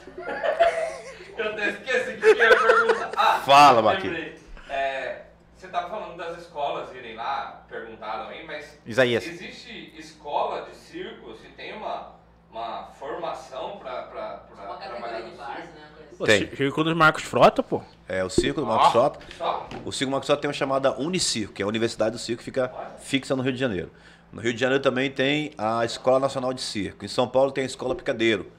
Eu 1.37 1.47
até 1.47 1.71
esqueci 1.71 2.13
que 2.19 2.27
eu 2.27 2.37
ia 2.37 2.57
perguntar. 2.57 3.11
Ah, 3.17 3.41
Fala, 3.45 3.93
lembrei. 3.93 4.35
É, 4.69 5.17
estava 5.71 5.89
falando 5.91 6.17
das 6.17 6.39
escolas 6.39 6.95
irem 6.95 7.15
lá, 7.17 7.65
perguntaram 7.69 8.29
aí, 8.29 8.45
mas 8.47 8.79
Isaías. 8.87 9.27
existe 9.27 9.95
escola 9.97 10.63
de 10.69 10.77
circo? 10.77 11.35
Se 11.37 11.49
tem 11.49 11.75
uma, 11.77 12.13
uma 12.51 12.85
formação 12.99 13.79
para 13.79 14.09
Uma 14.53 14.77
trabalhar 14.77 15.21
no 15.21 15.31
de 15.31 15.37
base, 15.37 15.53
circo? 15.63 15.75
né? 15.75 15.87
Pô, 16.19 16.27
Tem. 16.27 16.55
Circo 16.55 16.85
dos 16.85 16.95
Marcos 16.95 17.23
Frota, 17.23 17.63
pô. 17.63 17.81
É, 18.07 18.23
o 18.23 18.29
Circo 18.29 18.61
do 18.61 18.67
Marcos 18.67 18.93
Frota. 18.93 19.21
Só? 19.39 19.67
O 19.87 19.91
Circo 19.93 20.11
Marcos 20.11 20.27
Frota 20.27 20.43
tem 20.43 20.49
uma 20.49 20.55
chamada 20.55 20.93
Unicirco, 21.01 21.55
que 21.55 21.63
é 21.63 21.65
a 21.65 21.69
Universidade 21.69 22.11
do 22.11 22.19
Circo, 22.19 22.41
que 22.41 22.45
fica 22.45 22.69
fixa 22.99 23.35
no 23.35 23.43
Rio 23.43 23.53
de 23.55 23.59
Janeiro. 23.59 23.91
No 24.31 24.43
Rio 24.43 24.53
de 24.53 24.61
Janeiro 24.61 24.83
também 24.83 25.11
tem 25.11 25.53
a 25.57 25.83
Escola 25.85 26.19
Nacional 26.21 26.53
de 26.53 26.61
Circo. 26.61 27.05
Em 27.07 27.09
São 27.09 27.27
Paulo 27.27 27.51
tem 27.53 27.63
a 27.63 27.67
Escola 27.67 27.95
Picadeiro. 27.95 28.53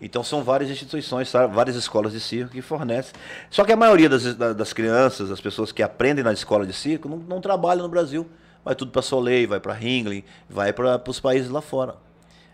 Então 0.00 0.22
são 0.22 0.44
várias 0.44 0.70
instituições, 0.70 1.32
várias 1.32 1.74
escolas 1.76 2.12
de 2.12 2.20
circo 2.20 2.52
que 2.52 2.62
fornecem. 2.62 3.12
Só 3.50 3.64
que 3.64 3.72
a 3.72 3.76
maioria 3.76 4.08
das, 4.08 4.34
da- 4.36 4.52
das 4.52 4.72
crianças, 4.72 5.30
as 5.30 5.40
pessoas 5.40 5.72
que 5.72 5.82
aprendem 5.82 6.22
na 6.22 6.32
escola 6.32 6.64
de 6.64 6.72
circo, 6.72 7.08
não, 7.08 7.16
não 7.16 7.40
trabalham 7.40 7.82
no 7.82 7.88
Brasil. 7.88 8.24
Vai 8.64 8.74
tudo 8.74 8.92
para 8.92 9.02
Soleil, 9.02 9.48
vai 9.48 9.58
para 9.60 9.72
Ringling, 9.72 10.22
vai 10.48 10.72
para 10.72 11.02
os 11.08 11.18
países 11.18 11.50
lá 11.50 11.60
fora. 11.60 11.96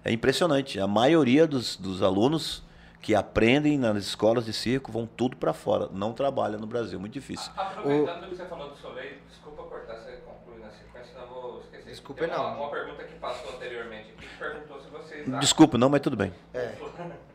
É 0.04 0.10
impressionante. 0.12 0.78
A 0.80 0.86
maioria 0.86 1.46
dos, 1.46 1.76
dos 1.76 2.02
alunos 2.02 2.62
que 3.02 3.14
aprendem 3.14 3.76
nas 3.78 3.96
escolas 4.04 4.46
de 4.46 4.52
circo 4.54 4.90
vão 4.90 5.06
tudo 5.06 5.36
para 5.36 5.52
fora. 5.52 5.88
Não 5.92 6.12
trabalham 6.14 6.58
no 6.58 6.66
Brasil. 6.66 6.98
Muito 6.98 7.12
difícil. 7.12 7.50
Aproveitando 7.56 8.28
que 8.30 8.36
você 8.36 8.44
falou 8.46 8.70
do 8.70 8.76
Soleil, 8.76 9.16
desculpa 9.28 9.62
cortar, 9.64 9.96
você 9.96 10.12
conclui 10.24 10.60
na 10.64 10.70
sequência, 10.70 11.12
senão 11.12 11.24
eu 11.26 11.28
vou 11.42 11.60
esquecer. 11.60 11.90
Desculpe, 11.90 12.20
Tem 12.22 12.30
uma, 12.30 12.38
não. 12.50 12.60
uma 12.62 12.70
pergunta 12.70 13.02
que 13.04 13.14
passou 13.18 13.54
anteriormente 13.56 14.10
aqui 14.16 14.26
que 14.26 14.38
perguntou 14.38 14.80
se 14.80 14.88
vocês. 14.88 15.40
Desculpa, 15.40 15.76
não, 15.76 15.90
mas 15.90 16.00
tudo 16.00 16.16
bem. 16.16 16.32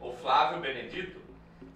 O 0.00 0.12
Flávio 0.12 0.60
Benedito, 0.60 1.20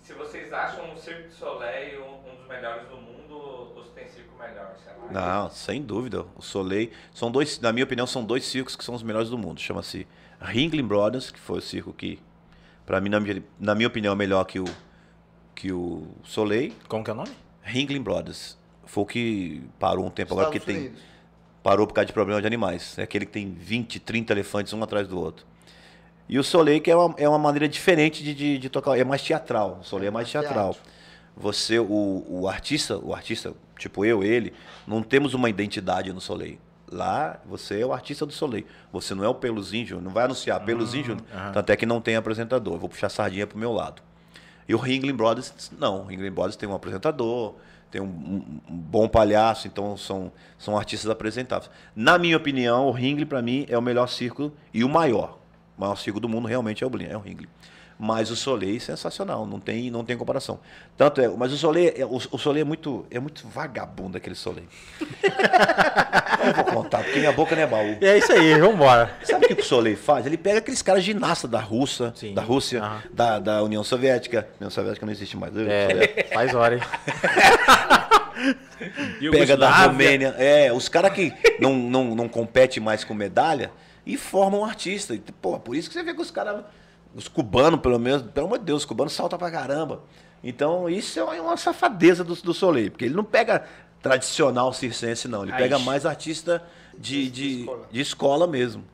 se 0.03 0.12
vocês 0.14 0.53
acham 0.53 0.93
o 0.93 0.99
Cirque 0.99 1.29
du 1.29 1.35
Soleil 1.35 2.03
um, 2.03 2.37
dos 2.37 2.47
melhores 2.49 2.89
do 2.89 2.97
mundo 2.97 3.72
ou 3.77 3.85
se 3.85 3.91
tem 3.91 4.09
circo 4.09 4.35
melhor, 4.39 4.75
sei 4.83 4.93
lá. 4.95 5.43
Não, 5.43 5.51
sem 5.51 5.83
dúvida. 5.83 6.25
O 6.37 6.43
Soleil 6.43 6.91
são 7.12 7.31
dois, 7.31 7.61
na 7.61 7.72
minha 7.72 7.85
opinião, 7.85 8.07
são 8.07 8.25
dois 8.25 8.45
circos 8.45 8.77
que 8.77 8.85
são 8.85 8.95
os 8.95 9.03
melhores 9.03 9.29
do 9.29 9.37
mundo. 9.37 9.61
Chama-se 9.61 10.07
Ringling 10.41 10.87
Brothers, 10.87 11.31
que 11.31 11.39
foi 11.39 11.59
o 11.59 11.62
circo 11.62 11.93
que, 11.93 12.18
para 12.87 13.01
mim, 13.01 13.11
na 13.11 13.20
minha, 13.20 13.43
na 13.59 13.75
minha 13.75 13.89
opinião, 13.89 14.12
é 14.12 14.16
melhor 14.16 14.45
que 14.45 14.59
o 14.59 14.64
que 15.55 15.72
o 15.72 16.07
Soleil. 16.25 16.72
Como 16.89 17.05
que 17.05 17.11
é 17.11 17.12
o 17.12 17.16
nome? 17.16 17.31
Ringling 17.62 18.03
Brothers 18.03 18.59
foi 18.85 19.03
o 19.03 19.07
que 19.07 19.62
parou 19.79 20.05
um 20.05 20.11
tempo 20.11 20.35
agora 20.35 20.49
Estados 20.49 20.66
que 20.66 20.72
tem 20.72 20.87
Unidos. 20.89 21.03
parou 21.62 21.87
por 21.87 21.95
causa 21.95 22.07
de 22.07 22.12
problema 22.12 22.41
de 22.41 22.47
animais. 22.47 22.99
É 22.99 23.03
aquele 23.03 23.25
que 23.27 23.33
tem 23.33 23.53
20, 23.53 24.01
30 24.01 24.33
elefantes 24.33 24.72
um 24.72 24.83
atrás 24.83 25.07
do 25.09 25.18
outro. 25.18 25.47
E 26.29 26.39
o 26.39 26.45
Soleil 26.45 26.81
que 26.81 26.91
é 26.91 26.97
uma, 26.97 27.14
é 27.18 27.29
uma 27.29 27.39
maneira 27.39 27.68
diferente 27.68 28.22
de, 28.22 28.35
de, 28.35 28.59
de 28.59 28.68
tocar, 28.70 28.99
é 28.99 29.05
mais 29.05 29.22
teatral. 29.22 29.79
O 29.81 29.85
Soleil 29.85 30.09
é 30.09 30.11
mais 30.11 30.31
teatral. 30.31 30.72
Teatro. 30.75 30.91
Você, 31.37 31.79
o, 31.79 32.25
o 32.29 32.49
artista, 32.49 32.97
o 32.99 33.12
artista, 33.12 33.53
tipo 33.79 34.05
eu, 34.05 34.22
ele, 34.22 34.53
não 34.87 35.03
temos 35.03 35.35
uma 35.35 35.51
identidade 35.51 36.12
no 36.12 36.20
Soleil. 36.20 36.59
Lá, 36.91 37.41
você 37.45 37.81
é 37.81 37.87
o 37.87 37.93
artista 37.93 38.25
do 38.25 38.33
Soleil. 38.33 38.64
Você 38.93 39.14
não 39.14 39.25
é 39.25 39.29
o 39.29 39.35
Peluzinho 39.35 39.85
Júnior, 39.87 40.05
não 40.05 40.12
vai 40.12 40.25
anunciar 40.27 40.64
Peluzinho 40.64 41.05
Júnior. 41.05 41.25
Tanto 41.53 41.70
é 41.70 41.77
que 41.77 41.85
não 41.85 42.01
tem 42.01 42.14
apresentador. 42.14 42.75
Eu 42.75 42.79
vou 42.79 42.89
puxar 42.89 43.09
a 43.09 43.11
sardinha 43.11 43.47
pro 43.47 43.59
meu 43.59 43.72
lado. 43.72 44.01
E 44.68 44.75
o 44.75 44.79
Ringling 44.79 45.14
Brothers, 45.14 45.72
não. 45.79 46.03
O 46.03 46.05
Ringling 46.05 46.31
Brothers 46.31 46.57
tem 46.57 46.68
um 46.68 46.75
apresentador, 46.75 47.55
tem 47.91 48.01
um, 48.01 48.05
um- 48.07 48.61
um 48.70 48.77
bom 48.77 49.09
palhaço, 49.09 49.66
então 49.66 49.97
são, 49.97 50.31
são 50.57 50.77
artistas 50.79 51.11
apresentáveis. 51.11 51.70
Na 51.97 52.16
minha 52.16 52.37
opinião, 52.37 52.87
o 52.87 52.93
Ringling, 52.93 53.27
para 53.27 53.43
mim, 53.43 53.66
é 53.68 53.77
o 53.77 53.83
melhor 53.83 54.07
circo 54.09 54.53
e 54.72 54.85
o 54.85 54.89
maior. 54.89 55.39
O 55.77 55.81
maior 55.81 55.97
circo 55.97 56.20
do 56.20 56.29
mundo 56.29 56.47
realmente 56.49 56.85
é 56.85 56.87
o, 56.87 56.91
Blin- 56.91 57.09
é 57.11 57.16
o 57.16 57.20
Ringling. 57.20 57.49
Mas 57.97 58.29
o 58.29 58.35
Soleil, 58.35 58.81
sensacional, 58.81 59.47
não 59.47 59.61
tem, 59.61 59.89
não 59.89 60.05
tem 60.05 60.16
comparação. 60.16 60.59
Tanto 60.97 61.20
é, 61.20 61.29
mas 61.29 61.53
o 61.53 61.57
Soleil, 61.57 61.93
é, 61.97 62.05
o, 62.05 62.16
o 62.16 62.39
Soleil 62.39 62.62
é 62.62 62.64
muito, 62.66 63.07
é 63.09 63.20
muito 63.20 63.47
vagabundo, 63.47 64.16
aquele 64.16 64.35
Soleil. 64.35 64.66
Eu 65.01 66.55
vou 66.55 66.64
contar, 66.64 67.05
porque 67.05 67.20
minha 67.20 67.31
boca 67.33 67.55
não 67.55 67.62
é 67.62 67.66
baú. 67.66 67.97
É 68.01 68.18
isso 68.18 68.33
aí, 68.33 68.59
vambora. 68.59 69.14
Sabe 69.22 69.47
o 69.47 69.49
que 69.49 69.61
o 69.61 69.64
Soleil 69.64 69.97
faz? 69.97 70.27
Ele 70.27 70.37
pega 70.37 70.59
aqueles 70.59 70.83
caras 70.83 71.05
ginastas 71.05 71.49
da 71.49 71.61
Rússia, 71.61 72.12
Sim. 72.16 72.35
da 72.35 72.43
Rússia, 72.43 72.83
Aham. 72.83 73.03
da, 73.12 73.39
da 73.39 73.62
União 73.62 73.85
Soviética. 73.85 74.49
União 74.61 74.70
Soviética 74.70 75.07
não 75.07 75.12
existe 75.12 75.37
mais. 75.37 75.57
É, 75.57 76.27
faz 76.35 76.53
hora, 76.53 76.75
hein? 76.77 76.83
Pega 79.31 79.57
da. 79.57 79.70
Romênia. 79.87 80.35
É, 80.39 80.72
os 80.72 80.89
caras 80.89 81.12
que 81.12 81.33
não, 81.61 81.75
não, 81.75 82.14
não 82.14 82.29
competem 82.29 82.83
mais 82.83 83.05
com 83.05 83.14
medalha 83.14 83.70
e 84.07 84.16
formam 84.16 84.61
um 84.61 84.64
artista. 84.64 85.14
E, 85.14 85.18
Pô, 85.18 85.59
por 85.59 85.74
isso 85.76 85.88
que 85.88 85.94
você 85.94 86.02
vê 86.02 86.12
que 86.14 86.20
os 86.20 86.30
caras, 86.30 86.64
os 87.14 87.28
cubanos, 87.28 87.80
pelo 87.80 87.98
menos, 87.98 88.22
pelo 88.22 88.46
amor 88.46 88.59
de 88.59 88.64
Deus, 88.64 88.82
os 88.82 88.86
cubanos 88.86 89.12
saltam 89.12 89.38
pra 89.38 89.50
caramba. 89.50 90.02
Então, 90.42 90.88
isso 90.90 91.18
é 91.20 91.40
uma 91.40 91.57
safadeza 91.57 92.22
do, 92.22 92.34
do 92.34 92.52
Soleil, 92.52 92.90
porque 92.90 93.07
ele 93.07 93.14
não 93.14 93.24
pega 93.24 93.64
tradicional 94.02 94.72
circense, 94.72 95.26
não. 95.26 95.42
Ele 95.42 95.52
Raiz. 95.52 95.62
pega 95.64 95.78
mais 95.78 96.05
artista 96.05 96.62
de, 96.96 97.30
de, 97.30 97.61
escola. 97.61 97.86
de 97.90 98.00
escola 98.00 98.46
mesmo. 98.46 98.84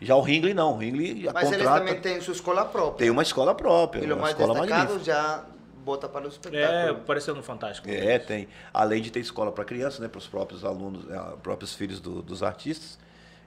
Já 0.00 0.14
o 0.16 0.20
Ringling 0.20 0.52
não. 0.54 0.74
O 0.74 0.78
Ringling 0.78 1.22
já 1.22 1.32
Mas 1.32 1.44
eles 1.46 1.58
contrata... 1.58 1.78
também 1.86 2.00
têm 2.00 2.20
sua 2.20 2.34
escola 2.34 2.64
própria. 2.64 2.98
Tem 2.98 3.10
uma 3.10 3.22
escola 3.22 3.54
própria, 3.54 4.00
E 4.04 4.10
o 4.10 4.14
uma 4.14 4.22
mais 4.22 4.32
escola 4.36 4.54
destacado 4.60 4.80
magnífica. 4.90 5.04
já 5.12 5.44
bota 5.84 6.08
para 6.08 6.24
o 6.24 6.26
É, 6.26 6.28
espetáculo. 6.28 6.98
apareceu 6.98 7.34
no 7.36 7.42
Fantástico. 7.42 7.88
É, 7.88 8.18
tem. 8.18 8.48
Além 8.74 9.00
de 9.00 9.10
ter 9.12 9.20
escola 9.20 9.52
para 9.52 9.64
crianças, 9.64 10.00
né, 10.00 10.08
para 10.08 10.18
os 10.18 10.26
próprios 10.26 10.64
alunos, 10.64 11.08
eh, 11.08 11.18
próprios 11.42 11.72
filhos 11.72 12.00
do- 12.00 12.20
dos 12.20 12.42
artistas. 12.42 12.98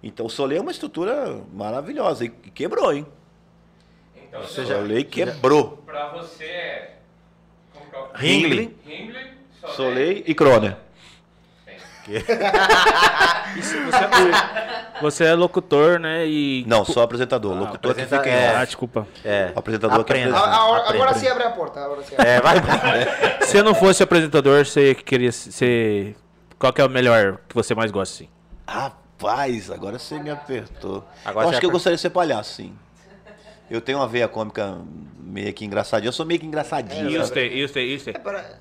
Então 0.02 0.26
o 0.26 0.30
Soleil 0.30 0.60
é 0.60 0.62
uma 0.62 0.72
estrutura 0.72 1.42
maravilhosa 1.54 2.26
e 2.26 2.30
quebrou, 2.30 2.94
hein? 2.94 3.06
Então, 4.16 4.42
O 4.42 4.44
você 4.48 4.66
Soleil 4.66 5.06
quebrou. 5.06 5.78
pra 5.86 6.08
você 6.10 6.44
é. 6.46 6.96
Que 7.74 7.80
é 7.96 8.04
Ringling, 8.16 8.76
Ringling, 8.86 9.32
Soleil 9.76 10.24
e 10.26 10.34
Croner. 10.36 10.76
Você 15.02 15.26
é 15.26 15.34
locutor, 15.34 16.00
né? 16.00 16.26
E. 16.28 16.64
Não, 16.68 16.84
só 16.84 17.04
apresentador. 17.04 17.56
Ah, 17.56 17.60
locutor 17.62 17.94
que 17.94 18.02
apresenta- 18.02 18.24
fica 18.24 18.36
em 18.36 18.40
é. 18.44 18.56
Ah, 18.56 18.66
desculpa. 18.66 19.08
É. 19.24 19.52
O 19.56 19.60
apresentador 19.60 20.04
que 20.04 20.12
Aprenda. 20.12 20.36
A- 20.36 20.40
apresenta. 20.40 20.58
a- 20.60 20.66
agora 20.90 20.90
Aprenda. 21.12 21.14
sim 21.14 21.28
abre 21.28 21.44
a 21.44 21.52
porta. 21.52 21.80
Agora 21.84 22.02
sim. 22.04 22.16
É, 22.18 22.42
vai. 22.42 22.56
Se 23.46 23.58
eu 23.58 23.64
não 23.64 23.74
fosse 23.76 24.02
apresentador, 24.04 24.66
você 24.66 24.94
queria 24.96 25.32
ser. 25.32 26.16
Qual 26.58 26.74
que 26.74 26.82
é 26.82 26.86
o 26.86 26.90
melhor 26.90 27.38
que 27.48 27.56
você 27.56 27.74
mais 27.74 27.92
gosta, 27.92 28.24
assim? 28.24 28.30
Rapaz, 29.20 29.70
agora 29.70 30.00
você 30.00 30.18
me 30.18 30.30
apertou. 30.30 31.04
Agora 31.26 31.46
eu 31.46 31.50
acho 31.50 31.60
que 31.60 31.66
eu 31.66 31.72
gostaria 31.72 31.98
de 31.98 32.02
ser 32.02 32.10
palhaço, 32.10 32.54
sim. 32.56 32.74
Eu 33.70 33.82
tenho 33.82 33.98
uma 33.98 34.08
veia 34.08 34.30
cômica 34.30 34.78
meio 35.20 35.54
que 35.54 35.66
engraçadinha. 35.66 36.08
Eu 36.08 36.14
sou 36.14 36.26
meio 36.26 36.40
que 36.40 36.46
engraçadinho. 36.46 37.10
E 37.10 37.16
e 37.16 37.18
você, 37.68 37.82
e 37.86 38.00
você? 38.00 38.12
É 38.12 38.14
para- 38.14 38.58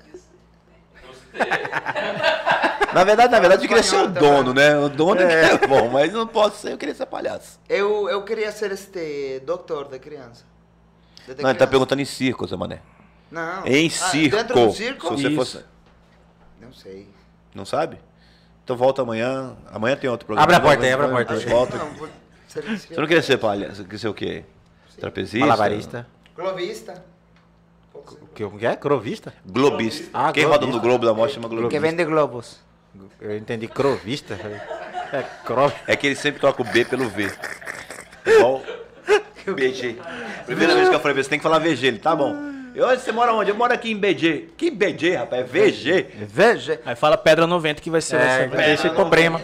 Na 2.93 3.03
verdade, 3.05 3.31
na 3.31 3.39
verdade, 3.39 3.63
eu 3.63 3.67
queria 3.69 3.83
ser 3.83 3.95
o 3.97 4.07
dono, 4.07 4.53
né? 4.53 4.77
O 4.77 4.89
dono 4.89 5.21
é. 5.21 5.57
que 5.57 5.63
é 5.63 5.67
bom, 5.67 5.89
mas 5.89 6.11
não 6.11 6.27
posso 6.27 6.57
ser, 6.57 6.73
eu 6.73 6.77
queria 6.77 6.93
ser 6.95 7.05
palhaço. 7.05 7.59
Eu, 7.69 8.09
eu 8.09 8.23
queria 8.23 8.51
ser 8.51 8.71
este 8.71 9.39
doutor 9.45 9.87
de 9.87 9.97
criança. 9.99 10.43
Desde 11.25 11.41
Não, 11.41 11.51
ele 11.51 11.59
tá 11.59 11.67
perguntando 11.67 12.01
em 12.01 12.05
circo, 12.05 12.45
Zé 12.47 12.57
Mané. 12.57 12.81
Não. 13.31 13.65
Em 13.65 13.87
Ah, 13.87 13.89
circo. 13.91 14.35
Dentro 14.35 14.55
do 14.55 14.73
circo? 14.73 15.07
Se 15.15 15.21
você 15.21 15.27
Isso. 15.27 15.35
fosse. 15.35 15.65
Não 16.59 16.73
sei. 16.73 17.07
Não 17.53 17.65
sabe? 17.65 17.99
Então 18.69 18.77
volta 18.77 19.01
amanhã. 19.01 19.55
Amanhã 19.71 19.95
tem 19.95 20.07
outro 20.07 20.27
programa. 20.27 20.43
Abre 20.43 20.55
a 20.55 20.59
porta 20.59 20.85
aí, 20.85 20.93
abre 20.93 21.07
a 21.07 21.09
porta 21.09 21.33
aí. 21.33 21.45
Volta. 21.47 21.75
Não, 21.75 21.91
vou 21.95 22.07
Você 22.47 22.61
não 22.95 23.07
queria 23.07 23.23
ser 23.23 23.39
palhaço? 23.39 23.77
Você 23.77 23.83
queria 23.83 23.97
ser 23.97 24.07
o 24.09 24.13
quê? 24.13 24.43
Trapezista? 24.99 25.39
Malabarista. 25.39 26.07
Globista. 26.35 27.03
O 27.91 28.57
que, 28.59 28.65
é? 28.67 28.75
Crovista? 28.75 29.33
Globista. 29.43 30.07
Ah, 30.13 30.31
Quem 30.31 30.43
globista. 30.43 30.65
roda 30.67 30.77
no 30.77 30.79
Globo 30.79 31.03
da 31.03 31.15
Morte 31.15 31.33
chama 31.33 31.49
Que 31.49 31.55
globista. 31.55 31.79
vende 31.81 32.05
globos. 32.05 32.59
Eu 33.19 33.35
entendi 33.35 33.67
crovista. 33.67 34.35
É, 35.11 35.23
crov... 35.43 35.73
É 35.87 35.95
que 35.95 36.05
ele 36.05 36.15
sempre 36.15 36.39
troca 36.39 36.61
o 36.61 36.65
B 36.65 36.85
pelo 36.85 37.09
V. 37.09 37.27
Igual 38.23 38.61
BG. 39.51 39.97
Primeira 40.45 40.75
vez 40.75 40.89
que 40.89 40.93
eu 40.93 40.99
falei 40.99 41.23
você 41.23 41.27
tem 41.27 41.39
que 41.39 41.43
falar 41.43 41.57
VG. 41.57 41.87
Ele, 41.87 41.97
tá 41.97 42.15
bom. 42.15 42.35
E 42.73 42.81
onde 42.81 43.01
você 43.01 43.11
mora 43.11 43.33
onde? 43.33 43.49
Eu 43.49 43.55
moro 43.55 43.73
aqui 43.73 43.91
em 43.91 43.97
BG. 43.97 44.49
Que 44.57 44.69
BG, 44.71 45.15
rapaz? 45.15 45.41
É 45.41 45.43
VG. 45.45 46.07
Veja. 46.27 46.79
Aí 46.85 46.95
fala 46.95 47.17
Pedra 47.17 47.45
90 47.47 47.81
que 47.81 47.89
vai 47.89 48.01
ser. 48.01 48.17
É, 48.17 48.47
vai 48.47 48.59
ser- 48.59 48.65
deixa 48.67 48.87
ele 48.87 48.95
problema. 48.95 49.41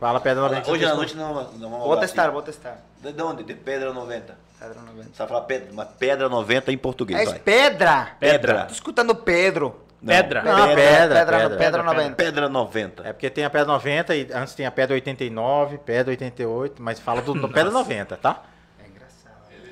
Fala 0.00 0.20
pedra 0.20 0.42
90. 0.42 0.70
Hoje 0.70 0.84
à 0.84 0.94
noite 0.94 1.16
não, 1.16 1.32
não 1.32 1.70
vamos 1.70 1.86
Vou 1.86 1.96
testar, 1.96 2.28
vou 2.30 2.42
testar. 2.42 2.78
De 3.00 3.10
de 3.12 3.22
onde? 3.22 3.42
De 3.42 3.54
Pedra 3.54 3.90
90. 3.92 4.36
Pedra 4.60 4.80
90. 4.80 5.02
Você 5.04 5.18
vai 5.18 5.26
falar 5.28 5.40
pedra, 5.42 5.72
uma 5.72 5.86
pedra 5.86 6.28
90 6.28 6.72
em 6.72 6.76
português, 6.76 7.20
É 7.20 7.24
vai. 7.24 7.38
pedra. 7.38 8.08
Pedra. 8.20 8.64
Tô 8.64 8.72
escutando 8.74 9.14
Pedro. 9.14 9.80
Não, 10.02 10.12
Pedra. 10.14 10.42
Não, 10.42 10.54
pedra, 10.66 10.74
pedra, 10.74 11.14
pedra, 11.14 11.38
pedra. 11.38 11.56
pedra 11.58 11.82
90. 11.82 12.14
pedra 12.16 12.48
90. 12.50 13.08
É 13.08 13.12
porque 13.14 13.30
tem 13.30 13.44
a 13.46 13.48
pedra 13.50 13.66
90 13.66 14.14
e 14.14 14.28
antes 14.34 14.54
tem 14.54 14.66
a 14.66 14.70
pedra 14.70 14.94
89, 14.94 15.78
pedra 15.78 16.10
88, 16.10 16.82
mas 16.82 17.00
fala 17.00 17.22
do 17.22 17.32
do 17.32 17.48
pedra 17.48 17.70
90, 17.70 18.14
tá? 18.18 18.42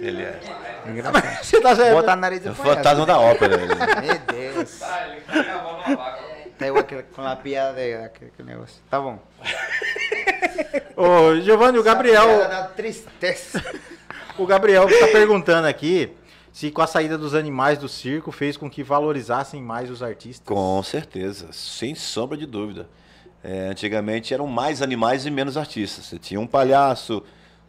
Ele 0.03 0.23
é. 0.23 0.41
Engraçado. 0.87 1.23
Você 1.43 1.61
tá 1.61 1.75
Bota 1.93 2.13
a 2.13 2.17
nariz 2.17 2.41
É 2.41 2.43
de 2.43 2.49
o 2.49 2.55
fantasma 2.55 3.07
da 3.07 3.19
ópera. 3.21 3.55
Ele. 3.55 3.75
Meu 4.35 4.53
Deus. 4.53 4.83
Ah, 4.83 5.09
ele 5.09 5.21
tá 6.59 6.83
que, 6.83 7.03
com 7.15 7.23
a 7.23 7.37
piada 7.37 7.77
daquele 7.77 8.31
aquele 8.31 8.49
negócio. 8.49 8.83
Tá 8.91 9.01
bom. 9.01 9.19
Ô, 10.97 11.41
Giovanni, 11.41 11.79
o 11.79 11.83
Gabriel, 11.83 12.49
da 12.49 12.65
tristeza. 12.65 13.65
o 14.37 14.45
Gabriel 14.45 14.87
tá 14.87 15.07
perguntando 15.09 15.69
aqui 15.69 16.13
se 16.53 16.71
com 16.71 16.83
a 16.83 16.87
saída 16.87 17.17
dos 17.17 17.35
animais 17.35 17.79
do 17.79 17.89
circo 17.89 18.31
fez 18.31 18.57
com 18.57 18.69
que 18.69 18.83
valorizassem 18.83 19.63
mais 19.63 19.89
os 19.89 20.03
artistas. 20.03 20.47
Com 20.47 20.83
certeza, 20.83 21.49
sem 21.53 21.95
sombra 21.95 22.37
de 22.37 22.45
dúvida. 22.45 22.89
É, 23.43 23.69
antigamente 23.69 24.35
eram 24.35 24.47
mais 24.47 24.83
animais 24.83 25.27
e 25.27 25.31
menos 25.31 25.57
artistas. 25.57 26.07
Você 26.07 26.19
tinha 26.19 26.39
um 26.39 26.47
palhaço, 26.47 27.23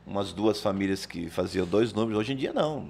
umas 0.06 0.34
duas 0.34 0.60
famílias 0.60 1.06
que 1.06 1.30
faziam 1.30 1.66
dois 1.66 1.94
números. 1.94 2.20
Hoje 2.20 2.34
em 2.34 2.36
dia 2.36 2.54
não. 2.54 2.88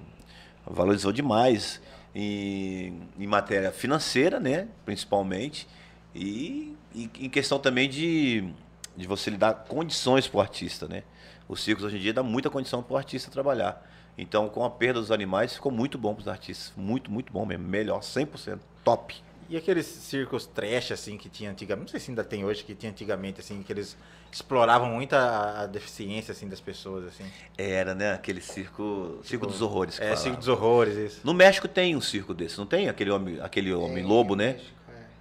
Valorizou 0.65 1.11
demais 1.11 1.81
em, 2.15 3.01
em 3.19 3.27
matéria 3.27 3.71
financeira, 3.71 4.39
né? 4.39 4.67
Principalmente. 4.85 5.67
E, 6.15 6.75
e 6.93 7.09
em 7.19 7.29
questão 7.29 7.59
também 7.59 7.89
de, 7.89 8.49
de 8.95 9.07
você 9.07 9.29
lhe 9.29 9.37
dar 9.37 9.53
condições 9.53 10.27
para 10.27 10.37
o 10.37 10.41
artista, 10.41 10.87
né? 10.87 11.03
Os 11.47 11.61
circos 11.61 11.83
hoje 11.83 11.97
em 11.97 11.99
dia 11.99 12.13
dá 12.13 12.23
muita 12.23 12.49
condição 12.49 12.81
para 12.81 12.93
o 12.93 12.97
artista 12.97 13.29
trabalhar. 13.29 13.89
Então, 14.17 14.47
com 14.47 14.63
a 14.63 14.69
perda 14.69 14.99
dos 14.99 15.11
animais, 15.11 15.53
ficou 15.55 15.71
muito 15.71 15.97
bom 15.97 16.13
para 16.13 16.21
os 16.21 16.27
artistas. 16.27 16.71
Muito, 16.77 17.11
muito 17.11 17.33
bom 17.33 17.45
mesmo. 17.45 17.67
Melhor, 17.67 18.01
100%. 18.01 18.59
Top. 18.83 19.15
E 19.49 19.57
aqueles 19.57 19.85
circos 19.85 20.45
trash, 20.45 20.91
assim, 20.91 21.17
que 21.17 21.29
tinha 21.29 21.51
antigamente, 21.51 21.85
não 21.85 21.91
sei 21.91 21.99
se 21.99 22.11
ainda 22.11 22.23
tem 22.23 22.45
hoje, 22.45 22.63
que 22.63 22.73
tinha 22.73 22.91
antigamente, 22.91 23.39
assim, 23.39 23.61
que 23.61 23.73
eles 23.73 23.97
exploravam 24.33 24.89
muito 24.89 25.13
a, 25.13 25.61
a 25.61 25.65
deficiência, 25.67 26.31
assim, 26.31 26.47
das 26.47 26.59
pessoas, 26.59 27.05
assim. 27.05 27.23
Era, 27.57 27.93
né? 27.93 28.13
Aquele 28.13 28.41
circo. 28.41 29.19
Circo 29.23 29.45
dos 29.45 29.61
horrores. 29.61 29.95
É, 29.99 30.03
falava. 30.03 30.17
circo 30.17 30.37
dos 30.37 30.47
horrores, 30.47 30.95
isso. 30.97 31.21
No 31.23 31.33
México 31.33 31.67
tem 31.67 31.95
um 31.95 32.01
circo 32.01 32.33
desse, 32.33 32.57
não 32.57 32.65
tem? 32.65 32.89
Aquele 32.89 33.11
homem, 33.11 33.39
aquele 33.41 33.73
homem 33.73 34.03
lobo, 34.03 34.35
né? 34.35 34.59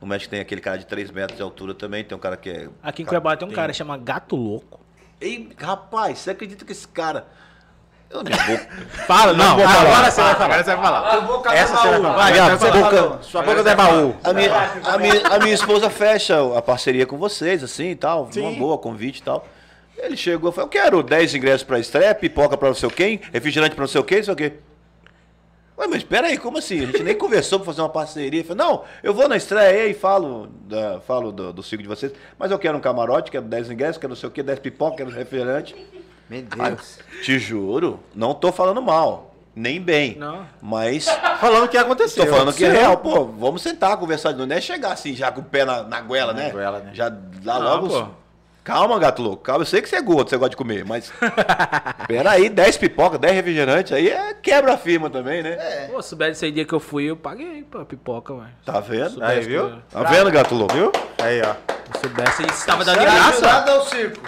No 0.00 0.06
México 0.06 0.30
tem 0.30 0.40
aquele 0.40 0.60
cara 0.60 0.78
de 0.78 0.86
3 0.86 1.10
metros 1.12 1.36
de 1.36 1.42
altura 1.42 1.74
também, 1.74 2.02
tem 2.02 2.16
um 2.16 2.20
cara 2.20 2.36
que 2.36 2.50
é. 2.50 2.68
Aqui 2.82 3.02
em 3.02 3.04
Cuiabá 3.04 3.36
tem 3.36 3.46
um 3.46 3.52
cara 3.52 3.70
que 3.70 3.78
chama 3.78 3.96
Gato 3.96 4.34
Louco. 4.34 4.80
Ei, 5.20 5.48
rapaz, 5.56 6.18
você 6.18 6.30
acredita 6.30 6.64
que 6.64 6.72
esse 6.72 6.88
cara. 6.88 7.28
Eu 8.12 8.22
não 8.22 8.30
vou. 8.46 8.58
Fala, 9.06 9.32
não, 9.32 9.56
vou 9.56 9.66
falar. 9.66 9.80
agora 9.80 10.10
você 10.10 10.20
vai 10.20 10.34
falar. 10.34 10.44
Agora 10.44 10.64
você 10.64 10.74
vai 10.74 10.84
falar. 10.84 11.14
Eu 11.14 11.22
vou 11.26 11.40
catar 11.40 11.56
Essa 11.56 11.76
você 11.76 11.88
vai 11.88 11.92
baú. 11.92 12.02
falar. 12.02 12.16
Vai, 12.16 12.32
Minha 12.32 12.56
você 12.56 12.70
boca-. 12.70 13.22
Sua 13.22 13.42
boca 13.42 13.62
não 13.62 13.70
é 13.70 13.74
baú. 13.74 14.16
A 14.22 14.32
minha, 14.34 14.70
a, 14.84 14.98
minha, 14.98 15.26
a 15.28 15.38
minha 15.38 15.54
esposa 15.54 15.88
fecha 15.88 16.36
a 16.56 16.60
parceria 16.60 17.06
com 17.06 17.16
vocês, 17.16 17.64
assim 17.64 17.90
e 17.90 17.96
tal. 17.96 18.24
Uma 18.24 18.32
Sim. 18.32 18.58
boa, 18.58 18.76
convite 18.76 19.20
e 19.20 19.22
tal. 19.22 19.46
Ele 19.96 20.16
chegou 20.16 20.50
e 20.50 20.52
falou: 20.52 20.66
Eu 20.66 20.70
quero 20.70 21.02
10 21.02 21.34
ingressos 21.34 21.62
pra 21.64 21.78
estreia, 21.78 22.14
pipoca 22.14 22.56
pra 22.56 22.68
não 22.68 22.74
sei 22.74 22.88
o 22.88 22.92
quem, 22.92 23.20
refrigerante 23.32 23.74
pra 23.74 23.82
não 23.82 23.88
sei 23.88 24.00
o 24.00 24.04
quê, 24.04 24.16
não 24.16 24.24
sei 24.24 24.34
o 24.34 24.36
quê. 24.36 24.52
Ué, 25.78 25.86
mas 25.86 25.98
espera 25.98 26.26
aí, 26.26 26.36
como 26.36 26.58
assim? 26.58 26.82
A 26.82 26.86
gente 26.86 27.02
nem 27.02 27.14
conversou 27.16 27.58
pra 27.60 27.66
fazer 27.66 27.80
uma 27.80 27.88
parceria. 27.88 28.40
Ele 28.40 28.44
falou, 28.46 28.64
não, 28.64 28.84
eu 29.02 29.14
vou 29.14 29.26
na 29.26 29.36
estreia 29.38 29.86
e 29.88 29.94
falo, 29.94 30.48
da, 30.66 31.00
falo 31.00 31.32
do, 31.32 31.50
do 31.52 31.62
ciclo 31.62 31.82
de 31.82 31.88
vocês, 31.88 32.12
mas 32.38 32.50
eu 32.50 32.58
quero 32.58 32.76
um 32.76 32.80
camarote, 32.80 33.30
quero 33.30 33.44
10 33.46 33.70
ingressos, 33.70 33.96
quero 33.96 34.10
não 34.10 34.16
sei 34.16 34.28
o 34.28 34.32
quê, 34.32 34.42
10 34.42 34.58
pipoca, 34.58 34.98
quero 34.98 35.10
refrigerante. 35.10 35.74
Meu 36.40 36.46
Ah, 36.58 36.68
Deus. 36.70 36.98
te 37.22 37.38
juro, 37.38 38.00
não 38.14 38.32
tô 38.34 38.50
falando 38.50 38.80
mal, 38.80 39.34
nem 39.54 39.80
bem. 39.80 40.16
Não. 40.18 40.46
Mas 40.62 41.06
Falando 41.40 41.64
o 41.64 41.68
que 41.68 41.76
aconteceu. 41.76 42.24
Tô 42.24 42.30
falando 42.32 42.54
que 42.54 42.64
é 42.64 42.70
real, 42.70 42.96
pô. 42.98 43.24
Vamos 43.26 43.62
sentar, 43.62 43.96
conversar. 43.96 44.32
Não 44.32 44.46
é 44.54 44.60
chegar 44.60 44.92
assim, 44.92 45.12
já 45.14 45.30
com 45.32 45.40
o 45.40 45.44
pé 45.44 45.64
na, 45.64 45.82
na 45.82 46.00
goela, 46.00 46.32
Na 46.32 46.40
né? 46.40 46.50
goela, 46.50 46.78
né? 46.78 46.90
Já 46.94 47.06
lá 47.44 47.58
Não, 47.58 47.62
logo. 47.62 47.88
pô. 47.88 48.06
Calma, 48.64 48.96
gato 49.00 49.20
louco. 49.20 49.42
Calma, 49.42 49.62
eu 49.62 49.66
sei 49.66 49.82
que 49.82 49.88
você 49.88 49.96
é 49.96 50.00
gordo, 50.00 50.30
você 50.30 50.36
gosta 50.36 50.50
de 50.50 50.56
comer, 50.56 50.84
mas. 50.84 51.12
Peraí, 52.06 52.48
10 52.48 52.76
pipoca, 52.76 53.18
10 53.18 53.34
refrigerantes, 53.34 53.92
aí 53.92 54.08
é 54.08 54.34
quebra 54.34 54.74
a 54.74 54.78
firma 54.78 55.10
também, 55.10 55.42
né? 55.42 55.56
Pô, 55.90 56.00
se 56.00 56.10
soubesse 56.10 56.30
esse 56.46 56.50
dia 56.52 56.64
que 56.64 56.72
eu 56.72 56.78
fui, 56.78 57.04
eu 57.10 57.16
paguei 57.16 57.64
pra 57.68 57.84
pipoca, 57.84 58.32
velho. 58.34 58.46
Tá 58.64 58.78
vendo? 58.78 59.22
Aí, 59.24 59.40
viu? 59.40 59.72
Tá 59.90 60.04
vendo, 60.04 60.30
gato 60.30 60.54
louco? 60.54 60.72
Viu? 60.74 60.92
Aí, 61.20 61.42
ó. 61.42 61.54
Se 61.92 62.00
soubesse, 62.02 62.42
isso 62.46 62.64
tava 62.64 62.84
dando 62.84 62.98
Será 63.00 63.12
graça. 63.12 63.28
ajudado 63.30 63.70
ao 63.72 63.84
circo. 63.86 64.20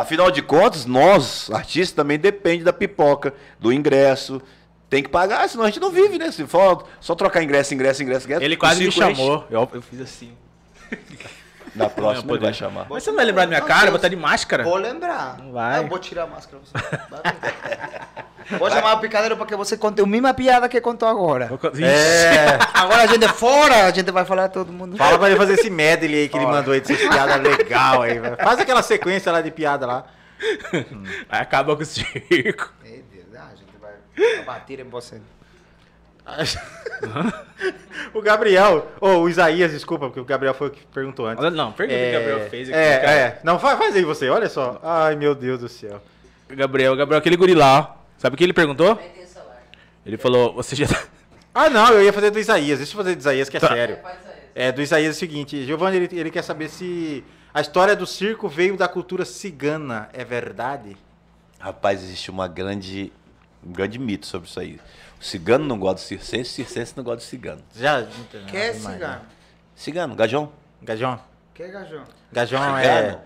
Afinal 0.00 0.30
de 0.30 0.40
contas, 0.40 0.86
nós, 0.86 1.50
artistas, 1.50 1.92
também 1.92 2.18
depende 2.18 2.64
da 2.64 2.72
pipoca, 2.72 3.34
do 3.58 3.70
ingresso. 3.70 4.40
Tem 4.88 5.02
que 5.02 5.10
pagar, 5.10 5.46
senão 5.46 5.64
a 5.64 5.66
gente 5.66 5.78
não 5.78 5.90
vive, 5.90 6.18
né? 6.18 6.32
Se 6.32 6.46
for 6.46 6.86
só 7.00 7.14
trocar 7.14 7.42
ingresso, 7.42 7.74
ingresso, 7.74 8.02
ingresso, 8.02 8.24
ingresso. 8.24 8.42
Ele 8.42 8.56
quase 8.56 8.82
me 8.82 8.90
chamou. 8.90 9.46
Eu, 9.50 9.68
eu 9.74 9.82
fiz 9.82 10.00
assim. 10.00 10.32
Na 11.74 11.90
próxima 11.90 12.04
Não, 12.04 12.18
ele 12.20 12.26
poder. 12.28 12.44
vai 12.46 12.54
chamar. 12.54 12.86
Mas 12.88 13.02
você 13.02 13.10
não 13.10 13.16
vai 13.16 13.26
lembrar 13.26 13.42
da 13.42 13.48
minha 13.48 13.60
cara? 13.60 13.88
Eu 13.88 13.90
vou 13.90 13.96
estar 13.96 14.08
de 14.08 14.16
máscara. 14.16 14.64
Vou 14.64 14.76
lembrar. 14.76 15.36
Não 15.38 15.52
vai. 15.52 15.80
Eu 15.80 15.86
vou 15.86 15.98
tirar 15.98 16.22
a 16.22 16.26
máscara. 16.26 16.62
Você. 16.64 16.72
Vou 18.58 18.70
chamar 18.70 18.94
o 18.94 19.00
picadeiro 19.00 19.36
para 19.36 19.46
que 19.46 19.56
você 19.56 19.76
conte 19.76 20.00
a 20.00 20.06
mesma 20.06 20.34
piada 20.34 20.68
que 20.68 20.80
contou 20.80 21.08
agora. 21.08 21.50
É. 21.80 22.58
Agora 22.74 23.02
a 23.02 23.06
gente 23.06 23.24
é 23.24 23.28
fora, 23.28 23.86
a 23.86 23.90
gente 23.90 24.10
vai 24.10 24.24
falar 24.24 24.48
todo 24.48 24.72
mundo. 24.72 24.96
Fala 24.96 25.18
pra 25.18 25.28
ele 25.28 25.36
fazer 25.38 25.54
esse 25.54 25.70
medley 25.70 26.22
aí 26.22 26.28
que 26.28 26.36
ele 26.36 26.46
mandou 26.46 26.74
aí, 26.74 26.80
dessas 26.80 26.96
piadas 26.98 27.40
legal 27.40 28.02
aí. 28.02 28.18
velho. 28.18 28.36
Faz 28.36 28.58
aquela 28.58 28.82
sequência 28.82 29.30
lá 29.32 29.40
de 29.40 29.50
piada 29.50 29.86
lá. 29.86 30.04
Aí 31.28 31.40
acaba 31.40 31.76
com 31.76 31.82
o 31.82 31.86
circo. 31.86 32.72
Meu 32.82 33.02
Deus, 33.12 33.26
ah, 33.36 33.48
a 33.52 33.56
gente 33.56 33.74
vai 33.80 34.44
bater 34.44 34.80
em 34.80 34.84
você. 34.88 35.20
o 38.14 38.22
Gabriel, 38.22 38.86
ou 39.00 39.24
o 39.24 39.28
Isaías, 39.28 39.72
desculpa, 39.72 40.06
porque 40.06 40.20
o 40.20 40.24
Gabriel 40.24 40.54
foi 40.54 40.68
o 40.68 40.70
que 40.70 40.86
perguntou 40.86 41.26
antes. 41.26 41.44
Olha, 41.44 41.50
Não, 41.54 41.72
pergunta 41.72 41.98
o 41.98 42.02
que 42.02 42.08
o 42.08 42.12
Gabriel 42.12 42.50
fez 42.50 42.68
aqui. 42.68 42.78
é, 42.78 42.98
cara. 42.98 43.12
é. 43.12 43.40
Não, 43.42 43.58
faz, 43.58 43.78
faz 43.78 43.96
aí 43.96 44.04
você, 44.04 44.28
olha 44.28 44.48
só. 44.48 44.80
Ai, 44.82 45.16
meu 45.16 45.34
Deus 45.34 45.60
do 45.60 45.68
céu. 45.68 46.00
Gabriel, 46.48 46.96
Gabriel, 46.96 47.18
aquele 47.18 47.36
guri 47.36 47.54
lá, 47.54 47.80
ó. 47.80 47.99
Sabe 48.20 48.34
o 48.34 48.36
que 48.36 48.44
ele 48.44 48.52
perguntou? 48.52 49.00
Ele 50.04 50.18
falou, 50.18 50.52
você 50.52 50.76
já... 50.76 50.86
tá- 50.86 51.02
Ah, 51.54 51.70
não, 51.70 51.88
eu 51.94 52.04
ia 52.04 52.12
fazer 52.12 52.30
do 52.30 52.38
Isaías. 52.38 52.78
Deixa 52.78 52.92
eu 52.92 52.96
fazer 52.98 53.14
do 53.16 53.18
Isaías, 53.18 53.48
que 53.48 53.56
é 53.56 53.60
Tá. 53.60 53.68
sério. 53.68 53.98
É, 54.54 54.70
do 54.70 54.82
Isaías 54.82 55.14
é 55.14 55.16
o 55.16 55.18
seguinte, 55.18 55.64
Giovanni, 55.64 55.96
ele, 55.96 56.08
ele 56.20 56.30
quer 56.30 56.42
saber 56.42 56.68
se 56.68 57.24
a 57.54 57.62
história 57.62 57.96
do 57.96 58.06
circo 58.06 58.46
veio 58.46 58.76
da 58.76 58.86
cultura 58.86 59.24
cigana, 59.24 60.10
é 60.12 60.22
verdade? 60.22 60.98
Rapaz, 61.58 62.02
existe 62.02 62.30
uma 62.30 62.46
grande, 62.46 63.10
um 63.66 63.72
grande 63.72 63.98
mito 63.98 64.26
sobre 64.26 64.48
isso 64.50 64.60
aí. 64.60 64.78
O 65.18 65.24
cigano 65.24 65.64
não 65.64 65.78
gosta 65.78 65.96
de 65.96 66.02
circense, 66.02 66.50
o 66.50 66.54
circense 66.66 66.92
não 66.96 67.02
gosta 67.02 67.18
de 67.20 67.24
cigano. 67.24 67.62
Já. 67.74 68.06
Que 68.46 68.56
é 68.58 68.72
cigano? 68.74 69.20
Cigano, 69.74 70.14
gajão. 70.14 70.52
Gajão? 70.82 71.18
Que 71.54 71.62
é 71.62 71.68
gajão? 71.68 72.04
Gajão 72.30 72.78
é. 72.78 72.82
Cigano. 72.82 73.20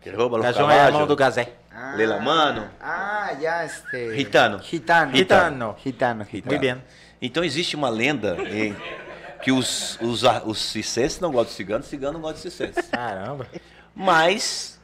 Que 0.00 0.10
rouba 0.10 0.36
no 0.38 0.42
Gajão 0.42 0.68
é 0.70 0.74
cavalo. 0.74 0.88
irmão 0.94 1.06
do 1.06 1.14
Gazé. 1.16 1.52
Ah, 1.74 1.94
Leila 1.96 2.20
Mano. 2.20 2.68
Ah, 2.80 3.34
já 3.40 3.64
este. 3.64 4.14
Gitano. 4.16 4.62
Gitano. 4.62 5.16
Gitano. 5.16 5.76
Gitano. 5.82 6.26
Muito 6.32 6.58
bem. 6.58 6.82
Então 7.20 7.42
existe 7.44 7.76
uma 7.76 7.88
lenda 7.88 8.36
em- 8.48 8.76
que 9.42 9.50
os, 9.50 9.98
os, 10.00 10.22
os 10.44 10.58
circenses 10.60 11.18
não 11.18 11.30
gostam 11.32 11.50
de 11.50 11.54
cigano, 11.56 11.82
cigano 11.84 12.12
não 12.14 12.20
gosta 12.20 12.36
de 12.36 12.54
circense. 12.54 12.88
Caramba. 12.90 13.46
Mas 13.94 14.80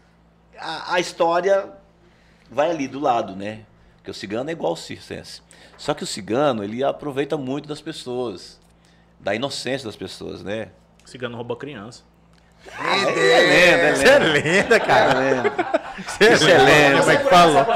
a, 0.59 0.95
a 0.95 1.01
história 1.01 1.69
vai 2.51 2.71
ali 2.71 2.89
do 2.89 2.99
lado, 2.99 3.37
né? 3.37 3.61
Porque 3.97 4.11
o 4.11 4.15
cigano 4.15 4.49
é 4.51 4.53
igual 4.53 4.71
ao 4.71 4.77
circense. 4.77 5.43
Só 5.77 5.95
que 5.95 6.03
o 6.03 6.07
cigano, 6.07 6.65
ele 6.65 6.83
aproveita 6.83 7.37
muito 7.37 7.69
das 7.69 7.81
pessoas, 7.81 8.59
da 9.21 9.35
inocência 9.35 9.87
das 9.87 9.97
pessoas, 9.97 10.43
né? 10.43 10.69
Cigano 11.05 11.37
roubou 11.37 11.57
criança. 11.57 12.03
Meu 12.67 13.15
Deus. 13.15 13.17
É 13.17 13.41
lenda, 13.41 13.83
é 13.83 13.95
Você 13.95 14.09
é 14.09 14.19
lenda. 14.19 14.33
lenda, 14.51 14.81
cara. 14.81 15.25
É 15.25 15.35
lenda. 15.35 15.78
Você 16.07 16.25
é 16.25 16.33
Isso 16.33 16.49
é 16.49 16.59
lenda. 16.59 16.99
Como 17.01 17.11
é 17.11 17.17
que 17.17 17.31
falou? 17.31 17.67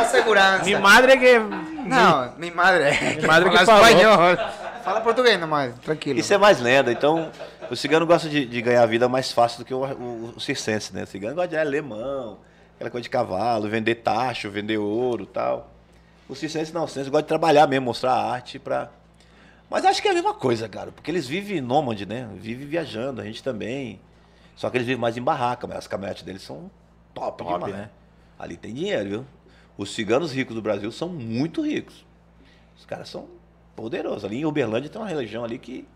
A 0.00 0.04
segurança. 0.04 0.64
Minha 0.64 0.80
madre 0.80 1.12
é 1.12 1.16
que... 1.16 1.38
Não, 1.86 2.32
minha 2.36 2.54
madre 2.54 2.84
é. 2.84 3.14
Minha 3.14 3.26
madre 3.26 3.50
que 3.50 3.64
fala 3.64 3.84
falou. 3.84 3.86
espanhol. 3.86 4.36
Fala 4.82 5.00
português 5.00 5.38
nomás, 5.38 5.74
tranquilo. 5.80 6.18
Isso 6.18 6.32
é 6.32 6.38
mais 6.38 6.60
lenda. 6.60 6.92
Então, 6.92 7.30
o 7.70 7.76
cigano 7.76 8.06
gosta 8.06 8.28
de, 8.28 8.46
de 8.46 8.62
ganhar 8.62 8.82
a 8.82 8.86
vida 8.86 9.08
mais 9.08 9.32
fácil 9.32 9.58
do 9.58 9.64
que 9.64 9.74
o, 9.74 9.84
o, 9.84 10.34
o 10.36 10.40
circense, 10.40 10.94
né? 10.94 11.02
O 11.02 11.06
cigano 11.06 11.34
gosta 11.34 11.48
de 11.48 11.56
alemão, 11.56 12.38
aquela 12.76 12.90
coisa 12.90 13.02
de 13.02 13.10
cavalo, 13.10 13.68
vender 13.68 13.96
tacho, 13.96 14.50
vender 14.50 14.78
ouro 14.78 15.24
e 15.24 15.26
tal. 15.26 15.70
O 16.28 16.34
circense 16.34 16.72
não, 16.72 16.84
o 16.84 16.88
circense 16.88 17.10
gosta 17.10 17.22
de 17.22 17.28
trabalhar 17.28 17.66
mesmo, 17.66 17.86
mostrar 17.86 18.12
a 18.12 18.32
arte 18.32 18.58
pra... 18.58 18.88
Mas 19.68 19.84
acho 19.84 20.00
que 20.00 20.06
é 20.06 20.12
a 20.12 20.14
mesma 20.14 20.34
coisa, 20.34 20.68
cara, 20.68 20.92
porque 20.92 21.10
eles 21.10 21.26
vivem 21.26 21.60
nômade, 21.60 22.06
né? 22.06 22.28
Vivem 22.36 22.66
viajando, 22.66 23.20
a 23.20 23.24
gente 23.24 23.42
também. 23.42 24.00
Só 24.54 24.70
que 24.70 24.76
eles 24.76 24.86
vivem 24.86 25.00
mais 25.00 25.16
em 25.16 25.22
barraca, 25.22 25.66
mas 25.66 25.78
as 25.78 25.88
caminhonetes 25.88 26.22
deles 26.22 26.42
são 26.42 26.70
top, 27.16 27.42
Top, 27.44 27.54
demais. 27.54 27.74
né? 27.74 27.90
Ali 28.38 28.56
tem 28.56 28.72
dinheiro, 28.74 29.08
viu? 29.08 29.26
Os 29.78 29.94
ciganos 29.94 30.32
ricos 30.32 30.54
do 30.54 30.62
Brasil 30.62 30.90
são 30.92 31.08
muito 31.08 31.62
ricos. 31.62 32.04
Os 32.78 32.84
caras 32.84 33.08
são 33.08 33.28
poderosos. 33.74 34.24
Ali 34.24 34.38
em 34.38 34.44
Uberlândia 34.44 34.90
tem 34.90 35.00
uma 35.00 35.08
região 35.08 35.42
ali 35.44 35.58
que, 35.58 35.86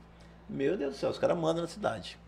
meu 0.48 0.76
Deus 0.76 0.94
do 0.94 0.98
céu, 0.98 1.10
os 1.10 1.18
caras 1.18 1.36
mandam 1.36 1.62
na 1.62 1.68
cidade. 1.68 2.18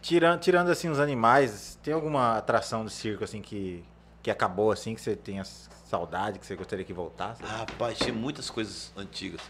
Tirando, 0.00 0.40
tirando 0.40 0.70
assim 0.70 0.88
os 0.88 1.00
animais, 1.00 1.78
tem 1.82 1.92
alguma 1.92 2.38
atração 2.38 2.84
do 2.84 2.90
circo 2.90 3.24
assim 3.24 3.40
que, 3.42 3.84
que 4.22 4.30
acabou 4.30 4.70
assim, 4.70 4.94
que 4.94 5.00
você 5.00 5.16
tenha 5.16 5.44
saudade, 5.44 6.38
que 6.38 6.46
você 6.46 6.54
gostaria 6.56 6.84
que 6.84 6.92
voltasse? 6.92 7.42
Ah, 7.44 7.58
rapaz, 7.58 7.98
tinha 7.98 8.14
muitas 8.14 8.48
coisas 8.50 8.92
antigas. 8.96 9.40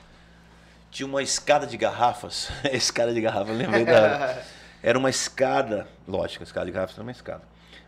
Tinha 0.90 1.06
uma 1.06 1.22
escada 1.22 1.66
de 1.66 1.76
garrafas. 1.76 2.48
escada 2.72 3.12
de 3.12 3.20
garrafa, 3.20 3.50
eu 3.50 3.56
lembrei 3.56 3.84
da. 3.84 4.42
Era 4.82 4.98
uma 4.98 5.10
escada, 5.10 5.88
lógico, 6.06 6.42
a 6.42 6.46
escada 6.46 6.66
de 6.66 6.72
garrafas 6.72 6.94
era 6.94 7.02
uma 7.02 7.10
escada. 7.10 7.42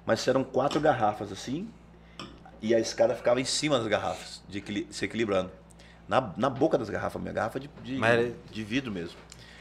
Mas 0.09 0.26
eram 0.26 0.42
quatro 0.42 0.80
garrafas 0.80 1.30
assim, 1.30 1.68
e 2.62 2.74
a 2.74 2.80
escada 2.80 3.14
ficava 3.14 3.42
em 3.42 3.44
cima 3.44 3.76
das 3.78 3.86
garrafas, 3.86 4.42
de 4.48 4.56
equili- 4.56 4.86
se 4.90 5.04
equilibrando. 5.04 5.50
Na, 6.09 6.32
na 6.34 6.48
boca 6.48 6.78
das 6.78 6.88
garrafas, 6.88 7.20
minha 7.20 7.34
garrafa 7.34 7.61
de, 7.61 7.68
de, 7.84 7.96
Mas 7.96 8.32
de 8.50 8.64
vidro 8.64 8.90
mesmo. 8.90 9.18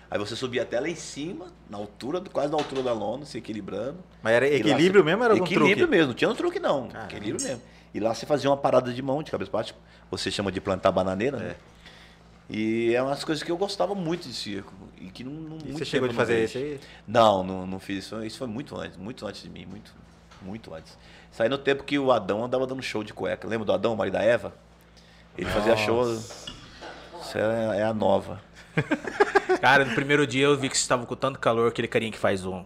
Aí 0.10 0.18
você 0.18 0.38
subia 0.38 0.62
até 0.62 0.80
lá 0.80 0.88
em 0.88 0.96
cima, 0.96 1.48
na 1.70 1.78
altura, 1.78 2.22
quase 2.32 2.50
na 2.50 2.58
altura 2.58 2.82
da 2.82 2.94
lona, 2.94 3.26
se 3.26 3.38
equilibrando. 3.38 3.98
Mas 4.24 4.34
era 4.36 4.48
equilíbrio 4.48 5.02
você- 5.04 5.06
mesmo 5.06 5.24
era 5.26 5.34
algum 5.34 5.46
Equilíbrio 5.46 5.76
truque? 5.80 5.92
mesmo, 5.92 6.08
não 6.08 6.14
tinha 6.14 6.30
um 6.30 6.36
truque 6.36 6.60
não. 6.62 6.88
Equilíbrio 7.04 7.44
mesmo. 7.46 7.62
E 7.94 8.00
lá 8.00 8.14
você 8.14 8.26
fazia 8.26 8.50
uma 8.50 8.56
parada 8.56 8.94
de 8.94 9.02
mão, 9.02 9.22
de 9.22 9.30
cabeça 9.30 9.52
para 9.52 9.58
baixo. 9.60 9.76
Você 10.10 10.32
chama 10.32 10.50
de 10.50 10.62
plantar 10.62 10.94
bananeira, 10.94 11.36
né? 11.38 11.56
E 12.50 12.94
é 12.96 13.04
umas 13.04 13.22
coisas 13.26 13.44
que 13.44 13.52
eu 13.52 13.58
gostava 13.58 13.94
muito 13.94 14.26
de 14.30 14.34
circo. 14.34 14.74
E 14.98 15.10
que 15.10 15.26
não, 15.26 15.34
não 15.34 15.58
E 15.66 15.74
você 15.74 15.84
chegou 15.84 16.08
de 16.08 16.16
fazer 16.16 16.46
isso 16.46 16.58
aí? 16.58 16.80
Não, 17.06 17.44
não, 17.44 17.68
não 17.68 17.78
fiz 17.82 18.06
isso. 18.06 18.24
Isso 18.24 18.38
foi 18.38 18.48
muito 18.48 18.78
antes, 18.78 18.96
muito 18.98 19.28
antes 19.28 19.42
de 19.44 19.50
mim, 19.50 19.66
muito, 19.66 19.94
muito 20.48 20.74
antes. 20.74 20.98
Isso 21.32 21.44
aí 21.44 21.50
no 21.50 21.58
tempo 21.58 21.84
que 21.84 22.00
o 22.00 22.12
Adão 22.12 22.44
andava 22.44 22.66
dando 22.66 22.82
show 22.82 23.04
de 23.04 23.14
cueca. 23.14 23.48
Lembra 23.48 23.66
do 23.66 23.74
Adão, 23.74 23.94
o 23.94 23.98
marido 23.98 24.14
da 24.14 24.24
Eva? 24.24 24.54
Ele 25.38 25.50
fazia 25.50 25.76
show. 25.78 26.12
Isso 26.12 27.38
é, 27.38 27.80
é 27.80 27.84
a 27.84 27.94
nova. 27.94 28.42
Cara, 29.62 29.86
no 29.86 29.94
primeiro 29.94 30.26
dia 30.26 30.46
eu 30.46 30.58
vi 30.58 30.70
que 30.70 30.78
você 30.78 30.82
estava 30.82 31.06
com 31.06 31.16
tanto 31.16 31.40
calor, 31.40 31.68
aquele 31.68 31.88
carinha 31.88 32.12
que 32.12 32.18
faz 32.18 32.46
um... 32.46 32.64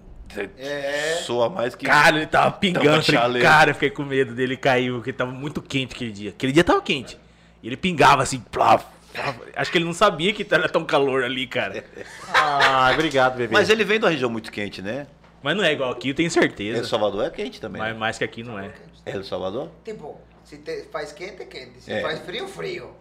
Soa 1.25 1.49
mais 1.49 1.75
que. 1.75 1.85
Cara, 1.85 2.15
ele 2.15 2.25
tava 2.25 2.51
pingando. 2.53 3.03
Falei, 3.03 3.41
cara, 3.41 3.71
eu 3.71 3.73
fiquei 3.73 3.89
com 3.89 4.03
medo 4.03 4.33
dele 4.33 4.55
cair, 4.55 4.89
porque 4.93 5.11
tava 5.11 5.31
muito 5.31 5.61
quente 5.61 5.93
aquele 5.93 6.11
dia. 6.11 6.29
Aquele 6.29 6.53
dia 6.53 6.63
tava 6.63 6.81
quente. 6.81 7.17
E 7.61 7.67
ele 7.67 7.75
pingava 7.75 8.23
assim, 8.23 8.39
plá. 8.39 8.81
Acho 9.55 9.71
que 9.71 9.77
ele 9.77 9.85
não 9.85 9.93
sabia 9.93 10.33
que 10.33 10.47
era 10.49 10.69
tão 10.69 10.85
calor 10.85 11.23
ali, 11.23 11.47
cara. 11.47 11.83
Ah, 12.33 12.91
obrigado, 12.93 13.35
bebê. 13.35 13.53
Mas 13.53 13.69
ele 13.69 13.83
vem 13.83 13.99
de 13.99 14.05
uma 14.05 14.11
região 14.11 14.29
muito 14.29 14.51
quente, 14.51 14.81
né? 14.81 15.05
Mas 15.43 15.55
não 15.57 15.63
é 15.63 15.71
igual 15.73 15.91
aqui, 15.91 16.09
eu 16.09 16.15
tenho 16.15 16.27
El 16.27 16.31
certeza. 16.31 16.83
Salvador 16.87 17.25
é 17.25 17.29
quente 17.29 17.59
também. 17.59 17.81
Mas 17.81 17.93
né? 17.93 17.99
mais 17.99 18.17
que 18.17 18.23
aqui 18.23 18.43
não 18.43 18.57
é. 18.59 18.71
El 19.05 19.23
Salvador? 19.23 19.69
Tipo, 19.83 20.19
se 20.43 20.57
te 20.59 20.83
faz 20.91 21.11
quente, 21.11 21.45
quente. 21.45 21.81
Se 21.81 21.91
É. 21.91 22.01
faz 22.01 22.19
frio, 22.19 22.47
frio. 22.47 22.91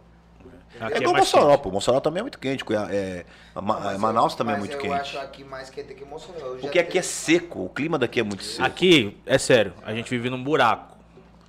Aqui 0.80 0.95
É 0.95 0.97
é 0.97 1.01
igual 1.01 1.12
mais 1.14 1.24
Mossoró, 1.24 1.51
quente. 1.51 1.62
pô. 1.62 1.70
Mossoró 1.72 2.01
também 2.01 2.20
é 2.20 2.22
muito 2.22 2.38
quente. 2.38 2.64
É, 2.91 3.24
Ma- 3.57 3.61
Mas 3.80 3.99
Manaus 3.99 4.32
eu- 4.32 4.38
também 4.38 4.55
é 4.55 4.59
muito 4.59 4.72
eu 4.74 4.78
quente. 4.80 4.95
acho 4.95 5.18
aqui 5.18 5.43
mais 5.45 5.68
quente 5.68 5.93
que 5.95 6.05
Mossoró. 6.05 6.38
Eu 6.38 6.57
Porque 6.59 6.78
aqui 6.78 6.97
é 6.99 7.03
tive- 7.03 7.12
seco. 7.12 7.64
O 7.64 7.68
clima 7.68 7.99
daqui 7.99 8.20
é 8.20 8.22
muito 8.22 8.45
seco. 8.45 8.64
Aqui, 8.66 9.18
é 9.26 9.36
sério, 9.36 9.74
a 9.82 9.93
gente 9.93 10.09
vive 10.09 10.30
num 10.30 10.43
buraco. 10.43 10.97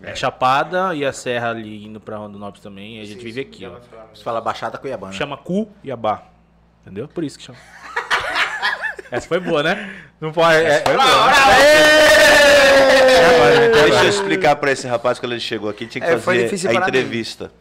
É 0.04 0.16
Chapada 0.16 0.96
e 0.96 1.06
a 1.06 1.14
Serra 1.14 1.52
ali 1.52 1.86
indo 1.86 2.00
pra 2.02 2.18
Rondonópolis 2.18 2.64
também. 2.64 2.98
E 2.98 3.02
a 3.02 3.06
gente 3.06 3.24
vive 3.24 3.40
aqui, 3.42 3.64
ó. 3.68 3.78
Você 4.12 4.24
fala 4.24 4.42
Baixada 4.42 4.76
Cuiabana. 4.80 5.14
Chama 5.14 5.38
Cuiabá. 5.38 6.24
Entendeu? 6.82 7.08
Por 7.08 7.24
isso 7.24 7.38
que 7.38 7.44
chama. 7.46 7.60
Essa 9.12 9.28
foi 9.28 9.40
boa, 9.40 9.62
né? 9.64 9.96
Não 10.20 10.32
pode. 10.32 10.56
É, 10.64 10.84
foi 10.86 10.96
boa. 10.96 11.32
Deixa 13.74 14.04
eu 14.04 14.10
explicar 14.10 14.56
pra 14.56 14.72
esse 14.72 14.88
rapaz 14.88 15.20
quando 15.20 15.32
ele 15.34 15.42
chegou 15.42 15.70
aqui, 15.70 15.86
tinha 15.88 16.02
que 16.04 16.08
É, 16.12 16.18
fazer 16.18 16.46
a 16.46 16.60
para 16.72 16.72
mim. 16.82 16.88
entrevista. 16.88 17.52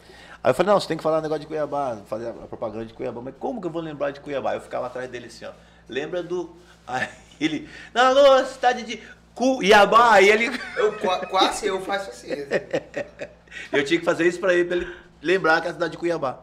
Aí 0.43 0.49
eu 0.49 0.55
falei, 0.55 0.71
não, 0.71 0.79
você 0.79 0.87
tem 0.87 0.97
que 0.97 1.03
falar 1.03 1.19
um 1.19 1.21
negócio 1.21 1.41
de 1.41 1.47
Cuiabá, 1.47 1.97
fazer 2.09 2.29
a 2.29 2.33
propaganda 2.33 2.85
de 2.85 2.93
Cuiabá. 2.93 3.21
Mas 3.21 3.33
como 3.39 3.61
que 3.61 3.67
eu 3.67 3.71
vou 3.71 3.81
lembrar 3.81 4.11
de 4.11 4.19
Cuiabá? 4.19 4.55
Eu 4.55 4.61
ficava 4.61 4.87
atrás 4.87 5.07
dele 5.09 5.27
assim, 5.27 5.45
ó. 5.45 5.51
Lembra 5.87 6.23
do. 6.23 6.55
Aí 6.87 7.07
ele. 7.39 7.69
Não, 7.93 8.13
não, 8.15 8.45
cidade 8.45 8.83
de 8.83 8.99
Cuiabá. 9.35 10.13
Aí 10.13 10.29
ele. 10.29 10.51
Eu, 10.77 10.93
qua- 10.93 11.19
quase 11.27 11.67
eu 11.67 11.79
faço 11.81 12.09
assim. 12.09 12.29
Eu 13.71 13.83
tinha 13.83 13.99
que 13.99 14.05
fazer 14.05 14.25
isso 14.27 14.39
pra 14.39 14.53
ele, 14.53 14.65
pra 14.65 14.77
ele 14.77 14.87
lembrar 15.21 15.61
que 15.61 15.67
é 15.67 15.69
a 15.71 15.73
cidade 15.73 15.91
de 15.91 15.97
Cuiabá. 15.97 16.39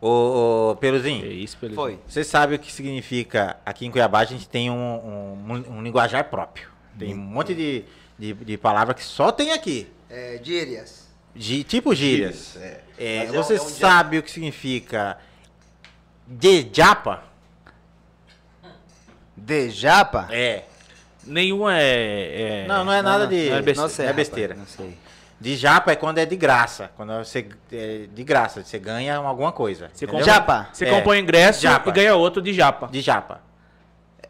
Ô, 0.00 0.70
ô, 0.70 0.74
Que 0.74 0.80
Peluzinho, 0.82 1.26
isso, 1.32 1.56
Pelé. 1.56 1.74
Foi. 1.74 1.98
você 2.06 2.22
sabe 2.22 2.54
o 2.54 2.58
que 2.58 2.70
significa. 2.72 3.56
Aqui 3.64 3.86
em 3.86 3.90
Cuiabá 3.90 4.20
a 4.20 4.24
gente 4.24 4.48
tem 4.48 4.70
um, 4.70 4.74
um, 4.74 5.64
um 5.70 5.82
linguajar 5.82 6.24
próprio. 6.24 6.68
Tem 6.98 7.14
um 7.14 7.16
monte 7.18 7.54
de, 7.54 7.84
de, 8.18 8.32
de 8.34 8.56
palavra 8.58 8.92
que 8.94 9.02
só 9.04 9.30
tem 9.32 9.52
aqui. 9.52 9.88
É, 10.08 10.38
gírias. 10.42 11.06
Gi- 11.34 11.64
tipo 11.64 11.94
gírias. 11.94 12.56
É. 12.56 12.80
É, 12.98 13.24
é 13.26 13.30
um- 13.30 13.34
você 13.34 13.54
é 13.54 13.60
um 13.60 13.68
sabe 13.68 14.18
o 14.18 14.22
que 14.22 14.30
significa 14.30 15.18
de 16.26 16.66
japa? 16.72 17.22
De 19.36 19.68
japa? 19.70 20.28
É. 20.30 20.64
Nenhuma 21.24 21.76
é, 21.78 22.62
é- 22.64 22.66
Não, 22.68 22.84
não 22.84 22.92
é 22.92 23.02
nada 23.02 23.26
de. 23.26 23.50
não 23.50 23.56
é 23.56 23.62
besteira. 23.62 23.82
não 23.82 23.88
sei, 23.88 24.04
é 24.04 24.08
rapaz, 24.08 24.28
besteira. 24.28 24.54
não 24.54 24.66
sei. 24.66 24.96
De 25.38 25.54
japa 25.54 25.92
é 25.92 25.96
quando 25.96 26.18
é 26.18 26.24
de 26.24 26.34
graça. 26.36 26.90
Quando 26.96 27.12
você. 27.22 27.46
É 27.70 28.06
de 28.12 28.24
graça. 28.24 28.64
Você 28.64 28.78
ganha 28.78 29.16
alguma 29.16 29.52
coisa. 29.52 29.90
Você 29.92 30.06
compra, 30.06 30.24
Japa. 30.24 30.68
Você 30.72 30.86
É. 30.86 30.90
compra 30.90 31.10
um 31.10 31.14
ingresso 31.14 31.60
Japa. 31.60 31.90
e 31.90 31.92
ganha 31.92 32.14
outro 32.14 32.40
de 32.40 32.52
japa. 32.54 32.86
De 32.88 33.00
japa. 33.02 33.42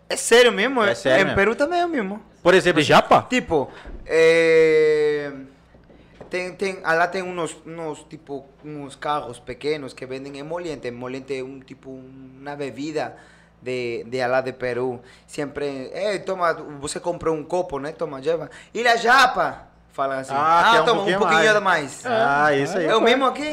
É 0.09 0.17
sério 0.17 0.51
mesmo? 0.53 0.83
É 0.83 0.95
sério 0.95 1.23
Em 1.23 1.25
mesmo. 1.27 1.37
Peru 1.37 1.55
também 1.55 1.81
é 1.81 1.87
o 1.87 1.89
mesmo. 1.89 2.21
Por 2.43 2.55
exemplo, 2.55 2.81
De 2.83 2.89
japa? 2.89 3.23
Tipo, 3.29 3.71
é, 4.05 5.33
tem, 6.31 6.53
tem, 6.55 6.81
lá 6.83 7.07
tem 7.09 7.23
unos, 7.23 7.57
unos, 7.65 8.05
tipo, 8.09 8.45
uns 8.65 8.95
carros 8.97 9.39
pequenos 9.39 9.93
que 9.93 10.05
vendem 10.07 10.39
emoliente. 10.39 10.87
Emoliente 10.89 11.37
é 11.37 11.43
um 11.43 11.61
tipo, 11.61 11.91
uma 11.91 12.55
bebida 12.57 13.17
de, 13.63 14.05
de 14.05 14.27
lá 14.27 14.41
de 14.41 14.53
Peru. 14.53 15.01
Sempre, 15.27 15.91
é, 15.93 16.19
toma, 16.19 16.53
você 16.81 16.99
comprou 17.01 17.35
um 17.35 17.43
copo, 17.45 17.79
né? 17.79 17.93
Toma, 17.93 18.19
leva. 18.21 18.51
E 18.75 18.83
la 18.83 18.97
japa? 18.97 19.69
Fala 19.97 20.17
assim. 20.19 20.35
Ah, 20.37 20.75
é 20.77 20.81
um 20.83 20.85
toma, 20.85 20.95
pouquinho 20.97 21.17
um 21.17 21.21
pouquinho 21.21 21.41
mais. 21.43 21.57
a 21.57 21.61
mais. 21.61 22.03
Ah, 22.05 22.55
isso 22.55 22.77
aí. 22.77 22.85
É 22.85 22.95
o 22.95 23.01
mesmo 23.01 23.25
aqui? 23.25 23.49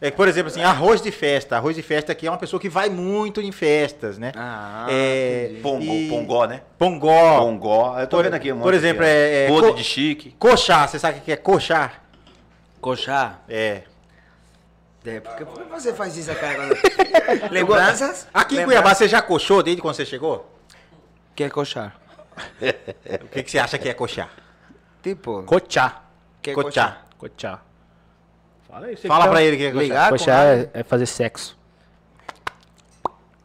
É 0.00 0.12
que, 0.12 0.16
por 0.16 0.28
exemplo, 0.28 0.48
assim, 0.52 0.62
arroz 0.62 1.02
de 1.02 1.10
festa. 1.10 1.56
Arroz 1.56 1.74
de 1.74 1.82
festa 1.82 2.12
aqui 2.12 2.24
é 2.24 2.30
uma 2.30 2.38
pessoa 2.38 2.60
que 2.60 2.68
vai 2.68 2.88
muito 2.88 3.40
em 3.40 3.50
festas, 3.50 4.16
né? 4.16 4.30
Ah, 4.36 4.86
é, 4.88 5.46
entendi. 5.50 5.60
Pongo, 5.60 5.82
e- 5.84 6.08
Pongó, 6.08 6.44
né? 6.46 6.60
Pongó. 6.78 7.38
Pongó. 7.40 7.98
Eu 7.98 8.06
tô 8.06 8.18
Por- 8.18 8.22
vendo 8.22 8.34
aqui 8.34 8.52
um 8.52 8.60
por 8.60 8.72
exemplo, 8.74 9.02
aqui, 9.02 9.10
é- 9.10 9.46
é 9.46 9.48
co- 9.48 9.72
de 9.72 9.82
chique. 9.82 10.36
Coxá, 10.38 10.86
você 10.86 11.00
sabe 11.00 11.18
o 11.18 11.22
que 11.22 11.32
é 11.32 11.36
coxá? 11.36 11.90
Coxá. 12.80 13.40
É. 13.48 13.82
É, 15.04 15.18
porque 15.18 15.44
por 15.44 15.64
que 15.64 15.68
você 15.68 15.92
faz 15.92 16.16
isso, 16.16 16.32
cara? 16.36 16.58
Lembranças? 17.50 18.28
Aqui 18.32 18.54
em 18.54 18.58
Lembranças? 18.58 18.64
Cuiabá 18.82 18.94
você 18.94 19.08
já 19.08 19.20
coxou 19.20 19.64
desde 19.64 19.82
quando 19.82 19.96
você 19.96 20.06
chegou? 20.06 20.48
Que 21.34 21.42
é 21.42 21.50
coxar? 21.50 21.96
O 23.24 23.28
que, 23.28 23.42
que 23.42 23.50
você 23.50 23.58
acha 23.58 23.76
que 23.78 23.88
é 23.88 23.94
coxá? 23.94 24.28
Tipo, 25.02 25.42
Cochá. 25.44 26.02
que 26.40 26.50
é 26.50 26.54
Cochá. 26.54 26.98
Cochá. 27.18 27.58
Fala 28.70 28.86
aí. 28.86 28.96
você 28.96 29.08
Fala 29.08 29.28
pra 29.28 29.42
ele 29.42 29.56
que 29.56 29.64
é 29.64 29.70
coxá. 29.70 29.82
Ligar? 29.82 30.08
Cochá 30.10 30.44
é, 30.44 30.70
é 30.74 30.82
fazer 30.82 31.06
sexo. 31.06 31.56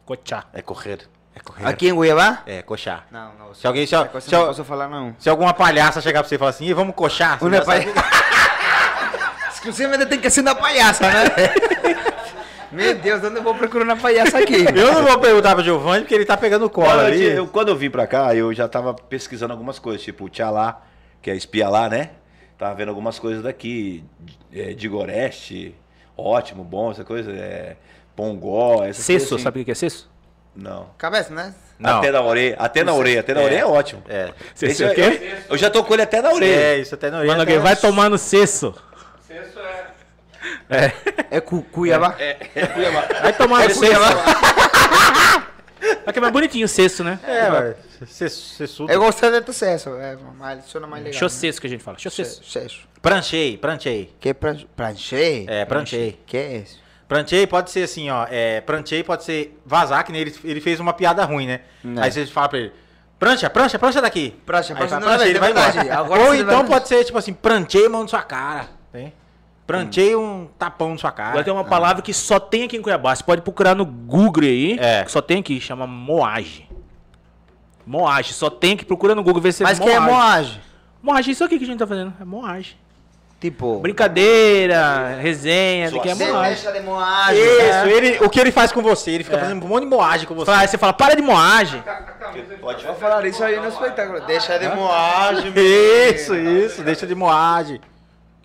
Cochá. 0.06 0.44
É 0.52 0.62
correr. 0.62 1.08
É 1.34 1.40
correr. 1.40 1.66
Aqui 1.66 1.88
em 1.88 1.94
Cuiabá? 1.94 2.42
É, 2.46 2.62
coxá. 2.62 3.02
Não, 3.10 3.32
não. 3.34 3.54
Se 3.54 3.66
alguém- 3.66 3.86
se- 3.86 3.90
se- 4.20 4.32
não 4.32 4.46
posso 4.46 4.64
falar, 4.64 4.88
não. 4.88 5.14
Se 5.18 5.28
alguma 5.28 5.52
palhaça 5.52 6.00
chegar 6.00 6.20
pra 6.22 6.28
você 6.28 6.36
e 6.36 6.38
falar 6.38 6.50
assim, 6.50 6.64
"Ih, 6.64 6.72
vamos 6.74 6.94
coxar, 6.94 7.38
você 7.38 7.44
Uma 7.46 7.60
palhaça. 7.60 7.88
Exclusivamente 9.52 10.06
tem 10.06 10.20
que 10.20 10.30
ser 10.30 10.40
uma 10.42 10.54
palhaça, 10.54 11.04
né? 11.08 11.24
Meu 12.70 12.94
Deus, 12.94 13.24
onde 13.24 13.36
eu 13.36 13.42
vou 13.42 13.54
procurar 13.54 13.84
uma 13.84 13.96
palhaça 13.96 14.38
aqui? 14.38 14.64
Eu 14.76 14.92
não 14.92 15.02
vou 15.04 15.18
perguntar 15.18 15.54
pro 15.54 15.64
Giovanni 15.64 16.02
porque 16.02 16.14
ele 16.14 16.24
tá 16.26 16.36
pegando 16.36 16.68
cola 16.68 16.86
Quando 16.88 17.00
eu, 17.00 17.06
ali. 17.06 17.24
eu- 17.24 17.46
quando 17.48 17.68
eu 17.70 17.76
vim 17.76 17.88
pra 17.90 18.06
cá, 18.06 18.34
eu 18.34 18.52
já 18.52 18.68
tava 18.68 18.92
pesquisando 18.94 19.52
algumas 19.52 19.78
coisas, 19.78 20.02
tipo 20.02 20.26
o 20.26 20.28
Tchalá, 20.28 20.82
que 21.22 21.30
é 21.30 21.34
espia 21.36 21.68
lá, 21.68 21.88
né? 21.88 22.10
Tava 22.56 22.74
vendo 22.74 22.88
algumas 22.88 23.18
coisas 23.18 23.42
daqui, 23.42 24.04
é, 24.52 24.72
de 24.72 24.88
Goreste, 24.88 25.74
ótimo, 26.16 26.64
bom, 26.64 26.90
essa 26.90 27.04
coisa, 27.04 27.30
é, 27.30 27.76
Pongó, 28.16 28.84
essas 28.84 29.04
Cesso, 29.04 29.36
assim. 29.36 29.44
sabe 29.44 29.60
o 29.60 29.64
que 29.64 29.70
é 29.70 29.74
cesso? 29.74 30.10
Não. 30.56 30.90
Cabeça, 30.98 31.32
né? 31.32 31.54
Não. 31.78 31.98
Até 31.98 32.10
na 32.10 32.20
orelha, 32.20 32.56
até 32.58 32.82
na 32.82 32.92
orelha, 32.92 33.20
até 33.20 33.32
na 33.32 33.42
orelha 33.42 33.60
é 33.60 33.64
ótimo. 33.64 34.02
É. 34.08 34.32
Cesso 34.56 34.82
é 34.82 34.90
o 34.90 34.94
quê? 34.94 35.00
Eu, 35.00 35.38
eu 35.50 35.56
já 35.56 35.70
tô 35.70 35.84
com 35.84 35.94
ele 35.94 36.02
até 36.02 36.20
na 36.20 36.32
orelha. 36.32 36.60
É, 36.60 36.78
isso 36.78 36.94
até 36.96 37.10
no 37.12 37.24
Mano, 37.24 37.40
alguém 37.40 37.60
vai 37.60 37.76
tomar 37.76 38.10
no 38.10 38.18
cesso. 38.18 38.74
Sexto 39.24 39.60
é. 39.60 39.86
É. 40.68 40.92
É 41.36 41.40
Cu 41.40 41.62
Cuiabá? 41.62 42.16
Vai 43.22 43.32
tomar 43.34 43.58
no 43.58 43.64
É 43.66 43.74
cesso. 43.74 44.00
Aqui 46.06 46.18
é 46.18 46.22
mais 46.22 46.32
bonitinho 46.32 46.64
o 46.64 46.68
cesso, 46.68 47.02
né? 47.04 47.18
É. 47.24 47.74
Você 48.04 48.28
suta. 48.66 48.92
Eu 48.92 49.00
gostei 49.00 49.30
do 49.40 49.46
sucesso, 49.46 49.90
é, 49.96 50.16
mais, 50.36 50.64
sona 50.66 50.86
mais 50.86 51.02
legal. 51.04 51.18
Chocesso 51.18 51.60
que 51.60 51.66
a 51.66 51.70
gente 51.70 51.82
fala. 51.82 51.98
Chocesso. 51.98 52.42
Sucesso. 52.42 52.80
Pranchei, 53.02 53.56
pranchei. 53.56 54.12
Que 54.20 54.30
é 54.30 54.34
pran- 54.34 54.58
pranchê? 54.76 55.44
É, 55.48 55.64
pranchei. 55.64 56.18
Que 56.26 56.36
é 56.36 56.56
isso? 56.58 56.80
Pranchei 57.08 57.46
pode 57.46 57.70
ser 57.70 57.84
assim, 57.84 58.10
ó. 58.10 58.26
É, 58.30 58.60
pranchei 58.60 59.02
pode 59.02 59.24
ser 59.24 59.58
vazar, 59.64 60.04
que 60.04 60.12
nem 60.12 60.20
ele, 60.20 60.34
ele 60.44 60.60
fez 60.60 60.78
uma 60.78 60.92
piada 60.92 61.24
ruim, 61.24 61.46
né? 61.46 61.60
Não. 61.82 62.02
Aí 62.02 62.12
você 62.12 62.26
fala 62.26 62.48
pra 62.50 62.58
ele, 62.58 62.72
prancha, 63.18 63.48
prancha, 63.48 63.78
prancha 63.78 64.00
daqui. 64.02 64.36
Prancha, 64.44 64.74
Aí 64.74 64.78
prancha, 64.78 65.00
não, 65.00 65.08
prancha, 65.08 65.24
é 65.24 65.28
ele 65.28 65.38
vai 65.38 65.50
embora. 65.50 65.94
Agora 65.94 66.22
Ou 66.24 66.34
então 66.34 66.66
pode 66.66 66.86
ser 66.86 67.04
tipo 67.04 67.16
assim, 67.16 67.32
pranchei 67.32 67.88
mão 67.88 68.02
na 68.02 68.08
sua 68.08 68.22
cara. 68.22 68.68
Tem? 68.92 69.12
Pranchei 69.68 70.16
um 70.16 70.48
tapão 70.58 70.92
na 70.92 70.96
sua 70.96 71.12
cara. 71.12 71.28
Agora 71.28 71.44
tem 71.44 71.52
uma 71.52 71.62
palavra 71.62 72.00
que 72.00 72.14
só 72.14 72.40
tem 72.40 72.64
aqui 72.64 72.78
em 72.78 72.80
Cuiabá. 72.80 73.14
Você 73.14 73.22
pode 73.22 73.42
procurar 73.42 73.74
no 73.74 73.84
Google 73.84 74.44
aí. 74.44 74.78
É. 74.80 75.04
Que 75.04 75.12
só 75.12 75.20
tem 75.20 75.40
aqui, 75.40 75.60
chama 75.60 75.86
moagem. 75.86 76.66
Moagem. 77.86 78.32
Só 78.32 78.48
tem 78.48 78.78
que 78.78 78.84
procura 78.86 79.14
no 79.14 79.22
Google 79.22 79.42
ver 79.42 79.52
se 79.52 79.62
Mas 79.62 79.78
que 79.78 79.86
é 79.86 80.00
moagem? 80.00 80.58
Moagem, 81.02 81.32
isso 81.32 81.44
aqui 81.44 81.58
que 81.58 81.64
a 81.64 81.66
gente 81.66 81.78
tá 81.78 81.86
fazendo. 81.86 82.14
É 82.18 82.24
moagem. 82.24 82.76
Tipo... 83.38 83.78
Brincadeira, 83.80 85.18
resenha, 85.20 85.88
isso 85.88 85.98
aqui 85.98 86.08
é 86.08 86.14
moagem. 86.14 86.54
Deixa 86.54 86.72
de 86.72 86.80
moagem. 86.80 87.38
Isso, 87.38 87.88
ele, 87.88 88.24
o 88.24 88.30
que 88.30 88.40
ele 88.40 88.50
faz 88.50 88.72
com 88.72 88.80
você? 88.80 89.10
Ele 89.10 89.22
fica 89.22 89.38
fazendo 89.38 89.62
um 89.62 89.68
monte 89.68 89.82
de 89.84 89.90
moagem 89.90 90.26
com 90.26 90.34
você. 90.34 90.46
Fala- 90.50 90.66
você 90.66 90.78
fala, 90.78 90.94
para 90.94 91.14
de 91.14 91.20
moagem. 91.20 91.84
Pode 92.58 92.86
Vou 92.86 92.94
falar 92.94 93.26
isso 93.26 93.44
aí 93.44 93.60
no 93.60 93.68
espetáculo. 93.68 94.18
Deixa 94.22 94.58
de 94.58 94.66
moagem. 94.74 95.52
Isso, 95.54 96.34
isso, 96.34 96.82
deixa 96.82 97.06
de 97.06 97.14
moagem. 97.14 97.78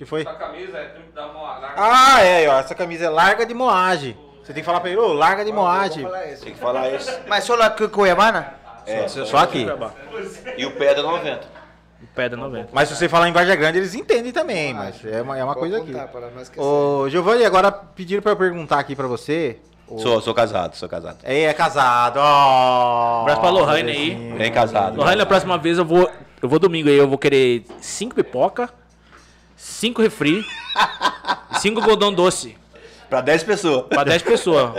Que 0.04 0.10
foi? 0.10 0.24
sua 0.24 0.34
camisa 0.34 0.78
é 0.78 1.22
uma 1.22 1.60
larga. 1.60 1.74
Ah, 1.78 2.22
é, 2.22 2.48
ó, 2.50 2.60
essa 2.60 2.76
camisa 2.76 3.06
é 3.06 3.10
larga 3.10 3.46
de 3.46 3.54
moagem. 3.54 4.18
Você 4.44 4.54
tem 4.54 4.62
que 4.62 4.66
falar 4.66 4.82
pra 4.82 4.90
ele, 4.90 5.00
ô, 5.00 5.14
larga 5.14 5.46
de 5.46 5.52
moagem. 5.52 6.06
Tem 6.42 6.54
que 6.54 6.60
falar 6.60 6.90
isso. 6.90 7.12
Mas 7.28 7.44
só 7.46 7.56
lá 7.56 7.70
que 7.70 7.88
Cuiabana? 7.88 8.56
É, 8.86 9.08
Só 9.08 9.38
aqui. 9.38 9.66
e 10.58 10.66
o 10.66 10.72
pé 10.72 10.94
da 10.94 11.02
90. 11.02 11.40
O 12.02 12.08
pé 12.14 12.28
da 12.28 12.36
90. 12.36 12.70
Mas 12.74 12.90
se 12.90 12.96
você 12.98 13.08
falar 13.08 13.30
em 13.30 13.32
Varja 13.32 13.56
Grande, 13.56 13.78
eles 13.78 13.96
entendem 13.96 14.34
também, 14.34 14.74
mas 14.74 15.06
é 15.06 15.22
uma, 15.22 15.38
é 15.38 15.44
uma 15.44 15.56
coisa 15.56 15.78
aqui. 15.78 15.94
Ô, 16.58 17.08
Giovanni, 17.08 17.46
agora 17.46 17.72
pediram 17.72 18.22
pra 18.22 18.34
eu 18.34 18.36
perguntar 18.36 18.80
aqui 18.80 18.94
pra 18.94 19.08
você. 19.08 19.58
Sou, 19.98 20.20
sou 20.22 20.34
casado, 20.34 20.76
sou 20.76 20.90
casado. 20.90 21.20
É, 21.24 21.44
é 21.44 21.54
casado, 21.54 22.18
ó. 22.20 23.22
Abraço 23.22 23.40
pra 23.42 23.50
Lohane 23.50 23.92
aí. 23.92 24.16
Bem 24.38 24.52
casado. 24.52 24.98
Lohane, 24.98 25.18
na 25.18 25.26
próxima 25.26 25.58
vez 25.58 25.78
eu 25.78 25.86
vou. 25.86 26.10
Eu 26.42 26.50
vou 26.50 26.60
domingo 26.60 26.90
aí, 26.90 26.98
eu 26.98 27.08
vou 27.08 27.18
querer 27.18 27.64
5 27.80 28.14
pipoca, 28.16 28.70
5 29.64 30.02
refri 30.02 30.46
e 31.52 31.58
5 31.60 31.82
godão 31.82 32.14
doce. 32.14 32.58
Pra 33.10 33.22
10 33.22 33.44
pessoas. 33.44 33.86
Pra 33.88 34.04
10 34.04 34.22
pessoas. 34.24 34.72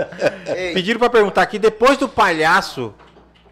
Pediram 0.74 0.98
pra 0.98 1.08
perguntar 1.08 1.42
aqui, 1.42 1.58
depois 1.58 1.96
do 1.96 2.08
palhaço, 2.08 2.92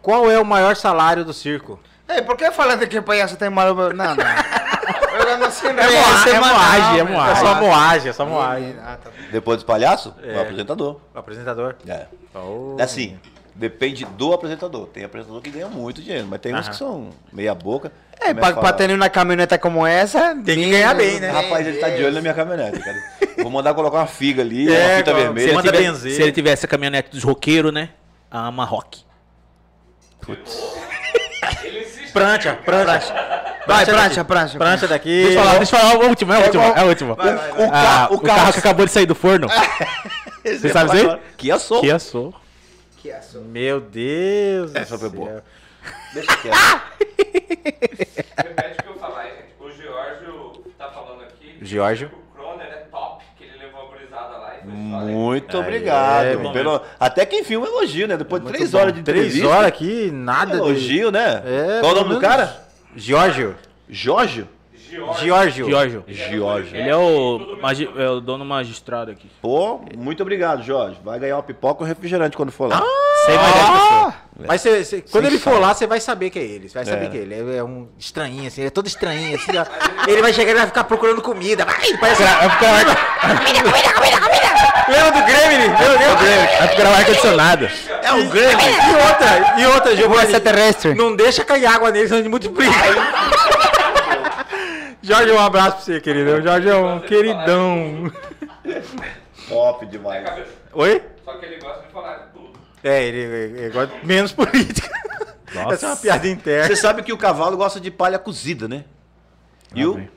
qual 0.01 0.29
é 0.29 0.39
o 0.39 0.45
maior 0.45 0.75
salário 0.75 1.25
do 1.25 1.33
circo? 1.33 1.79
Ei, 2.07 2.21
por 2.21 2.35
que 2.37 2.51
falando 2.51 2.85
que 2.85 2.99
o 2.99 3.03
palhaço 3.03 3.35
tem 3.37 3.49
mal... 3.49 3.73
Não, 3.73 3.93
não. 3.93 4.15
Eu 5.13 5.25
ganho 5.37 5.51
100 5.51 5.69
É, 5.69 5.73
reais 5.73 5.93
moagem, 5.93 6.33
é 6.33 6.39
moagem, 6.39 6.99
é 6.99 7.03
meu. 7.03 7.13
moagem. 7.13 7.31
É 7.31 7.35
só 7.47 7.55
moagem, 7.61 8.09
é 8.09 8.13
só 8.13 8.25
moagem. 8.25 8.75
Ah, 8.83 8.97
tá. 9.01 9.09
Depois 9.31 9.57
dos 9.57 9.63
palhaços, 9.63 10.13
É. 10.21 10.35
o 10.37 10.41
apresentador. 10.41 10.99
O 11.15 11.19
apresentador. 11.19 11.75
É. 11.87 12.05
Oh. 12.35 12.75
Assim, 12.79 13.17
depende 13.55 14.05
do 14.05 14.33
apresentador. 14.33 14.87
Tem 14.87 15.03
apresentador 15.03 15.41
que 15.41 15.49
ganha 15.49 15.67
muito 15.67 16.01
dinheiro, 16.01 16.27
mas 16.29 16.39
tem 16.41 16.53
uns 16.53 16.59
Aham. 16.61 16.69
que 16.69 16.75
são 16.75 17.09
meia 17.31 17.53
boca. 17.53 17.91
É, 18.19 18.29
Começa 18.33 18.53
pra, 18.53 18.61
pra 18.61 18.73
ter 18.73 18.89
uma 18.91 19.09
caminhoneta 19.09 19.57
como 19.57 19.85
essa... 19.85 20.35
Tem 20.35 20.55
que 20.63 20.69
ganhar 20.69 20.93
bem, 20.95 21.19
né? 21.19 21.29
Rapaz, 21.29 21.67
ele 21.67 21.77
tá 21.77 21.89
de 21.89 22.03
olho 22.03 22.13
na 22.13 22.21
minha 22.21 22.33
caminhonete, 22.33 22.79
cara. 22.79 22.97
Vou 23.37 23.51
mandar 23.51 23.73
colocar 23.73 23.97
uma 23.97 24.07
figa 24.07 24.41
ali, 24.41 24.73
É, 24.73 24.87
uma 24.87 24.97
fita 24.97 25.09
igual- 25.11 25.15
Se 25.15 25.23
vermelha. 25.23 25.45
ele, 25.45 25.53
Manda 25.53 25.99
se 25.99 26.21
ele 26.21 26.31
tivesse 26.31 26.65
a 26.65 26.69
caminhonete 26.69 27.09
dos 27.11 27.23
roqueiros, 27.23 27.73
né? 27.73 27.89
A 28.31 28.47
Amarrock. 28.47 29.01
Insiste. 30.29 32.11
Prancha, 32.13 32.53
prancha. 32.63 33.13
Vai, 33.67 33.85
prancha, 33.85 34.23
prancha. 34.23 34.57
Prancha 34.57 34.87
daqui. 34.87 35.23
Deixa 35.23 35.39
eu 35.39 35.43
falar, 35.43 35.57
deixa 35.57 35.75
eu 35.75 35.79
falar, 35.79 35.95
o 35.97 36.07
último, 36.09 36.33
é 36.33 36.37
o 36.39 36.43
último, 36.43 36.63
é 36.63 36.83
o 36.83 36.87
último. 36.87 37.15
Vai, 37.15 37.33
vai, 37.35 37.51
vai. 37.51 37.69
Ah, 37.71 38.07
O 38.09 38.09
ca- 38.09 38.09
o 38.11 38.15
o 38.15 38.21
carro 38.21 38.53
que 38.53 38.59
acabou 38.59 38.85
de 38.85 38.91
sair 38.91 39.05
do 39.05 39.15
forno. 39.15 39.47
Você 40.45 40.69
sabe 40.69 40.97
isso 40.97 41.09
aí? 41.09 41.19
Que 41.37 41.51
é 41.51 41.57
sou. 41.99 42.33
Kia 43.03 43.21
Soul. 43.21 43.21
Que 43.21 43.37
aço. 43.37 43.41
Meu 43.41 43.79
Deus 43.81 44.73
Essa 44.73 44.97
do 44.97 44.99
foi 45.01 45.09
céu. 45.09 45.19
boa. 45.19 45.43
Deixa 46.13 46.37
quieto. 46.37 46.81
Repete 48.37 48.79
o 48.79 48.83
que 48.83 48.89
eu 48.89 48.95
falar 48.97 49.23
gente. 49.25 49.53
O 49.59 49.69
Giorgio 49.71 50.63
tá 50.77 50.89
falando 50.89 51.23
aqui. 51.23 51.57
Giorgio. 51.61 52.09
que 52.09 52.15
O 52.15 52.19
Croner 52.41 52.67
é 52.67 52.77
top, 52.89 53.23
que 53.37 53.43
ele 53.43 53.57
levou 53.57 53.81
a 53.81 53.85
gurizada 53.91 54.37
lá 54.37 54.55
e 54.57 54.61
foi 54.61 54.71
Muito 54.71 55.57
Aí, 55.57 55.63
obrigado. 55.63 56.25
é, 56.25 56.37
bom 56.37 56.53
Pelo- 56.53 56.81
Até 56.99 57.25
quem 57.25 57.43
filma 57.43 57.67
elogio, 57.67 58.07
né? 58.07 58.15
Depois 58.17 58.41
de 58.43 58.47
três 58.49 58.73
horas 58.73 58.93
de 58.93 59.03
Três 59.03 59.25
entrevista. 59.27 59.49
horas 59.53 59.67
aqui, 59.67 60.09
nada 60.11 60.51
de... 60.53 60.57
Elogio, 60.57 61.11
né? 61.11 61.43
É, 61.45 61.79
Qual 61.81 61.91
o 61.91 61.95
nome 61.95 62.09
do 62.15 62.19
menos- 62.19 62.21
cara? 62.23 62.63
Giorgio. 62.95 63.55
Jorge? 63.89 64.47
Giorgio. 65.19 65.67
Giorgio. 65.67 66.03
Giorgio. 66.07 66.75
Ele 66.77 66.89
é 66.89 66.95
o, 66.95 67.57
magi- 67.61 67.89
é 67.97 68.09
o 68.09 68.19
dono 68.19 68.45
magistrado 68.45 69.11
aqui. 69.11 69.29
Pô, 69.41 69.81
muito 69.97 70.21
obrigado, 70.21 70.63
Jorge. 70.63 70.97
Vai 71.03 71.19
ganhar 71.19 71.35
uma 71.37 71.43
pipoca 71.43 71.81
e 71.81 71.85
um 71.85 71.87
refrigerante 71.87 72.35
quando 72.37 72.51
for 72.51 72.69
lá. 72.69 72.81
Sem 73.25 73.35
mais 73.35 73.53
dez 73.53 73.65
pessoas. 73.69 74.13
Mas 74.47 74.61
cê- 74.61 74.83
cê- 74.83 75.03
quando 75.11 75.25
ele 75.25 75.37
for 75.39 75.59
lá, 75.59 75.73
você 75.73 75.85
vai 75.87 75.99
saber 75.99 76.29
que 76.29 76.39
é 76.39 76.43
ele. 76.43 76.67
Você 76.67 76.73
vai 76.75 76.85
saber 76.85 77.05
É. 77.05 77.09
que 77.09 77.17
é 77.17 77.21
ele. 77.21 77.33
É, 77.35 77.57
é 77.57 77.63
um 77.63 77.87
estranhinho, 77.97 78.47
assim. 78.47 78.61
Ele 78.61 78.67
é 78.67 78.71
todo 78.71 78.87
estranhinho, 78.87 79.35
assim, 79.37 79.51
ó. 79.57 79.65
Ele 80.09 80.21
vai 80.21 80.33
chegar 80.33 80.51
e 80.51 80.55
vai 80.55 80.65
ficar 80.67 80.83
procurando 80.85 81.21
comida. 81.21 81.63
Vai, 81.65 81.75
parece... 81.99 82.23
Vai 82.23 82.49
procurar 82.49 82.83
Lembra 84.89 85.11
do 85.11 85.25
Gremlin? 85.25 85.69
Meu 85.69 85.97
Deus. 86.17 86.57
vai 86.59 86.67
procurar 86.67 86.89
o 86.89 86.93
ar-condicionado. 86.95 87.69
É 88.03 88.11
o 88.11 88.29
Gremlin. 88.29 88.65
E 88.65 88.95
outra, 89.07 89.61
e 89.61 89.65
outra, 89.67 89.95
Giovanni. 89.95 90.23
extraterrestre. 90.23 90.93
Não 90.93 91.15
deixa 91.15 91.45
cair 91.45 91.65
água 91.65 91.89
nele, 91.91 92.07
senão 92.07 92.19
ele 92.19 92.29
multiplica. 92.29 92.73
Jorge, 95.03 95.31
um 95.33 95.39
abraço 95.39 95.71
pra 95.75 95.79
você, 95.85 95.99
querido. 96.01 96.41
Jorge 96.41 96.69
é 96.69 96.75
um 96.75 96.99
queridão. 97.01 98.11
Top 99.49 99.83
É, 99.85 99.87
demais. 99.89 100.47
Oi? 100.73 101.03
Só 101.25 101.33
que 101.33 101.45
ele 101.45 101.59
gosta 101.59 101.81
de 101.85 101.91
falar 101.91 102.17
de 102.17 102.31
tudo. 102.31 102.53
É, 102.81 103.03
ele, 103.03 103.17
ele, 103.17 103.59
ele 103.59 103.69
gosta 103.73 103.95
de 103.99 104.05
menos 104.07 104.31
política. 104.33 104.89
Nossa. 105.53 105.73
Essa 105.73 105.85
é 105.85 105.89
uma 105.89 105.95
piada 105.97 106.27
interna. 106.27 106.67
Você 106.67 106.75
sabe 106.77 107.03
que 107.03 107.11
o 107.11 107.17
cavalo 107.17 107.57
gosta 107.57 107.79
de 107.79 107.91
palha 107.91 108.17
cozida, 108.17 108.67
né? 108.67 108.85
E 109.75 109.85
o... 109.85 110.07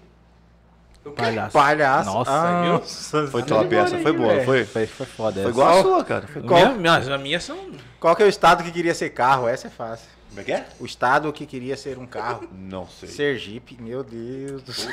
Palhaço. 1.17 1.53
Palhaço. 1.53 2.11
Nossa, 2.11 2.31
Ah, 2.33 2.63
viu? 2.63 2.73
nossa, 2.75 3.27
Foi 3.29 3.43
top 3.45 3.75
essa, 3.77 3.99
foi 3.99 4.13
boa, 4.13 4.41
foi? 4.45 4.65
Foi, 4.65 4.87
foi 4.87 5.07
foda 5.07 5.41
Foi 5.43 5.51
igual 5.51 5.79
a 5.79 5.83
sua, 5.83 6.05
cara. 6.05 6.27
Foi 6.27 6.43
Qual? 6.43 6.61
Minha, 6.61 6.75
minhas, 6.75 7.09
as 7.09 7.21
minhas 7.21 7.45
são... 7.45 7.57
Qual 8.01 8.17
que 8.17 8.23
é 8.25 8.27
o 8.27 8.29
estado 8.29 8.65
que 8.65 8.73
queria 8.73 8.93
ser 8.93 9.11
carro? 9.11 9.47
Essa 9.47 9.69
é 9.69 9.71
fácil. 9.71 10.09
Como 10.37 10.41
é 10.43 10.45
que 10.45 10.53
é? 10.53 10.67
O 10.79 10.85
estado 10.85 11.33
que 11.33 11.47
queria 11.47 11.79
ser 11.79 11.97
um 11.97 12.05
carro. 12.07 12.47
Não 12.53 12.87
sei. 12.87 13.09
Sergipe, 13.09 13.75
meu 13.81 14.05
Deus 14.05 14.63
do 14.63 14.71
céu. 14.71 14.93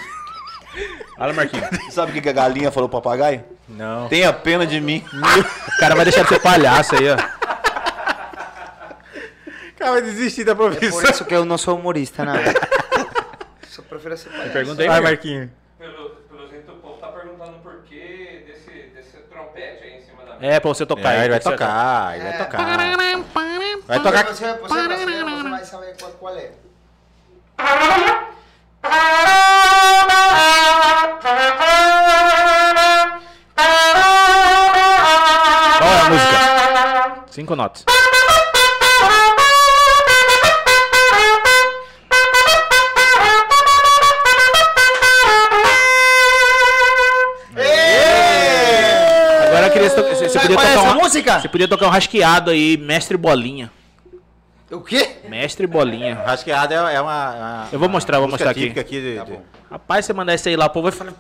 Olha, 1.20 1.34
Marquinhos. 1.34 1.68
Sabe 1.94 2.18
o 2.18 2.22
que 2.22 2.30
a 2.30 2.32
galinha 2.32 2.72
falou 2.72 2.88
pro 2.88 3.02
papagaio? 3.02 3.44
Não. 3.68 4.08
Tenha 4.08 4.32
pena 4.32 4.66
de 4.66 4.80
mim. 4.80 5.04
O 5.68 5.78
cara 5.80 5.96
vai 5.96 6.06
deixar 6.06 6.24
de 6.24 6.30
ser 6.30 6.40
palhaço 6.40 6.96
aí, 6.96 7.10
ó. 7.10 7.18
Cara, 9.78 9.92
vai 9.92 10.02
desistir 10.02 10.46
da 10.46 10.56
Por 10.56 10.72
profissão. 10.72 11.04
isso 11.12 11.26
que 11.26 11.36
eu 11.36 11.44
não 11.44 11.58
sou 11.58 11.78
humorista, 11.78 12.24
não. 12.24 12.36
Só 13.68 13.82
prefiro 13.82 14.16
ser 14.16 14.30
palhaço. 14.30 14.54
Pergunta 14.54 14.82
aí, 14.82 14.88
Vai, 14.88 15.02
Marquinhos. 15.02 15.50
Marquinhos. 15.78 15.98
Pelo, 15.98 16.10
pelo 16.38 16.48
jeito, 16.50 16.72
o 16.72 16.76
povo 16.78 16.98
tá 17.02 17.08
perguntando 17.10 17.58
por 17.60 17.82
que 17.84 18.46
desse, 18.48 18.72
desse 18.96 19.18
trompete 19.30 19.84
aí 19.84 19.98
em 19.98 20.02
cima 20.06 20.24
da 20.24 20.36
mesa. 20.36 20.46
É, 20.46 20.60
pra 20.62 20.70
você 20.70 20.86
tocar. 20.86 21.14
É, 21.16 21.20
ele 21.26 21.30
vai 21.32 21.40
tocar, 21.42 22.16
ele 22.16 22.24
vai 22.24 22.34
É. 22.34 22.38
tocar. 22.38 22.66
Vai 23.86 24.00
tocar. 24.02 24.26
Você, 24.28 24.46
você, 24.54 24.88
você 24.88 25.23
qual, 26.24 26.38
é. 26.38 26.52
Qual 35.80 35.92
é 35.92 36.00
a 36.00 36.10
música? 36.10 37.26
Cinco 37.30 37.56
notas. 37.58 37.84
Agora 49.46 49.66
eu 49.66 49.72
queria 49.72 49.90
que 49.90 49.96
você, 49.96 50.30
você 50.30 50.40
podia 50.40 50.56
Qual 50.56 50.66
é 50.66 50.70
tocar 50.70 50.70
essa 50.70 50.80
uma, 50.80 51.04
música? 51.04 51.40
Você 51.42 51.50
podia 51.50 51.68
tocar 51.68 51.88
um 51.88 51.90
rasqueado 51.90 52.50
aí, 52.50 52.78
mestre 52.78 53.18
bolinha. 53.18 53.70
Mestre 55.44 55.68
bolinha. 55.68 56.16
Rasqueada 56.26 56.74
é, 56.74 56.96
é 56.96 57.02
uma, 57.02 57.32
uma- 57.36 57.68
Eu 57.72 57.78
vou 57.78 57.90
mostrar, 57.90 58.18
vou 58.20 58.30
mostrar 58.30 58.52
aqui. 58.52 58.72
aqui 58.80 59.02
de, 59.02 59.16
Tá 59.18 59.24
de-. 59.26 59.40
Rapaz, 59.70 60.06
você 60.06 60.14
mandar 60.14 60.34
isso 60.36 60.48
aí 60.48 60.56
lá, 60.56 60.68
o 60.68 60.70
povo 60.70 60.90
vai 60.90 60.98
falar. 60.98 61.14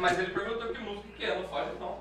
Mas 0.00 0.18
ele 0.18 0.30
perguntou 0.30 0.66
que 0.72 0.80
música 0.80 1.04
que 1.16 1.24
é, 1.24 1.36
não 1.36 1.44
foge 1.44 1.66
não. 1.78 1.96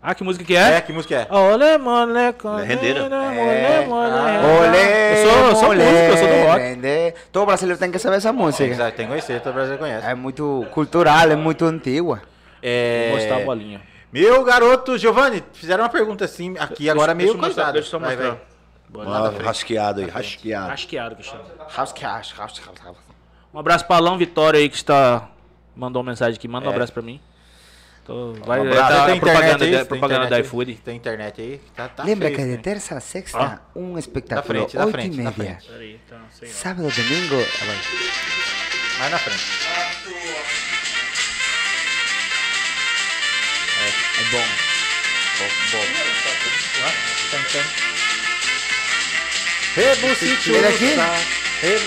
Ah, 0.00 0.14
que 0.14 0.24
música 0.24 0.44
que 0.46 0.56
É, 0.56 0.76
é? 0.76 0.80
que 0.80 0.92
música 0.92 1.14
é? 1.30 1.34
Olé, 1.34 1.76
mole, 1.76 2.18
É 2.18 2.64
rendeira. 2.64 3.04
Olé, 3.04 3.86
mole, 3.86 4.10
Ah. 4.12 4.40
Olé, 4.66 5.12
Eu 5.24 5.28
sou, 5.30 5.38
eu 5.50 5.56
sou 5.56 5.68
olé, 5.70 5.84
músico, 5.84 6.06
eu 6.12 6.16
sou 6.16 6.28
do 6.28 6.46
rock. 6.46 6.58
rende. 6.60 7.14
Todo 7.32 7.46
brasileiro 7.46 7.78
tem 7.78 7.90
que 7.90 7.98
saber 7.98 8.16
essa 8.16 8.32
música. 8.32 8.64
Exato, 8.64 8.96
tem 8.96 9.04
que 9.06 9.10
conhecer, 9.10 9.40
todo 9.42 9.52
brasileiro 9.52 9.82
conhece. 9.82 10.06
É 10.06 10.14
muito 10.14 10.66
cultural, 10.70 11.30
é 11.30 11.36
muito 11.36 11.64
antiga. 11.66 12.22
É... 12.62 13.08
Vou 13.10 13.18
mostrar 13.18 13.36
a 13.36 13.40
bolinha. 13.44 13.82
Meu 14.10 14.42
garoto, 14.42 14.96
Giovanni, 14.96 15.44
fizeram 15.52 15.84
uma 15.84 15.90
pergunta 15.90 16.24
assim, 16.24 16.54
aqui 16.58 16.88
agora 16.88 17.12
meio 17.14 17.30
eu 17.32 17.38
coisada. 17.38 17.72
Deixa 17.72 17.88
eu 17.88 17.90
só 17.90 17.98
Vai, 17.98 18.16
mostrar. 18.16 18.30
vai. 18.30 18.38
Rasqueado 19.44 20.00
aí, 20.00 20.08
rasqueado. 20.08 20.68
Rasqueado 20.68 21.16
que 21.16 21.22
chama. 21.22 21.44
House 21.76 21.92
cash. 21.92 22.34
Um 23.52 23.58
abraço 23.58 23.84
pra 23.86 23.96
Alão 23.96 24.16
Vitória 24.18 24.58
aí 24.60 24.68
que 24.68 24.76
está. 24.76 25.28
Mandou 25.76 26.02
uma 26.02 26.10
mensagem 26.10 26.34
aqui. 26.36 26.48
Manda 26.48 26.66
um 26.66 26.70
É. 26.70 26.74
abraço 26.74 26.92
pra 26.92 27.02
mim. 27.02 27.20
Tô... 28.04 28.32
Vai, 28.44 28.60
Um 28.60 28.64
vai 28.64 28.72
abraço. 28.78 28.94
tá 28.96 29.06
Tem 29.06 29.20
propaganda, 29.20 29.46
internet 29.54 29.64
aí? 29.64 29.70
da, 29.72 29.78
Tem 29.78 29.86
propaganda 30.00 30.26
da 30.30 30.40
iFood. 30.40 30.74
Tem 30.76 30.96
internet 30.96 31.40
aí? 31.42 31.60
Tá, 31.76 31.88
tá 31.88 32.04
Lembra 32.04 32.28
feio 32.28 32.38
que 32.38 32.44
de 32.46 32.50
né? 32.52 32.56
terça 32.56 32.98
sexta, 33.00 33.38
Ah. 33.38 33.58
um 33.76 33.92
Da 33.92 33.98
espectáculo, 34.00 34.46
frente, 34.46 34.74
da 34.76 34.86
8 34.86 34.92
frente, 34.92 35.20
e 35.20 35.22
da 35.22 35.30
meia. 35.36 35.58
frente. 35.60 36.00
Então. 36.06 36.18
Sábado, 36.48 36.90
domingo, 36.90 37.36
Mais 38.98 39.10
na 39.10 39.18
frente. 39.18 39.44
é 44.18 44.22
bom. 44.32 44.44
Rebucitiusa. 45.38 47.97
Ele 50.56 50.66
aqui? 50.66 50.94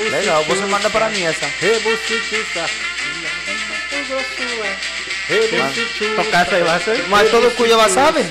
Legal, 0.09 0.43
você 0.45 0.65
manda 0.65 0.89
para 0.89 1.09
mim 1.09 1.23
essa. 1.23 1.45
Tocar 6.15 6.41
essa 6.45 6.55
aí 6.55 6.63
lá, 6.63 6.80
você- 6.80 7.05
Mas 7.07 7.31
todo 7.31 7.51
Cuiabá 7.55 7.89
sabe? 7.89 8.23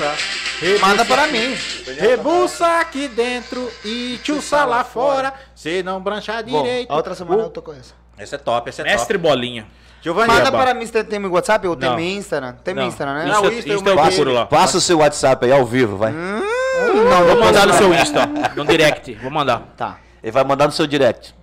Manda 0.81 1.05
para 1.05 1.27
mim. 1.29 1.57
Rebuça 1.99 2.67
aqui 2.81 3.09
dentro 3.09 3.71
e 3.85 4.19
tchuça 4.23 4.65
lá 4.65 4.85
fora. 4.85 5.33
Se 5.55 5.83
não 5.83 6.01
branchar 6.01 6.45
Bom, 6.45 6.63
direito. 6.63 6.91
a 6.91 6.97
outra 6.97 7.15
semana 7.15 7.43
Uh, 7.43 7.47
eu 7.47 7.51
tô 7.51 7.63
com 7.63 7.73
essa. 7.73 7.95
Essa 8.19 8.37
é 8.37 8.39
top, 8.39 8.69
essa 8.69 8.83
é 8.83 8.85
Mestre 8.85 9.19
top. 9.19 9.29
Bolinha. 9.29 9.67
Giovanni, 10.03 10.33
Manda 10.33 10.51
para 10.51 10.73
mim, 10.75 10.87
você 10.87 11.05
tem 11.05 11.19
meu 11.19 11.31
WhatsApp 11.31 11.67
ou 11.67 11.77
tem 11.77 11.91
meu 11.91 12.01
Instagram? 12.01 12.55
Tem 12.65 12.75
meu. 12.75 12.85
Instagram, 12.87 13.15
né? 13.15 13.25
Não, 13.27 13.45
Insta, 13.45 13.49
o 13.49 13.53
Insta 13.75 13.91
eu 13.91 13.97
procuro 13.97 14.33
lá. 14.33 14.47
Passa 14.47 14.79
o 14.79 14.81
seu 14.81 14.99
WhatsApp 14.99 15.45
aí 15.45 15.53
ao 15.53 15.65
vivo, 15.67 15.97
vai. 15.99 16.13
Não, 16.95 17.25
Vou 17.27 17.41
mandar 17.41 17.67
no 17.67 17.75
seu 17.75 17.95
Insta, 17.95 18.27
no 18.57 18.65
direct. 18.65 19.15
Vou 19.17 19.31
mandar. 19.31 19.61
Tá. 19.77 19.99
Ele 20.23 20.33
vai 20.33 20.45
mandar 20.45 20.67
no 20.67 20.73
seu 20.73 20.87
direct. 20.87 21.35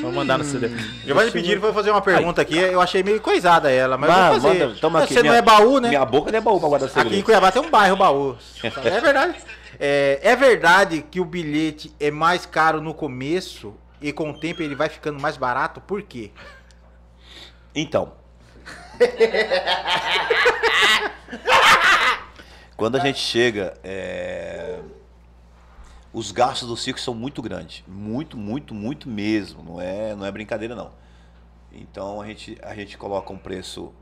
Vou 0.00 0.12
mandar 0.12 0.38
no 0.38 0.44
seu 0.44 0.58
direct. 0.60 0.82
Giovanni 1.04 1.30
pediram 1.30 1.60
pra 1.60 1.70
eu 1.70 1.74
fazer 1.74 1.90
uma 1.90 2.00
pergunta 2.00 2.40
aqui. 2.40 2.56
Eu 2.56 2.80
achei 2.80 3.02
meio 3.02 3.20
coisada 3.20 3.70
ela, 3.70 3.98
mas 3.98 4.08
Vai, 4.10 4.28
eu 4.36 4.40
vou 4.40 4.50
fazer. 4.50 4.66
manda, 4.66 4.80
toma 4.80 5.02
aqui, 5.02 5.12
Você 5.14 5.22
não 5.22 5.30
minha- 5.30 5.38
é 5.38 5.42
baú, 5.42 5.78
né? 5.80 5.88
Minha 5.90 6.04
boca 6.06 6.30
não 6.30 6.38
é 6.38 6.40
baú 6.40 6.58
pra 6.60 6.68
guardar 6.68 6.88
Aqui 6.88 6.98
em 6.98 7.02
segredo. 7.02 7.24
Cuiabá 7.24 7.52
tem 7.52 7.60
um 7.62 7.70
bairro 7.70 7.96
baú. 7.96 8.36
É 8.62 9.00
verdade. 9.00 9.34
É, 9.78 10.20
é 10.22 10.36
verdade 10.36 11.04
que 11.10 11.20
o 11.20 11.24
bilhete 11.24 11.92
é 12.00 12.10
mais 12.10 12.46
caro 12.46 12.80
no 12.80 12.94
começo 12.94 13.74
e 14.00 14.10
com 14.12 14.30
o 14.30 14.38
tempo 14.40 14.62
ele 14.62 14.74
vai 14.74 14.88
ficando 14.88 15.20
mais 15.20 15.36
barato? 15.36 15.80
Por 15.82 16.00
quê? 16.02 16.30
Então. 17.74 18.12
Quando 22.76 22.96
a 22.96 23.00
gente 23.00 23.18
chega, 23.18 23.74
é, 23.82 24.80
os 26.12 26.30
gastos 26.30 26.68
do 26.68 26.76
circo 26.76 27.00
são 27.00 27.14
muito 27.14 27.40
grandes. 27.40 27.82
Muito, 27.86 28.36
muito, 28.36 28.74
muito 28.74 29.08
mesmo. 29.08 29.62
Não 29.62 29.80
é, 29.80 30.14
não 30.14 30.26
é 30.26 30.30
brincadeira, 30.30 30.74
não. 30.74 30.90
Então 31.72 32.20
a 32.20 32.26
gente, 32.26 32.58
a 32.62 32.74
gente 32.74 32.96
coloca 32.98 33.32
um 33.32 33.38
preço 33.38 33.92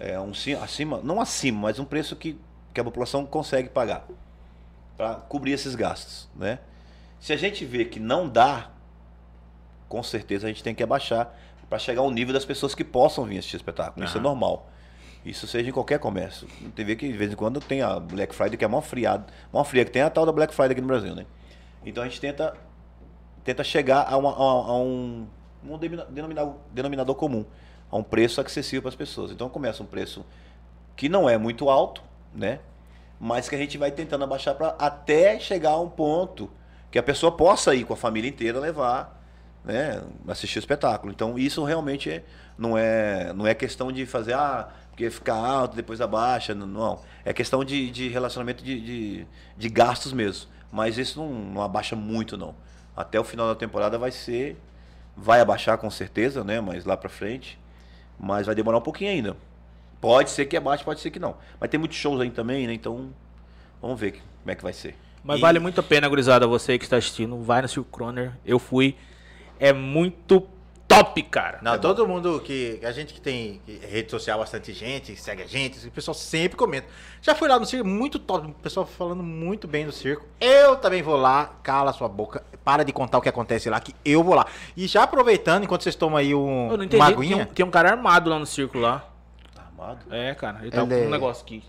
é, 0.00 0.18
um, 0.18 0.34
ci- 0.34 0.54
acima, 0.54 1.00
não 1.02 1.20
acima, 1.20 1.60
mas 1.60 1.78
um 1.78 1.84
preço 1.84 2.16
que, 2.16 2.38
que 2.72 2.80
a 2.80 2.84
população 2.84 3.24
consegue 3.24 3.68
pagar 3.68 4.06
para 4.96 5.14
cobrir 5.14 5.52
esses 5.52 5.74
gastos. 5.74 6.28
Né? 6.34 6.58
Se 7.20 7.32
a 7.32 7.36
gente 7.36 7.64
vê 7.64 7.84
que 7.84 8.00
não 8.00 8.28
dá, 8.28 8.70
com 9.88 10.02
certeza 10.02 10.46
a 10.46 10.48
gente 10.48 10.62
tem 10.62 10.74
que 10.74 10.82
abaixar 10.82 11.34
para 11.68 11.78
chegar 11.78 12.00
ao 12.02 12.10
nível 12.10 12.32
das 12.34 12.44
pessoas 12.44 12.74
que 12.74 12.84
possam 12.84 13.24
vir 13.24 13.38
assistir 13.38 13.56
espetáculo. 13.56 14.04
Isso 14.04 14.18
é 14.18 14.20
normal. 14.20 14.68
Isso 15.24 15.46
seja 15.46 15.68
em 15.68 15.72
qualquer 15.72 15.98
comércio. 16.00 16.48
Tem 16.74 16.84
vê 16.84 16.96
que 16.96 17.06
de 17.06 17.16
vez 17.16 17.32
em 17.32 17.36
quando 17.36 17.60
tem 17.60 17.80
a 17.80 18.00
Black 18.00 18.34
Friday, 18.34 18.56
que 18.56 18.64
é 18.64 18.66
a 18.66 18.68
maior 18.68 18.80
friada. 18.82 19.26
maior 19.52 19.64
fria 19.64 19.84
que 19.84 19.90
tem 19.90 20.02
é 20.02 20.04
a 20.04 20.10
tal 20.10 20.26
da 20.26 20.32
Black 20.32 20.52
Friday 20.52 20.72
aqui 20.72 20.80
no 20.80 20.86
Brasil, 20.88 21.14
né? 21.14 21.26
Então 21.86 22.02
a 22.02 22.08
gente 22.08 22.20
tenta, 22.20 22.54
tenta 23.44 23.62
chegar 23.62 24.02
a, 24.08 24.16
uma- 24.16 24.30
a- 24.32 24.70
a 24.70 24.76
um, 24.78 25.26
um 25.64 25.78
denomina- 25.78 26.06
denominador, 26.10 26.54
denominador 26.72 27.14
comum, 27.14 27.44
a 27.90 27.96
um 27.96 28.02
preço 28.02 28.40
acessível 28.40 28.82
para 28.82 28.88
as 28.88 28.96
pessoas. 28.96 29.30
Então 29.30 29.48
começa 29.48 29.82
um 29.82 29.86
preço 29.86 30.24
que 30.96 31.08
não 31.08 31.28
é 31.28 31.38
muito 31.38 31.68
alto, 31.70 32.02
né? 32.34 32.58
Mas 33.20 33.48
que 33.48 33.54
a 33.54 33.58
gente 33.58 33.78
vai 33.78 33.92
tentando 33.92 34.24
abaixar 34.24 34.56
para 34.56 34.74
até 34.78 35.38
chegar 35.38 35.70
a 35.70 35.80
um 35.80 35.88
ponto 35.88 36.50
que 36.90 36.98
a 36.98 37.02
pessoa 37.02 37.30
possa 37.30 37.74
ir 37.74 37.84
com 37.84 37.92
a 37.92 37.96
família 37.96 38.28
inteira 38.28 38.58
levar, 38.58 39.20
né, 39.64 40.02
assistir 40.26 40.58
o 40.58 40.60
espetáculo. 40.60 41.12
Então 41.12 41.38
isso 41.38 41.62
realmente 41.62 42.22
não 42.58 42.76
é 42.76 43.32
não 43.32 43.46
é 43.46 43.54
questão 43.54 43.92
de 43.92 44.04
fazer 44.04 44.34
ah 44.34 44.68
porque 44.92 45.10
fica 45.10 45.34
alto 45.34 45.74
depois 45.76 46.00
abaixa, 46.00 46.54
não, 46.54 46.66
não. 46.66 47.00
É 47.24 47.32
questão 47.32 47.64
de, 47.64 47.90
de 47.90 48.08
relacionamento 48.08 48.62
de, 48.62 48.80
de, 48.80 49.26
de 49.56 49.68
gastos 49.68 50.12
mesmo. 50.12 50.48
Mas 50.70 50.98
isso 50.98 51.18
não, 51.20 51.30
não 51.32 51.62
abaixa 51.62 51.96
muito 51.96 52.36
não. 52.36 52.54
Até 52.96 53.18
o 53.18 53.24
final 53.24 53.48
da 53.48 53.54
temporada 53.56 53.98
vai 53.98 54.12
ser 54.12 54.56
vai 55.16 55.40
abaixar 55.40 55.76
com 55.78 55.90
certeza, 55.90 56.42
né, 56.42 56.60
mas 56.60 56.86
lá 56.86 56.96
para 56.96 57.10
frente, 57.10 57.58
mas 58.18 58.46
vai 58.46 58.54
demorar 58.54 58.78
um 58.78 58.82
pouquinho 58.82 59.10
ainda. 59.10 59.36
Pode 60.00 60.30
ser 60.30 60.46
que 60.46 60.56
abaixe, 60.56 60.84
pode 60.84 61.00
ser 61.00 61.10
que 61.10 61.18
não. 61.18 61.36
Mas 61.60 61.70
tem 61.70 61.78
muitos 61.78 61.98
shows 61.98 62.20
aí 62.20 62.30
também, 62.30 62.66
né? 62.66 62.72
Então 62.74 63.10
vamos 63.80 64.00
ver 64.00 64.12
como 64.12 64.50
é 64.50 64.54
que 64.54 64.62
vai 64.62 64.72
ser. 64.72 64.96
Mas 65.22 65.38
E- 65.38 65.40
vale 65.40 65.58
muito 65.60 65.80
a 65.80 65.82
pena, 65.82 66.08
gurizada, 66.08 66.46
você 66.46 66.78
que 66.78 66.84
está 66.84 66.96
assistindo, 66.96 67.40
vai 67.42 67.62
no 67.62 67.68
Circo 67.68 67.88
Croner. 67.90 68.32
Eu 68.44 68.58
fui. 68.58 68.96
É 69.60 69.72
muito 69.72 70.46
top, 70.94 71.22
cara. 71.24 71.58
Não, 71.62 71.78
todo 71.78 72.06
mundo 72.06 72.40
que. 72.44 72.80
A 72.82 72.92
gente 72.92 73.14
que 73.14 73.20
tem 73.20 73.60
rede 73.88 74.10
social, 74.10 74.38
bastante 74.38 74.72
gente, 74.72 75.14
segue 75.16 75.42
a 75.42 75.46
gente, 75.46 75.86
o 75.86 75.90
pessoal 75.90 76.14
sempre 76.14 76.56
comenta. 76.56 76.86
Já 77.20 77.34
fui 77.34 77.48
lá 77.48 77.58
no 77.58 77.64
circo, 77.66 77.86
muito 77.86 78.18
top. 78.18 78.48
O 78.48 78.54
pessoal 78.54 78.84
falando 78.86 79.22
muito 79.22 79.66
bem 79.68 79.86
do 79.86 79.92
circo. 79.92 80.26
Eu 80.40 80.76
também 80.76 81.02
vou 81.02 81.16
lá, 81.16 81.50
cala 81.62 81.92
sua 81.92 82.08
boca, 82.08 82.44
para 82.64 82.84
de 82.84 82.92
contar 82.92 83.18
o 83.18 83.20
que 83.22 83.28
acontece 83.28 83.70
lá, 83.70 83.80
que 83.80 83.94
eu 84.04 84.22
vou 84.22 84.34
lá. 84.34 84.46
E 84.76 84.86
já 84.86 85.02
aproveitando, 85.04 85.64
enquanto 85.64 85.82
vocês 85.82 85.94
tomam 85.94 86.16
aí 86.18 86.34
um, 86.34 86.70
Eu 86.70 86.76
não 86.76 86.84
entendi. 86.84 86.96
uma 86.96 87.06
Tem 87.06 87.14
aguinha. 87.16 87.42
um, 87.42 87.46
tem 87.46 87.64
um 87.66 87.70
cara 87.70 87.90
armado 87.90 88.28
lá 88.30 88.38
no 88.38 88.46
circo 88.46 88.78
lá. 88.78 89.04
Armado? 89.56 90.00
É, 90.14 90.34
cara. 90.34 90.58
Ele 90.62 90.70
tá 90.70 90.82
Ele- 90.82 91.00
com 91.02 91.06
um 91.06 91.10
negócio 91.10 91.42
aqui. 91.44 91.62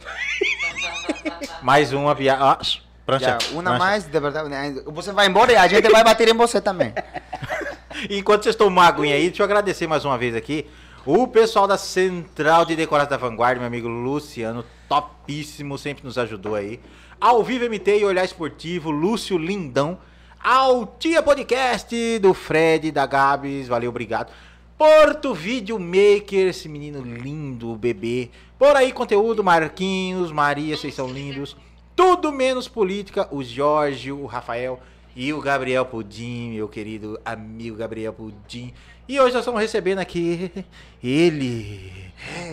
Mais 1.62 1.92
uma 1.92 2.14
viagem. 2.14 2.42
Ah, 2.44 2.58
prancha. 3.06 3.38
Já, 3.40 3.50
uma 3.52 3.62
prancha. 3.62 3.78
mais, 3.78 4.04
de 4.04 4.20
verdade. 4.20 4.48
né? 4.48 4.74
Você 4.86 5.12
vai 5.12 5.26
embora 5.26 5.52
e 5.52 5.56
a 5.56 5.66
gente 5.66 5.88
vai 5.90 6.02
bater 6.04 6.28
em 6.28 6.34
você 6.34 6.60
também. 6.60 6.92
Enquanto 8.10 8.44
vocês 8.44 8.56
tomam 8.56 8.74
uma 8.74 8.86
aguinha 8.86 9.14
aí, 9.14 9.28
deixa 9.28 9.42
eu 9.42 9.44
agradecer 9.44 9.86
mais 9.86 10.04
uma 10.04 10.18
vez 10.18 10.34
aqui 10.34 10.66
o 11.06 11.26
pessoal 11.26 11.66
da 11.66 11.76
Central 11.76 12.64
de 12.64 12.74
Decoração 12.74 13.10
da 13.10 13.16
Vanguarda, 13.18 13.58
meu 13.58 13.66
amigo 13.66 13.86
Luciano, 13.86 14.64
topíssimo, 14.88 15.76
sempre 15.76 16.02
nos 16.02 16.16
ajudou 16.16 16.54
aí. 16.54 16.80
Ao 17.20 17.44
Vivo 17.44 17.68
MT 17.68 17.98
e 17.98 18.04
Olhar 18.06 18.24
Esportivo, 18.24 18.90
Lúcio 18.90 19.36
Lindão. 19.36 19.98
Ao 20.42 20.86
Tia 20.86 21.22
Podcast 21.22 22.18
do 22.20 22.32
Fred, 22.32 22.90
da 22.90 23.04
Gabs, 23.04 23.68
valeu, 23.68 23.90
obrigado. 23.90 24.32
Porto 24.78 25.34
Video 25.34 25.78
Maker, 25.78 26.48
esse 26.48 26.70
menino 26.70 27.02
lindo, 27.02 27.76
bebê. 27.76 28.30
Por 28.58 28.74
aí, 28.74 28.90
conteúdo, 28.90 29.44
Marquinhos, 29.44 30.32
Maria, 30.32 30.74
vocês 30.74 30.94
são 30.94 31.08
lindos. 31.08 31.54
Tudo 31.94 32.32
menos 32.32 32.66
política, 32.66 33.28
o 33.30 33.44
Jorge, 33.44 34.10
o 34.10 34.24
Rafael 34.24 34.80
e 35.16 35.32
o 35.32 35.40
Gabriel 35.40 35.84
Pudim, 35.86 36.52
meu 36.54 36.68
querido 36.68 37.18
amigo 37.24 37.76
Gabriel 37.76 38.12
Pudim. 38.12 38.72
E 39.08 39.20
hoje 39.20 39.32
nós 39.34 39.40
estamos 39.42 39.60
recebendo 39.60 39.98
aqui 39.98 40.50
ele, 41.02 41.92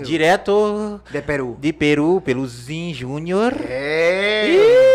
direto 0.03 1.01
De 1.09 1.21
Peru. 1.21 1.57
de 1.59 1.71
Peru, 1.73 2.21
Peluzinho 2.21 2.93
Júnior. 2.93 3.53
É. 3.67 4.47
Ih! 4.49 4.90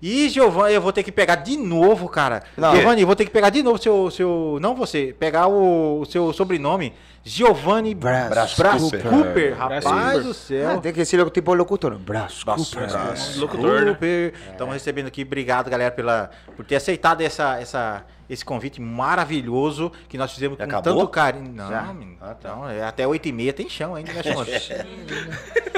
E 0.00 0.28
Giovanni, 0.28 0.74
eu 0.74 0.80
vou 0.80 0.92
ter 0.92 1.02
que 1.02 1.10
pegar 1.10 1.36
de 1.36 1.56
novo, 1.56 2.08
cara. 2.08 2.42
Não. 2.56 2.74
Giovanni, 2.74 3.00
eu 3.00 3.06
vou 3.06 3.16
ter 3.16 3.24
que 3.24 3.30
pegar 3.30 3.50
de 3.50 3.62
novo 3.62 3.78
seu, 3.82 4.10
seu, 4.10 4.58
não 4.60 4.74
você, 4.74 5.14
pegar 5.18 5.48
o, 5.48 6.00
o 6.00 6.06
seu 6.06 6.32
sobrenome, 6.32 6.92
Giovanni 7.24 7.94
Brás 7.94 8.54
Brás, 8.54 8.80
Cooper. 8.80 9.02
Cooper. 9.02 9.56
Brás 9.56 9.84
Rapaz 9.84 10.24
do 10.24 10.30
Ah, 10.30 10.34
céu. 10.34 10.80
tem 10.80 10.92
que 10.92 11.04
ser 11.04 11.28
tipo 11.30 11.52
locutor. 11.52 11.98
Brás 11.98 12.42
Cooper. 12.44 12.88
Locutor, 13.38 13.80
né? 13.82 13.92
Cooper. 13.92 14.34
Estamos 14.52 14.74
recebendo 14.74 15.08
aqui, 15.08 15.22
obrigado, 15.22 15.68
galera, 15.68 15.90
pela, 15.90 16.30
por 16.56 16.64
ter 16.64 16.76
aceitado 16.76 17.20
essa, 17.20 17.60
essa, 17.60 18.04
esse 18.28 18.44
convite 18.44 18.80
maravilhoso 18.80 19.90
que 20.08 20.18
nós 20.18 20.32
fizemos 20.32 20.58
Já 20.58 20.64
com 20.66 20.70
acabou? 20.76 21.00
tanto 21.00 21.08
carinho. 21.08 21.52
Não, 21.52 21.68
Já? 21.68 21.82
menino, 21.92 22.18
não, 22.44 22.68
é 22.68 22.82
até 22.82 23.04
8h30 23.04 23.52
tem 23.54 23.68
chão 23.68 23.94
ainda, 23.94 24.12
né, 24.12 24.22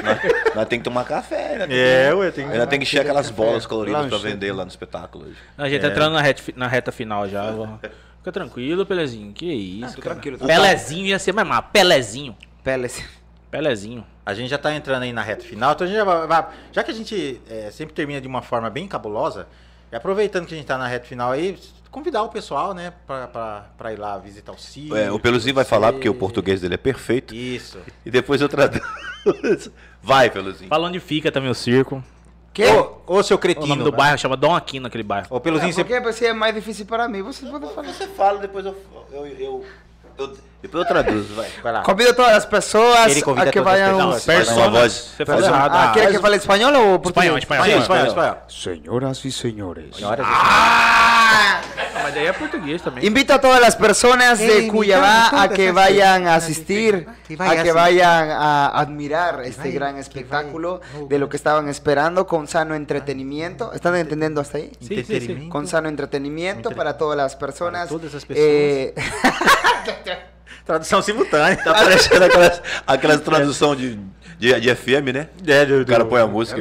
nós, 0.02 0.54
nós 0.54 0.68
temos 0.68 0.68
que 0.68 0.90
tomar 0.90 1.04
café, 1.04 1.66
né? 1.66 1.66
É, 2.08 2.14
ué, 2.14 2.30
tem 2.30 2.44
Ainda 2.46 2.66
tem 2.66 2.78
que 2.78 2.84
encher 2.84 3.00
aquelas 3.00 3.30
bolas 3.30 3.66
coloridas 3.66 4.06
pra 4.08 4.18
vender 4.18 4.52
lá 4.52 4.64
no 4.64 4.70
espetáculo 4.70 5.26
hoje. 5.26 5.36
A 5.56 5.68
gente 5.68 5.80
tá 5.80 5.88
entrando 5.88 6.12
na 6.14 6.20
reta, 6.22 6.42
na 6.56 6.66
reta 6.66 6.90
final 6.92 7.28
já. 7.28 7.52
Fica 8.18 8.32
tranquilo, 8.32 8.84
Pelezinho. 8.84 9.32
Que 9.32 9.46
isso, 9.46 9.90
Fica 9.94 10.02
cara. 10.02 10.14
tranquilo. 10.16 10.38
Pelezinho 10.38 11.06
ia 11.06 11.18
ser 11.18 11.32
mais 11.32 11.46
mal. 11.48 11.62
Pelezinho. 11.62 12.36
Peles. 12.62 13.02
Pelezinho. 13.50 14.06
A 14.24 14.34
gente 14.34 14.48
já 14.50 14.58
tá 14.58 14.74
entrando 14.74 15.02
aí 15.02 15.12
na 15.12 15.22
reta 15.22 15.42
final, 15.44 15.72
então 15.72 15.84
a 15.86 15.88
gente 15.88 15.96
já 15.96 16.04
vai. 16.04 16.26
vai- 16.26 16.46
já 16.70 16.84
que 16.84 16.90
a 16.90 16.94
gente 16.94 17.40
é, 17.48 17.70
sempre 17.70 17.94
termina 17.94 18.20
de 18.20 18.28
uma 18.28 18.42
forma 18.42 18.68
bem 18.70 18.86
cabulosa, 18.86 19.48
e 19.90 19.96
aproveitando 19.96 20.46
que 20.46 20.54
a 20.54 20.56
gente 20.56 20.66
tá 20.66 20.78
na 20.78 20.86
reta 20.86 21.06
final 21.06 21.32
aí, 21.32 21.58
convidar 21.90 22.22
o 22.22 22.28
pessoal, 22.28 22.72
né, 22.74 22.92
pra 23.06 23.92
ir 23.92 23.98
lá 23.98 24.16
visitar 24.18 24.52
o 24.52 24.58
Ciro. 24.58 24.96
É, 24.96 25.10
o 25.10 25.18
Peluzinho 25.18 25.54
vai 25.54 25.64
falar 25.64 25.92
porque 25.92 26.08
o 26.08 26.14
português 26.14 26.60
dele 26.60 26.74
é 26.74 26.78
perfeito. 26.78 27.34
Isso. 27.34 27.78
E 28.04 28.10
depois 28.10 28.40
eu 28.40 28.48
traduzo. 28.48 28.82
Vai, 30.02 30.30
Peluzinho. 30.30 30.68
Fala 30.68 30.88
onde 30.88 30.98
fica 31.00 31.30
também 31.30 31.50
o 31.50 31.54
circo. 31.54 32.02
Que? 32.52 32.64
Ô, 32.66 32.96
ô, 33.06 33.22
seu 33.22 33.36
O 33.36 33.40
cretino. 33.40 33.66
nome 33.66 33.84
do 33.84 33.90
né? 33.92 33.96
bairro 33.96 34.18
chama 34.18 34.36
Dom 34.36 34.54
Aquino, 34.54 34.86
aquele 34.86 35.02
bairro. 35.04 35.26
Ô, 35.30 35.38
Peluzinho, 35.40 35.72
você. 35.72 35.84
porque 35.84 36.00
você 36.00 36.26
é 36.26 36.32
mais 36.32 36.54
difícil 36.54 36.86
para 36.86 37.06
mim. 37.08 37.22
Você 37.22 37.46
pode 37.46 37.72
falar. 37.74 37.92
Você 37.92 38.06
fala, 38.08 38.38
depois 38.40 38.64
eu, 38.66 38.76
eu, 39.12 39.26
eu, 39.26 39.64
eu- 40.18 40.36
depois 40.62 40.82
eu 40.84 40.88
traduzo, 40.88 41.34
vai. 41.34 41.48
Vai 41.62 41.72
lá. 41.72 41.82
Convido 41.82 42.14
todas 42.14 42.32
as 42.36 42.46
pessoas 42.46 43.10
Ele 43.10 43.22
convida 43.22 43.48
a 43.48 43.52
que 43.52 43.58
todas 43.60 43.80
as 43.80 43.80
vayan. 43.80 44.10
pessoas. 44.38 44.70
Voz. 44.70 44.92
Você 45.16 45.24
faz 45.26 45.44
errado. 45.44 45.72
Ah, 45.74 45.88
Ah, 45.88 45.92
¿quiere 45.92 46.08
faz- 46.08 46.16
que 46.16 46.22
fale 46.22 46.36
espanhol 46.36 46.74
o 46.94 46.98
português? 47.00 47.36
Espanhol, 47.36 47.38
espanhol. 47.38 47.66
Espanhol, 47.80 48.06
espanhol. 48.06 48.06
espanhol. 48.08 48.36
Señoras 48.48 49.24
y 49.24 49.30
señores. 49.32 49.96
Senhoras 49.96 50.26
e 50.26 50.30
Ah! 50.32 51.60
Mas 52.02 52.14
daí 52.14 52.26
é 52.26 52.32
português 52.32 52.82
também. 52.82 53.04
Invito 53.06 53.32
a 53.32 53.38
todas 53.38 53.60
las 53.60 53.76
personas 53.76 54.38
de 54.38 54.66
Eh, 54.66 54.68
Cuiabá 54.68 55.06
invitamos 55.06 55.32
a 55.32 55.44
todas 55.44 55.56
que 55.56 55.66
las 55.66 55.74
vayan 55.74 56.26
a 56.26 56.30
de 56.30 56.36
asistir, 56.36 57.06
que 57.28 57.34
a 57.34 57.36
vayan 57.36 57.62
que 57.64 57.70
a 57.70 57.74
vayan 57.74 58.30
a 58.30 58.66
admirar 58.80 59.42
este 59.44 59.60
vayan, 59.62 59.74
gran 59.74 59.94
que 59.94 60.00
espectáculo 60.00 60.80
vayan. 60.92 61.08
de 61.08 61.18
lo 61.18 61.28
que 61.28 61.36
estaban 61.36 61.68
esperando 61.68 62.26
con 62.26 62.48
sano 62.48 62.74
entretenimiento. 62.74 63.72
¿Están 63.72 63.94
entendiendo 63.96 64.40
hasta 64.40 64.58
ahí? 64.58 64.72
Sí, 64.80 64.86
sí, 64.88 64.94
sí. 64.94 65.00
entretenimiento. 65.00 65.52
Con 65.52 65.66
sano 65.68 65.88
entretenimiento 65.88 66.68
Entre- 66.70 66.76
para 66.76 66.96
todas 66.98 67.16
las 67.16 67.36
personas. 67.36 67.88
Para 67.88 68.00
todas 68.00 68.14
as 68.14 68.24
Eh, 68.30 68.94
Tradução 70.64 71.02
simultânea. 71.02 71.56
Tá 71.56 71.72
parecendo 71.74 72.24
aquelas, 72.24 72.62
aquelas 72.86 73.20
tradução 73.20 73.74
de, 73.74 73.98
de, 74.38 74.60
de 74.60 74.74
FM, 74.74 75.12
né? 75.12 75.28
É, 75.46 75.64
do- 75.66 75.82
O 75.82 75.86
cara 75.86 76.04
põe 76.04 76.20
a 76.20 76.26
música. 76.26 76.60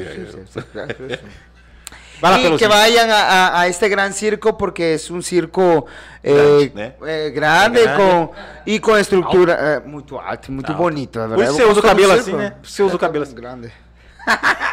Vai 2.22 2.32
lá, 2.32 2.40
y 2.50 2.58
que 2.58 2.68
vayan 2.68 3.10
a, 3.10 3.22
a- 3.22 3.62
a 3.62 3.68
este 3.70 3.88
gran 3.88 4.12
circo 4.12 4.58
porque 4.58 4.96
es 4.96 5.10
un 5.10 5.24
circo 5.24 5.86
eh, 6.22 6.70
Grande, 6.74 6.96
eh, 7.08 7.32
grande, 7.34 7.82
Grande. 7.84 8.04
con, 8.04 8.32
y 8.66 8.80
con 8.80 9.00
estructura 9.00 9.76
eh, 9.76 9.80
muy 9.86 10.04
alto, 10.22 10.52
muy 10.52 10.66
bonito, 10.76 11.22
de 11.22 11.28
Por 11.30 11.38
verdad. 11.38 11.54
isso 11.54 11.58
você 11.58 11.64
usa 11.72 11.80
o 11.80 11.84
cabelo 11.84 12.12
assim, 12.12 12.34
né? 12.34 12.56
Você 12.62 12.84
usa 12.84 12.96
o 12.96 13.00
cabelo 13.00 13.24
assim. 13.24 13.36
Grande. 13.36 13.72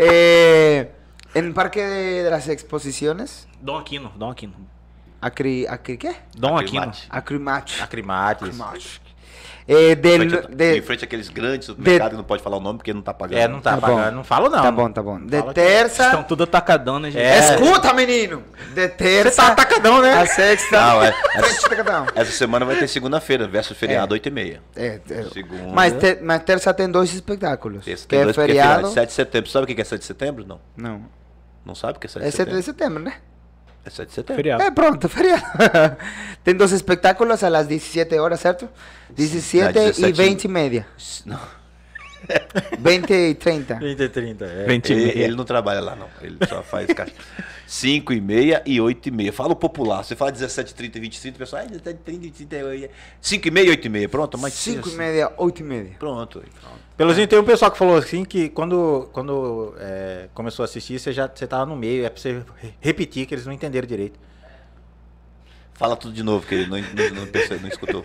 Eh, 0.00 0.92
en 1.34 1.44
el 1.46 1.52
Parque 1.52 1.82
de, 1.84 2.22
de 2.22 2.30
las 2.30 2.48
Exposiciones, 2.48 3.48
Dom 3.60 3.78
Aquino, 3.78 4.12
Dom 4.16 4.30
Aquino. 4.30 4.54
Acri, 5.20 5.66
Acri, 5.66 5.96
¿qué? 5.98 6.16
Dom 6.36 6.56
Aquino. 6.56 6.82
Acrimate. 6.82 7.06
Acrimate. 7.10 7.82
Acrimates. 7.82 8.48
Acrimate. 8.48 9.08
Eh, 9.70 9.96
del, 9.96 10.22
Em 10.22 10.30
frente, 10.30 10.48
de- 10.56 10.78
em 10.78 10.82
frente 10.82 11.04
àqueles 11.04 11.28
grandes 11.28 11.66
supermercados 11.66 12.12
que 12.12 12.16
não 12.16 12.24
pode 12.24 12.42
falar 12.42 12.56
o 12.56 12.60
nome 12.60 12.78
porque 12.78 12.94
não 12.94 13.02
tá 13.02 13.12
pagando. 13.12 13.38
É, 13.38 13.46
não 13.46 13.60
tá, 13.60 13.72
Tá 13.76 13.86
bom. 13.86 13.96
pagando. 13.98 14.14
Não 14.14 14.24
falo, 14.24 14.48
não. 14.48 14.62
Tá 14.62 14.72
bom, 14.72 14.90
tá 14.90 15.02
bom. 15.02 15.18
De 15.20 15.42
terça. 15.52 16.04
Estão 16.06 16.22
tudo 16.22 16.44
atacadão, 16.44 16.98
né, 16.98 17.10
gente? 17.10 17.22
É. 17.22 17.38
Escuta, 17.38 17.92
menino! 17.92 18.42
De 18.74 18.88
terça. 18.88 19.42
tá 19.42 19.48
atacadão, 19.48 20.00
né? 20.00 20.14
A 20.22 20.24
sexta. 20.26 20.80
Não, 20.80 21.02
é- 21.02 21.08
atacadão. 21.34 22.06
Essa 22.14 22.32
semana 22.32 22.64
vai 22.64 22.76
ter 22.76 22.88
segunda-feira, 22.88 23.46
versus 23.46 23.76
feriado, 23.76 24.14
8h30. 24.14 24.58
É, 24.74 25.00
é. 25.10 25.22
Segunda. 25.24 25.64
Mas, 25.74 25.92
te, 25.98 26.18
mas 26.22 26.42
terça 26.44 26.72
tem 26.72 26.90
dois 26.90 27.12
espetáculos. 27.12 27.84
Terça 27.84 28.04
que 28.04 28.08
tem 28.08 28.20
é 28.20 28.24
dois, 28.24 28.38
é 28.38 28.40
feriado. 28.40 28.70
feriado. 28.74 28.94
7 28.94 29.08
de 29.08 29.12
setembro. 29.14 29.50
Sabe 29.50 29.64
o 29.70 29.74
que 29.76 29.78
é 29.78 29.84
7 29.84 30.00
de 30.00 30.06
setembro? 30.06 30.46
Não. 30.46 30.60
Não. 30.74 31.02
Não 31.66 31.74
sabe 31.74 31.98
o 31.98 32.00
que 32.00 32.06
é 32.06 32.08
7 32.08 32.22
É 32.22 32.30
de 32.30 32.30
7 32.34 32.36
setembro? 32.38 32.58
de 32.60 32.64
setembro, 32.64 33.02
né? 33.02 33.14
É 33.84 33.90
7 33.90 34.08
de 34.08 34.14
setembro. 34.14 34.36
Feriado. 34.36 34.62
É, 34.62 34.70
pronto, 34.70 35.08
feriado. 35.10 35.44
tem 36.44 36.54
dois 36.54 36.72
espetáculos 36.72 37.42
a 37.42 37.48
las 37.48 37.66
17 37.66 38.18
horas, 38.18 38.40
certo? 38.40 38.68
17 39.10 39.62
Não, 39.78 39.82
e 39.82 39.92
17. 39.92 40.12
20 40.22 40.44
e 40.44 40.48
meia. 40.48 40.86
Não. 41.24 41.40
20 42.78 43.10
e 43.12 43.34
30. 43.34 43.76
30 43.76 44.04
e 44.04 44.08
30. 44.08 44.44
É. 44.44 44.64
Vinte 44.66 44.90
e 44.90 44.92
Ele, 44.92 45.04
meia. 45.06 45.24
ele 45.24 45.36
não 45.36 45.44
trabalha 45.44 45.80
lá, 45.80 45.94
não. 45.96 46.08
Ele 46.20 46.36
só 46.48 46.62
faz 46.62 46.86
caixa. 46.92 47.12
5 47.68 48.14
e 48.14 48.20
meia 48.20 48.62
e 48.64 48.80
8 48.80 49.08
e 49.08 49.10
meia. 49.10 49.30
Fala 49.30 49.52
o 49.52 49.56
popular. 49.56 50.02
Você 50.02 50.16
fala 50.16 50.32
17, 50.32 50.74
30 50.74 50.96
e 50.96 51.00
25, 51.02 51.36
o 51.36 51.38
pessoal, 51.38 51.60
ah, 51.62 51.66
17, 51.66 51.98
30 52.02 52.26
e 52.26 52.30
30. 52.30 52.90
5 53.20 53.46
e 53.46 53.50
meia 53.50 53.66
e 53.66 53.70
8 53.70 53.84
e 53.84 53.88
meia. 53.90 54.08
Pronto, 54.08 54.38
mas 54.38 54.54
5 54.54 54.88
e 54.88 54.92
meia, 54.92 55.30
8 55.36 55.60
e 55.60 55.62
meia. 55.62 55.90
Pronto. 55.98 56.42
Peluzinho, 56.96 57.28
tem 57.28 57.38
um 57.38 57.44
pessoal 57.44 57.70
que 57.70 57.76
falou 57.76 57.98
assim 57.98 58.24
que 58.24 58.48
quando, 58.48 59.10
quando 59.12 59.74
é, 59.78 60.30
começou 60.32 60.62
a 60.62 60.64
assistir, 60.64 60.98
você 60.98 61.12
já 61.12 61.28
você 61.28 61.46
tava 61.46 61.66
no 61.66 61.76
meio, 61.76 62.06
é 62.06 62.08
pra 62.08 62.18
você 62.18 62.42
re- 62.56 62.72
repetir 62.80 63.26
que 63.26 63.34
eles 63.34 63.44
não 63.44 63.52
entenderam 63.52 63.86
direito. 63.86 64.18
Fala 65.74 65.94
tudo 65.94 66.14
de 66.14 66.22
novo, 66.22 66.46
que 66.46 66.54
ele 66.54 66.66
não, 66.66 66.78
não, 66.78 67.20
não, 67.20 67.26
percebeu, 67.26 67.60
não 67.60 67.68
escutou. 67.68 68.02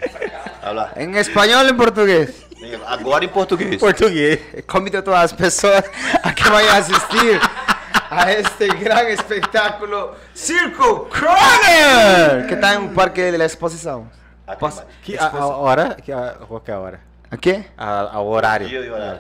Olha 0.62 0.72
lá. 0.74 0.94
¿En 0.98 1.16
español 1.16 1.66
o 1.66 1.70
en 1.70 1.78
portugués? 1.78 2.46
Agora 2.86 3.24
em 3.26 3.30
português. 3.30 3.78
Português. 3.80 4.40
Convido 4.68 5.02
todas 5.02 5.24
as 5.24 5.34
pessoas 5.34 5.84
a 6.22 6.34
que 6.34 6.44
a 6.44 6.78
assistir 6.78 7.40
a 8.10 8.32
este 8.32 8.68
gran 8.68 9.08
espectáculo 9.08 10.16
Circo 10.36 11.10
Croner, 11.10 12.48
que 12.48 12.54
está 12.56 12.74
en 12.74 12.82
un 12.84 12.94
parque 12.94 13.32
de 13.32 13.38
la 13.38 13.46
exposición. 13.46 14.10
Mais. 14.60 14.84
Que, 15.04 15.18
a, 15.18 15.28
a 15.28 15.46
hora? 15.48 15.96
Que 15.96 16.12
a, 16.14 16.34
qual 16.48 16.62
que 16.62 16.72
é 16.72 16.74
a 16.74 16.80
hora? 16.80 17.00
¿Qué? 17.42 17.66
A, 17.78 18.02
a 18.02 18.20
horário. 18.22 18.68
Dia 18.68 18.80
e 18.80 18.90
horário. 18.90 19.20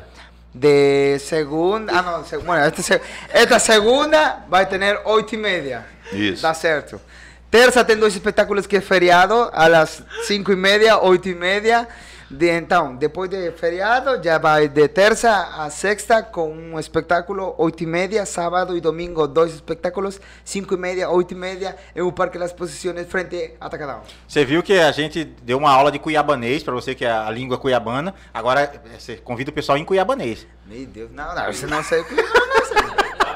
De 0.53 1.17
segunda, 1.19 1.91
ah 1.97 2.01
no, 2.03 2.25
se- 2.25 2.37
bueno, 2.37 2.63
esta, 2.65 3.01
esta 3.33 3.59
segunda 3.59 4.45
va 4.53 4.59
a 4.59 4.65
tener 4.69 4.99
oito 5.05 5.33
y 5.33 5.37
media. 5.37 5.85
Isso. 6.11 6.41
Tá 6.43 6.53
certo. 6.53 7.01
Terça 7.49 7.83
tem 7.83 7.97
dois 7.97 8.13
espetáculos 8.13 8.67
que 8.67 8.77
é 8.77 8.81
feriado, 8.81 9.49
a 9.53 9.67
las 9.67 10.03
5 10.27 10.51
e 10.51 10.55
media, 10.55 10.97
8 10.99 11.29
e 11.29 11.35
media. 11.35 11.87
De, 12.29 12.49
então, 12.49 12.95
depois 12.95 13.29
de 13.29 13.51
feriado, 13.51 14.21
já 14.23 14.37
vai 14.37 14.67
de 14.67 14.87
terça 14.87 15.29
a 15.57 15.69
sexta 15.69 16.23
com 16.23 16.51
um 16.51 16.79
espetáculo, 16.79 17.53
8 17.57 17.83
e 17.83 17.85
media. 17.85 18.25
Sábado 18.25 18.75
e 18.75 18.81
domingo, 18.81 19.27
dois 19.27 19.53
espetáculos, 19.53 20.19
5 20.43 20.73
e 20.73 20.77
media, 20.77 21.09
8 21.09 21.31
e 21.31 21.35
media, 21.35 21.75
em 21.95 22.01
um 22.01 22.11
Parque 22.11 22.37
das 22.37 22.51
Exposições, 22.51 23.07
frente 23.07 23.53
a 23.59 23.65
Atacadão. 23.67 24.01
Você 24.27 24.43
viu 24.43 24.63
que 24.63 24.79
a 24.79 24.91
gente 24.91 25.23
deu 25.23 25.57
uma 25.57 25.71
aula 25.71 25.91
de 25.91 25.99
cuiabanês 25.99 26.63
pra 26.63 26.73
você 26.73 26.95
que 26.95 27.05
é 27.05 27.11
a 27.11 27.29
língua 27.29 27.57
cuiabana. 27.57 28.13
Agora 28.33 28.71
você 28.97 29.17
convida 29.17 29.51
o 29.51 29.53
pessoal 29.53 29.77
em 29.77 29.85
cuiabanês. 29.85 30.47
Meu 30.65 30.85
Deus, 30.87 31.11
não, 31.11 31.35
não, 31.35 31.45
você 31.45 31.67
não 31.67 31.83
sei 31.83 32.01
o 32.01 32.05
que 32.05 32.15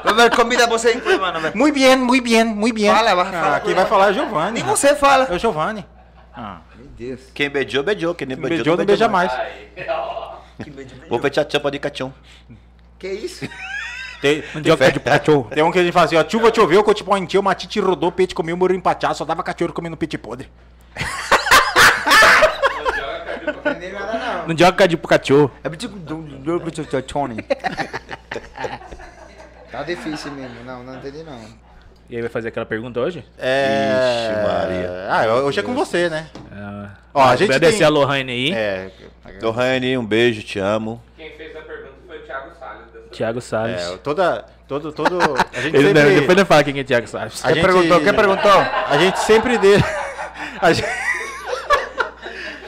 Vamos 0.04 0.28
convida 0.34 0.66
você 0.66 0.92
em 0.92 1.00
Cuiabá, 1.00 1.32
velho. 1.32 1.56
Muito 1.56 1.74
bem, 1.74 1.96
muito 1.96 2.24
bem, 2.24 2.44
muito 2.44 2.74
bem. 2.74 2.86
Fala, 2.90 3.14
vai, 3.14 3.26
Ah, 3.26 3.30
fala, 3.42 3.60
Quem 3.60 3.74
fala. 3.74 3.74
vai 3.76 3.86
falar 3.86 4.06
é 4.06 4.10
o 4.10 4.14
Giovanni. 4.14 4.52
Nem 4.52 4.64
você 4.64 4.94
fala. 4.94 5.24
É 5.24 5.34
o 5.34 5.38
Giovanni. 5.38 5.86
Ah, 6.34 6.60
Deus. 6.98 7.20
Quem 7.32 7.48
beijou, 7.48 7.82
beijou. 7.84 8.14
Quem 8.14 8.26
nem 8.26 8.36
beijou, 8.36 8.56
beijou, 8.56 8.76
não 8.76 8.84
beija 8.84 9.08
mais. 9.08 9.32
Vou 11.08 11.20
fechar 11.20 11.46
a 11.46 11.50
champa 11.50 11.70
de 11.70 11.78
cachão. 11.78 12.12
Que 12.98 13.08
isso? 13.08 13.48
Tem, 14.20 14.42
cachorro. 15.04 15.48
tem 15.54 15.62
um 15.62 15.70
que 15.70 15.78
a 15.78 15.84
gente 15.84 15.92
fala 15.92 16.06
assim, 16.06 16.16
ó, 16.16 16.28
chuva 16.28 16.52
choveu, 16.52 16.82
cote 16.82 17.04
pão 17.04 17.16
encheu, 17.16 17.40
matite 17.40 17.78
rodou, 17.78 18.10
peixe 18.10 18.34
comeu, 18.34 18.56
morreu 18.56 18.76
empachado, 18.76 19.14
só 19.14 19.24
dava 19.24 19.44
cachorro 19.44 19.72
comendo 19.72 19.96
peixe 19.96 20.18
podre. 20.18 20.50
Não 24.44 24.58
joga 24.58 24.88
de 24.88 24.96
pro 24.96 25.06
cachorro. 25.06 25.52
É 25.62 25.70
tipo 25.70 25.96
do 26.00 26.16
do 26.20 26.58
do 26.58 26.70
do 26.70 27.02
Tony. 27.02 27.36
Tá 29.70 29.82
difícil 29.82 30.32
mesmo, 30.32 30.64
não, 30.64 30.82
não 30.82 30.96
entendi 30.96 31.22
não. 31.22 31.38
E 32.10 32.16
aí 32.16 32.22
vai 32.22 32.30
fazer 32.30 32.48
aquela 32.48 32.64
pergunta 32.64 33.00
hoje? 33.00 33.22
É... 33.38 34.30
Ixi, 34.30 34.42
Maria. 34.48 35.06
Ah, 35.10 35.26
hoje 35.44 35.60
é 35.60 35.62
com 35.62 35.74
você, 35.74 36.08
né? 36.08 36.26
Ah, 36.50 36.90
Ó, 37.12 37.22
a 37.22 37.36
gente 37.36 37.50
agradecer 37.50 37.78
tem- 37.78 37.86
a 37.86 37.90
Lohane 37.90 38.32
aí. 38.32 38.52
É... 38.52 38.90
Lohane, 39.42 39.98
um 39.98 40.04
beijo, 40.06 40.42
te 40.42 40.58
amo. 40.58 41.02
Quem 41.16 41.30
fez 41.36 41.54
a 41.54 41.60
pergunta 41.60 41.92
foi 42.06 42.18
o 42.18 42.22
Thiago 42.22 42.50
Salles. 42.58 42.84
Thiago 43.12 43.40
Salles. 43.40 43.80
é 43.82 43.96
toda... 43.98 44.44
Todo, 44.66 44.92
todo... 44.92 45.18
A 45.54 45.60
gente 45.60 45.76
Ele, 45.76 45.86
sempre... 45.94 46.14
Depois 46.20 46.36
ele 46.38 46.44
fala 46.44 46.62
quem 46.64 46.78
é 46.78 46.84
Thiago 46.84 47.06
Salles. 47.06 47.42
A 47.44 47.48
Quem 47.48 47.56
gente- 47.56 47.64
perguntou? 47.64 48.00
Quem 48.02 48.12
perguntou? 48.14 48.50
A 48.52 48.98
gente 48.98 49.18
sempre 49.20 49.56
deixa. 49.58 49.84
A 50.60 50.72
gente... 50.72 50.88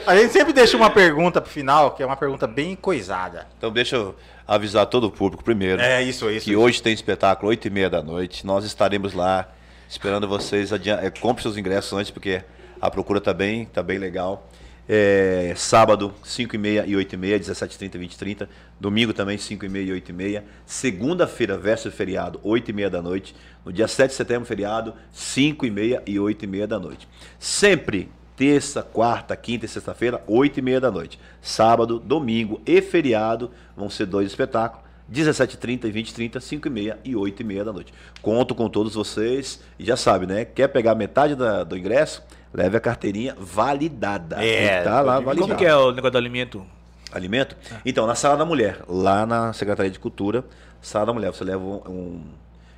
a 0.07 0.15
gente 0.15 0.31
sempre 0.33 0.53
deixa 0.53 0.75
uma 0.77 0.89
pergunta 0.89 1.39
pro 1.41 1.49
final, 1.51 1.91
que 1.91 2.01
é 2.01 2.05
uma 2.05 2.15
pergunta 2.15 2.47
bem 2.47 2.75
coisada. 2.75 3.45
Então 3.57 3.71
deixa 3.71 3.97
eu 3.97 4.15
avisar 4.51 4.85
todo 4.85 5.05
o 5.05 5.11
público 5.11 5.43
primeiro. 5.43 5.81
É, 5.81 6.03
isso, 6.03 6.29
isso. 6.29 6.45
que 6.45 6.55
hoje 6.57 6.83
tem 6.83 6.93
espetáculo, 6.93 7.49
8 7.49 7.67
e 7.67 7.71
meia 7.71 7.89
da 7.89 8.03
noite. 8.03 8.45
Nós 8.45 8.65
estaremos 8.65 9.13
lá 9.13 9.49
esperando 9.87 10.27
vocês. 10.27 10.73
Adian... 10.73 10.99
É, 11.01 11.09
compre 11.09 11.41
seus 11.41 11.55
ingressos 11.57 11.93
antes, 11.93 12.11
porque 12.11 12.43
a 12.79 12.91
procura 12.91 13.21
tá 13.21 13.33
bem, 13.33 13.65
tá 13.65 13.81
bem 13.81 13.97
legal. 13.97 14.49
É, 14.89 15.53
sábado, 15.55 16.13
5 16.21 16.53
e 16.53 16.59
meia 16.59 16.83
e 16.85 16.97
8 16.97 17.13
e 17.13 17.17
meia, 17.17 17.39
17 17.39 17.77
30 17.77 17.97
20 17.97 18.17
30. 18.17 18.49
Domingo 18.77 19.13
também, 19.13 19.37
5 19.37 19.63
e 19.63 19.69
meia 19.69 19.85
e 19.85 19.91
8 19.93 20.09
e 20.09 20.13
meia. 20.13 20.43
Segunda-feira, 20.65 21.57
versus 21.57 21.93
feriado, 21.93 22.37
8 22.43 22.71
e 22.71 22.73
meia 22.73 22.89
da 22.89 23.01
noite. 23.01 23.33
No 23.63 23.71
dia 23.71 23.87
7 23.87 24.09
de 24.09 24.17
setembro, 24.17 24.45
feriado, 24.45 24.93
5 25.13 25.65
e 25.65 25.71
meia 25.71 26.03
e 26.05 26.19
8 26.19 26.43
e 26.43 26.47
meia 26.47 26.67
da 26.67 26.77
noite. 26.77 27.07
Sempre 27.39 28.11
terça, 28.41 28.81
quarta, 28.81 29.35
quinta 29.35 29.65
e 29.65 29.69
sexta-feira, 29.69 30.19
8 30.25 30.57
e 30.57 30.61
meia 30.63 30.81
da 30.81 30.89
noite. 30.89 31.19
Sábado, 31.39 31.99
domingo 31.99 32.59
e 32.65 32.81
feriado 32.81 33.51
vão 33.77 33.87
ser 33.87 34.07
dois 34.07 34.25
espetáculos. 34.27 34.83
17h30 35.13 35.83
e 35.85 35.91
20h30, 35.91 36.39
5 36.39 36.67
e 36.67 36.71
meia 36.71 36.97
e 37.05 37.15
8 37.15 37.39
e 37.39 37.43
meia 37.43 37.63
da 37.63 37.71
noite. 37.71 37.93
Conto 38.19 38.55
com 38.55 38.67
todos 38.67 38.95
vocês 38.95 39.61
e 39.77 39.85
já 39.85 39.95
sabe, 39.95 40.25
né? 40.25 40.43
Quer 40.43 40.69
pegar 40.69 40.95
metade 40.95 41.35
da- 41.35 41.63
do 41.63 41.77
ingresso? 41.77 42.23
Leve 42.51 42.77
a 42.77 42.79
carteirinha 42.79 43.35
validada. 43.39 44.43
É, 44.43 44.81
tá 44.81 45.01
lá 45.01 45.19
validada. 45.19 45.41
Como 45.41 45.55
que 45.55 45.63
é 45.65 45.75
o 45.75 45.91
negócio 45.91 46.11
do 46.13 46.17
alimento? 46.17 46.65
Alimento? 47.11 47.55
Então, 47.85 48.07
na 48.07 48.15
Sala 48.15 48.37
da 48.37 48.45
Mulher, 48.45 48.79
lá 48.87 49.23
na 49.23 49.53
Secretaria 49.53 49.91
de 49.91 49.99
Cultura, 49.99 50.43
Sala 50.81 51.05
da 51.05 51.13
Mulher, 51.13 51.31
você 51.31 51.43
leva 51.43 51.63
um... 51.63 52.23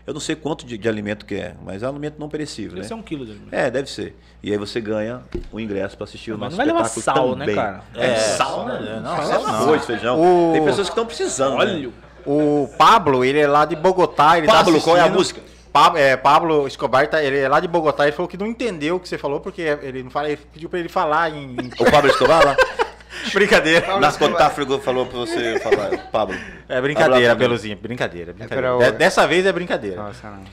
eu 0.06 0.14
não 0.14 0.20
sei 0.22 0.36
quanto 0.36 0.66
de, 0.66 0.78
de 0.78 0.90
alimento 0.90 1.26
que 1.26 1.36
é, 1.36 1.56
mas 1.64 1.82
é 1.84 1.86
um 1.88 1.90
alimento 1.92 2.16
não 2.20 2.28
perecível, 2.30 2.72
Deve 2.72 2.82
né? 2.82 2.88
ser 2.88 2.94
um 2.94 3.02
quilo 3.02 3.26
de 3.26 3.32
alimento. 3.32 3.54
É, 3.54 3.72
deve 3.72 3.90
ser. 3.90 4.16
E 4.42 4.52
aí 4.52 4.58
você 4.58 4.82
ganha 4.82 5.22
o 5.52 5.60
ingresso 5.60 5.96
para 5.96 6.04
assistir 6.04 6.32
o 6.32 6.38
Mas 6.38 6.56
nosso 6.56 6.58
não 6.58 6.66
vai 6.66 6.84
levar 6.84 6.90
sal, 6.90 7.36
né, 7.36 7.40
também. 7.46 7.56
cara? 7.56 7.84
É, 7.96 8.06
É, 8.12 8.16
sal, 8.16 8.66
não, 8.68 8.82
né? 8.82 9.00
não, 9.04 9.16
Sal, 9.16 9.26
sal 9.26 9.42
não. 9.44 9.50
arroz, 9.54 9.86
feijão. 9.86 10.20
O- 10.20 10.52
Tem 10.54 10.64
pessoas 10.66 10.88
que 10.88 10.92
estão 10.92 11.06
precisando, 11.06 11.52
né? 11.58 11.64
Óleo. 11.66 11.94
O 12.26 12.70
Pablo, 12.78 13.24
ele 13.26 13.40
é 13.40 13.48
lá 13.48 13.66
de 13.66 13.76
Bogotá. 13.76 14.38
Ele 14.38 14.48
Pablo, 14.48 14.78
tá 14.78 14.84
qual 14.84 14.98
é 14.98 15.02
a 15.02 15.10
música? 15.10 15.42
Pa- 15.74 15.94
é, 15.96 16.16
Pablo 16.16 16.68
Escobar, 16.68 17.08
tá, 17.08 17.24
ele 17.24 17.40
é 17.40 17.50
lá 17.50 17.60
de 17.60 17.68
Bogotá. 17.68 18.04
Ele 18.04 18.12
falou 18.12 18.28
que 18.30 18.38
não 18.38 18.46
entendeu 18.46 18.96
o 18.98 19.00
que 19.00 19.10
você 19.10 19.18
falou, 19.18 19.40
porque 19.40 19.62
ele 19.62 20.04
não 20.04 20.12
fala, 20.12 20.30
ele 20.30 20.40
pediu 20.54 20.70
pra 20.70 20.80
ele 20.80 20.88
falar 20.90 21.32
em. 21.32 21.52
em- 21.56 21.72
O 21.80 21.90
Pablo 21.92 22.10
Escobar 22.12 22.46
lá? 22.46 22.56
Brincadeira. 23.34 24.00
Narcotáfrico 24.00 24.80
falou 24.80 25.06
pra 25.06 25.18
você 25.20 25.60
falar, 25.60 25.98
Pablo. 26.12 26.36
É 26.70 26.82
brincadeira, 26.82 27.32
Habla 27.34 27.46
Peluzinho. 27.48 27.78
Brincadeira. 27.78 28.34
brincadeira. 28.34 28.78
pero- 28.78 28.92
De- 28.92 28.98
dessa 28.98 29.28
vez 29.28 29.46
é 29.46 29.52
brincadeira. 29.52 30.02
Nossa, 30.04 30.30
não. 30.30 30.44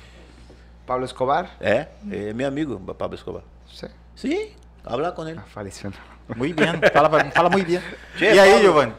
Pablo 0.87 1.05
Escobar? 1.05 1.51
É, 1.61 1.87
é 2.11 2.33
meu 2.33 2.47
amigo, 2.49 2.79
Pablo 2.95 3.15
Escobar. 3.17 3.43
Sim. 3.73 3.87
Sim, 4.17 4.51
habla 4.85 5.13
com 5.13 5.27
ele. 5.27 5.39
Ah, 5.39 5.45
faleceu. 5.49 5.93
Muito 6.37 6.57
bem. 6.57 6.69
Fala, 6.93 7.31
fala 7.31 7.51
muito 7.51 7.67
bem. 7.67 7.81
Che, 8.17 8.25
e 8.25 8.39
aí, 8.39 8.51
Pablo. 8.51 8.63
Giovanni? 8.63 8.93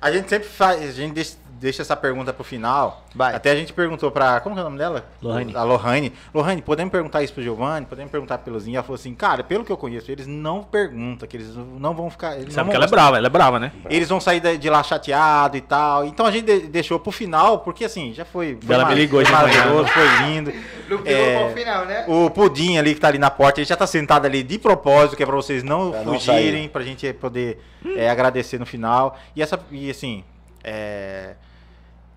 A 0.00 0.10
gente 0.12 0.28
sempre 0.28 0.48
faz. 0.48 0.82
A 0.82 0.92
gente 0.92 1.38
deixa, 1.60 1.82
essa 1.82 1.96
pergunta 1.96 2.32
pro 2.32 2.44
final. 2.44 3.04
Vai. 3.14 3.34
Até 3.34 3.50
a 3.50 3.56
gente 3.56 3.72
perguntou 3.72 4.10
pra. 4.10 4.40
Como 4.40 4.54
que 4.54 4.60
é 4.60 4.62
o 4.62 4.66
nome 4.66 4.78
dela? 4.78 5.04
Lohane. 5.22 5.54
A 5.56 5.62
Lohane. 5.62 6.12
Lohane, 6.32 6.62
podemos 6.62 6.90
perguntar 6.92 7.22
isso 7.22 7.32
pro 7.34 7.42
Giovanni? 7.42 7.86
Podemos 7.86 8.10
perguntar 8.10 8.38
pro 8.38 8.44
Peluzinho? 8.46 8.76
Ela 8.76 8.82
falou 8.84 8.94
assim, 8.94 9.14
cara, 9.14 9.42
pelo 9.42 9.64
que 9.64 9.72
eu 9.72 9.76
conheço, 9.76 10.10
eles 10.10 10.26
não 10.26 10.62
perguntam, 10.62 11.28
que 11.28 11.36
eles 11.36 11.54
não 11.56 11.94
vão 11.94 12.08
ficar. 12.10 12.34
Eles 12.34 12.46
não 12.46 12.52
Sabe 12.52 12.64
vão 12.66 12.70
que 12.70 12.76
ela 12.76 12.84
é 12.84 12.88
gostar. 12.88 12.96
brava, 12.96 13.16
ela 13.18 13.26
é 13.26 13.30
brava, 13.30 13.58
né? 13.58 13.72
Eles 13.90 14.08
vão 14.08 14.20
sair 14.20 14.40
de 14.40 14.56
de 14.58 14.70
lá 14.70 14.82
chateado 14.82 15.56
e 15.56 15.60
tal. 15.60 16.04
Então 16.04 16.24
a 16.26 16.30
gente 16.30 16.44
de- 16.46 16.66
deixou 16.68 16.98
pro 17.00 17.10
final, 17.12 17.58
porque 17.60 17.84
assim, 17.84 18.12
já 18.12 18.24
foi. 18.24 18.58
foi 18.60 18.74
Ela 18.74 18.84
me 18.86 18.94
ligou 18.94 19.24
foi 19.24 19.24
de 19.24 19.42
manhã. 19.42 19.84
foi 19.86 20.26
lindo. 20.26 20.52
Não 20.88 20.98
É, 20.98 21.34
pegou 21.34 21.44
pro 21.46 21.56
final, 21.58 21.84
né? 21.86 22.04
O 22.08 22.30
Pudim 22.30 22.78
ali 22.78 22.94
que 22.94 23.00
tá 23.00 23.08
ali 23.08 23.18
na 23.18 23.30
porta, 23.30 23.60
ele 23.60 23.66
já 23.66 23.76
tá 23.76 23.86
sentado 23.86 24.24
ali 24.26 24.42
de 24.42 24.58
propósito, 24.58 25.16
que 25.16 25.22
é 25.22 25.26
pra 25.26 25.36
vocês 25.36 25.62
não 25.62 25.90
Pra 25.90 26.02
não 26.02 26.14
fugirem, 26.14 26.52
sair. 26.62 26.68
pra 26.68 26.82
gente 26.82 27.12
poder 27.14 27.60
é, 27.96 28.08
agradecer 28.08 28.58
no 28.58 28.64
final. 28.66 29.16
E 29.36 29.42
essa, 29.42 29.58
e 29.70 29.90
assim, 29.90 30.24
é, 30.64 31.34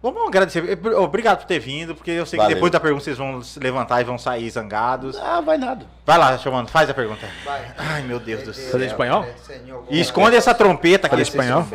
Vamos 0.04 0.28
agradecer. 0.28 0.80
Obrigado 0.98 1.40
por 1.40 1.46
ter 1.46 1.60
vindo, 1.60 1.94
porque 1.94 2.10
eu 2.10 2.26
sei 2.26 2.38
Valeu. 2.38 2.50
que 2.50 2.56
depois 2.56 2.72
da 2.72 2.80
pergunta 2.80 3.04
vocês 3.04 3.20
vão 3.20 3.44
se 3.44 3.60
levantar 3.60 4.02
e 4.02 4.04
vão 4.04 4.18
sair 4.18 4.50
zangados. 4.50 5.16
Ah, 5.22 5.42
vai 5.42 5.60
nada. 5.60 5.86
Vai 6.04 6.18
lá, 6.18 6.36
chamando, 6.40 6.70
faz 6.70 6.90
a 6.90 6.94
pergunta. 6.94 7.28
Vai. 7.46 7.72
Ai, 7.78 8.02
meu 8.02 8.20
Deus 8.20 8.42
do 8.42 8.52
céu. 8.54 8.72
Fazer 8.72 8.86
em 8.86 8.88
espanhol? 8.88 9.26
E 9.92 10.00
esconde 10.00 10.36
essa 10.36 10.56
trompeta 10.56 11.06
aqui. 11.06 11.12
Fala 11.16 11.22
espanhol? 11.22 11.68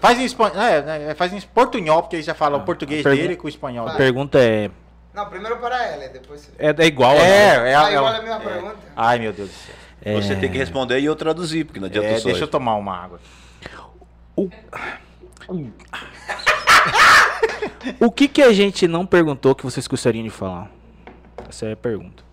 Faz 0.00 0.20
em 0.20 0.24
espanhol, 0.24 0.56
é, 0.62 0.82
né, 0.82 1.14
faz 1.16 1.32
em 1.32 1.40
portunhol, 1.40 2.02
porque 2.02 2.16
aí 2.16 2.22
já 2.22 2.32
fala 2.34 2.58
o 2.58 2.60
português 2.60 3.02
pergunta- 3.02 3.22
dele 3.22 3.36
com 3.36 3.46
o 3.46 3.50
espanhol 3.50 3.86
A 3.86 3.92
dele. 3.92 4.04
pergunta 4.04 4.38
é. 4.38 4.70
Não, 5.12 5.26
primeiro 5.28 5.56
para 5.56 5.84
ela, 5.84 6.08
depois... 6.10 6.48
É, 6.56 6.72
é 6.78 6.86
igual? 6.86 7.16
É, 7.16 7.72
é, 7.72 7.74
Ah, 7.74 7.90
é, 7.90 7.94
igual 7.94 8.14
é- 8.14 8.18
a 8.18 8.22
minha 8.22 8.36
é. 8.36 8.38
pergunta. 8.38 8.76
Ai, 8.94 9.18
meu 9.18 9.32
Deus 9.32 9.48
do 9.48 9.54
céu. 9.54 9.74
É, 10.00 10.14
Você 10.14 10.36
tem 10.36 10.48
que 10.48 10.56
responder 10.58 11.00
e 11.00 11.04
eu 11.06 11.16
traduzir, 11.16 11.64
porque 11.64 11.80
não 11.80 11.88
adianta 11.88 12.06
É, 12.06 12.18
só 12.18 12.26
deixa 12.26 12.42
eu 12.42 12.46
eu. 12.46 12.50
tomar 12.50 12.76
uma 12.76 12.96
água. 12.96 13.18
O 14.36 14.48
que 18.10 18.28
que 18.28 18.42
a 18.42 18.52
gente 18.52 18.86
não 18.86 19.06
perguntou 19.06 19.54
que 19.54 19.64
vocês 19.64 19.86
gostariam 19.86 20.24
de 20.24 20.30
falar? 20.30 20.70
Essa 21.48 21.66
é 21.66 21.72
a 21.72 21.76
pergunta. 21.76 22.28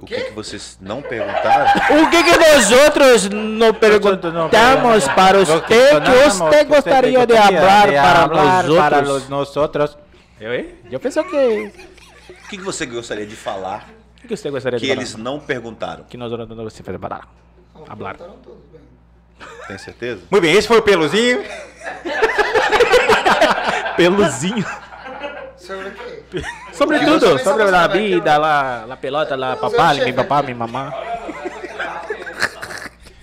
O 0.00 0.06
que, 0.06 0.14
que 0.14 0.30
vocês 0.30 0.78
não 0.80 1.02
perguntaram? 1.02 1.66
O 2.02 2.10
que 2.10 2.22
que 2.22 2.36
nós 2.38 2.70
outros 2.70 3.28
não 3.28 3.74
perguntamos 3.74 5.08
para 5.08 5.44
você 5.44 5.60
que 5.60 6.30
você 6.30 6.64
gostaria 6.64 7.26
de 7.26 7.34
falar 7.34 7.88
para 7.88 8.26
nós 8.28 8.66
para 8.76 8.98
outros? 8.98 9.28
nosotros. 9.28 9.98
Eu, 10.40 10.54
hein? 10.54 10.74
Já 10.88 11.00
pensou 11.00 11.24
que... 11.24 11.36
O 11.36 12.48
que, 12.48 12.56
que 12.58 12.62
você 12.62 12.86
gostaria 12.86 13.26
de 13.26 13.34
falar 13.36 13.88
O 14.24 14.28
que 14.28 14.36
você 14.36 14.50
gostaria 14.50 14.78
que 14.78 14.86
de 14.86 14.92
eles 14.92 15.12
falar? 15.12 15.24
não 15.24 15.40
perguntaram? 15.40 16.04
Que 16.04 16.16
nós 16.16 16.30
outros 16.30 16.48
não 16.48 16.64
você 16.64 16.82
fazer 16.82 16.98
parar. 16.98 17.28
Hablar. 17.88 18.16
Tem 19.66 19.78
certeza? 19.78 20.22
Muito 20.30 20.42
bem, 20.42 20.54
esse 20.54 20.66
foi 20.68 20.78
o 20.78 20.82
Peluzinho. 20.82 21.42
Peluzinho. 23.96 24.64
Sobre 25.56 25.88
o 25.88 25.92
quê? 25.92 26.42
Sobre 26.72 26.98
tudo, 27.00 27.38
sobre 27.40 27.64
a 27.64 27.86
vida, 27.88 28.38
lá, 28.38 28.84
la 28.86 28.96
pelota, 28.96 29.34
lá, 29.36 29.56
papá, 29.56 29.94
chefe. 29.94 30.12
papá, 30.12 30.42
mi 30.42 30.54
mamá. 30.54 30.92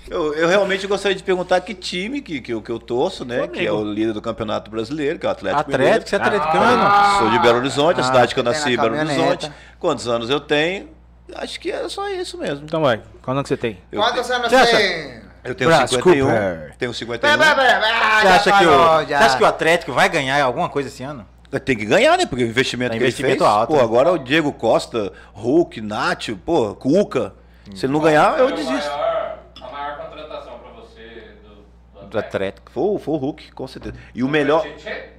Eu, 0.10 0.34
eu 0.36 0.48
realmente 0.48 0.86
gostaria 0.86 1.16
de 1.16 1.24
perguntar 1.24 1.60
que 1.62 1.74
time 1.74 2.22
que, 2.22 2.40
que, 2.40 2.54
eu, 2.54 2.62
que 2.62 2.72
eu 2.72 2.78
torço, 2.80 3.26
né? 3.26 3.48
Que 3.48 3.66
é 3.66 3.72
o 3.72 3.84
líder 3.84 4.14
do 4.14 4.22
Campeonato 4.22 4.70
Brasileiro, 4.70 5.18
que 5.18 5.26
é 5.26 5.30
o 5.30 5.32
Atlético 5.32 5.62
Atlético, 5.62 6.10
você 6.10 6.16
é 6.16 6.20
Mineiro. 6.20 6.44
atleticano. 6.46 7.18
Sou 7.20 7.30
de 7.32 7.40
Belo 7.40 7.58
Horizonte, 7.58 8.00
a 8.00 8.04
Ah, 8.04 8.08
cidade 8.08 8.34
que 8.34 8.40
eu 8.40 8.44
nasci, 8.44 8.78
na 8.78 8.84
Belo. 8.84 8.96
Horizonte. 8.98 9.52
Quantos 9.80 10.08
anos 10.08 10.30
eu 10.30 10.40
tenho? 10.40 10.90
Acho 11.36 11.60
que 11.60 11.72
é 11.72 11.90
só 11.90 12.08
isso 12.10 12.38
mesmo. 12.38 12.66
Então 12.66 12.82
vai, 12.82 13.02
qual 13.24 13.34
ano 13.36 13.42
que 13.44 13.50
você 13.50 13.58
tem? 13.58 13.80
Eu, 13.92 14.00
Quantos 14.00 14.30
anos 14.30 14.48
Você 14.52 14.66
tem? 14.78 15.15
Eu 15.46 15.56
tenho 15.56 15.70
Brás 15.70 15.90
51. 15.90 16.26
Cooper. 16.26 16.76
Tenho 16.78 16.94
51. 16.94 17.38
Pera, 17.38 17.56
pera, 17.56 17.80
pera, 17.80 17.96
ah, 17.96 18.22
Você 18.22 18.28
acha, 18.28 18.58
que 18.60 18.66
o, 18.66 19.06
você 19.06 19.14
acha 19.14 19.38
que 19.38 19.44
o 19.44 19.48
Atlético 19.48 19.94
vai 19.94 20.10
ganhar 20.10 20.44
alguma 20.44 20.68
coisa 20.70 20.90
esse 20.90 21.04
ano? 21.04 21.26
Tem 21.64 21.78
que 21.78 21.86
ganhar, 21.86 22.18
né? 22.18 22.26
Porque 22.26 22.44
o 22.44 22.48
investimento 22.48 22.94
É 22.94 22.98
que 22.98 23.04
ele 23.04 23.06
investimento 23.06 23.44
fez. 23.44 23.50
alto, 23.50 23.70
Pô, 23.70 23.78
né? 23.78 23.84
agora 23.84 24.12
o 24.12 24.18
Diego 24.18 24.52
Costa, 24.52 25.14
Hulk, 25.34 25.80
Nacho, 25.80 26.36
pô, 26.38 26.76
Cuca. 26.76 27.34
Se 27.74 27.86
ele 27.86 27.94
não 27.94 28.00
ganhar, 28.02 28.38
eu 28.40 28.52
desisto. 28.52 28.92
maior- 28.92 29.40
a 29.62 29.72
maior 29.72 29.98
contratação 29.98 30.60
pra 30.60 30.72
você 30.82 31.36
do, 31.44 32.02
do 32.02 32.08
Do 32.08 32.20
Atlético. 32.20 32.70
Foi, 32.72 32.84
o- 32.84 33.00
foi 33.00 33.14
o 33.14 33.18
Hulk, 33.18 33.52
com 33.54 33.68
certeza. 33.68 33.96
E 34.14 34.22
o 34.22 34.28
melhor. 34.28 34.66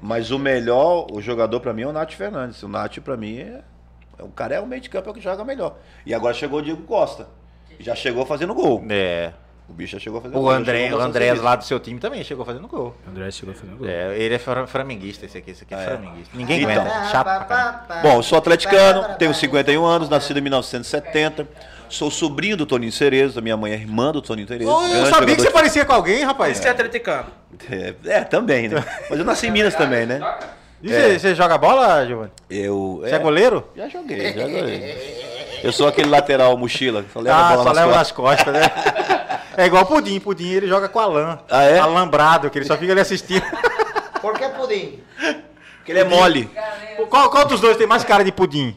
Mas 0.02 0.30
o 0.30 0.38
melhor, 0.38 1.06
o 1.10 1.22
jogador 1.22 1.58
pra 1.60 1.72
mim 1.72 1.82
é 1.82 1.86
o 1.86 1.92
Nath 1.92 2.12
Fernandes. 2.12 2.62
O 2.62 2.68
Nath 2.68 2.98
pra 2.98 3.16
mim 3.16 3.38
é. 3.38 3.60
é 4.18 4.22
o 4.22 4.28
cara 4.28 4.56
é 4.56 4.60
o 4.60 4.66
meio 4.66 4.82
de 4.82 4.90
campo 4.90 5.08
é 5.08 5.12
o 5.12 5.14
que 5.14 5.20
joga 5.22 5.42
melhor. 5.44 5.76
E 6.04 6.12
agora 6.14 6.34
chegou 6.34 6.58
o 6.58 6.62
Diego 6.62 6.82
Costa. 6.82 7.28
Já 7.80 7.94
chegou 7.94 8.26
fazendo 8.26 8.54
gol. 8.54 8.84
É. 8.90 9.32
O 9.68 9.72
bicho 9.72 9.92
já 9.94 9.98
chegou 9.98 10.20
fazendo 10.20 10.38
O 10.38 10.42
gol. 10.42 10.50
André, 10.50 10.94
o 10.94 11.00
Andrés 11.00 11.26
serviço. 11.30 11.44
lá 11.44 11.56
do 11.56 11.64
seu 11.64 11.80
time 11.80 11.98
também 11.98 12.22
chegou 12.22 12.44
fazendo 12.44 12.68
gol. 12.68 12.94
André 13.08 13.30
chegou 13.32 13.54
fazendo 13.54 13.78
gol. 13.78 13.88
É, 13.88 14.16
ele 14.16 14.34
é 14.34 14.38
flamenguista, 14.38 15.26
esse 15.26 15.38
aqui. 15.38 15.50
Esse 15.50 15.64
aqui 15.64 15.74
é, 15.74 15.82
É. 15.82 15.86
flamenguista. 15.86 16.36
Ninguém 16.36 16.62
Então. 16.62 16.82
aguenta. 16.82 17.04
Chato 17.10 17.24
pra 17.24 17.44
caramba. 17.44 18.02
Bom, 18.02 18.16
eu 18.16 18.22
sou 18.22 18.38
atleticano, 18.38 19.16
tenho 19.18 19.34
51 19.34 19.84
anos, 19.84 20.08
nascido 20.08 20.38
em 20.38 20.42
1970. 20.42 21.48
Sou 21.88 22.10
sobrinho 22.10 22.56
do 22.56 22.66
Toninho 22.66 22.92
Cerezo, 22.92 23.38
a 23.38 23.42
minha 23.42 23.56
mãe 23.56 23.72
é 23.72 23.74
irmã 23.74 24.12
do 24.12 24.22
Toninho 24.22 24.46
Cerezo. 24.46 24.70
Eu 24.70 24.88
grande 24.88 25.08
sabia 25.08 25.36
que 25.36 25.42
você 25.42 25.50
parecia 25.50 25.84
com 25.84 25.92
alguém, 25.92 26.24
rapaz. 26.24 26.58
Você 26.58 26.68
é 26.68 26.70
atleticano. 26.70 27.26
É, 27.70 27.94
é, 28.06 28.20
também, 28.24 28.68
né? 28.68 28.84
Mas 29.08 29.18
eu 29.18 29.24
nasci 29.24 29.46
em 29.46 29.50
Minas 29.50 29.74
também, 29.74 30.06
né? 30.06 30.20
E 30.82 30.88
você, 30.88 31.18
você 31.18 31.34
joga 31.34 31.56
bola, 31.56 32.04
Giovanni? 32.06 32.30
Eu. 32.50 33.00
Você 33.02 33.14
é 33.14 33.18
goleiro? 33.18 33.66
Já 33.76 33.88
joguei, 33.88 34.32
já 34.32 34.42
joguei. 34.42 35.26
Eu 35.62 35.72
sou 35.72 35.88
aquele 35.88 36.08
lateral 36.08 36.56
mochila, 36.56 37.04
só 37.12 37.20
leva 37.20 37.36
a 37.36 37.46
ah, 37.46 37.56
bola 37.56 37.62
só 37.62 37.68
nas 37.68 37.76
leva 37.76 37.92
costas. 37.92 37.98
nas 37.98 38.12
costas, 38.12 38.52
né? 38.54 39.15
É 39.56 39.66
igual 39.66 39.84
o 39.84 39.86
Pudim. 39.86 40.20
Pudim 40.20 40.48
ele 40.48 40.66
joga 40.66 40.88
com 40.88 41.00
a 41.00 41.06
lã. 41.06 41.38
Ah, 41.50 41.64
é? 41.64 41.78
Alambrado, 41.78 42.50
que 42.50 42.58
ele 42.58 42.64
só 42.64 42.76
fica 42.76 42.92
ali 42.92 43.00
assistindo. 43.00 43.44
Por 44.20 44.36
que 44.38 44.48
pudim? 44.48 45.00
Porque 45.76 45.92
ele 45.92 46.00
é 46.00 46.04
mole. 46.04 46.50
qual, 47.08 47.30
qual 47.30 47.44
dos 47.46 47.60
dois 47.60 47.76
tem 47.76 47.86
mais 47.86 48.02
cara 48.02 48.24
de 48.24 48.32
Pudim? 48.32 48.76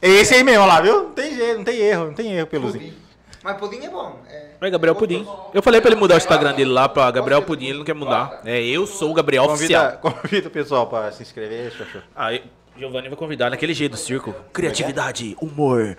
É 0.00 0.08
esse 0.08 0.34
aí 0.34 0.44
mesmo, 0.44 0.62
olha 0.62 0.72
lá, 0.72 0.80
viu? 0.80 1.02
Não 1.04 1.12
tem 1.12 1.34
jeito, 1.34 1.56
não 1.58 1.64
tem 1.64 1.78
erro, 1.78 2.04
não 2.06 2.14
tem 2.14 2.32
erro, 2.32 2.46
Peluzinho. 2.46 2.84
Pudim. 2.84 3.02
Mas 3.42 3.56
pudim 3.56 3.84
é 3.84 3.90
bom. 3.90 4.20
É. 4.30 4.50
Oi, 4.60 4.70
Gabriel 4.70 4.94
Pudim. 4.94 5.26
Eu 5.52 5.62
falei 5.62 5.80
pra 5.80 5.90
ele 5.90 5.98
mudar 5.98 6.14
o 6.14 6.18
Instagram 6.18 6.54
dele 6.54 6.70
lá 6.70 6.88
pra 6.88 7.10
Gabriel 7.10 7.42
Pudim, 7.42 7.66
ele 7.66 7.78
não 7.78 7.84
quer 7.84 7.94
mudar. 7.94 8.40
É, 8.44 8.62
eu 8.62 8.86
sou 8.86 9.10
o 9.10 9.14
Gabriel 9.14 9.46
Convida, 9.46 9.64
Oficial. 9.64 9.98
convida 10.22 10.46
o 10.46 10.50
pessoal 10.50 10.86
pra 10.86 11.10
se 11.10 11.22
inscrever, 11.22 11.72
Xoxô. 11.72 11.98
Aí, 12.14 12.44
Giovanni 12.76 13.08
vai 13.08 13.16
convidar 13.16 13.50
naquele 13.50 13.74
jeito 13.74 13.92
do 13.92 13.98
circo. 13.98 14.32
Criatividade, 14.52 15.36
humor, 15.40 15.96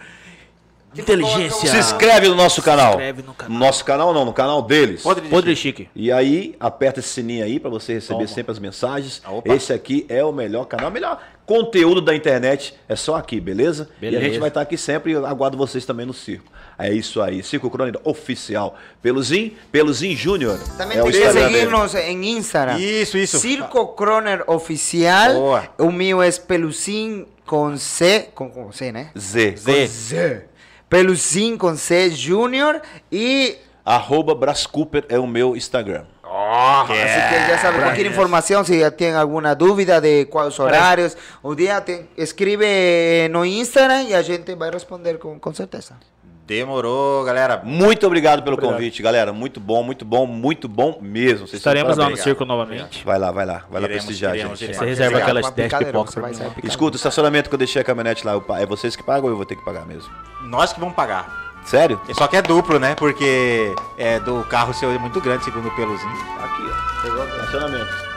inteligência. 0.95 1.69
Se 1.69 1.77
inscreve 1.77 2.27
no 2.27 2.35
nosso 2.35 2.61
canal. 2.61 2.91
inscreve 2.91 3.21
no 3.23 3.33
canal. 3.33 3.53
No 3.53 3.59
nosso 3.59 3.85
canal 3.85 4.13
não, 4.13 4.25
no 4.25 4.33
canal 4.33 4.61
deles. 4.61 5.01
Podre 5.01 5.23
de 5.23 5.29
Podre 5.29 5.55
chique. 5.55 5.89
E 5.95 6.11
aí, 6.11 6.55
aperta 6.59 6.99
esse 6.99 7.09
sininho 7.09 7.43
aí 7.43 7.59
pra 7.59 7.69
você 7.69 7.93
receber 7.93 8.27
sempre 8.27 8.51
as 8.51 8.59
mensagens. 8.59 9.21
Opa. 9.27 9.53
Esse 9.53 9.73
aqui 9.73 10.05
é 10.09 10.23
o 10.23 10.31
melhor 10.31 10.65
canal, 10.65 10.89
o 10.89 10.93
melhor 10.93 11.19
conteúdo 11.45 12.01
da 12.01 12.15
internet 12.15 12.73
é 12.87 12.95
só 12.95 13.15
aqui, 13.15 13.39
beleza? 13.39 13.89
E 14.01 14.07
a 14.07 14.11
Beleza. 14.11 14.25
gente 14.25 14.39
vai 14.39 14.47
estar 14.47 14.61
aqui 14.61 14.77
sempre 14.77 15.11
e 15.11 15.15
aguardo 15.15 15.57
vocês 15.57 15.85
também 15.85 16.05
no 16.05 16.13
circo. 16.13 16.51
É 16.77 16.91
isso 16.91 17.21
aí, 17.21 17.43
Circo 17.43 17.69
Crônica 17.69 17.99
Oficial. 18.03 18.75
Peluzinho, 19.01 19.51
Peluzinho 19.71 20.17
Júnior. 20.17 20.57
Também 20.77 20.97
é 20.97 21.03
o 21.03 21.11
tem 21.11 21.31
seguirnos 21.31 21.93
em 21.93 22.37
Instagram. 22.37 22.79
Isso, 22.79 23.17
isso. 23.17 23.39
Circo 23.39 23.87
Croner 23.89 24.43
Oficial. 24.47 25.33
Boa. 25.33 25.63
O 25.77 25.91
meu 25.91 26.21
é 26.21 26.31
Pelucin 26.31 27.27
com 27.45 27.77
C. 27.77 28.29
Com, 28.33 28.49
com 28.49 28.71
C, 28.71 28.91
né? 28.91 29.11
Z. 29.17 29.55
Z. 29.57 29.87
Z. 29.87 30.45
Pelucin 30.93 31.57
com 31.57 31.75
C 31.75 32.11
Júnior. 32.11 32.79
E. 33.11 33.57
Arroba 33.83 34.35
Brás 34.35 34.67
Cooper 34.67 35.05
é 35.09 35.17
o 35.17 35.25
meu 35.25 35.55
Instagram. 35.55 36.05
Así 36.23 36.93
que 36.93 37.49
ya 37.51 37.57
saben, 37.59 37.81
cualquier 37.81 38.07
información, 38.07 38.63
si 38.65 38.79
tienen 38.97 39.15
alguna 39.15 39.55
dúvida 39.55 39.99
de 39.99 40.27
cuáles 40.29 40.59
horarios, 40.59 41.17
o 41.41 41.53
día, 41.55 41.83
te- 41.83 42.07
escribe 42.15 43.27
no 43.31 43.43
Instagram 43.43 44.03
y 44.03 44.13
a 44.13 44.23
gente 44.23 44.55
vai 44.55 44.69
responder 44.71 45.17
com, 45.19 45.39
com 45.39 45.53
certeza. 45.53 45.99
Demorou, 46.45 47.23
galera. 47.23 47.61
Muito 47.63 48.05
obrigado 48.05 48.43
pelo 48.43 48.55
Obrigado. 48.55 48.75
convite, 48.75 49.01
galera. 49.01 49.31
Muito 49.31 49.59
bom, 49.61 49.81
muito 49.81 50.03
bom, 50.03 50.27
muito 50.27 50.67
bom 50.67 50.99
mesmo. 51.01 51.47
Vocês 51.47 51.59
Estaremos 51.59 51.97
lá 51.97 52.09
no 52.09 52.17
circo 52.17 52.43
novamente. 52.43 53.03
Vai 53.05 53.17
lá, 53.17 53.31
vai 53.31 53.45
lá. 53.45 53.63
Vai 53.69 53.81
lá 53.81 53.87
Iremos, 53.87 54.05
prestigiar, 54.05 54.35
iremos, 54.35 54.59
gente. 54.59 54.69
iremos. 54.69 54.77
Você 54.79 54.85
reserva 54.85 55.11
Obrigado, 55.17 55.29
aquelas 55.29 55.45
uma 55.45 55.51
10 55.51 55.67
picadeira, 55.67 55.91
pipocas 55.93 56.15
pra 56.15 56.27
mim. 56.27 56.53
Escuta, 56.63 56.95
o 56.95 56.97
estacionamento 56.97 57.49
que 57.49 57.55
eu 57.55 57.59
deixei 57.59 57.81
a 57.81 57.85
caminhonete 57.85 58.25
lá, 58.25 58.33
é 58.59 58.65
vocês 58.65 58.95
que 58.95 59.03
pagam 59.03 59.25
ou 59.25 59.29
eu 59.31 59.37
vou 59.37 59.45
ter 59.45 59.55
que 59.55 59.63
pagar 59.63 59.85
mesmo? 59.85 60.11
Nós 60.43 60.73
que 60.73 60.79
vamos 60.81 60.95
pagar. 60.95 61.53
Sério? 61.65 61.99
Só 62.13 62.27
que 62.27 62.35
é 62.35 62.41
duplo, 62.41 62.77
né? 62.77 62.93
Porque 62.95 63.73
é 63.97 64.19
do 64.19 64.43
carro 64.43 64.73
seu 64.73 64.91
é 64.91 64.97
muito 64.97 65.21
grande, 65.21 65.45
segundo 65.45 65.69
o 65.69 65.75
Peluzinho. 65.77 66.11
Aqui, 66.43 66.63
ó. 67.07 67.23
Estacionamento. 67.37 68.12